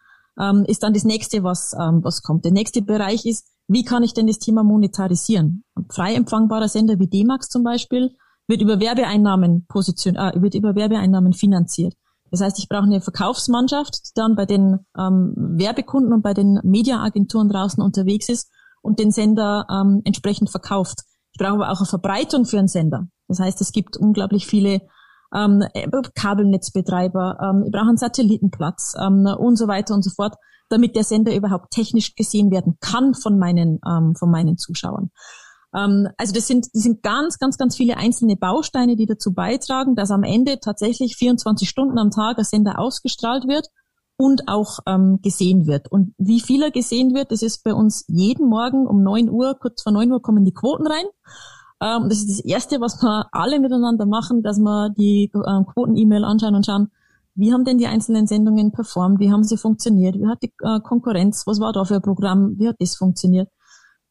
ähm, 0.41 0.65
ist 0.67 0.83
dann 0.83 0.95
das 0.95 1.05
nächste, 1.05 1.45
was, 1.45 1.75
ähm, 1.79 2.03
was 2.03 2.23
kommt. 2.23 2.47
Der 2.47 2.51
nächste 2.51 2.81
Bereich 2.81 3.27
ist, 3.27 3.47
wie 3.69 3.85
kann 3.85 4.03
ich 4.03 4.15
denn 4.15 4.27
das 4.27 4.39
Thema 4.39 4.65
monetarisieren? 4.65 5.65
Ein 5.75 5.85
frei 5.91 6.15
empfangbarer 6.15 6.69
Sender 6.69 6.99
wie 6.99 7.09
D-Max 7.09 7.51
zum 7.51 7.63
Beispiel 7.63 8.17
wird 8.49 8.63
über 8.63 8.81
Werbeeinnahmen 8.81 9.67
position, 9.67 10.17
äh, 10.17 10.33
wird 10.41 10.55
über 10.55 10.75
Werbeeinnahmen 10.75 11.35
finanziert. 11.35 11.93
Das 12.31 12.41
heißt, 12.41 12.59
ich 12.59 12.71
brauche 12.71 12.85
eine 12.85 13.03
Verkaufsmannschaft, 13.03 14.07
die 14.07 14.13
dann 14.15 14.35
bei 14.35 14.47
den 14.47 14.79
ähm, 14.99 15.35
Werbekunden 15.37 16.15
und 16.15 16.23
bei 16.23 16.33
den 16.33 16.59
Mediaagenturen 16.63 17.51
draußen 17.51 17.83
unterwegs 17.83 18.31
ist 18.31 18.51
und 18.81 18.99
den 18.99 19.11
Sender 19.11 19.67
ähm, 19.71 20.01
entsprechend 20.05 20.49
verkauft. 20.49 21.01
Ich 21.33 21.39
brauche 21.39 21.57
aber 21.57 21.71
auch 21.71 21.81
eine 21.81 21.87
Verbreitung 21.87 22.47
für 22.47 22.59
einen 22.59 22.69
Sender. 22.69 23.09
Das 23.29 23.41
heißt, 23.41 23.61
es 23.61 23.73
gibt 23.73 23.99
unglaublich 23.99 24.47
viele 24.47 24.81
ähm, 25.35 25.65
Kabelnetzbetreiber, 26.15 27.39
ähm, 27.43 27.65
ich 27.65 27.73
brauche 27.73 27.89
einen 27.89 27.97
Satellitenplatz 27.97 28.95
ähm, 29.01 29.27
und 29.27 29.57
so 29.57 29.69
weiter 29.69 29.95
und 29.95 30.03
so 30.03 30.11
fort, 30.11 30.35
damit 30.69 30.97
der 30.97 31.05
Sender 31.05 31.35
überhaupt 31.35 31.71
technisch 31.71 32.15
gesehen 32.15 32.51
werden 32.51 32.79
kann 32.81 33.15
von 33.15 33.39
meinen, 33.39 33.81
ähm, 33.87 34.15
von 34.15 34.31
meinen 34.31 34.57
Zuschauern. 34.57 35.11
Ähm, 35.75 36.09
also 36.17 36.33
das 36.33 36.47
sind, 36.47 36.67
das 36.73 36.83
sind 36.83 37.03
ganz, 37.03 37.39
ganz, 37.39 37.59
ganz 37.59 37.77
viele 37.77 37.97
einzelne 37.97 38.37
Bausteine, 38.37 38.97
die 38.97 39.07
dazu 39.07 39.33
beitragen, 39.33 39.95
dass 39.95 40.11
am 40.11 40.23
Ende 40.23 40.61
tatsächlich 40.61 41.17
24 41.17 41.69
Stunden 41.69 41.99
am 41.99 42.11
Tag 42.11 42.39
ein 42.39 42.45
Sender 42.45 42.79
ausgestrahlt 42.79 43.47
wird 43.47 43.69
und 44.17 44.49
auch 44.49 44.81
ähm, 44.87 45.21
gesehen 45.23 45.67
wird. 45.67 45.91
Und 45.91 46.15
wie 46.19 46.41
viel 46.41 46.63
er 46.63 46.71
gesehen 46.71 47.15
wird, 47.15 47.33
das 47.33 47.43
ist 47.43 47.65
bei 47.65 47.75
uns 47.75 48.05
jeden 48.09 48.49
Morgen 48.49 48.87
um 48.87 49.03
9 49.03 49.31
Uhr, 49.31 49.57
kurz 49.59 49.83
vor 49.83 49.93
9 49.93 50.13
Uhr 50.13 50.23
kommen 50.23 50.45
die 50.45 50.55
Quoten 50.55 50.87
rein. 50.87 51.07
Ähm, 51.83 52.09
das 52.09 52.19
ist 52.19 52.31
das 52.31 52.41
Erste, 52.45 52.81
was 52.81 53.03
wir 53.03 53.27
alle 53.33 53.59
miteinander 53.59 54.07
machen, 54.07 54.43
dass 54.43 54.59
wir 54.59 54.91
die 54.91 55.31
äh, 55.35 55.65
Quoten-E-Mail 55.65 56.25
anschauen 56.25 56.55
und 56.55 56.65
schauen, 56.65 56.91
wie 57.35 57.53
haben 57.53 57.65
denn 57.65 57.79
die 57.79 57.87
einzelnen 57.87 58.27
Sendungen 58.27 58.73
performt, 58.73 59.19
wie 59.19 59.33
haben 59.33 59.43
sie 59.43 59.57
funktioniert, 59.57 60.17
wie 60.17 60.29
hat 60.29 60.43
die 60.43 60.53
äh, 60.63 60.81
Konkurrenz, 60.81 61.47
was 61.47 61.61
war 61.61 61.73
da 61.73 61.85
für 61.85 61.97
ein 61.97 62.03
Programm, 62.03 62.59
wie 62.59 62.69
hat 62.69 62.77
das 62.79 62.95
funktioniert. 62.95 63.49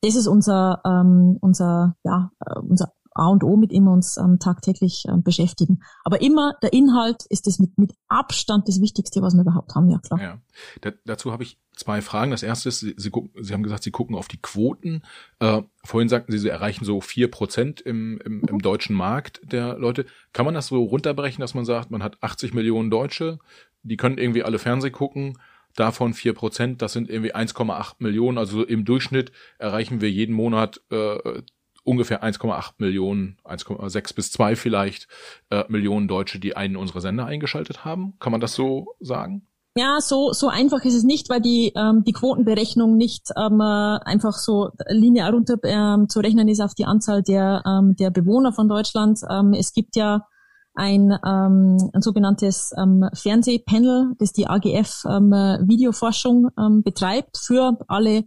Das 0.01 0.15
ist 0.15 0.27
unser, 0.27 0.81
ähm, 0.83 1.37
unser, 1.41 1.95
ja, 2.03 2.31
äh, 2.45 2.59
unser 2.59 2.91
A 3.13 3.27
und 3.27 3.43
O, 3.43 3.57
mit 3.57 3.71
dem 3.71 3.83
wir 3.83 3.91
uns 3.91 4.17
ähm, 4.17 4.39
tagtäglich 4.39 5.05
ähm, 5.07 5.23
beschäftigen. 5.23 5.81
Aber 6.03 6.21
immer 6.21 6.55
der 6.61 6.73
Inhalt 6.73 7.25
ist 7.29 7.47
das 7.47 7.59
mit, 7.59 7.77
mit 7.77 7.93
Abstand 8.07 8.67
das 8.67 8.81
Wichtigste, 8.81 9.21
was 9.21 9.33
wir 9.33 9.41
überhaupt 9.41 9.75
haben, 9.75 9.89
ja 9.89 9.99
klar. 9.99 10.21
Ja. 10.21 10.41
Da, 10.81 10.91
dazu 11.05 11.31
habe 11.31 11.43
ich 11.43 11.59
zwei 11.75 12.01
Fragen. 12.01 12.31
Das 12.31 12.43
erste 12.43 12.69
ist, 12.69 12.79
Sie, 12.79 12.93
Sie, 12.97 13.09
gucken, 13.09 13.31
Sie 13.43 13.53
haben 13.53 13.63
gesagt, 13.63 13.83
Sie 13.83 13.91
gucken 13.91 14.15
auf 14.15 14.27
die 14.27 14.41
Quoten. 14.41 15.03
Äh, 15.39 15.61
vorhin 15.83 16.09
sagten 16.09 16.31
Sie, 16.31 16.37
Sie 16.37 16.49
erreichen 16.49 16.85
so 16.85 17.01
vier 17.01 17.29
Prozent 17.29 17.81
im, 17.81 18.19
im, 18.23 18.43
im 18.43 18.59
deutschen 18.59 18.95
Markt 18.95 19.41
der 19.43 19.77
Leute. 19.77 20.05
Kann 20.33 20.45
man 20.45 20.55
das 20.55 20.67
so 20.67 20.81
runterbrechen, 20.83 21.41
dass 21.41 21.53
man 21.53 21.65
sagt, 21.65 21.91
man 21.91 22.03
hat 22.03 22.21
80 22.21 22.53
Millionen 22.53 22.89
Deutsche, 22.89 23.39
die 23.83 23.97
können 23.97 24.17
irgendwie 24.17 24.43
alle 24.43 24.59
Fernseh 24.59 24.91
gucken, 24.91 25.37
davon 25.75 26.13
vier 26.13 26.33
Prozent, 26.33 26.81
das 26.81 26.93
sind 26.93 27.09
irgendwie 27.09 27.33
1,8 27.33 27.95
Millionen. 27.99 28.37
Also 28.37 28.63
im 28.63 28.85
Durchschnitt 28.85 29.31
erreichen 29.57 30.01
wir 30.01 30.11
jeden 30.11 30.35
Monat 30.35 30.81
äh, 30.91 31.41
ungefähr 31.83 32.23
1,8 32.23 32.73
Millionen, 32.77 33.37
1,6 33.43 34.15
bis 34.15 34.31
2 34.31 34.55
vielleicht 34.55 35.07
äh, 35.49 35.63
Millionen 35.67 36.07
Deutsche, 36.07 36.39
die 36.39 36.55
einen 36.55 36.75
unserer 36.75 37.01
Sender 37.01 37.25
eingeschaltet 37.25 37.85
haben. 37.85 38.13
Kann 38.19 38.31
man 38.31 38.41
das 38.41 38.53
so 38.53 38.95
sagen? 38.99 39.47
Ja, 39.75 39.99
so, 40.01 40.33
so 40.33 40.49
einfach 40.49 40.83
ist 40.83 40.95
es 40.95 41.03
nicht, 41.03 41.29
weil 41.29 41.39
die, 41.39 41.71
ähm, 41.77 42.03
die 42.03 42.11
Quotenberechnung 42.11 42.97
nicht 42.97 43.29
ähm, 43.37 43.61
äh, 43.61 43.99
einfach 44.03 44.33
so 44.33 44.71
linear 44.89 45.31
runter 45.31 45.55
ähm, 45.63 46.09
zu 46.09 46.19
rechnen 46.19 46.49
ist 46.49 46.59
auf 46.59 46.75
die 46.75 46.83
Anzahl 46.83 47.23
der, 47.23 47.63
ähm, 47.65 47.95
der 47.95 48.09
Bewohner 48.09 48.51
von 48.51 48.67
Deutschland. 48.67 49.21
Ähm, 49.29 49.53
es 49.53 49.71
gibt 49.71 49.95
ja 49.95 50.27
ein, 50.73 51.17
ähm, 51.25 51.89
ein 51.93 52.01
sogenanntes 52.01 52.73
ähm, 52.77 53.09
Fernsehpanel, 53.13 54.13
das 54.19 54.33
die 54.33 54.47
AGF 54.47 55.05
ähm, 55.05 55.31
Videoforschung 55.31 56.49
ähm, 56.59 56.83
betreibt 56.83 57.37
für 57.37 57.77
alle 57.87 58.25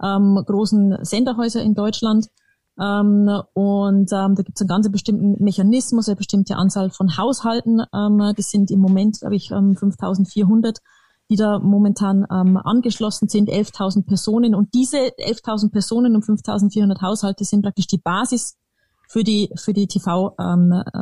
ähm, 0.00 0.40
großen 0.46 0.98
Senderhäuser 1.02 1.60
in 1.60 1.74
Deutschland. 1.74 2.28
Ähm, 2.80 3.30
und 3.52 4.12
ähm, 4.12 4.34
da 4.34 4.42
gibt 4.42 4.56
es 4.56 4.62
einen 4.62 4.68
ganz 4.68 4.90
bestimmten 4.90 5.42
Mechanismus, 5.42 6.08
eine 6.08 6.16
bestimmte 6.16 6.56
Anzahl 6.56 6.90
von 6.90 7.16
Haushalten. 7.16 7.82
Ähm, 7.94 8.32
das 8.36 8.50
sind 8.50 8.70
im 8.70 8.80
Moment, 8.80 9.20
glaube 9.20 9.36
ich, 9.36 9.50
ähm, 9.50 9.76
5400, 9.76 10.80
die 11.30 11.36
da 11.36 11.58
momentan 11.58 12.26
ähm, 12.30 12.56
angeschlossen 12.56 13.28
sind, 13.28 13.48
11.000 13.48 14.06
Personen. 14.06 14.54
Und 14.54 14.74
diese 14.74 14.98
11.000 14.98 15.70
Personen 15.70 16.16
und 16.16 16.24
5.400 16.24 17.00
Haushalte 17.00 17.44
sind 17.44 17.62
praktisch 17.62 17.86
die 17.86 17.98
Basis 17.98 18.56
für 19.08 19.22
die, 19.22 19.50
für 19.56 19.72
die 19.72 19.86
TV-Messung. 19.86 20.98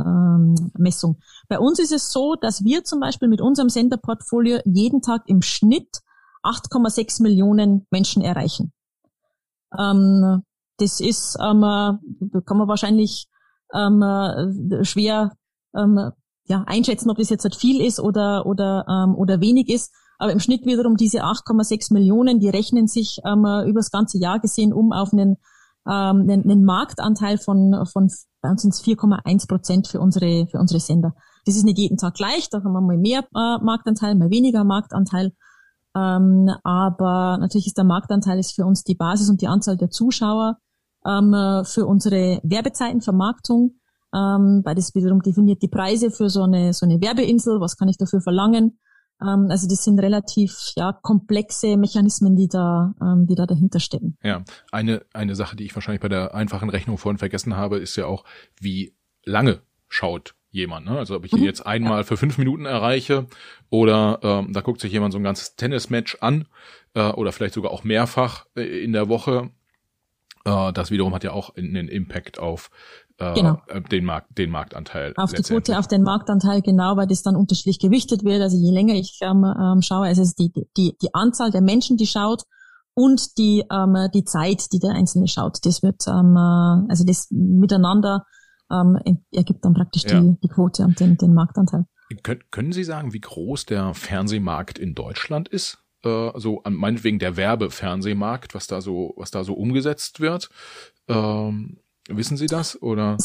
Ähm, 0.77 1.17
ähm, 1.17 1.23
Bei 1.49 1.59
uns 1.59 1.79
ist 1.79 1.93
es 1.93 2.13
so, 2.13 2.35
dass 2.35 2.65
wir 2.65 2.85
zum 2.85 3.01
Beispiel 3.01 3.29
mit 3.29 3.41
unserem 3.41 3.71
Senderportfolio 3.71 4.59
jeden 4.65 5.01
Tag 5.01 5.23
im 5.27 5.41
Schnitt 5.41 6.03
8,6 6.43 7.23
Millionen 7.23 7.87
Menschen 7.91 8.23
erreichen. 8.23 8.73
Ähm, 9.79 10.43
das 10.79 11.01
ist, 11.01 11.39
ähm, 11.41 11.63
äh, 11.63 12.41
kann 12.45 12.57
man 12.57 12.69
wahrscheinlich 12.69 13.29
ähm, 13.75 14.03
äh, 14.03 14.85
schwer 14.85 15.33
ähm, 15.75 16.13
ja, 16.47 16.65
einschätzen, 16.67 17.11
ob 17.11 17.19
das 17.19 17.31
jetzt 17.31 17.45
halt 17.45 17.55
viel 17.55 17.81
ist 17.81 18.01
oder, 18.01 18.47
oder, 18.47 18.85
ähm, 18.89 19.15
oder 19.15 19.41
wenig 19.41 19.69
ist. 19.69 19.93
Aber 20.19 20.33
im 20.33 20.41
Schnitt 20.41 20.67
wiederum 20.67 20.97
diese 20.97 21.25
8,6 21.25 21.93
Millionen, 21.93 22.39
die 22.39 22.49
rechnen 22.49 22.87
sich 22.87 23.19
ähm, 23.25 23.45
äh, 23.45 23.69
über 23.69 23.81
das 23.81 23.91
ganze 23.91 24.19
Jahr 24.19 24.39
gesehen 24.41 24.73
um 24.73 24.93
auf 24.93 25.13
einen, 25.13 25.37
ähm, 25.87 26.27
einen, 26.29 26.45
einen 26.45 26.65
Marktanteil 26.65 27.39
von, 27.39 27.87
von 27.87 28.09
bei 28.41 28.51
uns 28.51 28.63
sind 28.63 28.75
es 28.75 28.83
4,1 28.83 29.49
Prozent 29.49 29.89
für 29.89 30.01
unsere, 30.01 30.47
für 30.49 30.59
unsere 30.59 30.81
Sender. 30.81 31.15
Das 31.45 31.57
ist 31.57 31.65
nicht 31.65 31.79
jeden 31.79 31.97
Tag 31.97 32.15
gleich, 32.15 32.49
da 32.51 32.59
haben 32.59 32.73
wir 32.73 32.81
mal 32.81 32.99
mehr 32.99 33.21
äh, 33.21 33.65
Marktanteil, 33.65 34.15
mal 34.15 34.31
weniger 34.31 34.65
Marktanteil. 34.65 35.33
Ähm, 35.95 36.51
aber 36.65 37.39
natürlich 37.39 37.67
ist 37.67 37.79
der 37.79 37.85
Marktanteil 37.85 38.39
ist 38.39 38.55
für 38.55 38.65
uns 38.65 38.85
die 38.85 38.95
Basis 38.95 39.29
und 39.29 39.41
die 39.43 39.49
Anzahl 39.49 39.77
der 39.77 39.91
Zuschauer 39.91 40.59
ähm, 41.07 41.35
für 41.65 41.87
unsere 41.87 42.41
Werbezeitenvermarktung, 42.43 43.77
ähm, 44.15 44.63
weil 44.65 44.75
das 44.75 44.95
wiederum 44.95 45.21
definiert 45.21 45.63
die 45.63 45.69
Preise 45.69 46.11
für 46.11 46.31
so 46.31 46.43
eine, 46.43 46.73
so 46.73 46.87
eine 46.87 47.01
Werbeinsel, 47.01 47.61
was 47.61 47.77
kann 47.77 47.89
ich 47.89 47.99
dafür 47.99 48.21
verlangen. 48.21 48.79
Ähm, 49.21 49.49
also 49.51 49.69
das 49.69 49.85
sind 49.85 49.99
relativ 49.99 50.73
ja, 50.77 50.93
komplexe 50.93 51.77
Mechanismen, 51.77 52.37
die 52.37 52.49
da, 52.49 52.95
ähm, 53.01 53.27
die 53.27 53.35
da 53.35 53.47
dahinter 53.47 53.81
stecken. 53.81 54.17
Ja, 54.23 54.43
eine, 54.71 55.03
eine 55.13 55.35
Sache, 55.35 55.57
die 55.57 55.65
ich 55.65 55.75
wahrscheinlich 55.75 56.03
bei 56.03 56.09
der 56.09 56.35
einfachen 56.35 56.71
Rechnung 56.71 56.99
vorhin 56.99 57.19
vergessen 57.19 57.57
habe, 57.57 57.79
ist 57.79 57.97
ja 57.97 58.07
auch, 58.07 58.25
wie 58.61 58.97
lange 59.25 59.63
schaut 59.89 60.35
jemand. 60.53 60.87
Ne? 60.87 60.99
Also 60.99 61.17
ob 61.17 61.25
ich 61.25 61.33
ihn 61.33 61.41
mhm. 61.41 61.47
jetzt 61.47 61.67
einmal 61.67 62.05
für 62.05 62.17
fünf 62.17 62.39
Minuten 62.39 62.67
erreiche 62.67 63.27
oder 63.71 64.21
ähm, 64.23 64.53
da 64.53 64.61
guckt 64.61 64.81
sich 64.81 64.93
jemand 64.93 65.13
so 65.13 65.19
ein 65.19 65.25
ganzes 65.25 65.57
Tennismatch 65.57 66.19
an 66.21 66.47
äh, 66.95 67.11
oder 67.11 67.33
vielleicht 67.33 67.55
sogar 67.55 67.73
auch 67.73 67.83
mehrfach 67.83 68.47
äh, 68.55 68.85
in 68.85 68.93
der 68.93 69.09
Woche 69.09 69.51
äh, 70.45 70.73
das 70.73 70.91
wiederum 70.91 71.15
hat 71.15 71.25
ja 71.25 71.33
auch 71.33 71.57
einen 71.57 71.89
Impact 71.89 72.39
auf 72.39 72.71
äh, 73.19 73.35
genau. 73.35 73.59
Äh, 73.69 73.83
den, 73.83 74.05
Markt, 74.05 74.37
den 74.37 74.51
Marktanteil. 74.51 75.15
Auf 75.17 75.33
die 75.33 75.43
Quote, 75.43 75.79
auf 75.79 75.87
den 75.87 76.03
Marktanteil, 76.03 76.63
genau, 76.63 76.97
weil 76.97 77.07
das 77.07 77.23
dann 77.23 77.37
unterschiedlich 77.37 77.79
gewichtet 77.79 78.25
wird. 78.25 78.43
Also 78.43 78.57
je 78.57 78.73
länger 78.73 78.95
ich 78.95 79.19
ähm, 79.23 79.45
ähm, 79.45 79.83
schaue, 79.83 80.07
also 80.07 80.23
es 80.23 80.29
ist 80.29 80.39
die, 80.39 80.53
die, 80.77 80.97
die 81.01 81.15
Anzahl 81.15 81.51
der 81.51 81.63
Menschen, 81.63 81.97
die 81.97 82.07
schaut 82.07 82.43
und 82.95 83.39
die, 83.39 83.65
ähm, 83.71 83.97
die 84.13 84.25
Zeit, 84.25 84.73
die 84.73 84.79
der 84.79 84.91
Einzelne 84.91 85.29
schaut. 85.29 85.59
Das 85.65 85.83
wird, 85.83 86.07
ähm, 86.09 86.37
äh, 86.37 86.91
also 86.91 87.05
das 87.05 87.29
miteinander 87.31 88.27
ähm, 88.73 88.99
ergibt 89.33 89.65
dann 89.65 89.75
praktisch 89.75 90.05
ja. 90.05 90.21
die, 90.21 90.37
die 90.43 90.49
Quote 90.49 90.85
und 90.85 90.99
den, 90.99 91.17
den 91.17 91.35
Marktanteil. 91.35 91.85
Können, 92.23 92.43
können 92.51 92.73
Sie 92.73 92.85
sagen, 92.85 93.13
wie 93.13 93.21
groß 93.21 93.67
der 93.67 93.95
Fernsehmarkt 93.95 94.79
in 94.79 94.95
Deutschland 94.95 95.49
ist? 95.49 95.83
äh, 96.05 96.31
so 96.39 96.63
an 96.63 96.75
meinetwegen 96.75 97.19
der 97.19 97.37
Werbefernsehmarkt, 97.37 98.55
was 98.55 98.67
da 98.67 98.81
so, 98.81 99.15
was 99.17 99.31
da 99.31 99.45
so 99.45 99.55
umgesetzt 99.55 100.21
wird. 100.21 100.49
Ähm, 101.09 101.79
wissen 102.09 102.37
Sie 102.37 102.47
das 102.47 102.81
oder? 102.81 103.17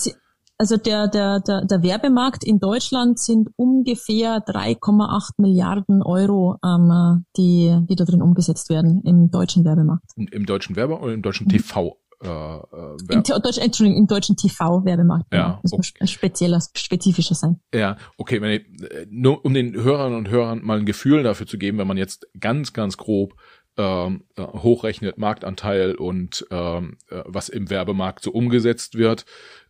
Also 0.60 0.78
der, 0.78 1.08
der, 1.08 1.40
der, 1.40 1.66
der 1.66 1.84
Werbemarkt 1.84 2.44
in 2.44 2.60
Deutschland 2.60 3.20
sind 3.20 3.50
ungefähr 3.58 4.44
3,8 4.44 5.34
Milliarden 5.38 6.02
Euro, 6.02 6.58
ähm, 6.66 7.26
die, 7.38 7.78
die 7.88 7.96
da 7.96 8.06
drin 8.06 8.24
umgesetzt 8.24 8.70
werden 8.70 9.04
im 9.06 9.30
deutschen 9.30 9.66
Werbemarkt. 9.66 10.12
Im 10.16 10.46
deutschen 10.48 10.76
Werbe 10.76 11.00
oder 11.00 11.14
im 11.14 11.22
deutschen 11.22 11.48
TV? 11.48 11.98
Äh, 12.24 12.28
äh, 12.28 12.98
Im, 13.10 13.24
Deutsch, 13.24 13.60
Entschuldigung, 13.60 14.02
im 14.02 14.08
deutschen 14.08 14.36
TV-Werbemarkt. 14.36 15.32
Ja, 15.32 15.60
das 15.62 15.74
okay. 15.74 15.94
muss 16.00 16.10
spezieller, 16.10 16.60
spezifischer 16.76 17.36
sein. 17.36 17.60
Ja, 17.74 17.98
okay, 18.18 18.42
wenn 18.42 18.52
ich, 18.52 18.92
äh, 18.92 19.06
nur 19.10 19.46
um 19.46 19.54
den 19.54 19.76
Hörern 19.76 20.16
und 20.16 20.30
Hörern 20.30 20.64
mal 20.64 20.80
ein 20.80 20.86
Gefühl 20.86 21.22
dafür 21.22 21.46
zu 21.46 21.58
geben, 21.58 21.78
wenn 21.78 21.88
man 21.88 21.98
jetzt 21.98 22.28
ganz, 22.40 22.74
ganz 22.74 22.98
grob 22.98 23.36
ähm, 23.78 24.24
äh, 24.36 24.42
hochrechnet 24.42 25.20
Marktanteil 25.20 25.94
und 25.94 26.48
ähm, 26.50 26.98
äh, 27.10 27.22
was 27.26 27.50
im 27.50 27.70
Werbemarkt 27.70 28.24
so 28.24 28.32
umgesetzt 28.32 28.98
wird. 28.98 29.26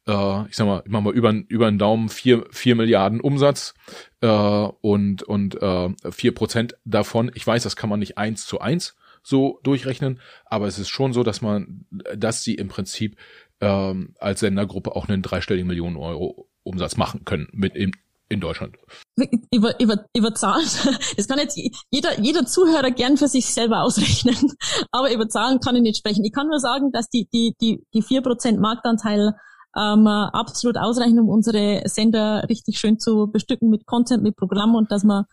Äh, 0.08 0.48
ich 0.48 0.56
sag 0.56 0.66
mal, 0.66 0.82
ich 0.86 0.92
mach 0.92 1.02
mal 1.02 1.14
über, 1.14 1.34
über 1.50 1.70
den 1.70 1.78
Daumen 1.78 2.08
vier, 2.08 2.46
vier 2.50 2.76
Milliarden 2.76 3.20
Umsatz 3.20 3.74
äh, 4.22 4.28
und, 4.28 5.24
und 5.24 5.62
äh, 5.62 5.90
vier 6.12 6.34
Prozent 6.34 6.78
davon. 6.86 7.30
Ich 7.36 7.46
weiß, 7.46 7.64
das 7.64 7.76
kann 7.76 7.90
man 7.90 8.00
nicht 8.00 8.18
eins 8.18 8.46
zu 8.46 8.62
eins 8.62 8.96
so 9.28 9.60
durchrechnen, 9.64 10.20
aber 10.46 10.68
es 10.68 10.80
ist 10.80 10.90
schon 10.90 11.12
so, 11.12 11.24
dass 11.24 11.42
man, 11.42 11.86
dass 12.16 12.44
sie 12.44 12.56
im 12.56 12.70
Prinzip 12.70 13.18
ähm, 13.60 14.14
als 14.20 14.40
Sendergruppe 14.40 14.96
auch 14.96 15.10
einen 15.10 15.22
dreistelligen 15.22 15.68
Millionen 15.68 15.98
Euro 15.98 16.48
Umsatz 16.64 16.96
machen 16.96 17.26
können 17.26 17.48
mit 17.52 17.76
in, 17.76 17.92
in 18.30 18.40
Deutschland. 18.40 18.76
Über, 19.52 19.80
über, 19.82 20.06
über 20.16 20.34
Zahlen, 20.34 20.68
das 21.18 21.28
kann 21.28 21.40
jetzt 21.40 21.60
jeder, 21.92 22.20
jeder 22.20 22.46
Zuhörer 22.46 22.92
gern 22.92 23.18
für 23.18 23.28
sich 23.28 23.54
selber 23.54 23.82
ausrechnen, 23.82 24.54
aber 24.92 25.12
über 25.12 25.28
Zahlen 25.28 25.60
kann 25.60 25.76
ich 25.76 25.82
nicht 25.82 25.98
sprechen. 25.98 26.24
Ich 26.24 26.34
kann 26.34 26.48
nur 26.48 26.60
sagen, 26.60 26.92
dass 26.92 27.10
die, 27.10 27.28
die, 27.34 27.56
die, 27.60 27.84
die 27.94 28.02
vier 28.02 28.22
Prozent 28.22 28.60
Marktanteil 28.60 29.34
ähm, 29.76 30.08
absolut 30.08 30.78
ausreichen, 30.78 31.20
um 31.20 31.30
unsere 31.30 31.82
Sender 31.86 32.46
richtig 32.50 32.80
schön 32.80 32.98
zu 33.00 33.28
bestücken 33.28 33.70
mit 33.70 33.86
Content, 33.86 34.24
mit 34.24 34.38
Programm 34.38 34.76
und 34.76 34.92
dass 34.92 35.04
man 35.04 35.26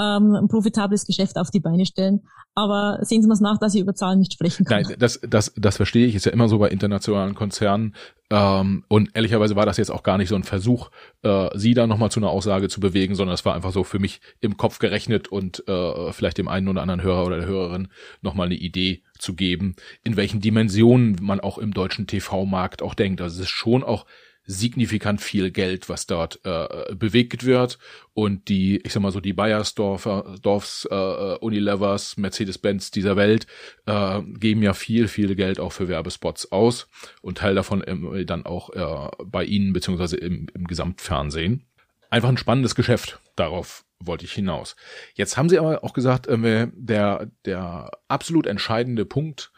ähm, 0.00 0.34
ein 0.34 0.48
profitables 0.48 1.06
Geschäft 1.06 1.36
auf 1.36 1.50
die 1.50 1.60
Beine 1.60 1.86
stellen. 1.86 2.22
Aber 2.56 2.98
sehen 3.02 3.20
Sie 3.20 3.28
mal 3.28 3.36
nach, 3.40 3.58
dass 3.58 3.74
ich 3.74 3.80
über 3.80 3.94
Zahlen 3.94 4.20
nicht 4.20 4.32
sprechen 4.32 4.64
kann. 4.64 4.82
Nein, 4.82 4.96
das, 4.98 5.20
das, 5.28 5.52
das 5.56 5.76
verstehe 5.76 6.06
ich. 6.06 6.14
Ist 6.14 6.26
ja 6.26 6.32
immer 6.32 6.48
so 6.48 6.58
bei 6.58 6.68
internationalen 6.68 7.34
Konzernen. 7.34 7.96
Ähm, 8.30 8.84
und 8.88 9.10
ehrlicherweise 9.14 9.56
war 9.56 9.66
das 9.66 9.76
jetzt 9.76 9.90
auch 9.90 10.04
gar 10.04 10.18
nicht 10.18 10.28
so 10.28 10.36
ein 10.36 10.44
Versuch, 10.44 10.90
äh, 11.22 11.48
Sie 11.54 11.74
da 11.74 11.88
nochmal 11.88 12.10
zu 12.10 12.20
einer 12.20 12.30
Aussage 12.30 12.68
zu 12.68 12.78
bewegen, 12.80 13.16
sondern 13.16 13.34
es 13.34 13.44
war 13.44 13.54
einfach 13.54 13.72
so 13.72 13.82
für 13.82 13.98
mich 13.98 14.20
im 14.40 14.56
Kopf 14.56 14.78
gerechnet 14.78 15.28
und 15.28 15.66
äh, 15.68 16.12
vielleicht 16.12 16.38
dem 16.38 16.48
einen 16.48 16.68
oder 16.68 16.82
anderen 16.82 17.02
Hörer 17.02 17.26
oder 17.26 17.38
der 17.38 17.46
Hörerin 17.46 17.88
nochmal 18.22 18.46
eine 18.46 18.54
Idee 18.54 19.02
zu 19.18 19.34
geben, 19.34 19.74
in 20.04 20.16
welchen 20.16 20.40
Dimensionen 20.40 21.16
man 21.20 21.40
auch 21.40 21.58
im 21.58 21.74
deutschen 21.74 22.06
TV-Markt 22.06 22.82
auch 22.82 22.94
denkt. 22.94 23.20
Also 23.20 23.34
es 23.36 23.48
ist 23.48 23.50
schon 23.50 23.82
auch 23.82 24.06
signifikant 24.46 25.20
viel 25.20 25.50
Geld, 25.50 25.88
was 25.88 26.06
dort 26.06 26.40
äh, 26.44 26.94
bewegt 26.94 27.44
wird. 27.44 27.78
Und 28.12 28.48
die, 28.48 28.78
ich 28.78 28.92
sag 28.92 29.02
mal 29.02 29.12
so, 29.12 29.20
die 29.20 29.32
Bayersdorfer, 29.32 30.36
Dorfs, 30.42 30.86
äh, 30.90 30.94
Unilevers, 31.40 32.16
Mercedes-Benz 32.16 32.90
dieser 32.90 33.16
Welt 33.16 33.46
äh, 33.86 34.20
geben 34.22 34.62
ja 34.62 34.74
viel, 34.74 35.08
viel 35.08 35.34
Geld 35.34 35.58
auch 35.58 35.72
für 35.72 35.88
Werbespots 35.88 36.52
aus 36.52 36.88
und 37.22 37.38
Teil 37.38 37.54
davon 37.54 37.82
ähm, 37.86 38.24
dann 38.26 38.46
auch 38.46 38.70
äh, 38.70 39.24
bei 39.24 39.44
ihnen 39.44 39.72
beziehungsweise 39.72 40.16
im, 40.16 40.46
im 40.54 40.66
Gesamtfernsehen. 40.66 41.66
Einfach 42.10 42.28
ein 42.28 42.36
spannendes 42.36 42.74
Geschäft. 42.74 43.18
Darauf 43.36 43.84
wollte 43.98 44.24
ich 44.24 44.32
hinaus. 44.32 44.76
Jetzt 45.14 45.36
haben 45.36 45.48
Sie 45.48 45.58
aber 45.58 45.82
auch 45.82 45.94
gesagt, 45.94 46.26
äh, 46.26 46.68
der, 46.72 47.30
der 47.44 47.90
absolut 48.08 48.46
entscheidende 48.46 49.04
Punkt 49.04 49.52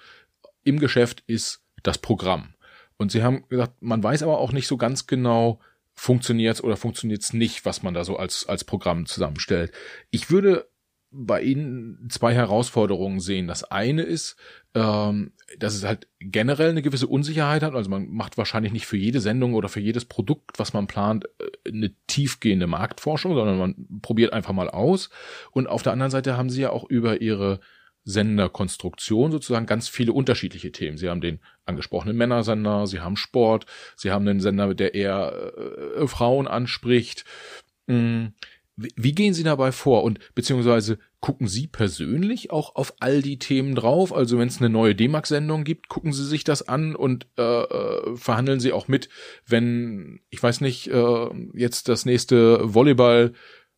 im 0.65 0.79
Geschäft 0.79 1.23
ist 1.27 1.63
das 1.83 1.99
Programm. 1.99 2.55
Und 2.99 3.13
sie 3.13 3.23
haben 3.23 3.49
gesagt, 3.49 3.75
man 3.81 4.03
weiß 4.03 4.23
aber 4.23 4.39
auch 4.39 4.53
nicht 4.53 4.67
so 4.67 4.77
ganz 4.77 5.07
genau, 5.07 5.61
funktioniert's 5.95 6.63
oder 6.63 6.77
funktioniert's 6.77 7.33
nicht, 7.33 7.65
was 7.65 7.83
man 7.83 7.95
da 7.95 8.05
so 8.05 8.17
als, 8.17 8.47
als 8.47 8.65
Programm 8.65 9.07
zusammenstellt. 9.07 9.73
Ich 10.11 10.31
würde 10.31 10.69
bei 11.11 11.41
Ihnen 11.41 12.09
zwei 12.11 12.35
Herausforderungen 12.35 13.21
sehen. 13.21 13.47
Das 13.47 13.65
eine 13.65 14.03
ist, 14.03 14.37
ähm, 14.75 15.33
dass 15.59 15.75
es 15.75 15.85
halt 15.85 16.09
generell 16.21 16.71
eine 16.71 16.83
gewisse 16.83 17.07
Unsicherheit 17.07 17.63
hat. 17.63 17.75
Also 17.75 17.89
man 17.89 18.09
macht 18.09 18.37
wahrscheinlich 18.37 18.73
nicht 18.73 18.87
für 18.87 18.99
jede 18.99 19.21
Sendung 19.21 19.55
oder 19.55 19.69
für 19.69 19.81
jedes 19.81 20.05
Produkt, 20.05 20.59
was 20.59 20.75
man 20.75 20.87
plant, 20.87 21.27
äh, 21.39 21.71
eine 21.71 21.95
tiefgehende 22.07 22.67
Marktforschung, 22.67 23.35
sondern 23.35 23.59
man 23.59 24.01
probiert 24.03 24.33
einfach 24.33 24.53
mal 24.53 24.69
aus. 24.69 25.09
Und 25.53 25.69
auf 25.69 25.83
der 25.83 25.93
anderen 25.93 26.11
Seite 26.11 26.37
haben 26.37 26.51
Sie 26.51 26.63
ja 26.63 26.71
auch 26.71 26.85
über 26.85 27.21
Ihre 27.23 27.61
Senderkonstruktion 28.05 29.33
sozusagen 29.33 29.67
ganz 29.67 29.89
viele 29.89 30.13
unterschiedliche 30.13 30.71
Themen. 30.71 30.99
Sie 30.99 31.09
haben 31.09 31.21
den 31.21 31.41
angesprochenen 31.67 32.17
Männersender, 32.17 32.87
Sie 32.87 33.01
haben 33.01 33.17
Sport, 33.17 33.67
Sie 33.97 34.11
haben 34.11 34.27
einen 34.27 34.41
Sender, 34.41 34.75
der 34.75 34.95
eher 34.95 35.53
äh, 35.97 36.07
Frauen 36.07 36.49
anspricht. 36.49 37.25
Hm. 37.89 38.33
Wie, 38.77 38.93
wie 38.97 39.13
gehen 39.13 39.35
Sie 39.35 39.43
dabei 39.43 39.73
vor? 39.73 40.05
Und 40.05 40.19
beziehungsweise 40.35 40.99
gucken 41.21 41.49
Sie 41.49 41.67
persönlich 41.67 42.51
auch 42.51 42.77
auf 42.77 42.95
all 43.01 43.23
die 43.23 43.39
Themen 43.39 43.75
drauf? 43.75 44.13
Also 44.13 44.39
wenn 44.39 44.49
es 44.49 44.59
eine 44.59 44.69
neue 44.69 44.95
D-Max-Sendung 44.95 45.65
gibt, 45.65 45.89
gucken 45.89 46.13
Sie 46.13 46.25
sich 46.25 46.45
das 46.45 46.69
an 46.69 46.95
und 46.95 47.27
äh, 47.39 47.43
äh, 47.43 48.17
verhandeln 48.17 48.61
Sie 48.61 48.73
auch 48.73 48.87
mit, 48.87 49.09
wenn, 49.47 50.21
ich 50.31 50.43
weiß 50.43 50.61
nicht, 50.61 50.89
äh, 50.89 51.27
jetzt 51.55 51.89
das 51.89 52.05
nächste 52.05 52.75
Volleyball 52.75 53.33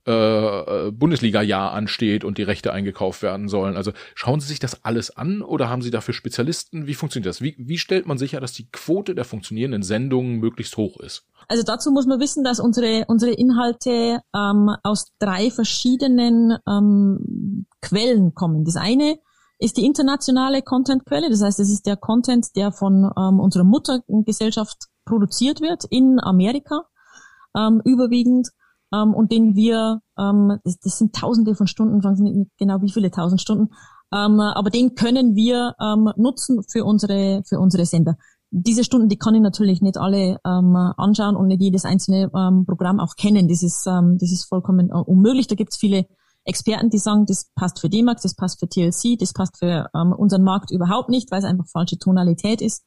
äh, 0.09 0.87
äh, 0.87 0.91
Bundesliga-Jahr 0.91 1.73
ansteht 1.73 2.25
und 2.25 2.39
die 2.39 2.43
Rechte 2.43 2.73
eingekauft 2.73 3.21
werden 3.21 3.49
sollen. 3.49 3.77
Also 3.77 3.93
schauen 4.15 4.41
Sie 4.41 4.47
sich 4.47 4.59
das 4.59 4.83
alles 4.83 5.15
an 5.15 5.43
oder 5.43 5.69
haben 5.69 5.83
Sie 5.83 5.91
dafür 5.91 6.15
Spezialisten? 6.15 6.87
Wie 6.87 6.95
funktioniert 6.95 7.29
das? 7.29 7.43
Wie, 7.43 7.55
wie 7.59 7.77
stellt 7.77 8.07
man 8.07 8.17
sicher, 8.17 8.41
dass 8.41 8.55
die 8.55 8.71
Quote 8.71 9.15
der 9.15 9.27
funktionierenden 9.27 9.83
Sendungen 9.83 10.39
möglichst 10.39 10.79
hoch 10.79 10.99
ist? 11.01 11.27
Also 11.47 11.63
dazu 11.63 11.91
muss 11.91 12.07
man 12.07 12.21
wissen, 12.21 12.43
dass 12.43 12.59
unsere, 12.59 13.05
unsere 13.09 13.33
Inhalte 13.33 14.23
ähm, 14.35 14.71
aus 14.83 15.13
drei 15.19 15.51
verschiedenen 15.51 16.57
ähm, 16.67 17.67
Quellen 17.83 18.35
kommen. 18.35 18.65
Das 18.65 18.77
eine 18.77 19.19
ist 19.59 19.77
die 19.77 19.85
internationale 19.85 20.63
Contentquelle, 20.63 21.29
das 21.29 21.43
heißt, 21.43 21.61
es 21.61 21.69
ist 21.71 21.85
der 21.85 21.97
Content, 21.97 22.57
der 22.57 22.73
von 22.73 23.11
ähm, 23.15 23.41
unserer 23.41 23.65
Muttergesellschaft 23.65 24.87
produziert 25.05 25.61
wird 25.61 25.85
in 25.91 26.19
Amerika 26.19 26.87
ähm, 27.55 27.83
überwiegend 27.85 28.49
ähm, 28.93 29.15
und 29.15 29.33
den 29.33 29.55
wir, 29.55 30.01
ähm, 30.19 30.59
das, 30.65 30.79
das 30.79 30.99
sind 30.99 31.15
tausende 31.15 31.55
von 31.55 31.67
Stunden, 31.67 32.03
fragen 32.03 32.17
Sie 32.17 32.23
nicht 32.25 32.51
genau 32.59 32.81
wie 32.81 32.91
viele 32.91 33.11
tausend 33.11 33.41
Stunden, 33.41 33.71
ähm, 34.13 34.41
aber 34.41 34.71
den 34.71 34.95
können 34.95 35.35
wir 35.35 35.75
ähm, 35.81 36.11
nutzen 36.17 36.63
für 36.67 36.85
unsere, 36.85 37.43
für 37.47 37.59
unsere 37.61 37.85
Sender. 37.85 38.17
Diese 38.51 38.83
Stunden, 38.83 39.11
die 39.11 39.19
kann 39.19 39.35
ich 39.35 39.43
natürlich 39.43 39.83
nicht 39.83 39.99
alle 39.99 40.39
ähm, 40.47 40.75
anschauen 40.75 41.37
und 41.37 41.49
nicht 41.49 41.61
jedes 41.61 41.85
einzelne 41.85 42.31
ähm, 42.35 42.65
Programm 42.65 42.99
auch 42.99 43.15
kennen. 43.17 43.47
Das 43.49 43.63
ist, 43.63 43.87
ähm, 43.87 44.17
das 44.19 44.33
ist 44.33 44.45
vollkommen 44.45 44.89
äh, 44.89 44.95
unmöglich. 44.95 45.49
Da 45.49 45.55
gibt 45.55 45.73
es 45.73 45.79
viele 45.79 46.07
Experten, 46.45 46.89
die 46.89 46.97
sagen, 46.97 47.27
das 47.27 47.51
passt 47.55 47.79
für 47.79 47.91
D-Max, 47.91 48.23
das 48.23 48.35
passt 48.35 48.59
für 48.59 48.69
TLC, 48.69 49.19
das 49.19 49.35
passt 49.35 49.59
für 49.59 49.91
ähm, 49.95 50.15
unseren 50.15 50.45
Markt 50.45 50.71
überhaupt 50.71 51.11
nicht, 51.11 51.31
weil 51.31 51.41
es 51.41 51.45
einfach 51.45 51.67
falsche 51.69 51.99
Tonalität 51.99 52.63
ist. 52.63 52.85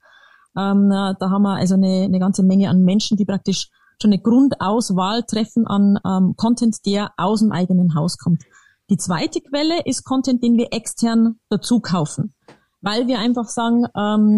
Ähm, 0.58 0.90
da 0.90 1.30
haben 1.30 1.44
wir 1.44 1.56
also 1.56 1.76
eine, 1.76 2.06
eine 2.06 2.20
ganze 2.20 2.44
Menge 2.44 2.70
an 2.70 2.84
Menschen, 2.84 3.16
die 3.16 3.26
praktisch 3.26 3.70
schon 4.02 4.12
eine 4.12 4.22
Grundauswahl 4.22 5.24
treffen 5.24 5.68
an 5.68 6.00
ähm, 6.06 6.36
Content, 6.38 6.86
der 6.86 7.12
aus 7.18 7.40
dem 7.40 7.52
eigenen 7.52 7.96
Haus 7.96 8.18
kommt. 8.18 8.44
Die 8.90 8.98
zweite 8.98 9.40
Quelle 9.42 9.86
ist 9.86 10.04
Content, 10.04 10.44
den 10.44 10.58
wir 10.58 10.74
extern 10.74 11.40
dazu 11.50 11.80
kaufen. 11.80 12.34
Weil 12.82 13.08
wir 13.08 13.20
einfach 13.20 13.48
sagen, 13.48 13.86
ähm, 13.96 14.38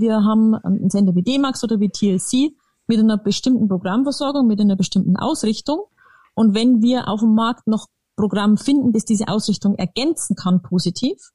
wir 0.00 0.24
haben 0.24 0.54
einen 0.54 0.90
Sender 0.90 1.14
wie 1.14 1.22
D-Max 1.22 1.62
oder 1.62 1.78
wie 1.78 1.90
TLC 1.90 2.56
mit 2.86 2.98
einer 2.98 3.18
bestimmten 3.18 3.68
Programmversorgung, 3.68 4.46
mit 4.46 4.60
einer 4.60 4.76
bestimmten 4.76 5.16
Ausrichtung. 5.16 5.84
Und 6.34 6.54
wenn 6.54 6.82
wir 6.82 7.08
auf 7.08 7.20
dem 7.20 7.34
Markt 7.34 7.66
noch 7.66 7.86
Programm 8.16 8.56
finden, 8.56 8.92
das 8.92 9.04
diese 9.04 9.28
Ausrichtung 9.28 9.74
ergänzen 9.76 10.36
kann, 10.36 10.62
positiv, 10.62 11.30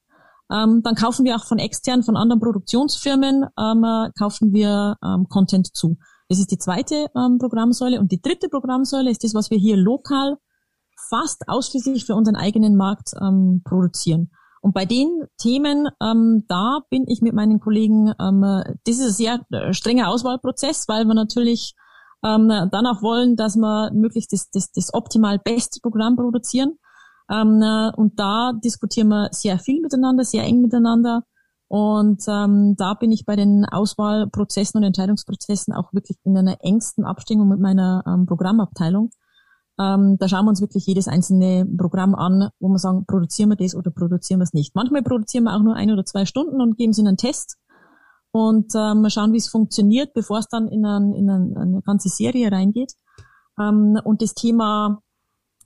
ähm, 0.52 0.82
dann 0.84 0.96
kaufen 0.96 1.26
wir 1.26 1.36
auch 1.36 1.46
von 1.46 1.60
extern, 1.60 2.04
von 2.04 2.16
anderen 2.16 2.40
Produktionsfirmen, 2.40 3.46
ähm, 3.60 4.12
kaufen 4.18 4.54
wir 4.54 4.98
ähm, 5.04 5.28
Content 5.30 5.76
zu. 5.76 5.98
Das 6.30 6.40
ist 6.40 6.52
die 6.52 6.58
zweite 6.58 7.08
ähm, 7.16 7.38
Programmsäule. 7.40 8.00
Und 8.00 8.12
die 8.12 8.22
dritte 8.22 8.50
Programmsäule 8.50 9.10
ist 9.10 9.24
das, 9.24 9.34
was 9.34 9.50
wir 9.50 9.58
hier 9.58 9.78
lokal 9.78 10.38
fast 11.10 11.48
ausschließlich 11.48 12.06
für 12.06 12.16
unseren 12.16 12.36
eigenen 12.36 12.76
Markt 12.76 13.12
ähm, 13.22 13.62
produzieren. 13.64 14.32
Und 14.62 14.74
bei 14.74 14.86
den 14.86 15.28
Themen, 15.38 15.88
ähm, 16.02 16.44
da 16.48 16.80
bin 16.90 17.06
ich 17.08 17.22
mit 17.22 17.34
meinen 17.34 17.60
Kollegen, 17.60 18.14
ähm, 18.20 18.42
das 18.86 18.98
ist 18.98 19.02
ein 19.02 19.12
sehr 19.12 19.46
äh, 19.52 19.74
strenger 19.74 20.10
Auswahlprozess, 20.10 20.88
weil 20.88 21.06
wir 21.06 21.14
natürlich 21.14 21.76
ähm, 22.26 22.50
dann 22.50 22.86
auch 22.88 23.02
wollen, 23.02 23.36
dass 23.36 23.56
wir 23.56 23.92
möglichst 23.94 24.34
das, 24.34 24.50
das, 24.50 24.72
das 24.72 24.94
optimal 24.94 25.40
beste 25.40 25.80
Programm 25.82 26.16
produzieren. 26.16 26.80
Ähm, 27.32 27.62
und 27.96 28.20
da 28.20 28.54
diskutieren 28.54 29.10
wir 29.10 29.30
sehr 29.32 29.60
viel 29.60 29.82
miteinander, 29.82 30.24
sehr 30.24 30.44
eng 30.44 30.62
miteinander. 30.62 31.24
Und 31.70 32.24
ähm, 32.28 32.76
da 32.78 32.94
bin 32.94 33.12
ich 33.12 33.26
bei 33.26 33.36
den 33.36 33.66
Auswahlprozessen 33.66 34.78
und 34.78 34.84
Entscheidungsprozessen 34.84 35.74
auch 35.74 35.92
wirklich 35.94 36.18
in 36.24 36.38
einer 36.38 36.58
engsten 36.62 37.04
Abstimmung 37.04 37.50
mit 37.50 37.60
meiner 37.60 38.04
ähm, 38.08 38.26
Programmabteilung. 38.26 39.12
Ähm, 39.80 40.18
da 40.18 40.28
schauen 40.28 40.46
wir 40.46 40.50
uns 40.50 40.62
wirklich 40.62 40.86
jedes 40.88 41.08
einzelne 41.08 41.66
Programm 41.66 42.16
an, 42.16 42.50
wo 42.60 42.70
wir 42.70 42.80
sagen, 42.80 43.06
produzieren 43.06 43.50
wir 43.50 43.58
das 43.58 43.76
oder 43.76 43.92
produzieren 43.92 44.40
wir 44.40 44.46
es 44.46 44.54
nicht. 44.54 44.76
Manchmal 44.76 45.04
produzieren 45.04 45.44
wir 45.44 45.56
auch 45.56 45.62
nur 45.62 45.76
ein 45.76 45.92
oder 45.92 46.06
zwei 46.06 46.26
Stunden 46.26 46.62
und 46.62 46.78
geben 46.78 46.94
sie 46.94 47.02
in 47.02 47.08
einen 47.08 47.18
Test 47.18 47.58
und 48.32 48.74
ähm, 48.76 49.06
schauen, 49.10 49.34
wie 49.34 49.38
es 49.38 49.50
funktioniert, 49.50 50.14
bevor 50.14 50.40
es 50.40 50.48
dann 50.48 50.68
in, 50.68 50.86
ein, 50.86 51.14
in 51.14 51.30
ein, 51.30 51.58
eine 51.58 51.82
ganze 51.82 52.10
Serie 52.10 52.52
reingeht. 52.52 52.94
Ähm, 53.60 54.00
und 54.04 54.22
das 54.22 54.34
Thema, 54.34 55.02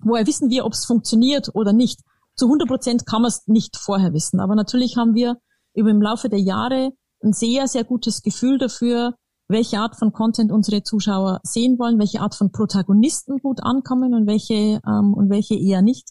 woher 0.01 0.25
wissen 0.25 0.49
wir, 0.49 0.65
ob 0.65 0.73
es 0.73 0.85
funktioniert 0.85 1.51
oder 1.53 1.73
nicht? 1.73 2.01
Zu 2.35 2.45
100 2.45 2.67
Prozent 2.67 3.05
kann 3.05 3.21
man 3.21 3.29
es 3.29 3.47
nicht 3.47 3.77
vorher 3.77 4.13
wissen. 4.13 4.39
Aber 4.39 4.55
natürlich 4.55 4.97
haben 4.97 5.15
wir 5.15 5.37
über 5.73 5.89
im 5.89 6.01
Laufe 6.01 6.29
der 6.29 6.39
Jahre 6.39 6.91
ein 7.23 7.33
sehr, 7.33 7.67
sehr 7.67 7.83
gutes 7.83 8.21
Gefühl 8.21 8.57
dafür, 8.57 9.15
welche 9.47 9.79
Art 9.79 9.95
von 9.95 10.13
Content 10.13 10.51
unsere 10.51 10.83
Zuschauer 10.83 11.39
sehen 11.43 11.77
wollen, 11.77 11.99
welche 11.99 12.21
Art 12.21 12.35
von 12.35 12.51
Protagonisten 12.51 13.39
gut 13.39 13.61
ankommen 13.61 14.13
und 14.13 14.25
welche 14.27 14.79
ähm, 14.87 15.13
und 15.13 15.29
welche 15.29 15.55
eher 15.55 15.81
nicht. 15.81 16.09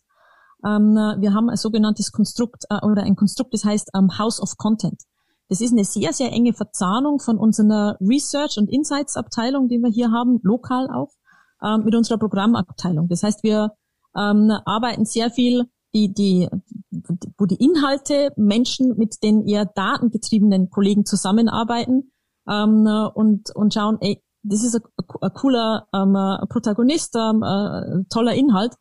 Ähm, 0.65 0.95
wir 0.95 1.33
haben 1.33 1.49
ein 1.49 1.57
sogenanntes 1.57 2.13
Konstrukt 2.13 2.65
äh, 2.69 2.85
oder 2.85 3.03
ein 3.03 3.17
Konstrukt, 3.17 3.55
das 3.55 3.65
heißt 3.65 3.91
ähm, 3.95 4.19
House 4.19 4.41
of 4.41 4.57
Content. 4.57 5.01
Das 5.49 5.61
ist 5.61 5.73
eine 5.73 5.85
sehr, 5.85 6.13
sehr 6.13 6.31
enge 6.33 6.53
Verzahnung 6.53 7.19
von 7.19 7.39
unserer 7.39 7.97
Research- 8.01 8.59
und 8.59 8.71
Insights-Abteilung, 8.71 9.69
die 9.69 9.79
wir 9.79 9.91
hier 9.91 10.13
haben, 10.13 10.39
lokal 10.43 10.89
auch, 10.91 11.11
ähm, 11.63 11.85
mit 11.85 11.95
unserer 11.95 12.19
Programmabteilung. 12.19 13.09
Das 13.09 13.23
heißt, 13.23 13.43
wir 13.43 13.73
ähm, 14.17 14.53
arbeiten 14.65 15.07
sehr 15.07 15.31
viel 15.31 15.65
die, 15.93 16.13
die, 16.13 16.49
wo 17.39 17.47
die 17.47 17.63
Inhalte 17.63 18.33
Menschen 18.37 18.97
mit 18.97 19.23
den 19.23 19.47
eher 19.47 19.67
datengetriebenen 19.67 20.71
Kollegen 20.71 21.05
zusammenarbeiten 21.05 22.13
ähm, 22.49 22.87
und, 23.15 23.55
und 23.55 23.75
schauen, 23.75 23.99
ey, 24.01 24.23
das 24.43 24.65
ist 24.65 24.75
ein, 24.75 25.33
cooler 25.35 25.87
ähm, 25.95 26.17
Protagonist, 26.49 27.15
ähm, 27.17 27.43
äh, 27.43 28.05
toller 28.09 28.35
Inhalt. 28.35 28.75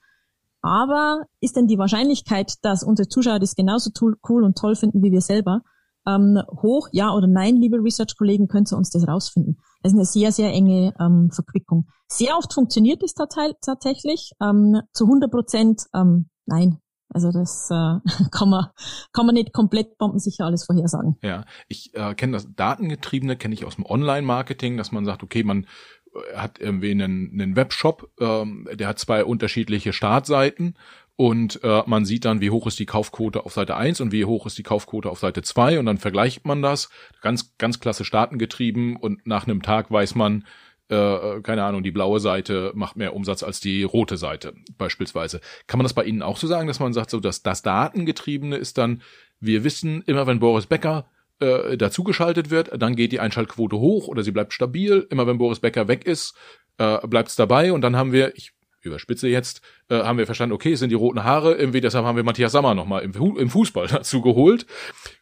Aber 0.61 1.23
ist 1.39 1.55
denn 1.55 1.67
die 1.67 1.77
Wahrscheinlichkeit, 1.77 2.55
dass 2.61 2.83
unsere 2.83 3.07
Zuschauer 3.07 3.39
das 3.39 3.55
genauso 3.55 3.91
cool 4.27 4.43
und 4.43 4.57
toll 4.57 4.75
finden 4.75 5.01
wie 5.03 5.11
wir 5.11 5.21
selber, 5.21 5.61
ähm, 6.05 6.41
hoch, 6.61 6.89
ja 6.91 7.13
oder 7.13 7.27
nein, 7.27 7.55
liebe 7.55 7.77
Research-Kollegen, 7.77 8.47
könnt 8.47 8.71
ihr 8.71 8.77
uns 8.77 8.89
das 8.89 9.07
rausfinden. 9.07 9.57
Das 9.81 9.93
ist 9.93 9.97
eine 9.97 10.05
sehr, 10.05 10.31
sehr 10.31 10.51
enge 10.51 10.93
ähm, 10.99 11.29
Verquickung. 11.31 11.87
Sehr 12.07 12.37
oft 12.37 12.53
funktioniert 12.53 13.03
es 13.03 13.13
tatsächlich, 13.13 14.31
ähm, 14.41 14.81
zu 14.93 15.05
100 15.05 15.31
Prozent 15.31 15.83
ähm, 15.93 16.29
nein, 16.45 16.79
also 17.09 17.31
das 17.31 17.69
äh, 17.71 17.99
kann 18.31 18.49
man 18.49 18.67
kann 19.11 19.25
man 19.25 19.35
nicht 19.35 19.53
komplett 19.53 19.97
bombensicher 19.97 20.45
alles 20.45 20.65
vorhersagen. 20.65 21.17
Ja, 21.21 21.45
ich 21.67 21.93
äh, 21.95 22.13
kenne 22.15 22.33
das 22.33 22.53
Datengetriebene 22.55 23.35
kenne 23.35 23.53
ich 23.53 23.65
aus 23.65 23.75
dem 23.75 23.85
Online-Marketing, 23.85 24.77
dass 24.77 24.91
man 24.91 25.05
sagt, 25.05 25.23
okay, 25.23 25.43
man 25.43 25.65
äh, 26.13 26.37
hat 26.37 26.59
irgendwie 26.59 26.91
einen, 26.91 27.31
einen 27.33 27.55
Webshop, 27.55 28.09
ähm, 28.19 28.67
der 28.73 28.87
hat 28.87 28.99
zwei 28.99 29.25
unterschiedliche 29.25 29.93
Startseiten 29.93 30.75
und 31.15 31.63
äh, 31.63 31.83
man 31.85 32.05
sieht 32.05 32.25
dann, 32.25 32.41
wie 32.41 32.51
hoch 32.51 32.67
ist 32.67 32.79
die 32.79 32.85
Kaufquote 32.85 33.45
auf 33.45 33.53
Seite 33.53 33.75
1 33.75 33.99
und 34.01 34.11
wie 34.11 34.25
hoch 34.25 34.45
ist 34.45 34.57
die 34.57 34.63
Kaufquote 34.63 35.09
auf 35.09 35.19
Seite 35.19 35.41
2 35.41 35.79
und 35.79 35.85
dann 35.85 35.97
vergleicht 35.97 36.45
man 36.45 36.61
das, 36.61 36.89
ganz 37.21 37.57
ganz 37.57 37.79
klasse 37.79 38.03
Datengetrieben 38.09 38.95
und 38.95 39.25
nach 39.27 39.47
einem 39.47 39.61
Tag 39.61 39.91
weiß 39.91 40.15
man, 40.15 40.45
äh, 40.89 41.41
keine 41.41 41.63
Ahnung, 41.63 41.83
die 41.83 41.91
blaue 41.91 42.19
Seite 42.19 42.71
macht 42.75 42.95
mehr 42.95 43.15
Umsatz 43.15 43.43
als 43.43 43.59
die 43.59 43.83
rote 43.83 44.17
Seite 44.17 44.53
beispielsweise. 44.77 45.39
Kann 45.67 45.77
man 45.77 45.85
das 45.85 45.93
bei 45.93 46.03
Ihnen 46.03 46.21
auch 46.21 46.37
so 46.37 46.47
sagen, 46.47 46.67
dass 46.67 46.79
man 46.79 46.93
sagt, 46.93 47.11
so 47.11 47.19
dass 47.19 47.43
das 47.43 47.61
Datengetriebene 47.61 48.57
ist 48.57 48.77
dann, 48.77 49.01
wir 49.39 49.63
wissen 49.63 50.01
immer, 50.03 50.27
wenn 50.27 50.39
Boris 50.39 50.65
Becker 50.65 51.05
äh, 51.39 51.77
dazugeschaltet 51.77 52.49
wird, 52.49 52.69
dann 52.81 52.95
geht 52.95 53.11
die 53.11 53.19
Einschaltquote 53.19 53.77
hoch 53.77 54.07
oder 54.07 54.23
sie 54.23 54.31
bleibt 54.31 54.51
stabil. 54.51 55.07
Immer 55.09 55.27
wenn 55.27 55.37
Boris 55.37 55.59
Becker 55.59 55.87
weg 55.87 56.05
ist, 56.05 56.35
äh, 56.77 57.05
bleibt 57.07 57.29
es 57.29 57.35
dabei 57.35 57.71
und 57.71 57.81
dann 57.81 57.95
haben 57.95 58.11
wir, 58.11 58.35
ich 58.35 58.51
überspitze 58.81 59.27
jetzt, 59.27 59.61
äh, 59.89 60.03
haben 60.03 60.17
wir 60.17 60.25
verstanden, 60.25 60.53
okay, 60.53 60.73
es 60.73 60.79
sind 60.79 60.89
die 60.89 60.95
roten 60.95 61.23
Haare, 61.23 61.53
irgendwie 61.53 61.81
deshalb 61.81 62.05
haben 62.05 62.15
wir 62.15 62.23
Matthias 62.23 62.51
Sammer 62.51 62.75
nochmal 62.75 63.03
im, 63.03 63.13
im 63.37 63.49
Fußball 63.49 63.87
dazu 63.91 64.21
geholt. 64.21 64.65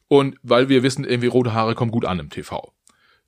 Und 0.07 0.37
weil 0.41 0.69
wir 0.69 0.83
wissen, 0.83 1.03
irgendwie 1.03 1.27
rote 1.27 1.53
Haare 1.53 1.75
kommen 1.75 1.91
gut 1.91 2.05
an 2.05 2.19
im 2.19 2.29
TV. 2.29 2.73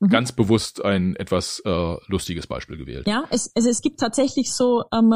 Mhm. 0.00 0.08
Ganz 0.08 0.32
bewusst 0.32 0.82
ein 0.82 1.14
etwas 1.16 1.60
äh, 1.66 1.96
lustiges 2.06 2.46
Beispiel 2.46 2.78
gewählt. 2.78 3.06
Ja, 3.06 3.24
es, 3.28 3.52
also 3.54 3.68
es 3.68 3.82
gibt 3.82 4.00
tatsächlich 4.00 4.52
so 4.52 4.84
ähm, 4.92 5.12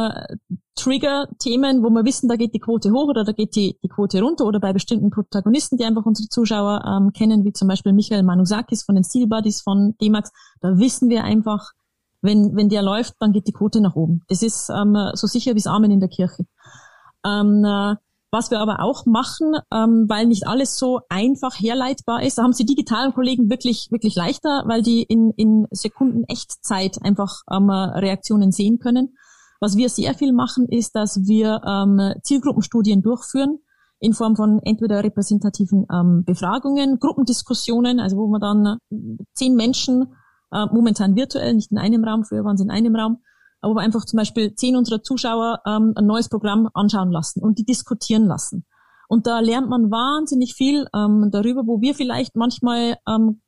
Trigger-Themen, 0.76 1.82
wo 1.82 1.89
wir 1.89 2.05
wissen, 2.05 2.28
da 2.28 2.37
geht 2.37 2.53
die 2.53 2.61
Quote 2.61 2.91
hoch 2.93 3.09
oder 3.09 3.24
da 3.24 3.32
geht 3.32 3.57
die, 3.57 3.78
die 3.82 3.89
Quote 3.89 4.20
runter 4.20 4.45
oder 4.45 4.61
bei 4.61 4.74
bestimmten 4.74 5.11
Protagonisten, 5.11 5.78
die 5.78 5.85
einfach 5.85 6.05
unsere 6.05 6.28
Zuschauer 6.28 6.85
ähm, 6.87 7.12
kennen, 7.12 7.45
wie 7.45 7.53
zum 7.53 7.68
Beispiel 7.68 7.95
Michael 7.95 8.24
Manusakis 8.24 8.82
von 8.82 8.95
den 8.95 9.05
Steel 9.05 9.26
Buddies 9.26 9.62
von 9.62 9.97
D-Max, 10.03 10.30
da 10.61 10.76
wissen 10.76 11.09
wir 11.09 11.24
einfach, 11.24 11.72
wenn, 12.20 12.55
wenn 12.55 12.68
der 12.68 12.82
läuft, 12.82 13.14
dann 13.20 13.32
geht 13.32 13.47
die 13.47 13.53
Quote 13.53 13.80
nach 13.80 13.97
oben. 13.97 14.22
Das 14.28 14.43
ist 14.43 14.68
ähm, 14.68 14.97
so 15.14 15.26
sicher 15.26 15.53
wie 15.53 15.61
das 15.61 15.66
Amen 15.66 15.91
in 15.91 16.01
der 16.01 16.11
Kirche. 16.11 16.45
Ähm, 17.24 17.64
äh, 17.64 17.95
was 18.35 18.51
wir 18.51 18.59
aber 18.59 18.80
auch 18.80 19.07
machen, 19.07 19.55
ähm, 19.72 20.07
weil 20.09 20.26
nicht 20.26 20.49
alles 20.49 20.76
so 20.76 21.01
einfach 21.09 21.55
herleitbar 21.55 22.24
ist, 22.24 22.37
da 22.37 22.43
haben 22.43 22.53
sie 22.53 22.66
digitalen 22.66 23.14
Kollegen 23.14 23.49
wirklich, 23.49 23.87
wirklich 23.93 24.16
leichter, 24.16 24.64
weil 24.66 24.82
die 24.82 25.05
in, 25.05 25.30
in 25.37 25.68
Sekunden 25.70 26.24
Echtzeit 26.24 26.99
einfach 27.01 27.43
ähm, 27.49 27.70
Reaktionen 27.70 28.51
sehen 28.51 28.80
können. 28.80 29.14
Was 29.61 29.76
wir 29.76 29.89
sehr 29.89 30.14
viel 30.14 30.32
machen, 30.32 30.66
ist, 30.68 30.97
dass 30.97 31.20
wir 31.28 31.62
ähm, 31.64 32.12
Zielgruppenstudien 32.24 33.03
durchführen 33.03 33.61
in 34.01 34.14
Form 34.14 34.35
von 34.35 34.59
entweder 34.64 35.05
repräsentativen 35.05 35.87
ähm, 35.93 36.24
Befragungen, 36.26 36.99
Gruppendiskussionen, 36.99 38.01
also 38.01 38.16
wo 38.16 38.26
man 38.26 38.41
dann 38.41 38.78
zehn 39.35 39.55
Menschen 39.55 40.12
äh, 40.51 40.66
momentan 40.72 41.14
virtuell, 41.14 41.55
nicht 41.55 41.70
in 41.70 41.78
einem 41.78 42.03
Raum, 42.03 42.24
früher 42.24 42.45
waren 42.45 42.57
sie 42.57 42.64
in 42.64 42.70
einem 42.70 42.97
Raum, 42.97 43.18
aber 43.71 43.81
einfach 43.81 44.05
zum 44.05 44.19
Beispiel 44.19 44.55
zehn 44.55 44.77
unserer 44.77 45.03
Zuschauer 45.03 45.61
ähm, 45.67 45.93
ein 45.97 46.07
neues 46.07 46.29
Programm 46.29 46.69
anschauen 46.75 47.11
lassen 47.11 47.43
und 47.43 47.59
die 47.59 47.65
diskutieren 47.65 48.27
lassen. 48.27 48.67
Und 49.09 49.27
da 49.27 49.41
lernt 49.41 49.69
man 49.69 49.91
wahnsinnig 49.91 50.55
viel 50.55 50.87
ähm, 50.95 51.29
darüber, 51.31 51.62
wo 51.67 51.81
wir 51.81 51.95
vielleicht 51.95 52.37
manchmal 52.37 52.97
ähm, 53.07 53.43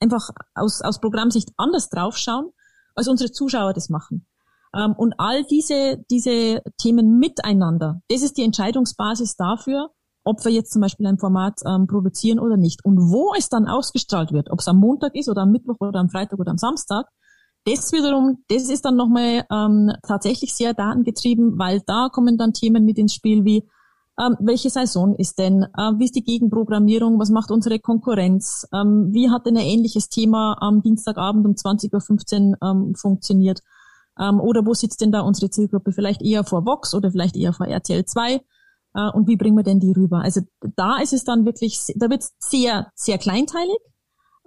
einfach 0.00 0.30
aus, 0.54 0.80
aus 0.80 1.00
Programmsicht 1.00 1.50
anders 1.56 1.90
draufschauen, 1.90 2.50
als 2.94 3.08
unsere 3.08 3.30
Zuschauer 3.30 3.72
das 3.72 3.88
machen. 3.88 4.26
Ähm, 4.74 4.94
und 4.96 5.14
all 5.18 5.44
diese, 5.44 6.04
diese 6.10 6.62
Themen 6.78 7.18
miteinander, 7.18 8.00
das 8.08 8.22
ist 8.22 8.36
die 8.36 8.44
Entscheidungsbasis 8.44 9.36
dafür, 9.36 9.90
ob 10.24 10.42
wir 10.44 10.52
jetzt 10.52 10.72
zum 10.72 10.80
Beispiel 10.80 11.06
ein 11.06 11.18
Format 11.18 11.60
ähm, 11.66 11.86
produzieren 11.86 12.38
oder 12.38 12.56
nicht. 12.56 12.84
Und 12.84 12.98
wo 12.98 13.34
es 13.36 13.48
dann 13.50 13.66
ausgestrahlt 13.66 14.32
wird, 14.32 14.50
ob 14.50 14.60
es 14.60 14.68
am 14.68 14.78
Montag 14.78 15.14
ist 15.14 15.28
oder 15.28 15.42
am 15.42 15.52
Mittwoch 15.52 15.76
oder 15.80 16.00
am 16.00 16.08
Freitag 16.08 16.38
oder 16.38 16.50
am 16.50 16.58
Samstag, 16.58 17.06
das 17.64 17.92
wiederum, 17.92 18.44
das 18.48 18.68
ist 18.68 18.84
dann 18.84 18.96
nochmal 18.96 19.44
ähm, 19.50 19.90
tatsächlich 20.06 20.54
sehr 20.54 20.74
datengetrieben, 20.74 21.58
weil 21.58 21.80
da 21.86 22.08
kommen 22.12 22.36
dann 22.36 22.52
Themen 22.52 22.84
mit 22.84 22.98
ins 22.98 23.14
Spiel 23.14 23.44
wie, 23.44 23.66
ähm, 24.20 24.36
welche 24.38 24.70
Saison 24.70 25.16
ist 25.16 25.38
denn, 25.38 25.62
äh, 25.62 25.92
wie 25.98 26.04
ist 26.04 26.14
die 26.14 26.24
Gegenprogrammierung, 26.24 27.18
was 27.18 27.30
macht 27.30 27.50
unsere 27.50 27.78
Konkurrenz, 27.78 28.66
ähm, 28.72 29.08
wie 29.12 29.30
hat 29.30 29.46
denn 29.46 29.56
ein 29.56 29.64
ähnliches 29.64 30.08
Thema 30.08 30.56
am 30.60 30.82
Dienstagabend 30.82 31.46
um 31.46 31.52
20.15 31.52 32.50
Uhr 32.50 32.58
ähm, 32.62 32.94
funktioniert 32.94 33.60
ähm, 34.18 34.40
oder 34.40 34.66
wo 34.66 34.74
sitzt 34.74 35.00
denn 35.00 35.10
da 35.10 35.20
unsere 35.20 35.50
Zielgruppe, 35.50 35.92
vielleicht 35.92 36.22
eher 36.22 36.44
vor 36.44 36.66
Vox 36.66 36.94
oder 36.94 37.10
vielleicht 37.10 37.36
eher 37.36 37.54
vor 37.54 37.66
RTL 37.66 38.04
2 38.04 38.34
äh, 38.34 38.40
und 39.14 39.26
wie 39.26 39.36
bringen 39.36 39.56
wir 39.56 39.64
denn 39.64 39.80
die 39.80 39.92
rüber? 39.92 40.20
Also 40.20 40.42
da 40.76 40.98
ist 40.98 41.14
es 41.14 41.24
dann 41.24 41.46
wirklich, 41.46 41.80
da 41.96 42.10
wird 42.10 42.22
es 42.22 42.34
sehr, 42.38 42.92
sehr 42.94 43.16
kleinteilig, 43.16 43.78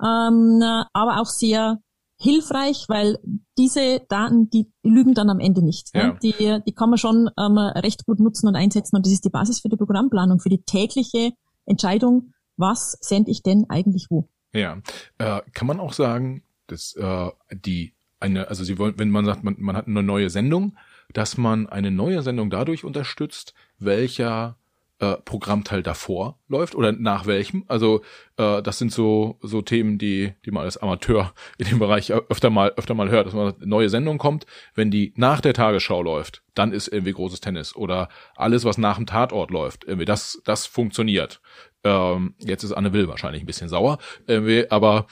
ähm, 0.02 0.62
aber 0.94 1.20
auch 1.20 1.26
sehr 1.26 1.80
hilfreich, 2.20 2.86
weil 2.88 3.20
diese 3.58 4.02
Daten, 4.10 4.50
die 4.50 4.72
lügen 4.84 5.14
dann 5.14 5.30
am 5.30 5.40
Ende 5.40 5.64
nicht. 5.64 5.90
Ja. 5.94 6.08
Ne? 6.08 6.20
Die, 6.22 6.60
die 6.66 6.72
kann 6.74 6.90
man 6.90 6.98
schon 6.98 7.30
ähm, 7.38 7.58
recht 7.58 8.06
gut 8.06 8.20
nutzen 8.20 8.48
und 8.48 8.56
einsetzen 8.56 8.96
und 8.96 9.06
das 9.06 9.14
ist 9.14 9.26
die 9.26 9.30
Basis 9.30 9.62
für 9.62 9.70
die 9.70 9.78
Programmplanung, 9.78 10.40
für 10.40 10.50
die 10.50 10.64
tägliche 10.64 11.32
Entscheidung, 11.66 12.34
was 12.56 12.98
sende 13.02 13.32
ich 13.32 13.44
denn 13.44 13.66
eigentlich 13.70 14.08
wo. 14.10 14.28
Ja, 14.54 14.82
äh, 15.20 15.42
kann 15.54 15.68
man 15.68 15.80
auch 15.80 15.94
sagen, 15.94 16.44
dass 16.66 16.94
äh, 16.96 17.30
die 17.52 17.94
eine, 18.20 18.48
also 18.48 18.64
sie 18.64 18.80
wollen, 18.80 18.98
wenn 18.98 19.12
man 19.12 19.26
sagt, 19.26 19.44
man, 19.44 19.56
man 19.60 19.76
hat 19.76 19.88
eine 19.88 20.02
neue 20.02 20.30
Sendung, 20.30 20.76
dass 21.14 21.38
man 21.38 21.68
eine 21.68 21.92
neue 21.92 22.22
Sendung 22.24 22.50
dadurch 22.50 22.84
unterstützt, 22.84 23.54
welcher 23.78 24.58
äh, 25.00 25.16
Programmteil 25.26 25.84
davor 25.84 26.40
läuft 26.48 26.74
oder 26.74 26.92
nach 26.92 27.26
welchem. 27.26 27.64
Also 27.68 28.02
äh, 28.38 28.62
das 28.62 28.80
sind 28.80 28.92
so 28.92 29.38
so 29.42 29.62
Themen, 29.62 29.98
die 29.98 30.34
die 30.46 30.52
man 30.52 30.64
als 30.64 30.78
Amateur 30.78 31.34
in 31.58 31.68
dem 31.68 31.80
Bereich 31.80 32.12
öfter 32.12 32.50
mal 32.50 32.74
öfter 32.78 32.94
mal 32.94 33.10
hört, 33.10 33.28
dass 33.28 33.34
man 33.34 33.54
eine 33.56 33.68
neue 33.68 33.90
Sendung 33.90 34.18
kommt, 34.18 34.46
wenn 34.74 34.90
die 34.90 35.14
nach 35.16 35.42
der 35.42 35.54
Tagesschau 35.54 36.02
läuft, 36.02 36.44
dann 36.56 36.72
ist 36.72 36.88
irgendwie 36.88 37.14
großes 37.14 37.42
Tennis 37.42 37.76
oder 37.76 38.10
alles 38.36 38.66
was 38.66 38.78
nach 38.78 38.98
dem 38.98 39.06
Tatort 39.06 39.52
läuft, 39.52 39.84
irgendwie 39.84 40.06
das 40.06 40.42
das 40.46 40.66
funktioniert. 40.66 41.42
Ähm, 41.84 42.34
jetzt 42.40 42.64
ist 42.64 42.72
Anne 42.72 42.92
Will 42.94 43.08
wahrscheinlich 43.08 43.44
ein 43.44 43.48
bisschen 43.48 43.70
sauer, 43.70 44.00
irgendwie, 44.26 44.70
aber 44.72 45.06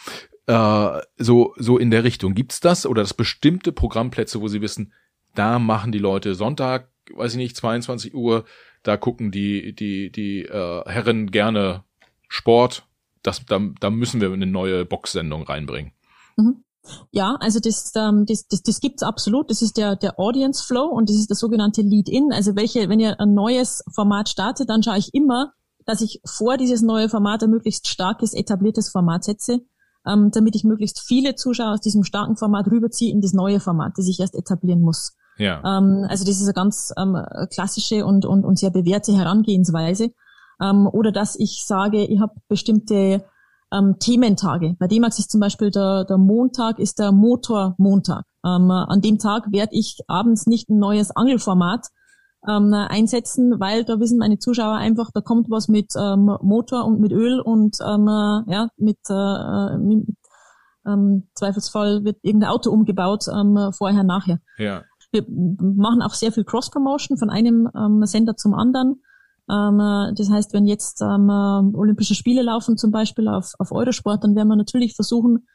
äh, 0.48 1.02
so 1.18 1.54
so 1.58 1.78
in 1.78 1.92
der 1.92 2.04
Richtung 2.04 2.34
gibt's 2.34 2.60
das 2.60 2.86
oder 2.86 3.04
das 3.04 3.14
bestimmte 3.14 3.72
Programmplätze, 3.72 4.42
wo 4.42 4.48
sie 4.48 4.62
wissen, 4.62 4.94
da 5.36 5.60
machen 5.60 5.92
die 5.92 6.00
Leute 6.00 6.34
Sonntag, 6.34 6.90
weiß 7.14 7.34
ich 7.34 7.38
nicht, 7.38 7.56
22 7.56 8.16
Uhr, 8.16 8.46
da 8.86 8.98
gucken 8.98 9.32
die, 9.32 9.74
die, 9.74 10.12
die 10.12 10.44
äh, 10.44 10.84
Herren 10.86 11.32
gerne 11.32 11.84
Sport. 12.28 12.88
Das, 13.24 13.44
da, 13.46 13.60
da 13.80 13.90
müssen 13.90 14.22
wir 14.22 14.32
eine 14.32 14.46
neue 14.46 14.86
Boxsendung 14.86 15.44
reinbringen. 15.44 15.92
Mhm. 16.38 16.64
Ja, 17.12 17.36
also 17.40 17.60
das, 17.60 17.92
ähm, 17.96 18.26
das, 18.28 18.48
das, 18.48 18.62
das 18.62 18.80
gibt's 18.80 19.02
absolut. 19.02 19.50
Das 19.50 19.64
ist 19.64 19.78
der, 19.78 19.96
der 19.96 20.20
Audience 20.20 20.64
Flow 20.64 20.86
und 20.86 21.10
das 21.10 21.18
ist 21.18 21.30
der 21.30 21.36
sogenannte 21.36 21.82
Lead-In. 21.82 22.32
Also 22.32 22.56
welche, 22.56 22.88
wenn 22.88 23.00
ihr 23.00 23.20
ein 23.20 23.34
neues 23.34 23.84
Format 23.92 24.30
startet, 24.30 24.70
dann 24.70 24.84
schaue 24.84 25.00
ich 25.00 25.12
immer, 25.16 25.54
dass 25.88 26.02
ich 26.02 26.22
vor 26.24 26.58
dieses 26.58 26.84
neue 26.84 27.10
Format 27.10 27.42
ein 27.42 27.50
möglichst 27.50 27.88
starkes, 27.88 28.36
etabliertes 28.36 28.90
Format 28.90 29.24
setze, 29.24 29.62
ähm, 30.06 30.30
damit 30.32 30.56
ich 30.56 30.64
möglichst 30.64 31.00
viele 31.00 31.34
Zuschauer 31.34 31.74
aus 31.74 31.82
diesem 31.82 32.04
starken 32.04 32.38
Format 32.38 32.68
rüberziehe 32.68 33.12
in 33.12 33.22
das 33.22 33.34
neue 33.34 33.60
Format, 33.60 33.94
das 33.98 34.08
ich 34.08 34.20
erst 34.20 34.36
etablieren 34.36 34.82
muss. 34.82 35.16
Ja. 35.38 35.58
Ähm, 35.60 36.06
also 36.10 36.26
das 36.26 36.38
ist 36.38 36.44
eine 36.44 36.54
ganz 36.54 36.94
ähm, 36.98 37.18
klassische 37.52 38.06
und, 38.06 38.26
und, 38.26 38.46
und 38.46 38.58
sehr 38.58 38.72
bewährte 38.72 39.16
Herangehensweise. 39.16 40.12
Ähm, 40.62 40.88
oder 40.88 41.12
dass 41.12 41.36
ich 41.36 41.66
sage, 41.66 42.04
ich 42.06 42.20
habe 42.20 42.34
bestimmte 42.48 43.26
ähm, 43.74 43.98
Thementage. 44.00 44.76
Bei 44.80 44.88
D-Max 44.88 45.20
ist 45.20 45.32
zum 45.32 45.42
Beispiel 45.42 45.72
der, 45.72 46.06
der 46.06 46.18
Montag 46.18 46.80
ist 46.80 47.00
der 47.00 47.12
Motormontag. 47.12 48.24
Ähm, 48.46 48.72
an 48.72 49.02
dem 49.02 49.20
Tag 49.20 49.52
werde 49.52 49.76
ich 49.76 50.00
abends 50.08 50.46
nicht 50.46 50.70
ein 50.70 50.80
neues 50.80 51.12
Angelformat 51.12 51.88
ähm, 52.48 52.74
einsetzen, 52.74 53.60
weil 53.60 53.84
da 53.84 54.00
wissen 54.00 54.18
meine 54.18 54.38
Zuschauer 54.38 54.76
einfach, 54.76 55.10
da 55.14 55.22
kommt 55.22 55.50
was 55.50 55.68
mit 55.68 55.94
ähm, 55.98 56.38
Motor 56.42 56.86
und 56.86 57.00
mit 57.00 57.12
Öl 57.12 57.40
und 57.40 57.78
ähm, 57.86 58.08
ja 58.08 58.70
mit, 58.78 59.00
äh, 59.10 59.78
mit 59.78 60.08
ähm, 60.86 61.28
Zweifelsfall 61.34 62.04
wird 62.04 62.18
irgendein 62.22 62.52
Auto 62.52 62.70
umgebaut 62.70 63.26
ähm, 63.34 63.72
vorher 63.74 64.04
nachher. 64.04 64.40
Ja. 64.58 64.84
Wir 65.16 65.26
machen 65.28 66.02
auch 66.02 66.14
sehr 66.14 66.32
viel 66.32 66.44
Cross-Promotion 66.44 67.18
von 67.18 67.30
einem 67.30 67.70
ähm, 67.76 68.06
Sender 68.06 68.36
zum 68.36 68.54
anderen. 68.54 69.02
Ähm, 69.50 70.14
das 70.16 70.30
heißt, 70.30 70.54
wenn 70.54 70.66
jetzt 70.66 71.02
ähm, 71.02 71.30
Olympische 71.74 72.16
Spiele 72.16 72.42
laufen, 72.42 72.78
zum 72.78 72.92
Beispiel 72.92 73.28
auf, 73.28 73.54
auf 73.60 73.72
Eurosport, 73.72 74.24
dann 74.24 74.36
werden 74.36 74.50
wir 74.50 74.58
natürlich 74.58 74.96
versuchen, 74.96 75.48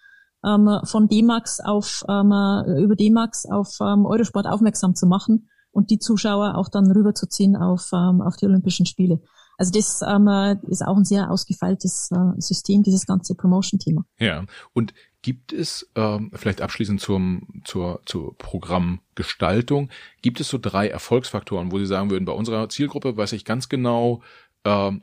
ähm, 0.45 0.81
von 0.85 1.09
D-Max 1.09 1.61
auf, 1.61 2.03
ähm, 2.09 2.33
über 2.79 2.97
D-Max 2.97 3.47
auf 3.47 3.77
ähm, 3.81 4.07
Eurosport 4.07 4.47
aufmerksam 4.47 4.95
zu 4.95 5.07
machen 5.07 5.49
und 5.73 5.91
die 5.91 5.99
Zuschauer 5.99 6.57
auch 6.57 6.69
dann 6.69 6.91
rüberzuziehen 6.91 7.57
auf, 7.57 7.91
ähm, 7.93 8.23
auf 8.23 8.37
die 8.37 8.47
Olympischen 8.47 8.87
Spiele. 8.87 9.21
Also 9.59 9.73
das 9.73 10.01
ähm, 10.01 10.27
ist 10.69 10.83
auch 10.87 10.97
ein 10.97 11.05
sehr 11.05 11.31
ausgefeiltes 11.31 12.11
äh, 12.13 12.41
System, 12.41 12.83
dieses 12.83 13.05
ganze 13.05 13.35
Promotion-Thema. 13.35 14.07
Ja, 14.19 14.47
und 14.73 14.95
gibt 15.23 15.53
es, 15.53 15.91
ähm, 15.97 16.31
vielleicht 16.35 16.63
abschließend 16.63 17.01
zum, 17.01 17.63
zur, 17.65 18.01
zur 18.07 18.37
Programmgestaltung, 18.39 19.91
gibt 20.23 20.41
es 20.41 20.49
so 20.49 20.59
drei 20.59 20.89
Erfolgsfaktoren, 20.89 21.73
wo 21.73 21.79
Sie 21.79 21.87
sagen 21.87 22.11
würden, 22.11 22.25
bei 22.25 22.33
unserer 22.33 22.69
Zielgruppe 22.69 23.17
weiß 23.17 23.33
ich 23.33 23.45
ganz 23.45 23.69
genau, 23.69 24.23
ähm, 24.65 25.03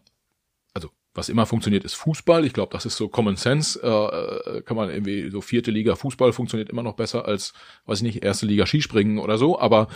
also 0.74 0.90
was 1.14 1.30
immer 1.30 1.46
funktioniert, 1.46 1.84
ist 1.84 1.94
Fußball. 1.96 2.46
Ich 2.46 2.54
glaube, 2.54 2.72
das 2.72 2.86
ist 2.86 2.98
so 2.98 3.10
Common 3.10 3.36
Sense. 3.36 3.80
Äh, 3.82 4.58
äh, 4.58 4.62
kann 4.62 4.78
man 4.78 4.90
irgendwie 4.90 5.30
so 5.30 5.42
vierte 5.42 5.72
Liga 5.72 5.96
Fußball 5.96 6.34
funktioniert 6.34 6.70
immer 6.70 6.84
noch 6.84 6.96
besser 6.96 7.26
als, 7.26 7.54
weiß 7.86 8.00
ich 8.00 8.04
nicht, 8.04 8.24
erste 8.24 8.46
Liga 8.46 8.66
Skispringen 8.66 9.20
oder 9.20 9.38
so. 9.38 9.60
Aber 9.60 9.88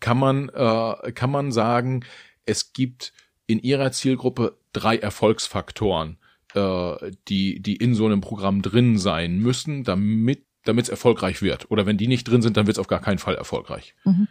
kann 0.00 0.18
man 0.18 0.48
äh, 0.50 1.12
kann 1.12 1.30
man 1.30 1.52
sagen, 1.52 2.04
es 2.44 2.72
gibt 2.72 3.12
in 3.46 3.58
ihrer 3.58 3.92
Zielgruppe 3.92 4.56
drei 4.72 4.96
Erfolgsfaktoren, 4.96 6.18
äh, 6.54 7.10
die, 7.28 7.60
die 7.60 7.76
in 7.76 7.94
so 7.94 8.06
einem 8.06 8.20
Programm 8.20 8.62
drin 8.62 8.98
sein 8.98 9.38
müssen, 9.38 9.84
damit 9.84 10.46
damit 10.64 10.84
es 10.84 10.90
erfolgreich 10.90 11.42
wird. 11.42 11.70
Oder 11.70 11.86
wenn 11.86 11.98
die 11.98 12.06
nicht 12.06 12.24
drin 12.24 12.42
sind, 12.42 12.56
dann 12.56 12.66
wird 12.66 12.76
es 12.76 12.80
auf 12.80 12.86
gar 12.86 13.00
keinen 13.00 13.18
Fall 13.18 13.34
erfolgreich. 13.34 13.94
Mhm. 14.04 14.28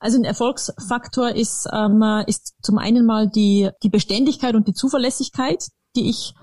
Also 0.00 0.18
ein 0.18 0.24
Erfolgsfaktor 0.24 1.30
ist, 1.30 1.68
ähm, 1.72 2.02
ist 2.26 2.56
zum 2.62 2.78
einen 2.78 3.06
mal 3.06 3.28
die, 3.28 3.70
die 3.82 3.88
Beständigkeit 3.88 4.54
und 4.54 4.68
die 4.68 4.74
Zuverlässigkeit, 4.74 5.68
die 5.96 6.10
ich 6.10 6.34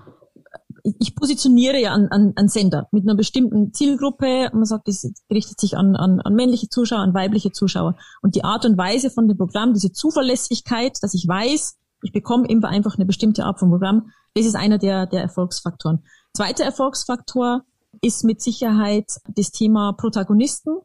ich 0.98 1.14
positioniere 1.14 1.78
ja 1.78 1.92
an, 1.92 2.08
an, 2.08 2.32
an 2.36 2.48
Sender 2.48 2.88
mit 2.90 3.02
einer 3.02 3.14
bestimmten 3.14 3.74
Zielgruppe. 3.74 4.50
Man 4.54 4.64
sagt, 4.64 4.88
das 4.88 5.06
richtet 5.30 5.60
sich 5.60 5.76
an, 5.76 5.94
an, 5.94 6.20
an 6.20 6.34
männliche 6.34 6.70
Zuschauer, 6.70 7.00
an 7.00 7.12
weibliche 7.12 7.52
Zuschauer. 7.52 7.96
Und 8.22 8.34
die 8.34 8.44
Art 8.44 8.64
und 8.64 8.78
Weise 8.78 9.10
von 9.10 9.28
dem 9.28 9.36
Programm, 9.36 9.74
diese 9.74 9.92
Zuverlässigkeit, 9.92 10.96
dass 11.02 11.12
ich 11.12 11.28
weiß, 11.28 11.76
ich 12.02 12.12
bekomme 12.12 12.48
immer 12.48 12.68
einfach 12.68 12.96
eine 12.96 13.04
bestimmte 13.04 13.44
Art 13.44 13.58
von 13.58 13.68
Programm, 13.68 14.10
das 14.34 14.46
ist 14.46 14.56
einer 14.56 14.78
der, 14.78 15.06
der 15.06 15.22
Erfolgsfaktoren. 15.22 16.04
Zweiter 16.34 16.64
Erfolgsfaktor 16.64 17.62
ist 18.02 18.24
mit 18.24 18.40
Sicherheit 18.40 19.10
das 19.28 19.50
Thema 19.50 19.92
Protagonisten. 19.92 20.78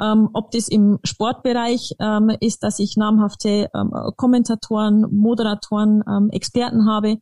Ähm, 0.00 0.30
ob 0.32 0.52
das 0.52 0.68
im 0.68 0.98
Sportbereich 1.02 1.96
ähm, 1.98 2.30
ist, 2.40 2.62
dass 2.62 2.78
ich 2.78 2.96
namhafte 2.96 3.68
ähm, 3.74 3.92
Kommentatoren, 4.16 5.06
Moderatoren, 5.10 6.04
ähm, 6.08 6.30
Experten 6.30 6.88
habe. 6.88 7.16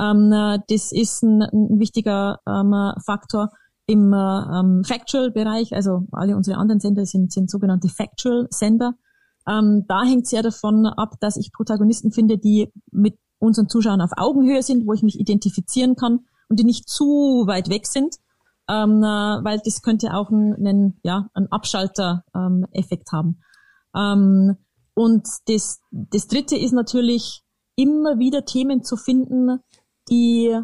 Ähm, 0.00 0.30
das 0.68 0.90
ist 0.90 1.22
ein, 1.22 1.42
ein 1.42 1.78
wichtiger 1.78 2.40
ähm, 2.48 2.74
Faktor 3.04 3.50
im 3.86 4.14
ähm, 4.14 4.82
Factual-Bereich. 4.84 5.74
Also 5.74 6.06
alle 6.12 6.34
unsere 6.34 6.56
anderen 6.56 6.80
Sender 6.80 7.04
sind, 7.04 7.30
sind 7.30 7.50
sogenannte 7.50 7.88
Factual-Sender. 7.88 8.94
Da 9.46 10.02
hängt 10.06 10.26
sehr 10.26 10.42
davon 10.42 10.86
ab, 10.86 11.16
dass 11.20 11.36
ich 11.36 11.52
Protagonisten 11.52 12.12
finde, 12.12 12.38
die 12.38 12.72
mit 12.90 13.18
unseren 13.44 13.68
Zuschauern 13.68 14.00
auf 14.00 14.12
Augenhöhe 14.16 14.62
sind, 14.62 14.86
wo 14.86 14.92
ich 14.92 15.02
mich 15.02 15.18
identifizieren 15.18 15.96
kann 15.96 16.20
und 16.48 16.58
die 16.58 16.64
nicht 16.64 16.88
zu 16.88 17.44
weit 17.46 17.68
weg 17.68 17.86
sind 17.86 18.16
ähm, 18.68 19.02
äh, 19.02 19.44
weil 19.44 19.60
das 19.64 19.82
könnte 19.82 20.14
auch 20.14 20.30
einen, 20.30 20.98
ja, 21.02 21.28
einen 21.34 21.50
Abschalter-Effekt 21.50 23.08
ähm, 23.12 23.18
haben. 23.18 23.42
Ähm, 23.94 24.56
und 24.94 25.28
das, 25.46 25.80
das 25.90 26.28
Dritte 26.28 26.56
ist 26.56 26.72
natürlich 26.72 27.42
immer 27.76 28.18
wieder 28.18 28.44
Themen 28.44 28.82
zu 28.82 28.96
finden, 28.96 29.60
die 30.08 30.56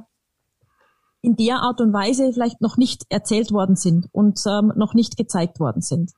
in 1.22 1.36
der 1.36 1.60
Art 1.60 1.80
und 1.80 1.92
Weise 1.92 2.32
vielleicht 2.32 2.60
noch 2.60 2.76
nicht 2.76 3.04
erzählt 3.10 3.52
worden 3.52 3.76
sind 3.76 4.06
und 4.12 4.40
ähm, 4.46 4.72
noch 4.76 4.94
nicht 4.94 5.16
gezeigt 5.16 5.60
worden 5.60 5.82
sind. 5.82 6.12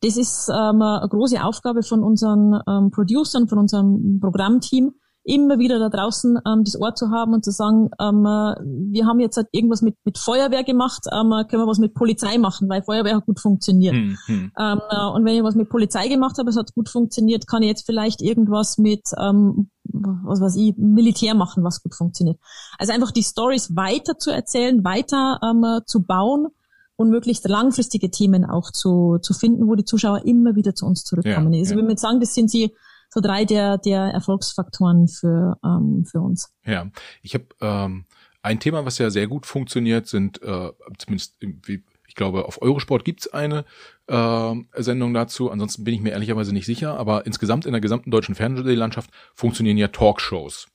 Das 0.00 0.16
ist 0.16 0.48
ähm, 0.48 0.82
eine 0.82 1.06
große 1.08 1.44
Aufgabe 1.44 1.82
von 1.82 2.02
unseren 2.02 2.60
ähm, 2.66 2.90
Producern, 2.90 3.48
von 3.48 3.58
unserem 3.58 4.18
Programmteam, 4.20 4.94
immer 5.28 5.58
wieder 5.58 5.78
da 5.78 5.88
draußen 5.88 6.38
ähm, 6.46 6.64
das 6.64 6.80
Ohr 6.80 6.94
zu 6.94 7.10
haben 7.10 7.34
und 7.34 7.44
zu 7.44 7.50
sagen, 7.50 7.90
ähm, 8.00 8.24
äh, 8.24 8.54
wir 8.92 9.06
haben 9.06 9.20
jetzt 9.20 9.36
halt 9.36 9.48
irgendwas 9.52 9.82
mit, 9.82 9.96
mit 10.04 10.18
Feuerwehr 10.18 10.64
gemacht, 10.64 11.04
ähm, 11.12 11.32
äh, 11.32 11.44
können 11.44 11.62
wir 11.62 11.66
was 11.66 11.78
mit 11.78 11.94
Polizei 11.94 12.38
machen, 12.38 12.68
weil 12.68 12.82
Feuerwehr 12.82 13.16
hat 13.16 13.26
gut 13.26 13.38
funktioniert. 13.38 13.94
Hm, 13.94 14.16
hm. 14.26 14.52
Ähm, 14.58 14.80
äh, 14.90 15.06
und 15.06 15.24
wenn 15.24 15.36
ich 15.36 15.42
was 15.42 15.54
mit 15.54 15.68
Polizei 15.68 16.08
gemacht 16.08 16.38
habe, 16.38 16.48
es 16.48 16.56
hat 16.56 16.74
gut 16.74 16.88
funktioniert, 16.88 17.46
kann 17.46 17.62
ich 17.62 17.68
jetzt 17.68 17.86
vielleicht 17.86 18.22
irgendwas 18.22 18.78
mit, 18.78 19.02
ähm, 19.18 19.70
was 19.84 20.40
weiß 20.40 20.56
ich, 20.56 20.74
Militär 20.76 21.34
machen, 21.34 21.62
was 21.62 21.82
gut 21.82 21.94
funktioniert. 21.94 22.38
Also 22.78 22.92
einfach 22.92 23.10
die 23.10 23.22
Stories 23.22 23.76
weiter 23.76 24.18
zu 24.18 24.30
erzählen, 24.30 24.82
weiter 24.82 25.40
ähm, 25.42 25.62
äh, 25.62 25.84
zu 25.84 26.02
bauen 26.04 26.48
und 26.96 27.10
möglichst 27.10 27.46
langfristige 27.46 28.10
Themen 28.10 28.44
auch 28.44 28.72
zu, 28.72 29.18
zu 29.20 29.34
finden, 29.34 29.68
wo 29.68 29.74
die 29.74 29.84
Zuschauer 29.84 30.24
immer 30.24 30.56
wieder 30.56 30.74
zu 30.74 30.86
uns 30.86 31.04
zurückkommen. 31.04 31.52
Ja, 31.52 31.60
also 31.60 31.74
ja. 31.74 31.80
ich 31.80 31.86
würde 31.86 32.00
sagen, 32.00 32.20
das 32.20 32.34
sind 32.34 32.50
sie 32.50 32.74
so 33.10 33.20
drei 33.20 33.44
der, 33.44 33.78
der 33.78 34.02
Erfolgsfaktoren 34.02 35.08
für, 35.08 35.58
ähm, 35.64 36.04
für 36.10 36.20
uns. 36.20 36.52
Ja, 36.64 36.88
ich 37.22 37.34
habe 37.34 37.46
ähm, 37.60 38.04
ein 38.42 38.60
Thema, 38.60 38.84
was 38.84 38.98
ja 38.98 39.10
sehr 39.10 39.26
gut 39.26 39.46
funktioniert, 39.46 40.06
sind 40.06 40.42
äh, 40.42 40.70
zumindest 40.98 41.36
wie 41.40 41.82
ich 42.08 42.14
glaube, 42.14 42.46
auf 42.46 42.62
Eurosport 42.62 43.04
gibt's 43.04 43.28
eine 43.28 43.66
äh, 44.06 44.54
Sendung 44.76 45.12
dazu. 45.12 45.50
Ansonsten 45.50 45.84
bin 45.84 45.92
ich 45.92 46.00
mir 46.00 46.12
ehrlicherweise 46.12 46.54
nicht 46.54 46.64
sicher. 46.64 46.98
Aber 46.98 47.26
insgesamt 47.26 47.66
in 47.66 47.72
der 47.72 47.82
gesamten 47.82 48.10
deutschen 48.10 48.34
Fernsehlandschaft 48.34 49.10
funktionieren 49.34 49.76
ja 49.76 49.88
Talkshows 49.88 50.68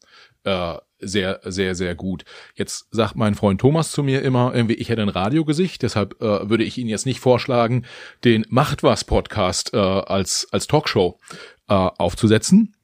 äh, 0.44 0.76
sehr, 1.00 1.42
sehr, 1.44 1.76
sehr 1.76 1.96
gut. 1.96 2.24
Jetzt 2.56 2.88
sagt 2.92 3.16
mein 3.16 3.36
Freund 3.36 3.60
Thomas 3.60 3.92
zu 3.92 4.04
mir 4.04 4.22
immer, 4.22 4.54
irgendwie, 4.54 4.76
ich 4.76 4.90
hätte 4.90 5.02
ein 5.02 5.10
Radiogesicht, 5.10 5.82
deshalb 5.82 6.22
äh, 6.22 6.50
würde 6.50 6.64
ich 6.64 6.78
Ihnen 6.78 6.90
jetzt 6.90 7.06
nicht 7.06 7.20
vorschlagen, 7.20 7.86
den 8.24 8.46
Macht 8.50 8.84
was 8.84 9.04
Podcast 9.04 9.74
äh, 9.74 9.78
als, 9.78 10.48
als 10.52 10.68
Talkshow 10.68 11.20
äh, 11.68 11.74
aufzusetzen. 11.74 12.76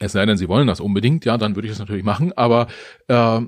Es 0.00 0.12
sei 0.12 0.24
denn, 0.26 0.36
Sie 0.36 0.48
wollen 0.48 0.68
das 0.68 0.80
unbedingt, 0.80 1.24
ja, 1.24 1.36
dann 1.38 1.56
würde 1.56 1.66
ich 1.66 1.72
das 1.72 1.80
natürlich 1.80 2.04
machen. 2.04 2.32
Aber 2.36 2.68
äh, 3.08 3.40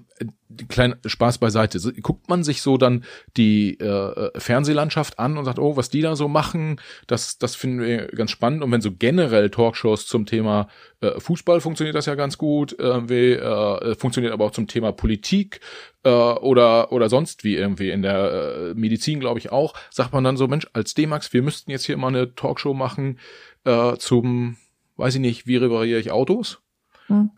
kleinen 0.69 0.97
Spaß 1.05 1.39
beiseite. 1.39 1.79
Guckt 2.03 2.29
man 2.29 2.43
sich 2.43 2.63
so 2.63 2.77
dann 2.77 3.05
die 3.37 3.79
äh, 3.79 4.31
Fernsehlandschaft 4.39 5.19
an 5.19 5.39
und 5.39 5.45
sagt, 5.45 5.59
oh, 5.59 5.77
was 5.77 5.91
die 5.91 6.01
da 6.01 6.17
so 6.17 6.29
machen, 6.29 6.81
das, 7.07 7.39
das 7.39 7.55
finden 7.55 7.81
wir 7.81 8.09
ganz 8.09 8.31
spannend. 8.31 8.63
Und 8.63 8.73
wenn 8.73 8.81
so 8.81 8.91
generell 8.93 9.51
Talkshows 9.51 10.07
zum 10.07 10.27
Thema 10.27 10.69
äh, 11.01 11.21
Fußball 11.21 11.61
funktioniert 11.61 11.95
das 11.95 12.07
ja 12.07 12.17
ganz 12.17 12.37
gut, 12.37 12.75
irgendwie, 12.77 13.33
äh, 13.33 13.95
funktioniert 13.95 14.33
aber 14.33 14.47
auch 14.47 14.53
zum 14.53 14.67
Thema 14.67 14.93
Politik 14.93 15.61
äh, 16.03 16.11
oder 16.11 16.93
oder 16.93 17.09
sonst 17.09 17.45
wie 17.45 17.55
irgendwie 17.55 17.91
in 17.91 18.03
der 18.03 18.33
äh, 18.33 18.75
Medizin, 18.75 19.21
glaube 19.21 19.39
ich 19.39 19.53
auch, 19.53 19.75
sagt 19.91 20.13
man 20.13 20.25
dann 20.25 20.37
so, 20.37 20.49
Mensch, 20.49 20.67
als 20.73 20.95
D-Max, 20.95 21.33
wir 21.33 21.43
müssten 21.43 21.71
jetzt 21.71 21.87
hier 21.87 21.97
mal 21.97 22.09
eine 22.09 22.35
Talkshow 22.35 22.75
machen 22.75 23.19
äh, 23.65 23.97
zum 23.99 24.57
weiß 25.01 25.17
ich 25.17 25.21
nicht, 25.21 25.47
wie 25.47 25.57
repariere 25.57 25.99
ich 25.99 26.13
Autos? 26.13 26.59
Hm. 27.07 27.31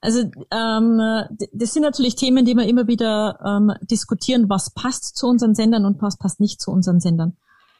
Also 0.00 0.20
ähm, 0.50 1.02
das 1.52 1.74
sind 1.74 1.82
natürlich 1.82 2.14
Themen, 2.14 2.46
die 2.46 2.54
wir 2.54 2.66
immer 2.66 2.86
wieder 2.86 3.38
ähm, 3.44 3.72
diskutieren, 3.82 4.48
was 4.48 4.70
passt 4.70 5.18
zu 5.18 5.26
unseren 5.26 5.54
Sendern 5.54 5.84
und 5.84 6.00
was 6.00 6.16
passt 6.16 6.40
nicht 6.40 6.62
zu 6.62 6.70
unseren 6.70 7.00
Sendern. 7.00 7.36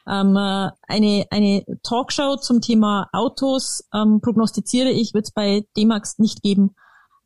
Ähm, 0.07 0.35
äh, 0.35 0.69
eine, 0.87 1.25
eine 1.31 1.63
Talkshow 1.81 2.35
zum 2.35 2.61
Thema 2.61 3.09
Autos 3.11 3.83
ähm, 3.93 4.21
prognostiziere 4.21 4.91
ich, 4.91 5.15
wird 5.15 5.25
es 5.25 5.31
bei 5.31 5.65
D-Max 5.75 6.19
nicht 6.19 6.43
geben, 6.43 6.75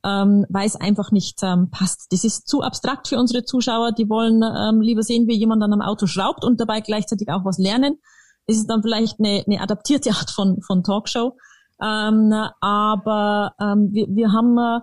ähm, 0.06 0.46
weil 0.50 0.68
es 0.68 0.78
einfach 0.78 1.12
nicht 1.12 1.40
ähm, 1.44 1.70
passt. 1.72 2.08
Das 2.12 2.24
ist 2.24 2.48
zu 2.48 2.62
abstrakt 2.62 3.10
für 3.10 3.18
unsere 3.18 3.44
Zuschauer, 3.44 3.92
die 3.92 4.08
wollen 4.08 4.44
ähm, 4.44 4.80
lieber 4.80 5.04
sehen, 5.04 5.28
wie 5.28 5.38
jemand 5.38 5.62
an 5.62 5.74
einem 5.74 5.82
Auto 5.82 6.08
schraubt 6.08 6.46
und 6.46 6.60
dabei 6.62 6.80
gleichzeitig 6.80 7.30
auch 7.30 7.44
was 7.44 7.58
lernen. 7.58 8.00
Ist 8.48 8.68
dann 8.68 8.82
vielleicht 8.82 9.20
eine, 9.20 9.44
eine 9.46 9.62
adaptierte 9.62 10.10
Art 10.18 10.30
von, 10.32 10.62
von 10.62 10.84
Talkshow. 10.84 11.38
Ähm, 11.82 12.34
aber 12.62 13.54
ähm, 13.60 13.90
wir, 13.92 14.08
wir 14.10 14.32
haben 14.32 14.82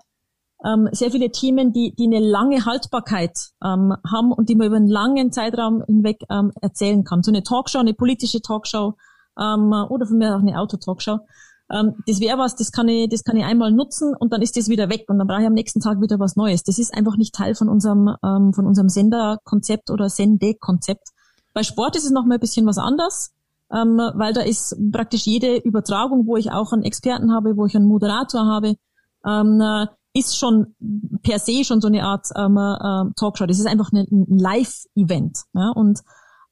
ähm, 0.64 0.88
sehr 0.92 1.10
viele 1.10 1.30
Themen, 1.30 1.72
die, 1.72 1.94
die 1.94 2.06
eine 2.06 2.20
lange 2.20 2.64
Haltbarkeit 2.64 3.50
ähm, 3.64 3.94
haben 4.08 4.32
und 4.32 4.48
die 4.48 4.54
man 4.54 4.66
über 4.68 4.76
einen 4.76 4.88
langen 4.88 5.32
Zeitraum 5.32 5.82
hinweg 5.86 6.22
ähm, 6.30 6.52
erzählen 6.60 7.04
kann. 7.04 7.22
So 7.22 7.30
eine 7.30 7.42
Talkshow, 7.42 7.78
eine 7.78 7.94
politische 7.94 8.40
Talkshow 8.40 8.94
ähm, 9.38 9.72
oder 9.88 10.06
von 10.06 10.18
mir 10.18 10.36
auch 10.36 10.40
eine 10.40 10.58
Autotalkshow. 10.58 11.20
Ähm, 11.70 11.94
das 12.06 12.20
wäre 12.20 12.38
was, 12.38 12.54
das 12.54 12.70
kann 12.70 12.88
ich, 12.88 13.08
das 13.08 13.24
kann 13.24 13.36
ich 13.36 13.44
einmal 13.44 13.72
nutzen 13.72 14.14
und 14.16 14.32
dann 14.32 14.42
ist 14.42 14.56
das 14.56 14.68
wieder 14.68 14.88
weg 14.88 15.04
und 15.08 15.18
dann 15.18 15.26
brauche 15.26 15.40
ich 15.40 15.46
am 15.46 15.54
nächsten 15.54 15.80
Tag 15.80 16.00
wieder 16.00 16.18
was 16.20 16.36
Neues. 16.36 16.62
Das 16.62 16.78
ist 16.78 16.94
einfach 16.94 17.16
nicht 17.16 17.34
Teil 17.34 17.54
von 17.54 17.68
unserem, 17.68 18.14
ähm, 18.24 18.52
von 18.52 18.66
unserem 18.66 18.88
Senderkonzept 18.88 19.90
oder 19.90 20.08
Sendekonzept. 20.08 21.08
Bei 21.54 21.62
Sport 21.62 21.96
ist 21.96 22.04
es 22.04 22.10
noch 22.10 22.24
mal 22.24 22.34
ein 22.34 22.40
bisschen 22.40 22.66
was 22.66 22.78
anders 22.78 23.32
ähm, 23.72 23.96
weil 24.14 24.32
da 24.32 24.42
ist 24.42 24.76
praktisch 24.92 25.26
jede 25.26 25.56
Übertragung, 25.56 26.26
wo 26.26 26.36
ich 26.36 26.50
auch 26.52 26.72
einen 26.72 26.82
Experten 26.82 27.32
habe, 27.32 27.56
wo 27.56 27.66
ich 27.66 27.74
einen 27.74 27.86
Moderator 27.86 28.46
habe, 28.46 28.76
ähm, 29.26 29.60
äh, 29.60 29.86
ist 30.14 30.36
schon 30.36 30.74
per 31.22 31.38
se 31.38 31.64
schon 31.64 31.80
so 31.80 31.88
eine 31.88 32.04
Art 32.04 32.26
ähm, 32.36 32.56
äh, 32.56 33.14
Talkshow. 33.16 33.46
Das 33.46 33.58
ist 33.58 33.66
einfach 33.66 33.90
ein 33.92 34.26
Live-Event. 34.28 35.44
Ja? 35.54 35.70
Und 35.70 36.00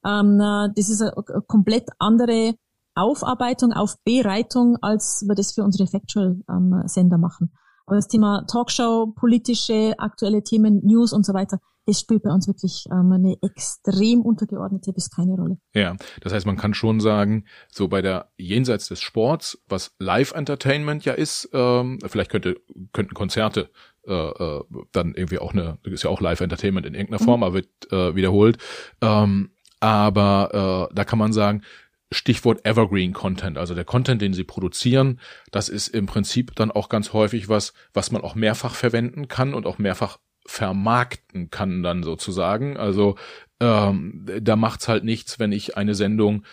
ähm, 0.03 0.39
äh, 0.39 0.69
das 0.75 0.89
ist 0.89 1.01
eine 1.01 1.13
komplett 1.47 1.89
andere 1.99 2.55
Aufarbeitung, 2.95 3.71
Aufbereitung, 3.71 4.77
als 4.81 5.23
wir 5.27 5.35
das 5.35 5.53
für 5.53 5.63
unsere 5.63 5.87
Factual-Sender 5.87 7.15
ähm, 7.15 7.21
machen. 7.21 7.53
Aber 7.91 7.97
das 7.97 8.07
Thema 8.07 8.45
Talkshow, 8.49 9.07
politische, 9.17 9.95
aktuelle 9.97 10.41
Themen, 10.43 10.79
News 10.81 11.11
und 11.11 11.25
so 11.25 11.33
weiter, 11.33 11.59
das 11.85 11.99
spielt 11.99 12.23
bei 12.23 12.31
uns 12.31 12.47
wirklich 12.47 12.85
ähm, 12.89 13.11
eine 13.11 13.35
extrem 13.41 14.21
untergeordnete 14.21 14.93
bis 14.93 15.09
keine 15.09 15.33
Rolle. 15.33 15.57
Ja, 15.73 15.97
das 16.21 16.31
heißt, 16.31 16.45
man 16.45 16.55
kann 16.55 16.73
schon 16.73 17.01
sagen, 17.01 17.43
so 17.69 17.89
bei 17.89 18.01
der 18.01 18.31
jenseits 18.37 18.87
des 18.87 19.01
Sports, 19.01 19.61
was 19.67 19.93
Live-Entertainment 19.99 21.03
ja 21.03 21.11
ist, 21.11 21.49
ähm, 21.51 21.99
vielleicht 22.05 22.31
könnte 22.31 22.61
könnten 22.93 23.13
Konzerte 23.13 23.69
äh, 24.07 24.13
äh, 24.13 24.63
dann 24.93 25.13
irgendwie 25.13 25.39
auch 25.39 25.51
eine, 25.51 25.77
das 25.83 25.91
ist 25.91 26.03
ja 26.03 26.11
auch 26.11 26.21
Live-Entertainment 26.21 26.85
in 26.85 26.93
irgendeiner 26.93 27.21
Form, 27.21 27.41
mhm. 27.41 27.43
aber 27.43 27.55
wird 27.55 27.91
äh, 27.91 28.15
wiederholt. 28.15 28.57
Ähm, 29.01 29.51
aber 29.81 30.87
äh, 30.89 30.95
da 30.95 31.03
kann 31.03 31.19
man 31.19 31.33
sagen, 31.33 31.63
Stichwort 32.11 32.65
Evergreen 32.65 33.13
Content, 33.13 33.57
also 33.57 33.73
der 33.73 33.85
Content, 33.85 34.21
den 34.21 34.33
sie 34.33 34.43
produzieren, 34.43 35.19
das 35.51 35.69
ist 35.69 35.87
im 35.87 36.05
Prinzip 36.05 36.53
dann 36.55 36.69
auch 36.71 36.89
ganz 36.89 37.13
häufig 37.13 37.47
was, 37.47 37.73
was 37.93 38.11
man 38.11 38.21
auch 38.21 38.35
mehrfach 38.35 38.75
verwenden 38.75 39.27
kann 39.27 39.53
und 39.53 39.65
auch 39.65 39.77
mehrfach 39.77 40.19
vermarkten 40.45 41.49
kann 41.51 41.83
dann 41.83 42.03
sozusagen. 42.03 42.75
Also 42.75 43.15
ähm, 43.59 44.25
da 44.41 44.55
macht's 44.55 44.87
halt 44.87 45.03
nichts, 45.03 45.39
wenn 45.39 45.51
ich 45.51 45.77
eine 45.77 45.95
Sendung 45.95 46.43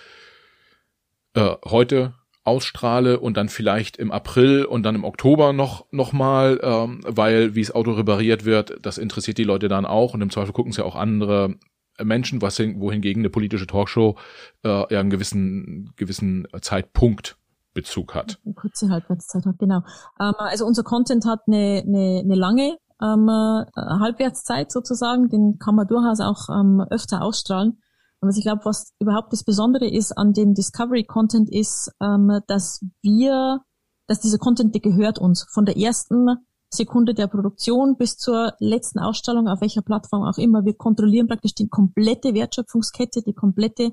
äh, 1.35 1.57
heute 1.65 2.15
ausstrahle 2.45 3.21
und 3.21 3.37
dann 3.37 3.49
vielleicht 3.49 3.97
im 3.97 4.11
April 4.11 4.65
und 4.65 4.83
dann 4.83 4.95
im 4.95 5.05
Oktober 5.05 5.53
noch 5.53 5.87
noch 5.91 6.13
mal, 6.13 6.59
ähm, 6.63 7.01
weil 7.05 7.55
wie 7.55 7.61
das 7.61 7.75
Auto 7.75 7.93
repariert 7.93 8.45
wird, 8.45 8.79
das 8.81 8.97
interessiert 8.97 9.39
die 9.39 9.45
Leute 9.45 9.69
dann 9.69 9.85
auch 9.85 10.15
und 10.15 10.23
im 10.23 10.31
Zweifel 10.31 10.53
gucken 10.53 10.73
sie 10.73 10.85
auch 10.85 10.97
andere 10.97 11.57
Menschen, 12.03 12.43
was 12.43 12.59
wohingegen 12.59 13.23
eine 13.23 13.31
politische 13.31 13.67
Talkshow 13.67 14.17
äh, 14.65 14.69
ja 14.69 15.01
einen 15.01 15.11
gewissen 15.11 15.93
gewissen 15.97 16.47
Zeitpunkt 16.61 17.37
Bezug 17.75 18.15
hat. 18.15 18.41
Eine 18.45 18.55
kurze 18.55 18.89
Halbwertszeit 18.89 19.47
hat, 19.47 19.59
genau. 19.59 19.83
Ähm, 20.21 20.35
also 20.39 20.67
unser 20.67 20.83
Content 20.83 21.25
hat 21.27 21.43
eine, 21.47 21.85
eine, 21.87 22.23
eine 22.25 22.35
lange 22.35 22.77
ähm, 23.01 23.29
äh, 23.29 23.65
Halbwertszeit 23.77 24.73
sozusagen, 24.73 25.29
den 25.29 25.59
kann 25.59 25.77
man 25.77 25.87
durchaus 25.87 26.21
auch 26.21 26.49
ähm, 26.49 26.85
öfter 26.91 27.23
ausstrahlen. 27.23 27.81
Und 28.21 28.29
was 28.29 28.37
ich 28.37 28.43
glaube, 28.43 28.65
was 28.65 28.95
überhaupt 28.99 29.33
das 29.33 29.45
Besondere 29.45 29.87
ist 29.87 30.11
an 30.13 30.33
dem 30.33 30.55
Discovery 30.55 31.05
Content 31.05 31.49
ist, 31.51 31.93
ähm, 32.03 32.41
dass 32.49 32.85
wir, 33.03 33.61
dass 34.09 34.19
dieser 34.19 34.39
Content, 34.39 34.75
der 34.75 34.81
gehört 34.81 35.21
uns 35.21 35.47
von 35.49 35.65
der 35.65 35.77
ersten 35.77 36.27
Sekunde 36.71 37.15
der 37.15 37.27
Produktion 37.27 37.97
bis 37.97 38.17
zur 38.17 38.55
letzten 38.59 38.99
Ausstrahlung, 38.99 39.49
auf 39.49 39.61
welcher 39.61 39.83
Plattform 39.83 40.23
auch 40.23 40.39
immer. 40.39 40.65
Wir 40.65 40.75
kontrollieren 40.75 41.27
praktisch 41.27 41.55
die 41.55 41.69
komplette 41.69 42.35
Wertschöpfungskette, 42.35 43.23
die 43.23 43.33
komplette, 43.33 43.93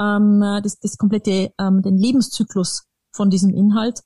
ähm, 0.00 0.40
das, 0.62 0.78
das 0.78 0.96
komplette, 0.96 1.52
ähm, 1.58 1.82
den 1.82 1.98
Lebenszyklus 1.98 2.86
von 3.12 3.30
diesem 3.30 3.50
Inhalt. 3.50 4.00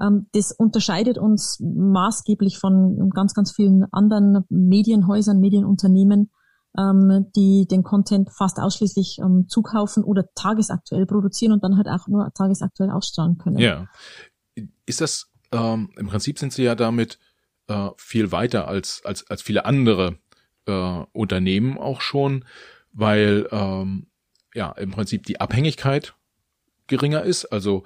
Ähm, 0.00 0.26
das 0.32 0.52
unterscheidet 0.52 1.18
uns 1.18 1.60
maßgeblich 1.60 2.58
von 2.58 3.10
ganz, 3.10 3.34
ganz 3.34 3.52
vielen 3.52 3.84
anderen 3.92 4.44
Medienhäusern, 4.48 5.38
Medienunternehmen, 5.38 6.30
ähm, 6.76 7.26
die 7.36 7.66
den 7.70 7.84
Content 7.84 8.30
fast 8.32 8.58
ausschließlich 8.58 9.18
ähm, 9.20 9.46
zukaufen 9.48 10.02
oder 10.02 10.24
tagesaktuell 10.34 11.06
produzieren 11.06 11.52
und 11.52 11.62
dann 11.62 11.76
halt 11.76 11.88
auch 11.88 12.08
nur 12.08 12.32
tagesaktuell 12.34 12.90
ausstrahlen 12.90 13.38
können. 13.38 13.58
Ja. 13.58 13.86
Ist 14.86 15.00
das, 15.00 15.30
ähm, 15.52 15.90
im 15.96 16.08
Prinzip 16.08 16.38
sind 16.38 16.52
sie 16.52 16.64
ja 16.64 16.74
damit 16.74 17.18
äh, 17.68 17.88
viel 17.96 18.32
weiter 18.32 18.68
als, 18.68 19.04
als, 19.04 19.28
als 19.30 19.42
viele 19.42 19.64
andere 19.64 20.18
äh, 20.66 20.72
Unternehmen 21.12 21.78
auch 21.78 22.00
schon, 22.00 22.44
weil 22.92 23.48
ähm, 23.50 24.06
ja 24.54 24.72
im 24.72 24.90
Prinzip 24.90 25.26
die 25.26 25.40
Abhängigkeit 25.40 26.14
geringer 26.86 27.22
ist. 27.22 27.46
Also 27.46 27.84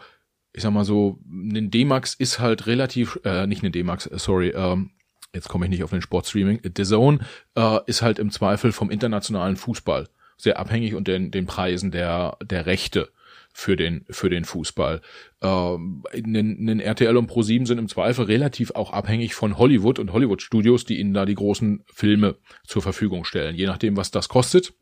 ich 0.52 0.62
sag 0.62 0.72
mal 0.72 0.84
so, 0.84 1.18
ein 1.30 1.70
D-Max 1.70 2.14
ist 2.14 2.40
halt 2.40 2.66
relativ, 2.66 3.20
äh, 3.24 3.46
nicht 3.46 3.62
ein 3.62 3.72
D-Max, 3.72 4.06
äh, 4.06 4.18
sorry, 4.18 4.48
ähm, 4.50 4.90
jetzt 5.34 5.48
komme 5.48 5.66
ich 5.66 5.70
nicht 5.70 5.84
auf 5.84 5.90
den 5.90 6.02
Sportstreaming, 6.02 6.60
The 6.64 6.84
Zone 6.84 7.20
äh, 7.54 7.78
ist 7.86 8.02
halt 8.02 8.18
im 8.18 8.30
Zweifel 8.30 8.72
vom 8.72 8.90
internationalen 8.90 9.56
Fußball 9.56 10.08
sehr 10.36 10.58
abhängig 10.58 10.94
und 10.94 11.08
den, 11.08 11.30
den 11.30 11.46
Preisen 11.46 11.90
der, 11.90 12.36
der 12.42 12.66
Rechte 12.66 13.10
für 13.58 13.74
den, 13.74 14.04
für 14.08 14.30
den 14.30 14.44
Fußball. 14.44 15.00
Ähm, 15.42 16.04
einen 16.12 16.78
RTL 16.78 17.16
und 17.16 17.28
Pro7 17.28 17.66
sind 17.66 17.78
im 17.78 17.88
Zweifel 17.88 18.26
relativ 18.26 18.70
auch 18.70 18.92
abhängig 18.92 19.34
von 19.34 19.58
Hollywood 19.58 19.98
und 19.98 20.12
Hollywood-Studios, 20.12 20.84
die 20.84 21.00
ihnen 21.00 21.12
da 21.12 21.26
die 21.26 21.34
großen 21.34 21.82
Filme 21.92 22.36
zur 22.64 22.82
Verfügung 22.82 23.24
stellen. 23.24 23.56
Je 23.56 23.66
nachdem, 23.66 23.96
was 23.96 24.12
das 24.12 24.28
kostet, 24.28 24.74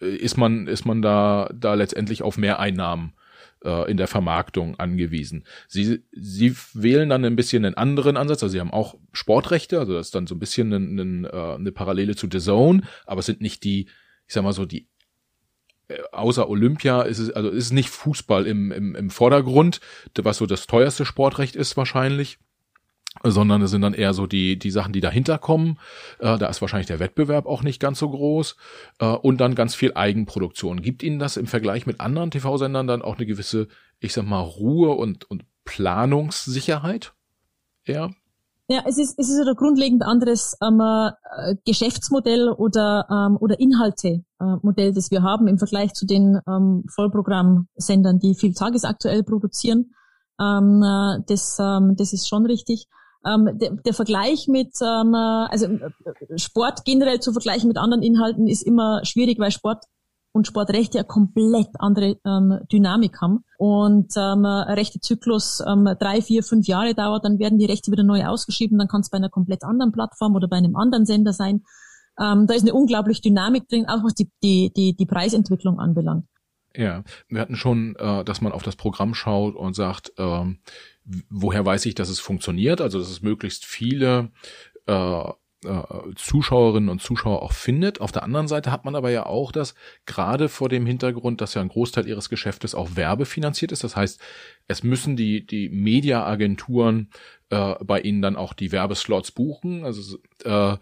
äh, 0.00 0.06
ist 0.06 0.38
man, 0.38 0.68
ist 0.68 0.86
man 0.86 1.02
da, 1.02 1.50
da 1.54 1.74
letztendlich 1.74 2.22
auf 2.22 2.38
mehr 2.38 2.60
Einnahmen 2.60 3.12
äh, 3.62 3.90
in 3.90 3.98
der 3.98 4.08
Vermarktung 4.08 4.80
angewiesen. 4.80 5.44
Sie, 5.68 6.02
sie 6.12 6.56
wählen 6.72 7.10
dann 7.10 7.26
ein 7.26 7.36
bisschen 7.36 7.66
einen 7.66 7.76
anderen 7.76 8.16
Ansatz, 8.16 8.42
also 8.42 8.54
sie 8.54 8.60
haben 8.60 8.72
auch 8.72 8.94
Sportrechte, 9.12 9.78
also 9.78 9.92
das 9.92 10.06
ist 10.06 10.14
dann 10.14 10.26
so 10.26 10.34
ein 10.34 10.40
bisschen 10.40 10.72
ein, 10.72 10.98
ein, 10.98 11.24
äh, 11.26 11.54
eine 11.56 11.72
Parallele 11.72 12.16
zu 12.16 12.26
The 12.32 12.38
Zone, 12.38 12.84
aber 13.04 13.20
es 13.20 13.26
sind 13.26 13.42
nicht 13.42 13.64
die, 13.64 13.82
ich 14.26 14.32
sag 14.32 14.44
mal 14.44 14.54
so, 14.54 14.64
die 14.64 14.88
außer 16.12 16.48
Olympia 16.48 17.02
ist 17.02 17.18
es, 17.18 17.30
also 17.30 17.48
ist 17.50 17.72
nicht 17.72 17.90
Fußball 17.90 18.46
im, 18.46 18.72
im, 18.72 18.94
im 18.94 19.10
Vordergrund, 19.10 19.80
was 20.22 20.38
so 20.38 20.46
das 20.46 20.66
teuerste 20.66 21.04
Sportrecht 21.04 21.56
ist 21.56 21.76
wahrscheinlich 21.76 22.38
sondern 23.22 23.62
es 23.62 23.70
sind 23.70 23.82
dann 23.82 23.94
eher 23.94 24.12
so 24.12 24.26
die, 24.26 24.58
die 24.58 24.70
Sachen, 24.70 24.92
die 24.92 25.00
dahinter 25.00 25.38
kommen. 25.38 25.78
Äh, 26.18 26.36
da 26.36 26.46
ist 26.46 26.60
wahrscheinlich 26.60 26.88
der 26.88 26.98
Wettbewerb 26.98 27.46
auch 27.46 27.62
nicht 27.62 27.80
ganz 27.80 27.98
so 27.98 28.10
groß. 28.10 28.56
Äh, 28.98 29.06
und 29.06 29.40
dann 29.40 29.54
ganz 29.54 29.74
viel 29.74 29.94
Eigenproduktion. 29.94 30.82
Gibt 30.82 31.02
Ihnen 31.02 31.18
das 31.18 31.36
im 31.36 31.46
Vergleich 31.46 31.86
mit 31.86 32.00
anderen 32.00 32.30
TV-Sendern 32.30 32.86
dann 32.86 33.02
auch 33.02 33.16
eine 33.16 33.26
gewisse, 33.26 33.68
ich 34.00 34.12
sag 34.12 34.26
mal, 34.26 34.40
Ruhe 34.40 34.90
und, 34.90 35.30
und 35.30 35.44
Planungssicherheit? 35.64 37.12
Ja. 37.86 38.10
Ja, 38.66 38.82
es 38.86 38.96
ist, 38.96 39.18
es 39.18 39.28
ist 39.28 39.46
ein 39.46 39.54
grundlegend 39.56 40.02
anderes 40.02 40.56
ähm, 40.62 40.80
äh, 40.80 41.54
Geschäftsmodell 41.66 42.48
oder, 42.48 43.06
ähm, 43.10 43.36
oder 43.38 43.60
Inhalte-Modell, 43.60 44.88
äh, 44.88 44.92
das 44.92 45.10
wir 45.10 45.22
haben 45.22 45.48
im 45.48 45.58
Vergleich 45.58 45.92
zu 45.92 46.06
den 46.06 46.40
ähm, 46.48 46.84
Vollprogrammsendern, 46.94 48.20
die 48.20 48.34
viel 48.34 48.54
tagesaktuell 48.54 49.22
produzieren. 49.22 49.92
Ähm, 50.40 50.82
äh, 50.82 51.22
das, 51.26 51.58
ähm, 51.60 51.94
das 51.96 52.14
ist 52.14 52.26
schon 52.26 52.46
richtig. 52.46 52.86
Ähm, 53.26 53.50
der, 53.58 53.72
der 53.72 53.92
Vergleich 53.92 54.48
mit, 54.48 54.72
ähm, 54.80 55.14
also 55.14 55.66
äh, 55.66 56.38
Sport 56.38 56.86
generell 56.86 57.20
zu 57.20 57.32
vergleichen 57.32 57.68
mit 57.68 57.76
anderen 57.76 58.02
Inhalten 58.02 58.48
ist 58.48 58.62
immer 58.62 59.04
schwierig, 59.04 59.38
weil 59.38 59.50
Sport 59.50 59.84
und 60.34 60.48
Sportrechte 60.48 60.98
ja 60.98 61.04
komplett 61.04 61.68
andere 61.78 62.16
ähm, 62.26 62.58
Dynamik 62.70 63.20
haben. 63.22 63.44
Und 63.56 64.12
ähm, 64.16 64.44
Rechtezyklus 64.44 65.62
ähm, 65.66 65.88
drei, 65.98 66.20
vier, 66.20 66.42
fünf 66.42 66.66
Jahre 66.66 66.92
dauert, 66.94 67.24
dann 67.24 67.38
werden 67.38 67.58
die 67.58 67.66
Rechte 67.66 67.92
wieder 67.92 68.02
neu 68.02 68.24
ausgeschrieben, 68.26 68.76
dann 68.76 68.88
kann 68.88 69.00
es 69.00 69.10
bei 69.10 69.16
einer 69.16 69.28
komplett 69.28 69.62
anderen 69.62 69.92
Plattform 69.92 70.34
oder 70.34 70.48
bei 70.48 70.56
einem 70.56 70.74
anderen 70.74 71.06
Sender 71.06 71.32
sein. 71.32 71.62
Ähm, 72.20 72.48
da 72.48 72.54
ist 72.54 72.62
eine 72.62 72.74
unglaublich 72.74 73.20
Dynamik 73.20 73.68
drin, 73.68 73.86
auch 73.86 74.02
was 74.02 74.14
die, 74.14 74.28
die, 74.42 74.72
die, 74.76 74.96
die 74.96 75.06
Preisentwicklung 75.06 75.78
anbelangt. 75.78 76.26
Ja, 76.76 77.04
wir 77.28 77.40
hatten 77.40 77.54
schon, 77.54 77.94
äh, 77.96 78.24
dass 78.24 78.40
man 78.40 78.50
auf 78.50 78.64
das 78.64 78.74
Programm 78.74 79.14
schaut 79.14 79.54
und 79.54 79.74
sagt, 79.74 80.12
ähm, 80.18 80.58
woher 81.30 81.64
weiß 81.64 81.86
ich, 81.86 81.94
dass 81.94 82.08
es 82.08 82.18
funktioniert? 82.18 82.80
Also, 82.80 82.98
dass 82.98 83.08
es 83.08 83.22
möglichst 83.22 83.64
viele 83.64 84.32
äh, 84.86 85.24
äh, 85.64 86.14
Zuschauerinnen 86.16 86.88
und 86.88 87.02
Zuschauer 87.02 87.42
auch 87.42 87.52
findet. 87.52 88.00
Auf 88.00 88.12
der 88.12 88.22
anderen 88.22 88.48
Seite 88.48 88.70
hat 88.70 88.84
man 88.84 88.94
aber 88.94 89.10
ja 89.10 89.26
auch 89.26 89.52
das, 89.52 89.74
gerade 90.06 90.48
vor 90.48 90.68
dem 90.68 90.86
Hintergrund, 90.86 91.40
dass 91.40 91.54
ja 91.54 91.60
ein 91.60 91.68
Großteil 91.68 92.06
ihres 92.06 92.28
Geschäftes 92.28 92.74
auch 92.74 92.96
werbefinanziert 92.96 93.72
ist. 93.72 93.84
Das 93.84 93.96
heißt, 93.96 94.20
es 94.68 94.82
müssen 94.82 95.16
die, 95.16 95.46
die 95.46 95.68
Mediaagenturen 95.68 97.10
äh, 97.50 97.74
bei 97.84 98.00
ihnen 98.00 98.22
dann 98.22 98.36
auch 98.36 98.52
die 98.52 98.72
Werbeslots 98.72 99.32
buchen. 99.32 99.84
Also 99.84 100.18
äh, 100.44 100.76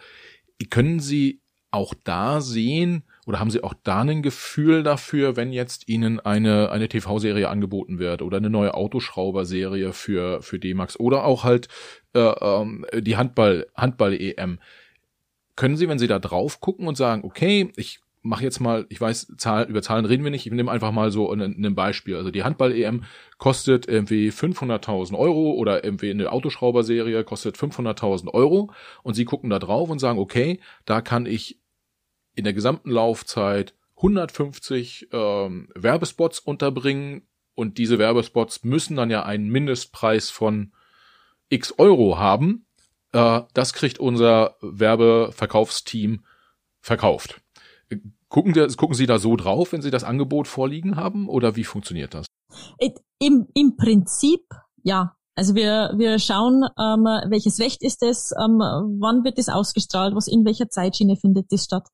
können 0.71 1.01
Sie 1.01 1.43
auch 1.73 1.95
da 2.05 2.41
sehen, 2.41 3.05
oder 3.27 3.41
haben 3.41 3.51
Sie 3.51 3.65
auch 3.65 3.75
da 3.83 4.03
ein 4.03 4.23
Gefühl 4.23 4.83
dafür, 4.83 5.37
wenn 5.37 5.53
jetzt 5.53 5.89
Ihnen 5.89 6.21
eine, 6.21 6.71
eine 6.71 6.89
TV-Serie 6.89 7.49
angeboten 7.49 7.99
wird 7.99 8.21
oder 8.21 8.37
eine 8.37 8.51
neue 8.51 8.75
Autoschrauber-Serie 8.75 9.93
für, 9.93 10.43
für 10.43 10.59
D-Max 10.59 11.01
oder 11.01 11.25
auch 11.25 11.45
halt 11.45 11.69
äh, 12.15 12.21
ähm, 12.21 12.87
die 12.95 13.17
Handball, 13.17 13.67
Handball-EM? 13.75 14.59
Können 15.57 15.77
Sie, 15.77 15.89
wenn 15.89 15.99
Sie 15.99 16.07
da 16.07 16.19
drauf 16.19 16.61
gucken 16.61 16.89
und 16.89 16.97
sagen, 16.97 17.25
okay, 17.25 17.73
ich 17.77 18.01
mache 18.23 18.45
jetzt 18.45 18.61
mal, 18.61 18.87
ich 18.89 19.01
weiß, 19.01 19.35
Zahl, 19.37 19.69
über 19.69 19.83
Zahlen 19.83 20.05
reden 20.05 20.23
wir 20.23 20.31
nicht, 20.31 20.47
ich 20.47 20.53
nehme 20.53 20.71
einfach 20.71 20.93
mal 20.93 21.11
so 21.11 21.31
ein, 21.31 21.41
ein 21.41 21.75
Beispiel. 21.75 22.17
Also 22.17 22.31
die 22.31 22.45
Handball-EM 22.45 23.05
kostet 23.39 23.89
irgendwie 23.89 24.31
500.000 24.31 25.19
Euro 25.19 25.53
oder 25.53 25.85
irgendwie 25.85 26.11
eine 26.11 26.31
Autoschrauber-Serie 26.31 27.25
kostet 27.25 27.57
500.000 27.57 28.33
Euro 28.33 28.73
und 29.03 29.15
Sie 29.15 29.25
gucken 29.25 29.51
da 29.51 29.59
drauf 29.59 29.91
und 29.91 29.99
sagen, 29.99 30.21
okay, 30.21 30.61
da 30.85 31.01
kann 31.01 31.27
ich 31.27 31.61
in 32.35 32.45
der 32.45 32.53
gesamten 32.53 32.91
Laufzeit 32.91 33.75
150 33.97 35.09
ähm, 35.13 35.69
Werbespots 35.75 36.39
unterbringen 36.39 37.23
und 37.55 37.79
diese 37.79 37.99
Werbespots 37.99 38.65
müssen 38.65 38.97
dann 38.97 39.11
ja 39.11 39.25
einen 39.25 39.49
Mindestpreis 39.49 40.31
von 40.31 40.73
x 41.53 41.75
Euro 41.79 42.19
haben. 42.19 42.67
Äh, 43.13 43.43
das 43.55 43.73
kriegt 43.73 43.99
unser 43.99 44.57
Werbeverkaufsteam 44.61 46.25
verkauft. 46.81 47.41
Gucken, 48.29 48.55
Sie, 48.55 48.77
gucken 48.77 48.95
Sie 48.95 49.07
da 49.07 49.19
so 49.19 49.37
drauf, 49.37 49.73
wenn 49.73 49.83
Sie 49.83 49.91
das 49.91 50.05
Angebot 50.05 50.49
vorliegen 50.49 50.97
haben 50.97 51.29
oder 51.29 51.57
wie 51.57 51.65
funktioniert 51.65 52.15
das? 52.15 52.27
Im, 53.19 53.47
im 53.55 53.77
Prinzip 53.77 54.43
ja. 54.83 55.17
Also 55.35 55.55
wir, 55.55 55.95
wir 55.97 56.19
schauen, 56.19 56.65
ähm, 56.79 57.05
welches 57.31 57.59
Recht 57.59 57.83
ist 57.83 58.03
es, 58.03 58.33
ähm, 58.33 58.59
wann 59.01 59.25
wird 59.25 59.39
es 59.39 59.49
ausgestrahlt, 59.49 60.15
was 60.15 60.29
in 60.29 60.45
welcher 60.45 60.69
Zeitschiene 60.69 61.17
findet 61.17 61.51
das 61.51 61.65
statt 61.65 61.89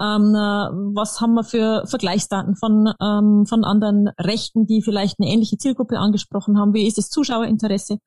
ähm, 0.00 0.34
äh, 0.34 0.94
was 0.94 1.20
haben 1.20 1.34
wir 1.34 1.44
für 1.44 1.86
Vergleichsdaten 1.86 2.56
von, 2.56 2.92
ähm, 3.00 3.46
von 3.46 3.64
anderen 3.64 4.08
Rechten, 4.18 4.66
die 4.66 4.82
vielleicht 4.82 5.20
eine 5.20 5.28
ähnliche 5.28 5.58
Zielgruppe 5.58 5.98
angesprochen 5.98 6.58
haben, 6.58 6.74
wie 6.74 6.86
ist 6.86 6.98
das 6.98 7.10
Zuschauerinteresse. 7.10 7.98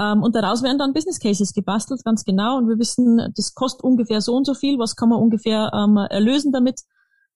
Ähm, 0.00 0.22
und 0.22 0.34
daraus 0.34 0.62
werden 0.62 0.78
dann 0.78 0.94
Business 0.94 1.20
Cases 1.20 1.52
gebastelt, 1.52 2.02
ganz 2.04 2.24
genau. 2.24 2.56
Und 2.56 2.68
wir 2.68 2.78
wissen, 2.78 3.32
das 3.36 3.54
kostet 3.54 3.84
ungefähr 3.84 4.20
so 4.20 4.34
und 4.34 4.46
so 4.46 4.54
viel, 4.54 4.78
was 4.78 4.96
kann 4.96 5.10
man 5.10 5.20
ungefähr 5.20 5.70
ähm, 5.74 5.96
erlösen 5.96 6.52
damit. 6.52 6.80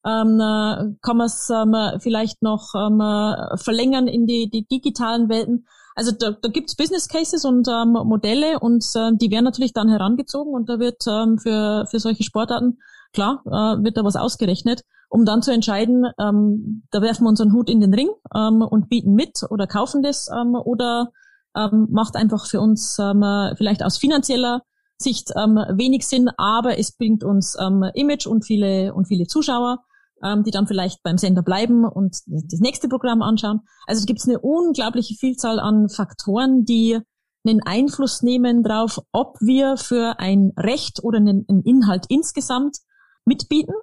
Ähm, 0.07 0.41
äh, 0.41 0.97
kann 1.03 1.17
man 1.17 1.27
es 1.27 1.51
ähm, 1.51 1.75
vielleicht 2.01 2.43
noch 2.43 2.75
ähm, 2.75 3.01
äh, 3.01 3.57
verlängern 3.57 4.07
in 4.07 4.27
die, 4.27 4.51
die 4.51 4.67
digitalen 4.67 5.29
Welten. 5.29 5.67
Also 5.95 6.12
da, 6.12 6.33
da 6.33 6.49
gibt 6.49 6.77
Business 6.77 7.09
Cases 7.09 7.45
und 7.45 7.69
ähm, 7.69 7.93
Modelle 7.93 8.59
und 8.61 8.85
äh, 8.95 9.12
die 9.15 9.31
werden 9.31 9.45
natürlich 9.45 9.73
dann 9.73 9.89
herangezogen 9.89 10.53
und 10.53 10.69
da 10.69 10.79
wird 10.79 11.07
ähm, 11.07 11.39
für, 11.39 11.87
für 11.89 12.01
solche 12.01 12.25
Sportarten 12.25 12.79
klar, 13.12 13.43
äh, 13.47 13.83
wird 13.83 13.97
da 13.97 14.05
was 14.05 14.17
ausgerechnet, 14.17 14.83
um 15.09 15.25
dann 15.25 15.41
zu 15.41 15.53
entscheiden, 15.53 16.07
ähm, 16.19 16.83
da 16.91 17.01
werfen 17.01 17.25
wir 17.25 17.29
unseren 17.29 17.53
Hut 17.53 17.71
in 17.71 17.81
den 17.81 17.95
Ring 17.95 18.11
ähm, 18.35 18.61
und 18.61 18.89
bieten 18.89 19.15
mit 19.15 19.45
oder 19.49 19.67
kaufen 19.67 20.03
das 20.03 20.29
ähm, 20.29 20.55
oder 20.55 21.12
ähm, 21.57 21.89
macht 21.91 22.17
einfach 22.17 22.47
für 22.47 22.61
uns 22.61 22.99
ähm, 22.99 23.23
vielleicht 23.57 23.83
aus 23.83 23.99
finanzieller 23.99 24.63
Sicht 24.97 25.33
ähm, 25.37 25.57
wenig 25.57 26.07
Sinn, 26.07 26.31
aber 26.37 26.79
es 26.79 26.97
bringt 26.97 27.25
uns 27.25 27.57
ähm, 27.61 27.85
Image 27.95 28.27
und 28.27 28.45
viele 28.45 28.95
und 28.95 29.07
viele 29.07 29.27
Zuschauer 29.27 29.79
ähm, 30.25 30.43
die 30.43 30.51
dann 30.51 30.67
vielleicht 30.67 31.03
beim 31.03 31.19
Sender 31.19 31.43
bleiben 31.43 31.85
und 31.85 32.17
das 32.27 32.61
nächste 32.61 32.89
Programm 32.89 33.23
anschauen. 33.23 33.61
Also 33.87 34.07
gibt 34.07 34.21
es 34.21 34.29
eine 34.29 34.41
unglaubliche 34.41 35.15
Vielzahl 35.15 35.61
an 35.61 35.89
Faktoren, 35.89 36.65
die 36.65 36.99
einen 37.47 37.63
Einfluss 37.63 38.23
nehmen 38.23 38.63
darauf, 38.63 39.01
ob 39.13 39.37
wir 39.41 39.77
für 39.77 40.19
ein 40.19 40.53
Recht 40.57 41.05
oder 41.05 41.19
einen, 41.19 41.45
einen 41.49 41.63
Inhalt 41.63 42.07
insgesamt 42.09 42.79
mitbieten 43.27 43.75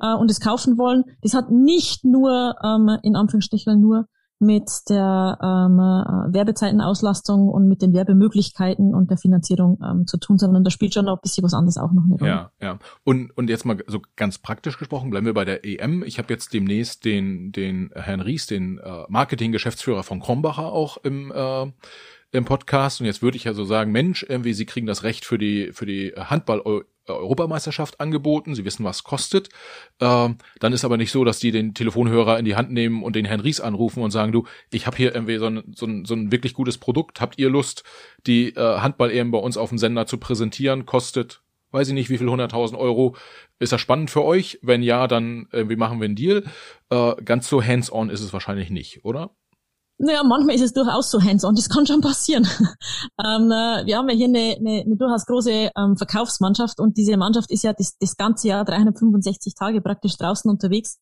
äh, 0.00 0.14
und 0.14 0.30
es 0.30 0.40
kaufen 0.40 0.76
wollen. 0.76 1.04
Das 1.22 1.34
hat 1.34 1.50
nicht 1.50 2.04
nur, 2.04 2.56
ähm, 2.64 2.98
in 3.02 3.14
Anführungsstrichen, 3.14 3.80
nur 3.80 4.08
mit 4.38 4.70
der 4.88 5.38
ähm, 5.42 5.78
äh, 5.78 6.34
Werbezeitenauslastung 6.34 7.48
und 7.48 7.68
mit 7.68 7.80
den 7.80 7.94
Werbemöglichkeiten 7.94 8.94
und 8.94 9.10
der 9.10 9.16
Finanzierung 9.16 9.78
ähm, 9.82 10.06
zu 10.06 10.18
tun, 10.18 10.36
sondern 10.38 10.62
da 10.62 10.70
spielt 10.70 10.92
schon 10.92 11.06
noch 11.06 11.14
ein 11.16 11.22
bisschen 11.22 11.44
was 11.44 11.54
anderes 11.54 11.78
auch 11.78 11.92
noch 11.92 12.04
eine 12.04 12.14
Rolle. 12.14 12.30
Ja, 12.30 12.50
ja. 12.60 12.78
Und, 13.04 13.30
und 13.36 13.48
jetzt 13.48 13.64
mal 13.64 13.78
so 13.86 14.02
ganz 14.16 14.38
praktisch 14.38 14.78
gesprochen, 14.78 15.10
bleiben 15.10 15.26
wir 15.26 15.34
bei 15.34 15.46
der 15.46 15.64
EM. 15.64 16.02
Ich 16.02 16.18
habe 16.18 16.32
jetzt 16.32 16.52
demnächst 16.52 17.04
den, 17.04 17.52
den 17.52 17.90
Herrn 17.94 18.20
Ries, 18.20 18.46
den 18.46 18.78
äh, 18.78 19.04
Marketing-Geschäftsführer 19.08 20.02
von 20.02 20.20
Krombacher 20.20 20.70
auch 20.70 20.98
im 20.98 21.32
äh, 21.34 21.72
im 22.32 22.44
Podcast 22.44 23.00
und 23.00 23.06
jetzt 23.06 23.22
würde 23.22 23.36
ich 23.36 23.44
ja 23.44 23.54
so 23.54 23.64
sagen, 23.64 23.92
Mensch, 23.92 24.26
irgendwie 24.28 24.52
Sie 24.52 24.66
kriegen 24.66 24.86
das 24.86 25.04
Recht 25.04 25.24
für 25.24 25.38
die 25.38 25.70
für 25.72 25.86
die 25.86 26.12
Handball 26.16 26.60
Europameisterschaft 27.14 28.00
angeboten, 28.00 28.54
sie 28.54 28.64
wissen, 28.64 28.84
was 28.84 29.04
kostet. 29.04 29.48
Ähm, 30.00 30.38
dann 30.60 30.72
ist 30.72 30.84
aber 30.84 30.96
nicht 30.96 31.12
so, 31.12 31.24
dass 31.24 31.38
die 31.38 31.50
den 31.50 31.74
Telefonhörer 31.74 32.38
in 32.38 32.44
die 32.44 32.56
Hand 32.56 32.72
nehmen 32.72 33.02
und 33.02 33.16
den 33.16 33.24
Herrn 33.24 33.40
Ries 33.40 33.60
anrufen 33.60 34.02
und 34.02 34.10
sagen, 34.10 34.32
du, 34.32 34.44
ich 34.70 34.86
habe 34.86 34.96
hier 34.96 35.14
irgendwie 35.14 35.38
so 35.38 35.46
ein, 35.46 35.72
so, 35.74 35.86
ein, 35.86 36.04
so 36.04 36.14
ein 36.14 36.32
wirklich 36.32 36.54
gutes 36.54 36.78
Produkt, 36.78 37.20
habt 37.20 37.38
ihr 37.38 37.50
Lust, 37.50 37.84
die 38.26 38.48
äh, 38.50 38.78
Handball-EM 38.78 39.30
bei 39.30 39.38
uns 39.38 39.56
auf 39.56 39.68
dem 39.68 39.78
Sender 39.78 40.06
zu 40.06 40.18
präsentieren, 40.18 40.86
kostet, 40.86 41.42
weiß 41.70 41.88
ich 41.88 41.94
nicht, 41.94 42.10
wie 42.10 42.18
viel, 42.18 42.28
100.000 42.28 42.76
Euro. 42.76 43.16
Ist 43.58 43.72
das 43.72 43.80
spannend 43.80 44.10
für 44.10 44.24
euch? 44.24 44.58
Wenn 44.62 44.82
ja, 44.82 45.06
dann 45.06 45.48
irgendwie 45.52 45.76
machen 45.76 46.00
wir 46.00 46.06
einen 46.06 46.16
Deal. 46.16 46.44
Äh, 46.90 47.14
ganz 47.24 47.48
so 47.48 47.62
hands-on 47.62 48.10
ist 48.10 48.20
es 48.20 48.32
wahrscheinlich 48.32 48.70
nicht, 48.70 49.04
oder? 49.04 49.34
Naja, 49.98 50.22
manchmal 50.24 50.56
ist 50.56 50.62
es 50.62 50.74
durchaus 50.74 51.10
so 51.10 51.22
hands-on, 51.22 51.54
das 51.54 51.70
kann 51.70 51.86
schon 51.86 52.02
passieren. 52.02 52.44
ähm, 53.24 53.50
äh, 53.50 53.86
wir 53.86 53.96
haben 53.96 54.08
ja 54.10 54.14
hier 54.14 54.28
eine, 54.28 54.56
eine, 54.58 54.82
eine 54.82 54.96
durchaus 54.96 55.24
große 55.24 55.70
ähm, 55.74 55.96
Verkaufsmannschaft 55.96 56.80
und 56.80 56.98
diese 56.98 57.16
Mannschaft 57.16 57.50
ist 57.50 57.64
ja 57.64 57.72
das, 57.72 57.96
das 57.98 58.16
ganze 58.16 58.48
Jahr 58.48 58.64
365 58.66 59.54
Tage 59.54 59.80
praktisch 59.80 60.18
draußen 60.18 60.50
unterwegs, 60.50 60.98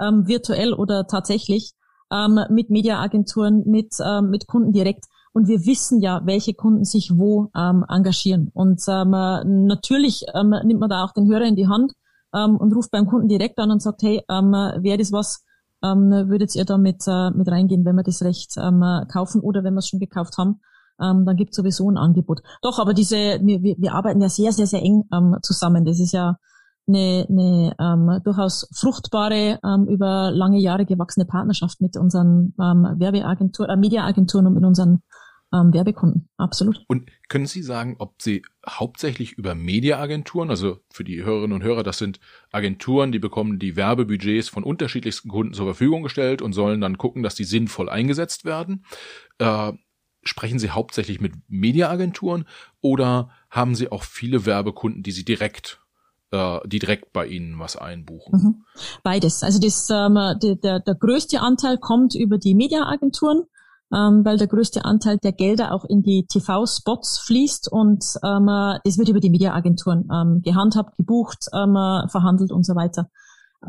ähm, 0.00 0.26
virtuell 0.26 0.72
oder 0.72 1.06
tatsächlich, 1.06 1.72
ähm, 2.10 2.40
mit 2.48 2.70
Mediaagenturen, 2.70 3.64
mit, 3.66 3.94
ähm, 4.02 4.30
mit 4.30 4.46
Kunden 4.46 4.72
direkt. 4.72 5.04
Und 5.34 5.46
wir 5.46 5.66
wissen 5.66 6.00
ja, 6.00 6.22
welche 6.24 6.54
Kunden 6.54 6.84
sich 6.84 7.12
wo 7.14 7.50
ähm, 7.54 7.84
engagieren. 7.86 8.50
Und 8.54 8.80
äh, 8.88 9.04
natürlich 9.04 10.24
nimmt 10.34 10.80
man 10.80 10.88
da 10.88 11.04
auch 11.04 11.12
den 11.12 11.30
Hörer 11.30 11.44
in 11.44 11.54
die 11.54 11.68
Hand 11.68 11.92
und 12.32 12.74
ruft 12.74 12.90
beim 12.90 13.06
Kunden 13.06 13.28
direkt 13.28 13.58
an 13.58 13.70
und 13.70 13.80
sagt, 13.80 14.02
hey, 14.02 14.18
äh, 14.26 14.32
wäre 14.32 14.98
das 14.98 15.12
was, 15.12 15.44
ähm, 15.82 16.10
würdet 16.28 16.54
ihr 16.54 16.64
da 16.64 16.78
mit, 16.78 17.04
äh, 17.06 17.30
mit 17.30 17.48
reingehen, 17.48 17.84
wenn 17.84 17.96
wir 17.96 18.02
das 18.02 18.22
Recht 18.22 18.56
ähm, 18.56 18.82
kaufen 19.10 19.40
oder 19.40 19.64
wenn 19.64 19.74
wir 19.74 19.78
es 19.78 19.88
schon 19.88 20.00
gekauft 20.00 20.38
haben, 20.38 20.60
ähm, 21.00 21.24
dann 21.24 21.36
gibt 21.36 21.50
es 21.50 21.56
sowieso 21.56 21.90
ein 21.90 21.96
Angebot. 21.96 22.42
Doch, 22.62 22.78
aber 22.78 22.94
diese, 22.94 23.16
wir, 23.16 23.62
wir 23.62 23.94
arbeiten 23.94 24.20
ja 24.20 24.28
sehr, 24.28 24.52
sehr, 24.52 24.66
sehr 24.66 24.82
eng 24.82 25.04
ähm, 25.12 25.36
zusammen. 25.42 25.84
Das 25.84 26.00
ist 26.00 26.12
ja 26.12 26.36
eine, 26.88 27.26
eine 27.28 27.74
ähm, 27.78 28.20
durchaus 28.24 28.68
fruchtbare, 28.74 29.58
ähm, 29.62 29.86
über 29.88 30.30
lange 30.32 30.58
Jahre 30.58 30.86
gewachsene 30.86 31.26
Partnerschaft 31.26 31.80
mit 31.80 31.96
unseren 31.96 32.54
ähm, 32.60 32.86
Werbeagenturen, 32.96 33.70
äh, 33.70 33.76
Mediaagenturen 33.76 34.46
und 34.46 34.54
mit 34.54 34.64
unseren 34.64 35.02
ähm, 35.52 35.72
Werbekunden. 35.72 36.28
Absolut. 36.36 36.84
Und 36.88 37.10
können 37.28 37.46
Sie 37.46 37.62
sagen, 37.62 37.96
ob 37.98 38.20
Sie 38.20 38.42
hauptsächlich 38.68 39.32
über 39.32 39.54
Mediaagenturen, 39.54 40.50
also 40.50 40.78
für 40.90 41.04
die 41.04 41.24
Hörerinnen 41.24 41.54
und 41.54 41.62
Hörer, 41.62 41.82
das 41.82 41.98
sind 41.98 42.20
Agenturen, 42.52 43.12
die 43.12 43.18
bekommen 43.18 43.58
die 43.58 43.76
Werbebudgets 43.76 44.48
von 44.48 44.64
unterschiedlichsten 44.64 45.28
Kunden 45.28 45.54
zur 45.54 45.66
Verfügung 45.66 46.02
gestellt 46.02 46.42
und 46.42 46.52
sollen 46.52 46.80
dann 46.80 46.98
gucken, 46.98 47.22
dass 47.22 47.34
die 47.34 47.44
sinnvoll 47.44 47.88
eingesetzt 47.88 48.44
werden. 48.44 48.84
Äh, 49.38 49.72
sprechen 50.22 50.58
Sie 50.58 50.70
hauptsächlich 50.70 51.20
mit 51.20 51.34
Mediaagenturen 51.48 52.44
oder 52.80 53.30
haben 53.50 53.74
Sie 53.74 53.90
auch 53.90 54.02
viele 54.02 54.44
Werbekunden, 54.44 55.02
die 55.02 55.12
Sie 55.12 55.24
direkt 55.24 55.80
äh, 56.30 56.58
die 56.66 56.78
direkt 56.78 57.14
bei 57.14 57.26
Ihnen 57.26 57.58
was 57.58 57.76
einbuchen? 57.76 58.32
Mhm. 58.32 58.64
Beides. 59.02 59.42
Also 59.42 59.58
das, 59.58 59.88
ähm, 59.88 60.18
der, 60.42 60.56
der, 60.56 60.80
der 60.80 60.94
größte 60.94 61.40
Anteil 61.40 61.78
kommt 61.78 62.14
über 62.14 62.36
die 62.36 62.54
Mediaagenturen 62.54 63.44
ähm, 63.94 64.24
weil 64.24 64.36
der 64.36 64.46
größte 64.46 64.84
Anteil 64.84 65.18
der 65.18 65.32
Gelder 65.32 65.72
auch 65.72 65.84
in 65.84 66.02
die 66.02 66.26
TV-Spots 66.26 67.20
fließt 67.20 67.70
und 67.72 68.04
ähm, 68.22 68.46
das 68.84 68.98
wird 68.98 69.08
über 69.08 69.20
die 69.20 69.30
Mediaagenturen 69.30 70.08
ähm, 70.12 70.42
gehandhabt, 70.42 70.96
gebucht, 70.96 71.46
ähm, 71.54 71.74
verhandelt 72.08 72.52
und 72.52 72.66
so 72.66 72.74
weiter. 72.74 73.08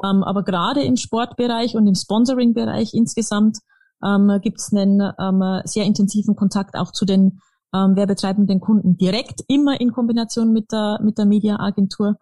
Ähm, 0.03 0.23
aber 0.23 0.43
gerade 0.43 0.83
im 0.83 0.97
Sportbereich 0.97 1.75
und 1.75 1.87
im 1.87 1.95
Sponsoring-Bereich 1.95 2.93
insgesamt 2.93 3.59
ähm, 4.03 4.39
gibt 4.41 4.59
es 4.59 4.73
einen 4.73 5.01
ähm, 5.19 5.61
sehr 5.65 5.85
intensiven 5.85 6.35
Kontakt 6.35 6.75
auch 6.75 6.91
zu 6.91 7.05
den 7.05 7.39
ähm, 7.73 7.95
werbetreibenden 7.95 8.59
Kunden 8.59 8.97
direkt, 8.97 9.43
immer 9.47 9.79
in 9.79 9.91
Kombination 9.91 10.53
mit 10.53 10.71
der, 10.71 10.99
mit 11.03 11.17
der 11.17 11.25
Mediaagentur, 11.25 12.17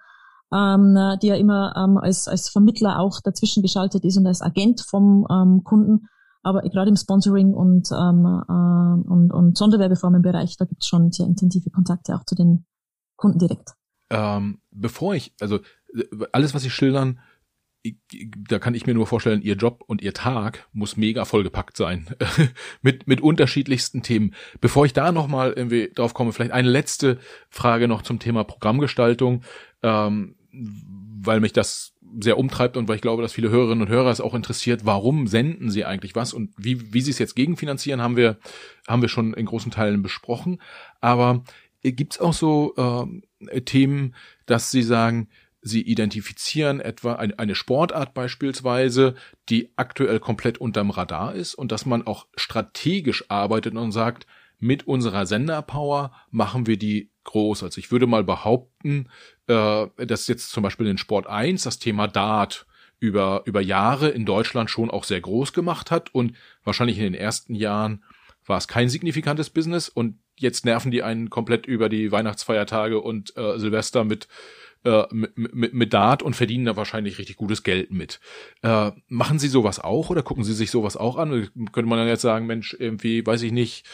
ähm, 0.54 0.98
die 1.22 1.28
ja 1.28 1.36
immer 1.36 1.74
ähm, 1.76 1.98
als, 1.98 2.28
als 2.28 2.50
Vermittler 2.50 3.00
auch 3.00 3.22
dazwischen 3.22 3.64
geschaltet 3.64 4.06
ist 4.06 4.18
und 4.18 4.28
als 4.28 4.42
Agent 4.42 4.82
vom 4.82 5.26
ähm, 5.30 5.64
Kunden 5.64 6.08
aber 6.48 6.62
gerade 6.62 6.90
im 6.90 6.96
Sponsoring 6.96 7.54
und, 7.54 7.90
ähm, 7.92 8.26
äh, 8.26 9.10
und, 9.10 9.32
und 9.32 9.58
Sonderwerbeformenbereich, 9.58 10.56
da 10.58 10.66
gibt 10.66 10.82
es 10.82 10.88
schon 10.88 11.12
sehr 11.12 11.26
intensive 11.26 11.70
Kontakte 11.70 12.16
auch 12.16 12.24
zu 12.26 12.36
den 12.36 12.66
Kunden 13.18 13.40
direkt. 13.40 13.74
Ähm, 14.10 14.62
bevor 14.72 15.16
ich, 15.16 15.34
also 15.42 15.60
alles, 16.32 16.54
was 16.54 16.62
Sie 16.62 16.70
schildern, 16.70 17.20
da 18.50 18.60
kann 18.60 18.74
ich 18.74 18.86
mir 18.86 18.94
nur 18.94 19.08
vorstellen, 19.08 19.42
Ihr 19.42 19.56
Job 19.56 19.84
und 19.88 20.02
Ihr 20.02 20.14
Tag 20.14 20.68
muss 20.72 20.98
mega 20.98 21.26
vollgepackt 21.26 21.78
sein 21.78 22.08
mit 22.82 23.08
mit 23.08 23.22
unterschiedlichsten 23.22 24.02
Themen. 24.02 24.34
Bevor 24.62 24.86
ich 24.86 24.94
da 24.94 25.12
noch 25.12 25.28
mal 25.28 25.54
irgendwie 25.54 25.92
drauf 25.94 26.14
komme, 26.14 26.34
vielleicht 26.34 26.52
eine 26.52 26.70
letzte 26.70 27.18
Frage 27.50 27.88
noch 27.88 28.02
zum 28.02 28.20
Thema 28.20 28.44
Programmgestaltung, 28.44 29.44
ähm, 29.84 30.36
weil 31.22 31.40
mich 31.40 31.54
das 31.54 31.94
sehr 32.20 32.38
umtreibt 32.38 32.78
und 32.78 32.88
weil 32.88 32.96
ich 32.96 33.02
glaube, 33.02 33.22
dass 33.22 33.34
viele 33.34 33.50
Hörerinnen 33.50 33.82
und 33.82 33.90
Hörer 33.90 34.10
es 34.10 34.22
auch 34.22 34.34
interessiert, 34.34 34.86
warum 34.86 35.28
senden 35.28 35.70
sie 35.70 35.86
eigentlich 35.86 36.16
was 36.16 36.34
und 36.34 36.52
wie, 36.58 36.94
wie 36.94 37.02
sie 37.02 37.12
es 37.12 37.20
jetzt 37.20 37.36
gegenfinanzieren, 37.36 38.02
haben 38.02 38.18
wir, 38.18 38.38
haben 38.88 39.02
wir 39.02 39.10
schon 39.10 39.34
in 39.34 39.46
großen 39.46 39.72
Teilen 39.72 40.02
besprochen. 40.04 40.62
Aber 41.02 41.44
gibt's 41.84 42.20
auch 42.20 42.34
so 42.34 42.76
äh, 43.50 43.62
Themen, 43.62 44.16
dass 44.46 44.72
sie 44.72 44.84
sagen, 44.84 45.30
sie 45.62 45.82
identifizieren 45.82 46.80
etwa 46.80 47.14
eine 47.14 47.56
Sportart 47.56 48.14
beispielsweise, 48.14 49.16
die 49.50 49.72
aktuell 49.76 50.20
komplett 50.20 50.60
unterm 50.60 50.92
Radar 50.92 51.36
ist 51.36 51.56
und 51.56 51.72
dass 51.72 51.86
man 51.86 52.06
auch 52.06 52.28
strategisch 52.36 53.26
arbeitet 53.30 53.76
und 53.76 53.92
sagt, 53.92 54.28
mit 54.60 54.88
unserer 54.88 55.26
Senderpower 55.26 56.12
machen 56.32 56.68
wir 56.68 56.78
die 56.78 57.12
groß. 57.28 57.64
Also 57.64 57.78
ich 57.78 57.92
würde 57.92 58.08
mal 58.08 58.24
behaupten, 58.24 59.10
äh, 59.48 59.88
dass 59.98 60.28
jetzt 60.28 60.50
zum 60.50 60.64
Beispiel 60.64 60.88
in 60.88 60.98
Sport 60.98 61.28
1 61.28 61.64
das 61.64 61.78
Thema 61.80 62.08
Dart 62.08 62.66
über, 63.00 63.44
über 63.46 63.62
Jahre 63.62 64.10
in 64.10 64.26
Deutschland 64.26 64.72
schon 64.72 64.90
auch 64.90 65.04
sehr 65.04 65.22
groß 65.22 65.54
gemacht 65.54 65.92
hat 65.92 66.14
und 66.14 66.36
wahrscheinlich 66.64 66.98
in 66.98 67.04
den 67.04 67.14
ersten 67.14 67.54
Jahren 67.54 68.04
war 68.46 68.58
es 68.58 68.68
kein 68.68 68.90
signifikantes 68.90 69.50
Business 69.50 69.90
und 69.90 70.20
jetzt 70.36 70.66
nerven 70.66 70.92
die 70.92 71.04
einen 71.04 71.30
komplett 71.30 71.66
über 71.66 71.90
die 71.90 72.12
Weihnachtsfeiertage 72.12 73.00
und 73.00 73.36
äh, 73.36 73.60
Silvester 73.60 74.04
mit, 74.04 74.28
äh, 74.84 75.04
mit, 75.12 75.74
mit, 75.74 75.94
Dart 75.94 76.24
und 76.24 76.36
verdienen 76.36 76.66
da 76.66 76.76
wahrscheinlich 76.76 77.18
richtig 77.18 77.36
gutes 77.36 77.64
Geld 77.64 77.92
mit. 77.92 78.20
Äh, 78.62 78.92
machen 79.08 79.40
Sie 79.40 79.48
sowas 79.48 79.80
auch 79.80 80.10
oder 80.10 80.24
gucken 80.24 80.44
Sie 80.44 80.54
sich 80.54 80.72
sowas 80.72 80.96
auch 80.96 81.18
an? 81.18 81.50
Könnte 81.72 81.90
man 81.90 82.00
dann 82.00 82.08
jetzt 82.08 82.22
sagen, 82.22 82.46
Mensch, 82.46 82.76
irgendwie, 82.78 83.26
weiß 83.26 83.42
ich 83.42 83.52
nicht, 83.52 83.86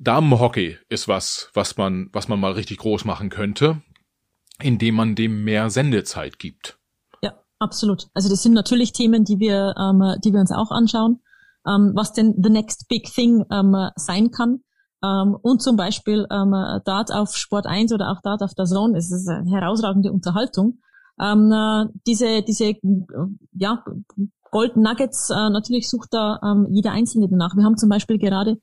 Damenhockey 0.00 0.78
ist 0.88 1.08
was, 1.08 1.50
was 1.54 1.76
man, 1.76 2.08
was 2.12 2.28
man 2.28 2.40
mal 2.40 2.52
richtig 2.52 2.78
groß 2.78 3.04
machen 3.04 3.28
könnte, 3.28 3.82
indem 4.60 4.94
man 4.94 5.14
dem 5.14 5.44
mehr 5.44 5.68
Sendezeit 5.68 6.38
gibt. 6.38 6.78
Ja, 7.22 7.34
absolut. 7.58 8.08
Also 8.14 8.28
das 8.28 8.42
sind 8.42 8.54
natürlich 8.54 8.92
Themen, 8.92 9.24
die 9.24 9.38
wir, 9.38 9.74
ähm, 9.78 10.02
die 10.24 10.32
wir 10.32 10.40
uns 10.40 10.52
auch 10.52 10.70
anschauen, 10.70 11.20
ähm, 11.66 11.92
was 11.94 12.14
denn 12.14 12.34
the 12.42 12.50
next 12.50 12.88
big 12.88 13.12
thing 13.12 13.44
ähm, 13.52 13.76
sein 13.96 14.30
kann. 14.30 14.60
Ähm, 15.04 15.36
und 15.40 15.62
zum 15.62 15.76
Beispiel 15.76 16.26
ähm, 16.30 16.52
Dart 16.84 17.12
auf 17.12 17.36
Sport 17.36 17.66
1 17.66 17.92
oder 17.92 18.10
auch 18.10 18.22
Dart 18.22 18.42
auf 18.42 18.54
der 18.54 18.64
Zone, 18.64 18.96
es 18.96 19.10
ist 19.10 19.28
eine 19.28 19.50
herausragende 19.50 20.12
Unterhaltung. 20.12 20.78
Ähm, 21.20 21.52
äh, 21.52 21.86
diese, 22.06 22.42
diese, 22.42 22.74
ja, 23.52 23.84
Gold 24.50 24.76
Nuggets, 24.76 25.30
äh, 25.30 25.50
natürlich 25.50 25.88
sucht 25.88 26.08
da 26.12 26.40
ähm, 26.42 26.68
jeder 26.70 26.92
Einzelne 26.92 27.28
danach. 27.28 27.54
Wir 27.54 27.64
haben 27.64 27.76
zum 27.76 27.88
Beispiel 27.88 28.18
gerade 28.18 28.56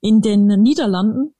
in 0.00 0.20
den 0.20 0.46
Niederlanden, 0.46 1.34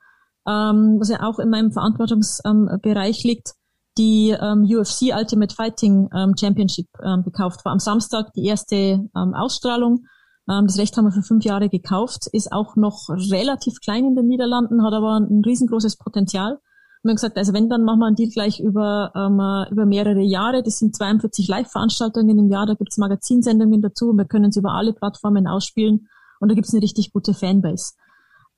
ähm, 0.46 0.96
was 0.98 1.08
ja 1.08 1.22
auch 1.22 1.38
in 1.38 1.50
meinem 1.50 1.72
Verantwortungsbereich 1.72 3.24
liegt, 3.24 3.54
die 3.98 4.30
ähm, 4.30 4.64
UFC 4.64 5.14
Ultimate 5.14 5.54
Fighting 5.54 6.08
ähm, 6.14 6.34
Championship 6.38 6.86
ähm, 7.02 7.22
gekauft. 7.22 7.64
War 7.64 7.72
am 7.72 7.78
Samstag 7.78 8.32
die 8.34 8.46
erste 8.46 8.76
ähm, 8.76 9.34
Ausstrahlung. 9.34 10.06
Ähm, 10.48 10.66
das 10.66 10.78
Recht 10.78 10.96
haben 10.96 11.04
wir 11.06 11.12
für 11.12 11.22
fünf 11.22 11.44
Jahre 11.44 11.68
gekauft, 11.68 12.28
ist 12.32 12.52
auch 12.52 12.76
noch 12.76 13.08
relativ 13.08 13.80
klein 13.80 14.04
in 14.04 14.14
den 14.14 14.26
Niederlanden, 14.26 14.84
hat 14.84 14.94
aber 14.94 15.18
ein 15.18 15.42
riesengroßes 15.44 15.96
Potenzial. 15.96 16.58
Wir 17.02 17.10
haben 17.10 17.16
gesagt, 17.16 17.38
also 17.38 17.54
wenn, 17.54 17.68
dann 17.68 17.82
machen 17.82 18.00
wir 18.00 18.06
einen 18.06 18.16
Deal 18.16 18.30
gleich 18.30 18.60
über, 18.60 19.12
ähm, 19.14 19.40
über 19.72 19.86
mehrere 19.86 20.20
Jahre. 20.20 20.62
Das 20.62 20.78
sind 20.78 20.94
42 20.94 21.48
Live-Veranstaltungen 21.48 22.38
im 22.38 22.50
Jahr, 22.50 22.66
da 22.66 22.74
gibt's 22.74 22.98
Magazinsendungen 22.98 23.80
dazu 23.80 24.10
und 24.10 24.18
wir 24.18 24.26
können 24.26 24.52
sie 24.52 24.60
über 24.60 24.72
alle 24.72 24.92
Plattformen 24.92 25.46
ausspielen 25.46 26.08
und 26.40 26.50
da 26.50 26.54
gibt's 26.54 26.74
eine 26.74 26.82
richtig 26.82 27.12
gute 27.12 27.32
Fanbase. 27.32 27.94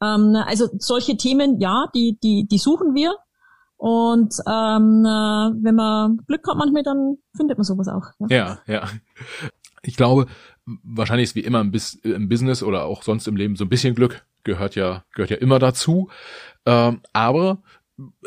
Ähm, 0.02 0.36
also 0.46 0.68
solche 0.78 1.16
Themen, 1.16 1.60
ja, 1.60 1.86
die, 1.94 2.18
die, 2.22 2.46
die 2.50 2.58
suchen 2.58 2.94
wir. 2.94 3.14
Und 3.76 4.34
ähm, 4.46 5.04
äh, 5.04 5.64
wenn 5.64 5.74
man 5.74 6.18
Glück 6.26 6.46
hat 6.46 6.56
manchmal, 6.56 6.82
dann 6.82 7.18
findet 7.36 7.58
man 7.58 7.64
sowas 7.64 7.88
auch. 7.88 8.04
Ja, 8.28 8.36
ja. 8.36 8.58
ja. 8.66 8.88
Ich 9.82 9.96
glaube, 9.96 10.26
wahrscheinlich 10.64 11.30
ist 11.30 11.34
wie 11.34 11.40
immer 11.40 11.60
im, 11.60 11.72
Bis 11.72 11.94
im 11.94 12.28
Business 12.28 12.62
oder 12.62 12.84
auch 12.84 13.02
sonst 13.02 13.26
im 13.26 13.36
Leben 13.36 13.56
so 13.56 13.64
ein 13.64 13.68
bisschen 13.68 13.94
Glück 13.94 14.24
gehört 14.44 14.74
ja 14.76 15.04
gehört 15.14 15.30
ja 15.30 15.36
immer 15.38 15.58
dazu. 15.58 16.08
Ähm, 16.66 17.00
aber 17.12 17.62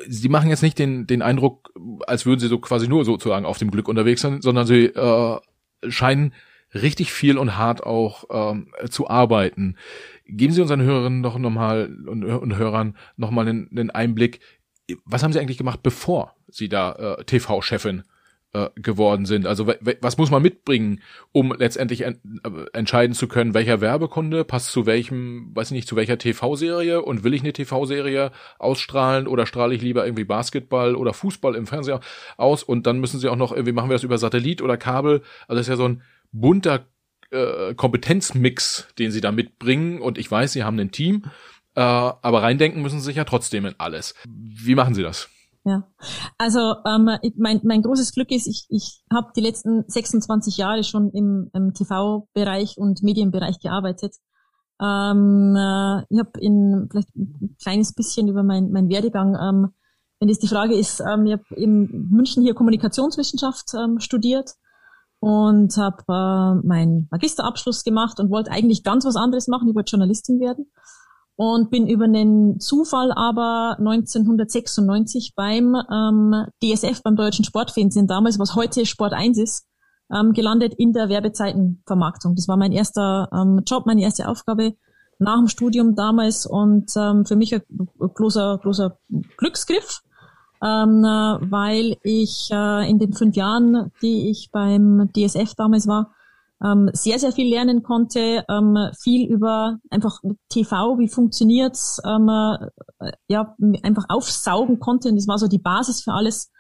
sie 0.08 0.30
machen 0.30 0.50
jetzt 0.50 0.62
nicht 0.62 0.78
den 0.78 1.08
den 1.08 1.22
Eindruck, 1.22 1.72
als 2.06 2.26
würden 2.26 2.40
sie 2.40 2.48
so 2.48 2.60
quasi 2.60 2.88
nur 2.88 3.06
sozusagen 3.06 3.46
auf 3.46 3.58
dem 3.58 3.72
Glück 3.72 3.88
unterwegs 3.88 4.22
sein, 4.22 4.42
sondern 4.42 4.68
sie 4.68 4.86
äh, 4.86 5.40
scheinen 5.88 6.34
richtig 6.74 7.14
viel 7.14 7.38
und 7.38 7.58
hart 7.58 7.84
auch 7.84 8.26
ähm, 8.30 8.72
zu 8.90 9.10
arbeiten. 9.10 9.78
Geben 10.28 10.54
Sie 10.54 10.62
unseren 10.62 10.82
Hörerinnen 10.82 11.22
doch 11.22 11.38
nochmal 11.38 11.96
und, 12.08 12.24
und 12.24 12.58
Hörern 12.58 12.98
nochmal 13.16 13.48
einen, 13.48 13.70
einen 13.72 13.92
Einblick. 13.92 14.40
Was 15.06 15.24
haben 15.24 15.34
Sie 15.34 15.40
eigentlich 15.40 15.58
gemacht, 15.58 15.82
bevor 15.84 16.36
Sie 16.48 16.68
da 16.68 17.18
äh, 17.20 17.24
TV-Chefin 17.26 18.04
äh, 18.54 18.70
geworden 18.76 19.26
sind? 19.26 19.46
Also 19.46 19.68
was 19.68 20.18
muss 20.18 20.32
man 20.32 20.42
mitbringen, 20.42 21.02
um 21.32 21.54
letztendlich 21.56 22.02
en 22.02 22.20
äh, 22.44 22.50
entscheiden 22.74 23.16
zu 23.16 23.28
können, 23.28 23.54
welcher 23.54 23.82
Werbekunde 23.82 24.46
passt 24.46 24.72
zu 24.72 24.88
welchem, 24.88 25.52
weiß 25.56 25.68
ich 25.68 25.76
nicht, 25.76 25.88
zu 25.88 25.96
welcher 25.96 26.18
TV-Serie 26.18 27.04
und 27.04 27.24
will 27.24 27.36
ich 27.36 27.42
eine 27.42 27.54
TV-Serie 27.54 28.32
ausstrahlen 28.58 29.28
oder 29.28 29.46
strahle 29.46 29.76
ich 29.76 29.82
lieber 29.84 30.06
irgendwie 30.06 30.26
Basketball 30.26 30.96
oder 30.96 31.14
Fußball 31.14 31.54
im 31.54 31.68
Fernseher 31.68 32.00
aus 32.38 32.64
und 32.64 32.88
dann 32.88 33.00
müssen 33.00 33.20
Sie 33.20 33.30
auch 33.30 33.36
noch 33.36 33.52
irgendwie 33.52 33.74
machen 33.74 33.90
wir 33.90 33.96
das 33.96 34.04
über 34.04 34.18
Satellit 34.18 34.64
oder 34.64 34.78
Kabel. 34.78 35.22
Also 35.48 35.60
das 35.60 35.62
ist 35.62 35.70
ja 35.70 35.76
so 35.76 35.88
ein 35.88 36.02
bunter 36.32 36.86
äh, 37.32 37.74
Kompetenzmix, 37.76 38.88
den 39.00 39.12
sie 39.12 39.22
da 39.22 39.32
mitbringen. 39.32 40.02
Und 40.02 40.18
ich 40.18 40.30
weiß, 40.30 40.54
sie 40.54 40.64
haben 40.64 40.80
ein 40.80 40.92
Team, 40.92 41.26
äh, 41.76 41.82
aber 41.82 42.44
reindenken 42.44 42.82
müssen 42.82 43.00
sie 43.00 43.06
sich 43.06 43.18
ja 43.18 43.26
trotzdem 43.26 43.66
in 43.66 43.76
alles. 43.78 44.16
Wie 44.28 44.76
machen 44.76 44.96
sie 44.96 45.04
das? 45.04 45.30
Ja, 45.68 45.88
also 46.38 46.76
ähm, 46.86 47.10
mein, 47.38 47.60
mein 47.64 47.82
großes 47.82 48.14
Glück 48.14 48.30
ist, 48.30 48.46
ich, 48.46 48.68
ich 48.70 49.02
habe 49.12 49.32
die 49.36 49.42
letzten 49.42 49.84
26 49.88 50.58
Jahre 50.58 50.84
schon 50.84 51.10
im, 51.10 51.50
im 51.54 51.74
TV-Bereich 51.74 52.78
und 52.78 53.02
Medienbereich 53.02 53.60
gearbeitet. 53.60 54.16
Ähm, 54.80 55.56
äh, 55.58 56.04
ich 56.10 56.20
habe 56.20 56.40
in 56.40 56.88
vielleicht 56.92 57.16
ein 57.16 57.56
kleines 57.60 57.94
bisschen 57.94 58.28
über 58.28 58.44
mein, 58.44 58.72
mein 58.72 58.90
Werdegang, 58.90 59.36
ähm, 59.42 59.72
wenn 60.20 60.28
das 60.28 60.40
die 60.40 60.48
Frage 60.48 60.76
ist, 60.76 61.02
ähm, 61.02 61.26
ich 61.26 61.34
habe 61.34 61.44
in 61.56 62.10
München 62.12 62.44
hier 62.44 62.54
Kommunikationswissenschaft 62.54 63.74
ähm, 63.74 64.00
studiert 64.00 64.52
und 65.20 65.76
habe 65.78 66.04
äh, 66.08 66.68
meinen 66.68 67.08
Magisterabschluss 67.12 67.84
gemacht 67.84 68.20
und 68.20 68.30
wollte 68.30 68.52
eigentlich 68.52 68.84
ganz 68.84 69.06
was 69.06 69.16
anderes 69.16 69.48
machen. 69.48 69.70
Ich 69.70 69.76
wollte 69.76 69.92
Journalistin 69.92 70.40
werden 70.40 70.68
und 71.36 71.70
bin 71.70 71.88
über 71.88 72.06
einen 72.06 72.60
Zufall 72.60 73.12
aber 73.12 73.76
1996 73.80 75.34
beim 75.36 75.76
ähm, 75.92 76.46
DSF, 76.64 77.02
beim 77.04 77.16
Deutschen 77.16 77.44
Sportfernsehen 77.46 78.08
damals, 78.08 78.40
was 78.40 78.56
heute 78.56 78.86
Sport 78.86 79.14
1 79.14 79.38
ist, 79.38 79.66
ähm, 80.14 80.34
gelandet 80.34 80.74
in 80.78 80.94
der 80.94 81.10
Werbezeitenvermarktung. 81.10 82.36
Das 82.36 82.48
war 82.48 82.58
mein 82.58 82.72
erster 82.72 83.30
ähm, 83.34 83.62
Job, 83.66 83.86
meine 83.86 84.02
erste 84.02 84.30
Aufgabe 84.30 84.76
nach 85.20 85.38
dem 85.38 85.48
Studium 85.48 85.96
damals 85.96 86.46
und 86.46 86.92
ähm, 86.96 87.26
für 87.26 87.36
mich 87.36 87.54
ein 87.54 87.62
großer, 88.00 88.60
großer 88.62 88.98
Glücksgriff 89.38 90.02
ähm, 90.66 91.04
weil 91.04 91.98
ich 92.02 92.50
äh, 92.52 92.90
in 92.90 92.98
den 92.98 93.14
fünf 93.14 93.36
Jahren, 93.36 93.92
die 94.02 94.30
ich 94.30 94.50
beim 94.52 95.12
DSF 95.16 95.54
damals 95.56 95.88
war, 95.88 96.12
ähm, 96.64 96.90
sehr, 96.94 97.20
sehr 97.20 97.32
viel 97.32 97.50
lernen 97.50 97.84
konnte, 97.84 98.44
ähm, 98.50 98.78
viel 98.98 99.30
über 99.30 99.78
einfach 99.90 100.22
TV, 100.50 100.98
wie 100.98 101.08
funktioniert's, 101.08 102.02
ähm, 102.06 102.30
äh, 102.30 103.12
ja, 103.28 103.56
einfach 103.84 104.06
aufsaugen 104.10 104.80
konnte 104.80 105.10
und 105.10 105.18
das 105.18 105.28
war 105.28 105.38
so 105.38 105.48
die 105.48 105.60
Basis 105.60 106.02
für 106.02 106.14
alles, 106.14 106.52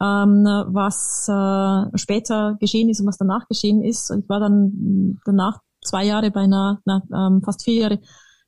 ähm, 0.00 0.44
was 0.44 1.28
äh, 1.28 1.98
später 1.98 2.56
geschehen 2.58 2.88
ist 2.88 3.00
und 3.00 3.06
was 3.06 3.18
danach 3.18 3.46
geschehen 3.48 3.82
ist. 3.82 4.10
Und 4.10 4.24
ich 4.24 4.28
war 4.28 4.40
dann 4.40 5.20
danach 5.24 5.60
zwei 5.84 6.04
Jahre 6.04 6.30
bei 6.30 6.40
einer, 6.40 6.80
na, 6.84 7.02
ähm, 7.14 7.42
fast 7.42 7.64
vier 7.64 7.74
Jahre 7.74 8.00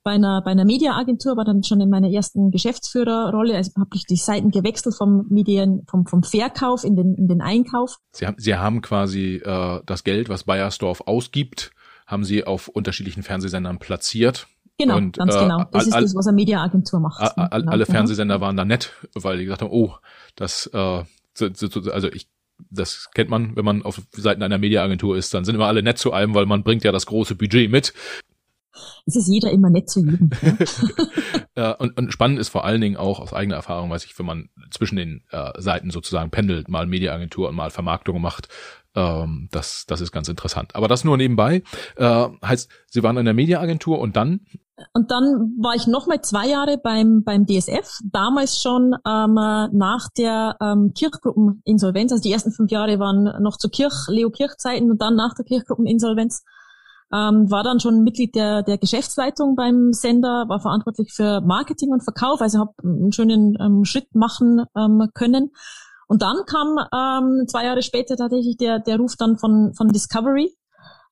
bei 0.05 0.12
einer, 0.12 0.42
bei 0.42 0.50
einer 0.50 0.66
Mediaagentur, 0.66 1.36
war 1.36 1.44
dann 1.44 1.62
schon 1.64 1.80
in 1.80 1.88
meiner 1.88 2.11
ersten 2.11 2.50
Geschäftsführerrolle. 2.50 3.57
Also 3.57 3.72
habe 3.76 3.90
ich 3.94 4.05
die 4.05 4.16
Seiten 4.16 4.50
gewechselt 4.50 4.94
vom 4.96 5.26
Medien, 5.30 5.82
vom, 5.88 6.07
vom 6.07 6.22
Verkauf 6.22 6.84
in 6.84 6.94
den, 6.94 7.14
in 7.14 7.26
den 7.26 7.40
Einkauf. 7.40 7.98
Sie 8.12 8.26
haben, 8.26 8.36
Sie 8.38 8.55
haben 8.55 8.82
quasi 8.82 9.36
äh, 9.44 9.80
das 9.86 10.05
Geld, 10.05 10.28
was 10.28 10.44
Bayersdorf 10.44 11.02
ausgibt, 11.07 11.72
haben 12.07 12.24
Sie 12.24 12.46
auf 12.46 12.68
unterschiedlichen 12.68 13.22
Fernsehsendern 13.22 13.78
platziert. 13.78 14.46
Genau, 14.78 14.96
und, 14.96 15.16
ganz 15.16 15.34
äh, 15.34 15.40
genau. 15.40 15.64
Das 15.72 15.86
ist 15.86 15.94
das, 15.94 16.14
was 16.14 16.26
eine 16.26 16.34
Mediaagentur 16.34 17.00
macht. 17.00 17.20
All, 17.20 17.48
all, 17.48 17.61
genau. 17.61 17.72
Alle 17.72 17.86
Fernsehsender 17.86 18.40
waren 18.40 18.57
da 18.57 18.64
nett, 18.64 18.92
weil 19.14 19.38
die 19.38 19.44
gesagt 19.44 19.62
haben, 19.62 19.72
oh, 19.72 19.94
das, 20.36 20.70
äh, 20.72 21.05
also 21.40 22.09
ich 22.12 22.28
das 22.70 23.11
kennt 23.14 23.30
man, 23.30 23.57
wenn 23.57 23.64
man 23.64 23.82
auf 23.82 24.00
Seiten 24.12 24.42
einer 24.42 24.59
Mediaagentur 24.59 25.16
ist, 25.16 25.34
dann 25.34 25.44
sind 25.44 25.57
immer 25.57 25.66
alle 25.66 25.82
nett 25.82 25.98
zu 25.98 26.12
einem, 26.12 26.34
weil 26.34 26.46
man 26.46 26.62
bringt 26.62 26.84
ja 26.84 26.92
das 26.92 27.07
große 27.07 27.34
Budget 27.34 27.70
mit 27.70 27.92
es 29.07 29.16
ist 29.16 29.29
jeder 29.29 29.51
immer 29.51 29.70
nett 29.70 29.89
zu 29.89 30.01
jedem. 30.01 30.31
ja, 31.57 31.72
und, 31.72 31.97
und 31.97 32.12
spannend 32.12 32.39
ist 32.39 32.49
vor 32.49 32.64
allen 32.64 32.81
Dingen 32.81 32.97
auch 32.97 33.20
aus 33.20 33.33
eigener 33.33 33.57
Erfahrung, 33.57 33.91
weiß 33.91 34.05
ich, 34.05 34.18
wenn 34.18 34.27
man 34.27 34.49
zwischen 34.70 34.97
den 34.97 35.25
äh, 35.31 35.53
Seiten 35.61 35.91
sozusagen 35.91 36.31
pendelt, 36.31 36.68
mal 36.68 36.87
Mediaagentur 36.87 37.49
und 37.49 37.55
mal 37.55 37.70
Vermarktung 37.70 38.20
macht, 38.20 38.49
ähm, 38.95 39.49
das, 39.51 39.85
das 39.87 40.01
ist 40.01 40.12
ganz 40.12 40.29
interessant. 40.29 40.75
Aber 40.75 40.89
das 40.89 41.05
nur 41.05 41.16
nebenbei. 41.16 41.62
Äh, 41.97 42.29
heißt, 42.45 42.70
Sie 42.87 43.03
waren 43.03 43.16
in 43.16 43.25
der 43.25 43.35
Mediaagentur 43.35 43.99
und 43.99 44.16
dann? 44.16 44.41
Und 44.93 45.11
dann 45.11 45.55
war 45.61 45.75
ich 45.77 45.87
noch 45.87 46.07
mal 46.07 46.20
zwei 46.20 46.49
Jahre 46.49 46.79
beim, 46.79 47.22
beim 47.22 47.47
DSF, 47.47 48.01
damals 48.11 48.61
schon 48.61 48.95
ähm, 49.07 49.35
nach 49.35 50.09
der 50.16 50.57
ähm, 50.61 50.93
Kirchgruppeninsolvenz. 50.95 52.11
Also 52.11 52.22
die 52.22 52.33
ersten 52.33 52.51
fünf 52.51 52.70
Jahre 52.72 52.99
waren 52.99 53.41
noch 53.43 53.57
zu 53.57 53.68
Kirch, 53.68 54.09
Leo 54.09 54.31
Kirch 54.31 54.57
Zeiten 54.57 54.91
und 54.91 55.01
dann 55.01 55.14
nach 55.14 55.35
der 55.35 55.45
Kirchgruppeninsolvenz 55.45 56.43
ähm, 57.14 57.48
war 57.50 57.62
dann 57.62 57.78
schon 57.78 58.02
Mitglied 58.02 58.34
der, 58.34 58.62
der 58.62 58.76
Geschäftsleitung 58.76 59.54
beim 59.54 59.92
Sender, 59.92 60.46
war 60.48 60.58
verantwortlich 60.58 61.12
für 61.12 61.40
Marketing 61.42 61.90
und 61.90 62.02
Verkauf, 62.02 62.40
also 62.40 62.58
habe 62.58 62.72
einen 62.82 63.12
schönen 63.12 63.56
ähm, 63.60 63.84
Schritt 63.84 64.12
machen 64.14 64.64
ähm, 64.76 65.08
können. 65.14 65.52
Und 66.08 66.22
dann 66.22 66.38
kam 66.46 66.78
ähm, 66.92 67.46
zwei 67.46 67.66
Jahre 67.66 67.82
später 67.82 68.16
tatsächlich 68.16 68.56
der, 68.56 68.80
der 68.80 68.98
Ruf 68.98 69.14
dann 69.16 69.38
von, 69.38 69.74
von 69.74 69.88
Discovery, 69.88 70.56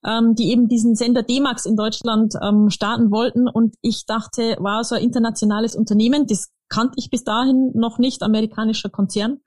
ähm, 0.04 0.34
die 0.34 0.50
eben 0.50 0.66
diesen 0.66 0.96
Sender 0.96 1.22
D-Max 1.22 1.66
in 1.66 1.76
Deutschland 1.76 2.34
ähm, 2.42 2.68
starten 2.70 3.12
wollten. 3.12 3.48
Und 3.48 3.76
ich 3.80 4.04
dachte, 4.04 4.56
wow, 4.58 4.84
so 4.84 4.96
ein 4.96 5.02
internationales 5.02 5.76
Unternehmen, 5.76 6.26
das 6.26 6.50
kannte 6.68 6.94
ich 6.96 7.10
bis 7.10 7.22
dahin 7.22 7.70
noch 7.74 7.98
nicht, 7.98 8.24
amerikanischer 8.24 8.90
Konzern. 8.90 9.38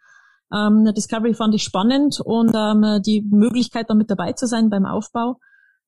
Ähm, 0.53 0.85
Discovery 0.95 1.33
fand 1.33 1.53
ich 1.53 1.63
spannend 1.63 2.21
und 2.23 2.53
ähm, 2.55 3.01
die 3.01 3.27
Möglichkeit, 3.29 3.89
da 3.89 3.93
mit 3.93 4.09
dabei 4.09 4.33
zu 4.33 4.47
sein 4.47 4.69
beim 4.69 4.85
Aufbau 4.85 5.39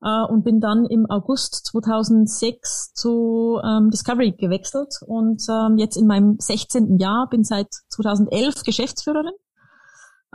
äh, 0.02 0.24
und 0.24 0.44
bin 0.44 0.60
dann 0.60 0.86
im 0.86 1.06
August 1.10 1.66
2006 1.68 2.94
zu 2.94 3.60
ähm, 3.64 3.90
Discovery 3.90 4.34
gewechselt 4.34 5.00
und 5.06 5.42
ähm, 5.50 5.78
jetzt 5.78 5.98
in 5.98 6.08
meinem 6.08 6.38
16. 6.40 7.00
Jahr 7.00 7.28
bin 7.30 7.44
seit 7.44 7.68
2011 7.90 8.64
Geschäftsführerin 8.64 9.34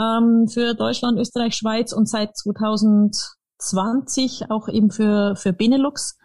ähm, 0.01 0.49
für 0.49 0.75
Deutschland, 0.75 1.19
Österreich, 1.19 1.55
Schweiz 1.55 1.93
und 1.93 2.09
seit 2.09 2.37
2020 2.37 4.51
auch 4.51 4.69
eben 4.69 4.91
für, 4.91 5.37
für 5.37 5.53
Benelux. 5.53 6.17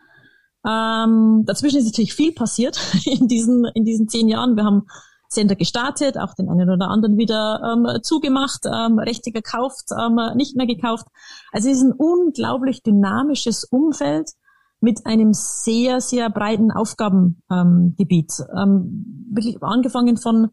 Ähm, 0.66 1.44
dazwischen 1.46 1.80
ist 1.80 1.86
natürlich 1.86 2.14
viel 2.14 2.34
passiert 2.34 2.80
in 3.06 3.28
diesen, 3.28 3.66
in 3.74 3.86
diesen 3.86 4.08
zehn 4.08 4.28
Jahren. 4.28 4.56
Wir 4.56 4.66
haben 4.66 4.88
Sender 5.30 5.56
gestartet, 5.56 6.18
auch 6.18 6.34
den 6.34 6.50
einen 6.50 6.70
oder 6.70 6.90
anderen 6.90 7.18
wieder 7.18 7.62
ähm, 7.64 8.02
zugemacht, 8.02 8.66
ähm, 8.66 9.00
Rechte 9.00 9.32
gekauft, 9.32 9.90
ähm, 9.92 10.20
nicht 10.36 10.56
mehr 10.56 10.68
gekauft. 10.68 11.06
Also 11.52 11.70
es 11.70 11.78
ist 11.78 11.84
ein 11.84 11.94
unglaublich 11.94 12.84
dynamisches 12.84 13.64
Umfeld 13.66 14.32
mit 14.80 15.06
einem 15.06 15.34
sehr, 15.34 16.02
sehr 16.02 16.30
breiten 16.30 16.72
Aufgabengebiet. 16.72 18.32
Ähm, 18.56 19.26
wirklich 19.32 19.62
angefangen 19.62 20.18
von 20.18 20.50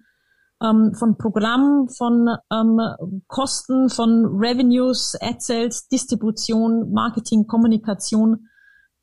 ähm, 0.62 0.94
von 0.94 1.16
Programm, 1.18 1.88
von 1.88 2.28
ähm, 2.50 2.80
Kosten, 3.26 3.90
von 3.90 4.24
Revenues, 4.26 5.16
Ad 5.20 5.36
Sales, 5.40 5.88
Distribution, 5.88 6.92
Marketing, 6.92 7.46
Kommunikation, 7.46 8.48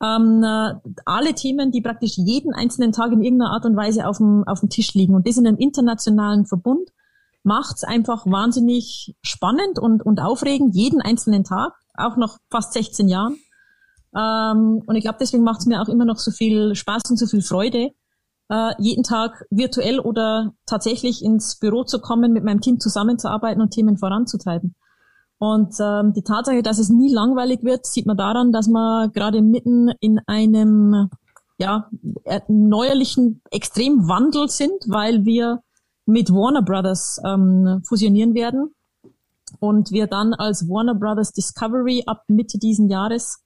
ähm, 0.02 0.42
äh, 0.42 0.74
alle 1.04 1.34
Themen, 1.34 1.70
die 1.70 1.80
praktisch 1.80 2.16
jeden 2.16 2.52
einzelnen 2.52 2.92
Tag 2.92 3.12
in 3.12 3.22
irgendeiner 3.22 3.52
Art 3.52 3.64
und 3.64 3.76
Weise 3.76 4.06
auf 4.08 4.18
dem, 4.18 4.42
auf 4.46 4.60
dem 4.60 4.68
Tisch 4.68 4.94
liegen. 4.94 5.14
Und 5.14 5.28
das 5.28 5.36
in 5.36 5.46
einem 5.46 5.58
internationalen 5.58 6.44
Verbund 6.44 6.90
macht's 7.44 7.84
einfach 7.84 8.26
wahnsinnig 8.26 9.14
spannend 9.22 9.78
und, 9.78 10.04
und 10.04 10.20
aufregend, 10.20 10.74
jeden 10.74 11.00
einzelnen 11.00 11.44
Tag, 11.44 11.72
auch 11.94 12.16
noch 12.16 12.38
fast 12.50 12.72
16 12.72 13.08
Jahren. 13.08 13.36
Ähm, 14.14 14.82
und 14.86 14.96
ich 14.96 15.02
glaube, 15.02 15.18
deswegen 15.20 15.44
macht's 15.44 15.66
mir 15.66 15.80
auch 15.80 15.88
immer 15.88 16.04
noch 16.04 16.18
so 16.18 16.32
viel 16.32 16.74
Spaß 16.74 17.02
und 17.10 17.16
so 17.16 17.26
viel 17.26 17.42
Freude, 17.42 17.90
äh, 18.48 18.72
jeden 18.78 19.04
Tag 19.04 19.44
virtuell 19.50 20.00
oder 20.00 20.52
tatsächlich 20.66 21.24
ins 21.24 21.58
Büro 21.58 21.84
zu 21.84 22.00
kommen, 22.00 22.32
mit 22.32 22.44
meinem 22.44 22.60
Team 22.60 22.80
zusammenzuarbeiten 22.80 23.62
und 23.62 23.70
Themen 23.70 23.96
voranzutreiben. 23.96 24.74
Und 25.42 25.74
ähm, 25.80 26.12
die 26.12 26.22
Tatsache, 26.22 26.62
dass 26.62 26.78
es 26.78 26.88
nie 26.88 27.12
langweilig 27.12 27.64
wird, 27.64 27.84
sieht 27.84 28.06
man 28.06 28.16
daran, 28.16 28.52
dass 28.52 28.68
wir 28.68 29.08
gerade 29.08 29.42
mitten 29.42 29.90
in 29.98 30.20
einem 30.28 31.10
ja, 31.58 31.90
neuerlichen 32.46 33.42
Extremwandel 33.50 34.48
sind, 34.48 34.84
weil 34.86 35.24
wir 35.24 35.64
mit 36.06 36.30
Warner 36.30 36.62
Brothers 36.62 37.20
ähm, 37.26 37.82
fusionieren 37.84 38.34
werden 38.34 38.72
und 39.58 39.90
wir 39.90 40.06
dann 40.06 40.32
als 40.32 40.68
Warner 40.68 40.94
Brothers 40.94 41.32
Discovery 41.32 42.04
ab 42.06 42.22
Mitte 42.28 42.60
diesen 42.60 42.88
Jahres 42.88 43.42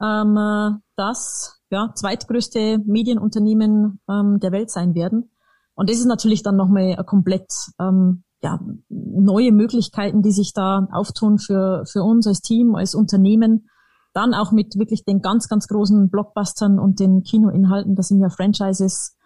ähm, 0.00 0.38
äh, 0.38 0.70
das 0.96 1.60
ja, 1.68 1.92
zweitgrößte 1.94 2.78
Medienunternehmen 2.78 4.00
ähm, 4.08 4.40
der 4.40 4.52
Welt 4.52 4.70
sein 4.70 4.94
werden. 4.94 5.28
Und 5.74 5.90
das 5.90 5.98
ist 5.98 6.06
natürlich 6.06 6.42
dann 6.42 6.56
nochmal 6.56 6.96
komplett 7.04 7.52
ähm, 7.78 8.22
ja, 8.46 8.60
neue 8.88 9.50
Möglichkeiten, 9.50 10.22
die 10.22 10.30
sich 10.30 10.52
da 10.52 10.86
auftun 10.92 11.38
für, 11.38 11.84
für 11.84 12.04
uns 12.04 12.28
als 12.28 12.42
Team, 12.42 12.76
als 12.76 12.94
Unternehmen. 12.94 13.68
Dann 14.14 14.34
auch 14.34 14.52
mit 14.52 14.76
wirklich 14.76 15.04
den 15.04 15.20
ganz, 15.20 15.48
ganz 15.48 15.66
großen 15.66 16.10
Blockbustern 16.10 16.78
und 16.78 17.00
den 17.00 17.24
Kinoinhalten. 17.24 17.96
Das 17.96 18.06
sind 18.06 18.20
ja 18.20 18.30
Franchises 18.30 19.16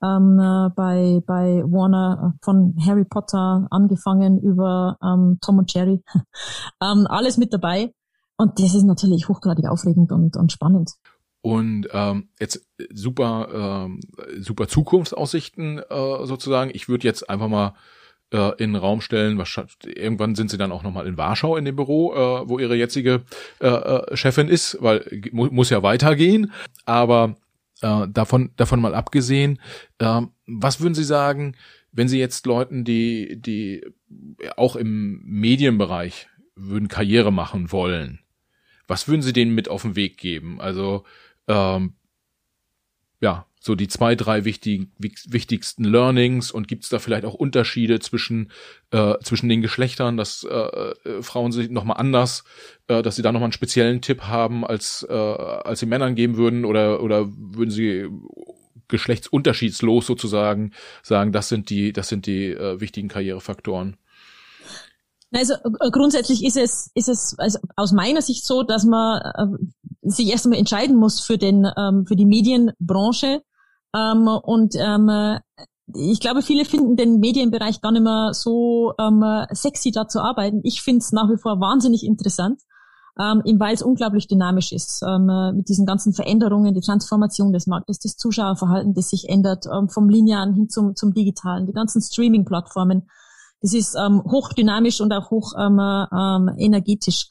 ähm, 0.00 0.38
äh, 0.38 0.70
bei, 0.76 1.20
bei 1.26 1.64
Warner 1.66 2.34
äh, 2.36 2.38
von 2.44 2.76
Harry 2.86 3.04
Potter 3.04 3.66
angefangen 3.70 4.38
über 4.38 4.96
ähm, 5.02 5.38
Tom 5.40 5.58
und 5.58 5.74
Jerry. 5.74 6.00
ähm, 6.80 7.06
alles 7.08 7.36
mit 7.36 7.52
dabei. 7.52 7.92
Und 8.36 8.60
das 8.60 8.76
ist 8.76 8.84
natürlich 8.84 9.28
hochgradig 9.28 9.66
aufregend 9.66 10.12
und, 10.12 10.36
und 10.36 10.52
spannend. 10.52 10.92
Und 11.40 11.88
ähm, 11.92 12.28
jetzt 12.38 12.64
super, 12.92 13.48
ähm, 13.52 14.00
super 14.38 14.68
Zukunftsaussichten 14.68 15.78
äh, 15.78 16.26
sozusagen. 16.26 16.70
Ich 16.72 16.88
würde 16.88 17.08
jetzt 17.08 17.28
einfach 17.28 17.48
mal 17.48 17.74
äh, 18.32 18.50
in 18.62 18.72
den 18.72 18.76
Raum 18.76 19.00
stellen. 19.00 19.38
Wahrscheinlich, 19.38 19.76
irgendwann 19.84 20.34
sind 20.34 20.50
sie 20.50 20.58
dann 20.58 20.72
auch 20.72 20.82
nochmal 20.82 21.06
in 21.06 21.16
Warschau 21.16 21.56
in 21.56 21.64
dem 21.64 21.76
Büro, 21.76 22.14
äh, 22.14 22.48
wo 22.48 22.58
ihre 22.58 22.76
jetzige 22.76 23.22
äh, 23.60 23.68
äh, 23.68 24.16
Chefin 24.16 24.48
ist, 24.48 24.78
weil 24.80 25.04
mu 25.32 25.46
muss 25.46 25.70
ja 25.70 25.82
weitergehen. 25.82 26.52
Aber 26.84 27.36
äh, 27.80 28.06
davon, 28.08 28.50
davon 28.56 28.80
mal 28.80 28.94
abgesehen, 28.94 29.60
äh, 29.98 30.22
was 30.46 30.80
würden 30.80 30.94
Sie 30.94 31.04
sagen, 31.04 31.56
wenn 31.92 32.08
Sie 32.08 32.18
jetzt 32.18 32.46
Leuten, 32.46 32.84
die, 32.84 33.40
die 33.40 33.84
auch 34.56 34.76
im 34.76 35.22
Medienbereich 35.24 36.28
würden 36.54 36.88
Karriere 36.88 37.32
machen 37.32 37.72
wollen, 37.72 38.20
was 38.86 39.08
würden 39.08 39.22
Sie 39.22 39.32
denen 39.32 39.54
mit 39.54 39.68
auf 39.68 39.82
den 39.82 39.96
Weg 39.96 40.16
geben? 40.16 40.60
Also 40.60 41.04
ähm, 41.46 41.94
ja, 43.20 43.46
so 43.60 43.74
die 43.74 43.88
zwei, 43.88 44.14
drei 44.14 44.44
wichtigen, 44.44 44.92
wichtigsten 44.98 45.84
Learnings 45.84 46.50
und 46.50 46.68
gibt 46.68 46.84
es 46.84 46.90
da 46.90 46.98
vielleicht 46.98 47.24
auch 47.24 47.34
Unterschiede 47.34 48.00
zwischen, 48.00 48.50
äh, 48.90 49.14
zwischen 49.22 49.48
den 49.48 49.62
Geschlechtern, 49.62 50.16
dass 50.16 50.44
äh, 50.44 50.54
äh, 50.54 51.22
Frauen 51.22 51.52
sich 51.52 51.70
nochmal 51.70 51.98
anders, 51.98 52.44
äh, 52.86 53.02
dass 53.02 53.16
sie 53.16 53.22
da 53.22 53.32
nochmal 53.32 53.46
einen 53.46 53.52
speziellen 53.52 54.00
Tipp 54.00 54.22
haben, 54.22 54.64
als, 54.64 55.06
äh, 55.08 55.12
als 55.12 55.80
sie 55.80 55.86
Männern 55.86 56.14
geben 56.14 56.36
würden 56.36 56.64
oder, 56.64 57.02
oder 57.02 57.26
würden 57.28 57.70
sie 57.70 58.08
geschlechtsunterschiedslos 58.88 60.06
sozusagen 60.06 60.72
sagen, 61.02 61.32
das 61.32 61.48
sind 61.48 61.70
die, 61.70 61.92
das 61.92 62.08
sind 62.08 62.26
die 62.26 62.46
äh, 62.46 62.80
wichtigen 62.80 63.08
Karrierefaktoren? 63.08 63.96
Also 65.32 65.54
äh, 65.54 65.90
grundsätzlich 65.90 66.44
ist 66.44 66.56
es, 66.56 66.90
ist 66.94 67.08
es 67.08 67.34
also 67.38 67.58
aus 67.76 67.92
meiner 67.92 68.22
Sicht 68.22 68.46
so, 68.46 68.62
dass 68.62 68.84
man 68.84 69.20
äh, 69.20 70.08
sich 70.08 70.28
erst 70.28 70.46
einmal 70.46 70.58
entscheiden 70.58 70.96
muss 70.96 71.20
für 71.20 71.36
den 71.36 71.66
ähm, 71.76 72.06
für 72.06 72.16
die 72.16 72.24
Medienbranche 72.24 73.42
ähm, 73.96 74.28
und 74.28 74.74
ähm, 74.76 75.38
ich 75.94 76.20
glaube, 76.20 76.42
viele 76.42 76.64
finden 76.64 76.96
den 76.96 77.18
Medienbereich 77.18 77.80
gar 77.80 77.92
nicht 77.92 78.02
mehr 78.02 78.30
so 78.34 78.92
ähm, 78.98 79.24
sexy 79.52 79.90
da 79.90 80.06
zu 80.06 80.20
arbeiten. 80.20 80.60
Ich 80.62 80.82
finde 80.82 80.98
es 80.98 81.12
nach 81.12 81.30
wie 81.30 81.38
vor 81.38 81.60
wahnsinnig 81.60 82.04
interessant, 82.04 82.60
ähm, 83.18 83.42
weil 83.58 83.74
es 83.74 83.82
unglaublich 83.82 84.28
dynamisch 84.28 84.72
ist 84.72 85.02
ähm, 85.02 85.56
mit 85.56 85.68
diesen 85.68 85.86
ganzen 85.86 86.12
Veränderungen, 86.12 86.74
die 86.74 86.82
Transformation 86.82 87.52
des 87.52 87.66
Marktes, 87.66 87.98
das 88.00 88.16
Zuschauerverhalten, 88.16 88.92
das 88.92 89.08
sich 89.08 89.28
ändert, 89.28 89.64
ähm, 89.66 89.88
vom 89.88 90.10
linearen 90.10 90.54
hin 90.54 90.68
zum, 90.68 90.94
zum 90.94 91.14
digitalen, 91.14 91.66
die 91.66 91.72
ganzen 91.72 92.02
Streaming-Plattformen 92.02 93.08
das 93.60 93.74
ist 93.74 93.96
ähm, 93.96 94.22
hochdynamisch 94.24 95.00
und 95.00 95.12
auch 95.12 95.30
hoch 95.30 95.52
ähm, 95.58 95.80
ähm, 95.80 96.54
energetisch. 96.58 97.28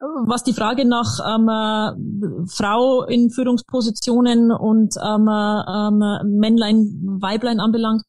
Was 0.00 0.44
die 0.44 0.54
Frage 0.54 0.86
nach 0.86 1.18
ähm, 1.28 1.48
äh, 1.48 2.46
Frau 2.46 3.04
in 3.04 3.28
Führungspositionen 3.30 4.50
und 4.50 4.94
ähm, 4.96 5.28
ähm, 5.28 6.38
Männlein, 6.38 7.18
Weiblein 7.20 7.60
anbelangt, 7.60 8.02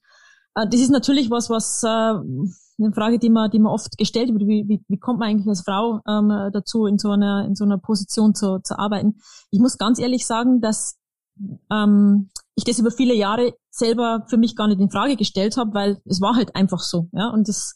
äh, 0.55 0.67
das 0.67 0.79
ist 0.79 0.89
natürlich 0.89 1.29
was, 1.29 1.49
was 1.49 1.83
äh, 1.83 1.87
eine 1.87 2.93
Frage, 2.93 3.19
die 3.19 3.29
man, 3.29 3.51
die 3.51 3.59
man 3.59 3.73
oft 3.73 3.97
gestellt 3.97 4.29
wird. 4.29 4.47
Wie, 4.47 4.65
wie, 4.69 4.85
wie 4.87 4.99
kommt 4.99 5.19
man 5.19 5.29
eigentlich 5.29 5.47
als 5.47 5.63
Frau 5.63 5.99
ähm, 6.07 6.29
dazu, 6.53 6.85
in 6.85 6.97
so 6.97 7.11
einer, 7.11 7.45
in 7.45 7.55
so 7.55 7.65
einer 7.65 7.77
Position 7.77 8.33
zu, 8.35 8.59
zu 8.63 8.79
arbeiten? 8.79 9.19
Ich 9.51 9.59
muss 9.59 9.77
ganz 9.77 9.99
ehrlich 9.99 10.25
sagen, 10.25 10.61
dass 10.61 10.97
ähm, 11.69 12.29
ich 12.55 12.63
das 12.63 12.79
über 12.79 12.91
viele 12.91 13.15
Jahre 13.15 13.53
selber 13.69 14.25
für 14.27 14.37
mich 14.37 14.55
gar 14.55 14.67
nicht 14.67 14.79
in 14.79 14.89
Frage 14.89 15.15
gestellt 15.15 15.57
habe, 15.57 15.73
weil 15.73 16.01
es 16.05 16.21
war 16.21 16.35
halt 16.35 16.55
einfach 16.55 16.79
so. 16.79 17.09
Ja, 17.11 17.29
und 17.29 17.47
das, 17.47 17.75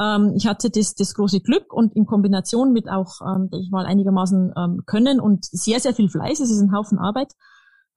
ähm, 0.00 0.34
ich 0.36 0.46
hatte 0.46 0.70
das, 0.70 0.94
das 0.94 1.14
große 1.14 1.40
Glück 1.40 1.72
und 1.72 1.94
in 1.96 2.06
Kombination 2.06 2.72
mit 2.72 2.88
auch, 2.88 3.20
ähm, 3.22 3.48
ich 3.52 3.70
mal 3.70 3.86
einigermaßen 3.86 4.52
ähm, 4.56 4.82
Können 4.86 5.20
und 5.20 5.44
sehr, 5.44 5.80
sehr 5.80 5.94
viel 5.94 6.08
Fleiß, 6.08 6.40
es 6.40 6.50
ist 6.50 6.60
ein 6.60 6.72
Haufen 6.72 6.98
Arbeit, 6.98 7.32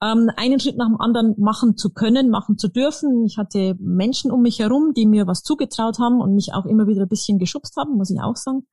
ähm, 0.02 0.30
einen 0.38 0.60
Schritt 0.60 0.78
nach 0.78 0.88
dem 0.88 1.00
anderen 1.00 1.36
machen 1.38 1.76
zu 1.76 1.90
können, 1.90 2.30
machen 2.30 2.58
zu 2.58 2.70
dürfen. 2.70 3.26
Ich 3.26 3.38
hatte 3.38 3.76
Menschen 3.80 4.32
um 4.32 4.42
mich 4.42 4.60
herum, 4.60 4.94
die 4.96 5.06
mir 5.06 5.28
was 5.28 5.44
zugetraut 5.44 6.00
haben 6.00 6.22
und 6.22 6.36
mich 6.36 6.54
auch 6.54 6.66
immer 6.66 6.88
wieder 6.88 7.02
ein 7.02 7.10
bisschen 7.10 7.38
geschubst 7.38 7.76
haben, 7.76 7.98
muss 7.98 8.10
ich 8.10 8.22
auch 8.22 8.38
sagen. 8.38 8.66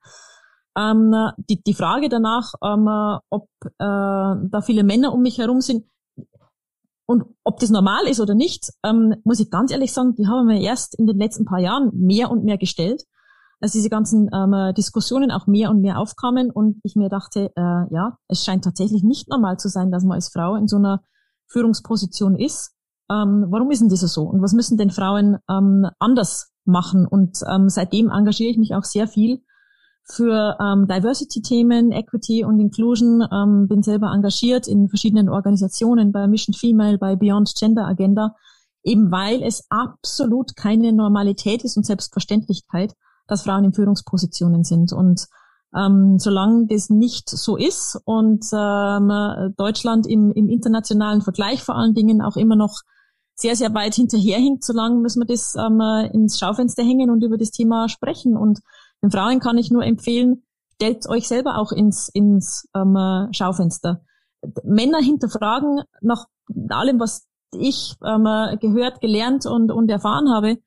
Ähm, 0.77 1.13
die, 1.49 1.61
die 1.61 1.73
Frage 1.73 2.07
danach, 2.07 2.53
ähm, 2.63 2.87
ob 3.29 3.49
äh, 3.63 3.69
da 3.79 4.61
viele 4.63 4.83
Männer 4.83 5.11
um 5.11 5.21
mich 5.21 5.37
herum 5.37 5.59
sind, 5.59 5.85
und 7.07 7.23
ob 7.45 7.59
das 7.59 7.69
normal 7.69 8.05
ist 8.05 8.19
oder 8.19 8.35
nicht, 8.35 8.73
ähm, 8.83 9.15
muss 9.23 9.39
ich 9.39 9.49
ganz 9.49 9.71
ehrlich 9.71 9.93
sagen, 9.93 10.15
die 10.15 10.27
haben 10.27 10.49
wir 10.49 10.59
erst 10.59 10.93
in 10.99 11.07
den 11.07 11.17
letzten 11.17 11.45
paar 11.45 11.59
Jahren 11.59 11.89
mehr 11.93 12.29
und 12.29 12.43
mehr 12.43 12.57
gestellt, 12.57 13.05
als 13.59 13.71
diese 13.71 13.89
ganzen 13.89 14.29
ähm, 14.33 14.73
Diskussionen 14.75 15.31
auch 15.31 15.47
mehr 15.47 15.69
und 15.71 15.81
mehr 15.81 15.99
aufkamen 15.99 16.51
und 16.51 16.79
ich 16.83 16.95
mir 16.95 17.09
dachte, 17.09 17.51
äh, 17.55 17.93
ja, 17.93 18.17
es 18.27 18.43
scheint 18.43 18.63
tatsächlich 18.63 19.03
nicht 19.03 19.29
normal 19.29 19.57
zu 19.57 19.69
sein, 19.69 19.91
dass 19.91 20.03
man 20.03 20.15
als 20.15 20.29
Frau 20.29 20.55
in 20.55 20.67
so 20.67 20.77
einer 20.77 21.01
Führungsposition 21.47 22.35
ist. 22.35 22.73
Ähm, 23.09 23.47
warum 23.49 23.71
ist 23.71 23.81
denn 23.81 23.89
das 23.89 24.01
so? 24.01 24.23
Und 24.23 24.41
was 24.41 24.53
müssen 24.53 24.77
denn 24.77 24.91
Frauen 24.91 25.37
ähm, 25.49 25.87
anders 25.97 26.51
machen? 26.65 27.07
Und 27.07 27.39
ähm, 27.49 27.69
seitdem 27.69 28.09
engagiere 28.09 28.51
ich 28.51 28.57
mich 28.57 28.75
auch 28.75 28.83
sehr 28.83 29.07
viel 29.07 29.41
für 30.09 30.57
ähm, 30.59 30.87
Diversity-Themen, 30.87 31.91
Equity 31.91 32.45
und 32.45 32.59
Inclusion, 32.59 33.27
ähm, 33.31 33.67
bin 33.67 33.83
selber 33.83 34.11
engagiert 34.13 34.67
in 34.67 34.87
verschiedenen 34.87 35.29
Organisationen, 35.29 36.11
bei 36.11 36.27
Mission 36.27 36.53
Female, 36.53 36.97
bei 36.97 37.15
Beyond 37.15 37.53
Gender 37.59 37.85
Agenda, 37.85 38.35
eben 38.83 39.11
weil 39.11 39.43
es 39.43 39.65
absolut 39.69 40.55
keine 40.55 40.93
Normalität 40.93 41.63
ist 41.63 41.75
und 41.75 41.85
Selbstverständlichkeit, 41.85 42.93
dass 43.27 43.43
Frauen 43.43 43.65
in 43.65 43.73
Führungspositionen 43.73 44.63
sind. 44.63 44.93
Und 44.93 45.27
ähm, 45.75 46.17
solange 46.19 46.67
das 46.67 46.89
nicht 46.89 47.29
so 47.29 47.57
ist 47.57 47.99
und 48.05 48.45
ähm, 48.53 49.53
Deutschland 49.57 50.07
im, 50.07 50.31
im 50.31 50.49
internationalen 50.49 51.21
Vergleich 51.21 51.61
vor 51.61 51.75
allen 51.75 51.93
Dingen 51.93 52.21
auch 52.21 52.37
immer 52.37 52.55
noch 52.55 52.81
sehr, 53.35 53.55
sehr 53.55 53.73
weit 53.73 53.93
hinterherhinkt, 53.93 54.63
solange 54.63 54.95
müssen 54.95 55.21
wir 55.21 55.27
das 55.27 55.55
ähm, 55.55 55.79
ins 56.11 56.39
Schaufenster 56.39 56.83
hängen 56.83 57.11
und 57.11 57.23
über 57.23 57.37
das 57.37 57.51
Thema 57.51 57.87
sprechen. 57.87 58.35
Und 58.35 58.61
den 59.03 59.11
Frauen 59.11 59.39
kann 59.39 59.57
ich 59.57 59.69
nur 59.69 59.83
empfehlen, 59.83 60.43
stellt 60.75 61.07
euch 61.07 61.27
selber 61.27 61.57
auch 61.57 61.71
ins, 61.71 62.09
ins 62.09 62.67
ähm, 62.75 62.97
Schaufenster. 63.31 64.01
Männer 64.63 64.99
hinterfragen 64.99 65.81
nach 66.01 66.25
allem, 66.69 66.99
was 66.99 67.27
ich 67.53 67.95
ähm, 68.03 68.25
gehört, 68.59 69.01
gelernt 69.01 69.45
und, 69.45 69.71
und 69.71 69.89
erfahren 69.89 70.29
habe, 70.31 70.57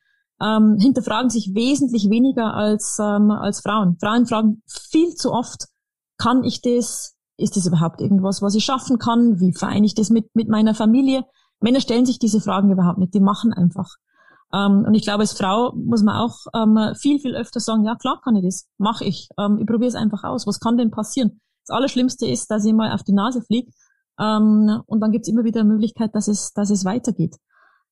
ähm, 0.42 0.76
hinterfragen 0.78 1.30
sich 1.30 1.54
wesentlich 1.54 2.08
weniger 2.08 2.54
als, 2.54 2.98
ähm, 3.00 3.30
als 3.30 3.60
Frauen. 3.60 3.96
Frauen 4.00 4.26
fragen 4.26 4.62
viel 4.66 5.14
zu 5.14 5.32
oft, 5.32 5.66
kann 6.18 6.44
ich 6.44 6.62
das? 6.62 7.14
Ist 7.36 7.56
das 7.56 7.66
überhaupt 7.66 8.00
irgendwas, 8.00 8.42
was 8.42 8.54
ich 8.54 8.64
schaffen 8.64 8.98
kann? 8.98 9.40
Wie 9.40 9.54
vereine 9.54 9.86
ich 9.86 9.94
das 9.94 10.10
mit, 10.10 10.34
mit 10.34 10.48
meiner 10.48 10.74
Familie? 10.74 11.24
Männer 11.60 11.80
stellen 11.80 12.06
sich 12.06 12.18
diese 12.18 12.40
Fragen 12.40 12.70
überhaupt 12.70 12.98
nicht, 12.98 13.14
die 13.14 13.20
machen 13.20 13.52
einfach. 13.52 13.96
Ähm, 14.52 14.84
und 14.86 14.94
ich 14.94 15.02
glaube, 15.02 15.20
als 15.20 15.32
Frau 15.32 15.72
muss 15.74 16.02
man 16.02 16.16
auch 16.16 16.36
ähm, 16.54 16.94
viel, 16.96 17.18
viel 17.20 17.36
öfter 17.36 17.60
sagen, 17.60 17.84
ja 17.84 17.94
klar 17.94 18.20
kann 18.22 18.36
ich 18.36 18.44
das, 18.44 18.66
mache 18.78 19.04
ich. 19.04 19.28
Ähm, 19.38 19.58
ich 19.58 19.66
probiere 19.66 19.88
es 19.88 19.94
einfach 19.94 20.24
aus. 20.24 20.46
Was 20.46 20.60
kann 20.60 20.76
denn 20.76 20.90
passieren? 20.90 21.40
Das 21.66 21.76
Allerschlimmste 21.76 22.26
ist, 22.26 22.50
dass 22.50 22.64
ich 22.64 22.72
mal 22.72 22.92
auf 22.92 23.02
die 23.02 23.12
Nase 23.12 23.42
fliege 23.42 23.70
ähm, 24.18 24.82
und 24.86 25.00
dann 25.00 25.12
gibt 25.12 25.26
es 25.26 25.32
immer 25.32 25.44
wieder 25.44 25.60
eine 25.60 25.70
Möglichkeit, 25.70 26.14
dass 26.14 26.28
es, 26.28 26.52
dass 26.52 26.70
es 26.70 26.84
weitergeht. 26.84 27.36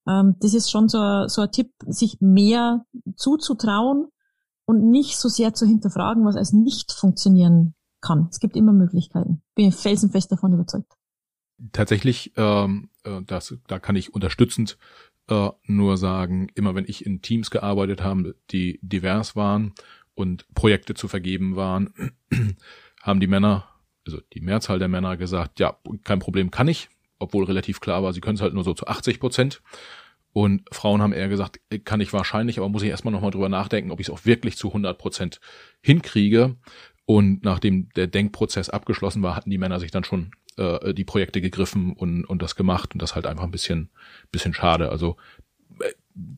Ähm, 0.09 0.37
das 0.41 0.55
ist 0.55 0.71
schon 0.71 0.89
so, 0.89 1.29
so 1.29 1.43
ein 1.43 1.53
Tipp, 1.53 1.73
sich 1.87 2.19
mehr 2.21 2.85
zuzutrauen 3.17 4.09
und 4.65 4.91
nicht 4.91 5.17
so 5.17 5.29
sehr 5.29 5.55
zu 5.55 5.67
hinterfragen, 5.67 6.25
was 6.25 6.37
als 6.37 6.53
nicht 6.53 6.93
funktionieren 6.93 7.75
kann. 8.01 8.29
Es 8.31 8.41
gibt 8.41 8.57
immer 8.57 8.73
Möglichkeiten. 8.73 9.43
Bin 9.55 9.73
felsenfest 9.73 10.33
davon 10.33 10.55
überzeugt. 10.55 10.93
Tatsächlich, 11.73 12.33
ähm, 12.37 12.91
äh, 13.05 13.21
das, 13.27 13.55
da 13.67 13.79
kann 13.79 13.97
ich 13.97 14.15
unterstützend 14.15 14.79
äh, 15.29 15.51
nur 15.67 15.97
sagen, 15.97 16.49
immer 16.55 16.75
wenn 16.75 16.85
ich 16.87 17.05
in 17.05 17.21
Teams 17.21 17.51
gearbeitet 17.51 18.03
habe, 18.03 18.37
die 18.51 18.79
divers 18.83 19.37
waren 19.37 19.75
und 20.15 20.47
Projekte 20.55 20.95
zu 20.95 21.09
vergeben 21.09 21.57
waren, 21.57 21.93
haben 23.03 23.21
die 23.21 23.27
Männer, 23.27 23.69
also 24.07 24.21
die 24.33 24.41
Mehrzahl 24.41 24.79
der 24.79 24.89
Männer 24.89 25.17
gesagt, 25.17 25.59
ja, 25.61 25.77
kein 26.05 26.21
Problem, 26.21 26.51
kann 26.51 26.69
ich, 26.69 26.89
obwohl 27.19 27.45
relativ 27.45 27.81
klar 27.81 28.03
war, 28.03 28.13
sie 28.13 28.21
können 28.21 28.37
es 28.37 28.43
halt 28.43 28.55
nur 28.55 28.65
so 28.65 28.75
zu 28.75 28.87
80 28.87 29.21
Prozent. 29.21 29.63
Und 30.33 30.63
Frauen 30.71 31.03
haben 31.03 31.13
eher 31.13 31.29
gesagt, 31.29 31.61
kann 31.85 32.01
ich 32.01 32.13
wahrscheinlich, 32.13 32.59
aber 32.59 32.69
muss 32.69 32.83
ich 32.83 32.91
erstmal 32.91 33.13
nochmal 33.13 33.31
drüber 33.31 33.49
nachdenken, 33.49 33.91
ob 33.91 34.01
ich 34.01 34.09
es 34.09 34.13
auch 34.13 34.25
wirklich 34.25 34.57
zu 34.57 34.69
100 34.69 34.99
Prozent 34.99 35.41
hinkriege. 35.81 36.57
Und 37.07 37.43
nachdem 37.43 37.89
der 37.97 38.07
Denkprozess 38.07 38.69
abgeschlossen 38.69 39.23
war, 39.23 39.35
hatten 39.35 39.51
die 39.51 39.59
Männer 39.59 39.81
sich 39.81 39.91
dann 39.91 40.05
schon 40.05 40.31
äh, 40.59 40.93
die 40.93 41.05
Projekte 41.05 41.41
gegriffen 41.41 41.93
und, 41.95 42.25
und 42.25 42.43
das 42.43 42.55
gemacht. 42.55 42.93
Und 42.93 43.01
das 43.01 43.15
halt 43.15 43.27
einfach 43.27 43.45
ein 43.45 43.51
bisschen, 43.51 43.91
bisschen 44.31 44.53
schade. 44.53 44.91
Also 44.91 45.17
äh, 45.81 45.93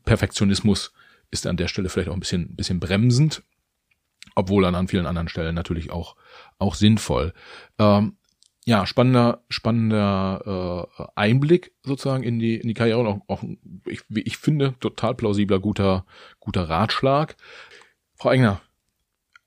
Perfektionismus 0.05 0.93
ist 1.29 1.45
an 1.45 1.57
der 1.57 1.67
Stelle 1.67 1.89
vielleicht 1.89 2.09
auch 2.09 2.13
ein 2.13 2.19
bisschen, 2.21 2.55
bisschen 2.55 2.79
bremsend, 2.79 3.43
obwohl 4.35 4.63
dann 4.63 4.75
an 4.75 4.87
vielen 4.87 5.05
anderen 5.05 5.27
Stellen 5.27 5.55
natürlich 5.55 5.91
auch, 5.91 6.15
auch 6.57 6.75
sinnvoll. 6.75 7.33
Ähm, 7.77 8.15
ja, 8.65 8.85
spannender, 8.85 9.43
spannender 9.49 10.87
äh, 10.97 11.03
Einblick 11.15 11.73
sozusagen 11.83 12.23
in 12.23 12.39
die, 12.39 12.57
in 12.57 12.67
die 12.67 12.73
Karriere 12.73 12.99
und 12.99 13.07
auch, 13.07 13.19
auch 13.27 13.43
ich, 13.87 14.01
wie 14.09 14.21
ich 14.21 14.37
finde, 14.37 14.75
total 14.79 15.15
plausibler, 15.15 15.59
guter, 15.59 16.05
guter 16.39 16.69
Ratschlag. 16.69 17.35
Frau 18.15 18.29
Engner, 18.29 18.61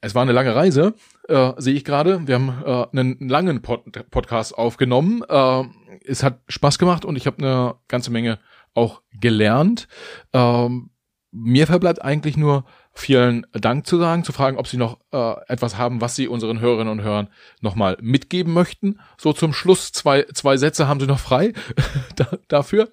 es 0.00 0.14
war 0.14 0.22
eine 0.22 0.32
lange 0.32 0.54
Reise, 0.54 0.94
äh, 1.28 1.52
sehe 1.58 1.74
ich 1.74 1.84
gerade. 1.84 2.26
Wir 2.26 2.34
haben 2.34 2.62
äh, 2.64 2.86
einen 2.92 3.28
langen 3.28 3.62
Pod 3.62 3.84
Podcast 4.10 4.58
aufgenommen. 4.58 5.22
Äh, 5.28 5.62
es 6.04 6.22
hat 6.22 6.40
Spaß 6.48 6.78
gemacht 6.78 7.04
und 7.04 7.16
ich 7.16 7.26
habe 7.26 7.38
eine 7.38 7.76
ganze 7.88 8.10
Menge 8.10 8.38
auch 8.74 9.00
gelernt. 9.12 9.86
Ähm, 10.32 10.90
mir 11.30 11.66
verbleibt 11.66 12.02
eigentlich 12.02 12.36
nur 12.36 12.64
vielen 12.94 13.46
Dank 13.52 13.86
zu 13.86 13.98
sagen, 13.98 14.24
zu 14.24 14.32
fragen, 14.32 14.56
ob 14.56 14.66
Sie 14.66 14.76
noch 14.76 14.98
äh, 15.12 15.34
etwas 15.48 15.76
haben, 15.76 16.00
was 16.00 16.14
Sie 16.14 16.28
unseren 16.28 16.60
Hörerinnen 16.60 16.92
und 16.92 17.02
Hörern 17.02 17.28
nochmal 17.60 17.96
mitgeben 18.00 18.52
möchten. 18.52 19.00
So 19.18 19.32
zum 19.32 19.52
Schluss 19.52 19.92
zwei, 19.92 20.26
zwei 20.32 20.56
Sätze 20.56 20.88
haben 20.88 21.00
Sie 21.00 21.06
noch 21.06 21.18
frei 21.18 21.52
da, 22.16 22.28
dafür. 22.48 22.92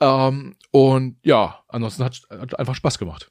Ähm, 0.00 0.56
und 0.72 1.16
ja, 1.22 1.60
ansonsten 1.68 2.04
hat, 2.04 2.20
hat 2.30 2.58
einfach 2.58 2.74
Spaß 2.74 2.98
gemacht. 2.98 3.30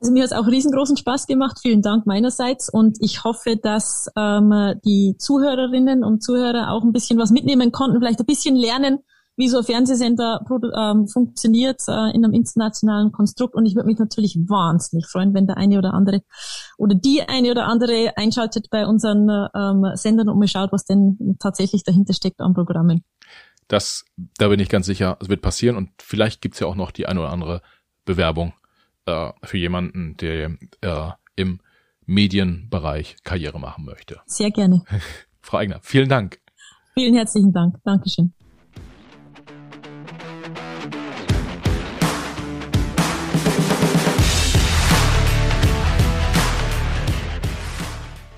Also 0.00 0.12
mir 0.12 0.22
hat 0.22 0.32
es 0.32 0.36
auch 0.36 0.46
riesengroßen 0.46 0.96
Spaß 0.96 1.26
gemacht. 1.26 1.58
Vielen 1.60 1.82
Dank 1.82 2.06
meinerseits 2.06 2.68
und 2.72 2.98
ich 3.00 3.24
hoffe, 3.24 3.56
dass 3.56 4.10
ähm, 4.16 4.74
die 4.84 5.16
Zuhörerinnen 5.18 6.04
und 6.04 6.22
Zuhörer 6.22 6.70
auch 6.70 6.82
ein 6.82 6.92
bisschen 6.92 7.18
was 7.18 7.30
mitnehmen 7.30 7.72
konnten, 7.72 7.98
vielleicht 8.00 8.20
ein 8.20 8.26
bisschen 8.26 8.56
lernen, 8.56 8.98
wie 9.36 9.48
so 9.48 9.58
ein 9.58 9.64
Fernsehsender 9.64 10.44
ähm, 10.76 11.08
funktioniert 11.08 11.80
äh, 11.88 12.14
in 12.14 12.24
einem 12.24 12.34
internationalen 12.34 13.12
Konstrukt. 13.12 13.54
Und 13.54 13.66
ich 13.66 13.74
würde 13.74 13.88
mich 13.88 13.98
natürlich 13.98 14.36
wahnsinnig 14.36 15.06
freuen, 15.06 15.34
wenn 15.34 15.46
der 15.46 15.56
eine 15.56 15.78
oder 15.78 15.92
andere 15.92 16.22
oder 16.78 16.94
die 16.94 17.22
eine 17.26 17.50
oder 17.50 17.66
andere 17.66 18.16
einschaltet 18.16 18.68
bei 18.70 18.86
unseren 18.86 19.28
ähm, 19.54 19.96
Sendern 19.96 20.28
und 20.28 20.38
mal 20.38 20.48
schaut, 20.48 20.72
was 20.72 20.84
denn 20.84 21.36
tatsächlich 21.40 21.82
dahinter 21.82 22.14
steckt 22.14 22.40
an 22.40 22.54
Programmen. 22.54 23.04
Das, 23.68 24.04
da 24.38 24.48
bin 24.48 24.60
ich 24.60 24.68
ganz 24.68 24.86
sicher, 24.86 25.16
es 25.20 25.28
wird 25.28 25.42
passieren 25.42 25.76
und 25.76 25.90
vielleicht 25.98 26.40
gibt's 26.40 26.60
ja 26.60 26.66
auch 26.66 26.74
noch 26.74 26.90
die 26.90 27.06
eine 27.06 27.20
oder 27.20 27.30
andere 27.30 27.62
Bewerbung 28.04 28.52
äh, 29.06 29.30
für 29.42 29.58
jemanden, 29.58 30.16
der 30.18 30.56
äh, 30.82 31.10
im 31.36 31.60
Medienbereich 32.06 33.16
Karriere 33.24 33.58
machen 33.58 33.84
möchte. 33.84 34.20
Sehr 34.26 34.50
gerne. 34.50 34.84
Frau 35.40 35.58
Eigner, 35.58 35.80
vielen 35.82 36.08
Dank. 36.08 36.38
Vielen 36.94 37.14
herzlichen 37.14 37.52
Dank. 37.52 37.76
Dankeschön. 37.84 38.34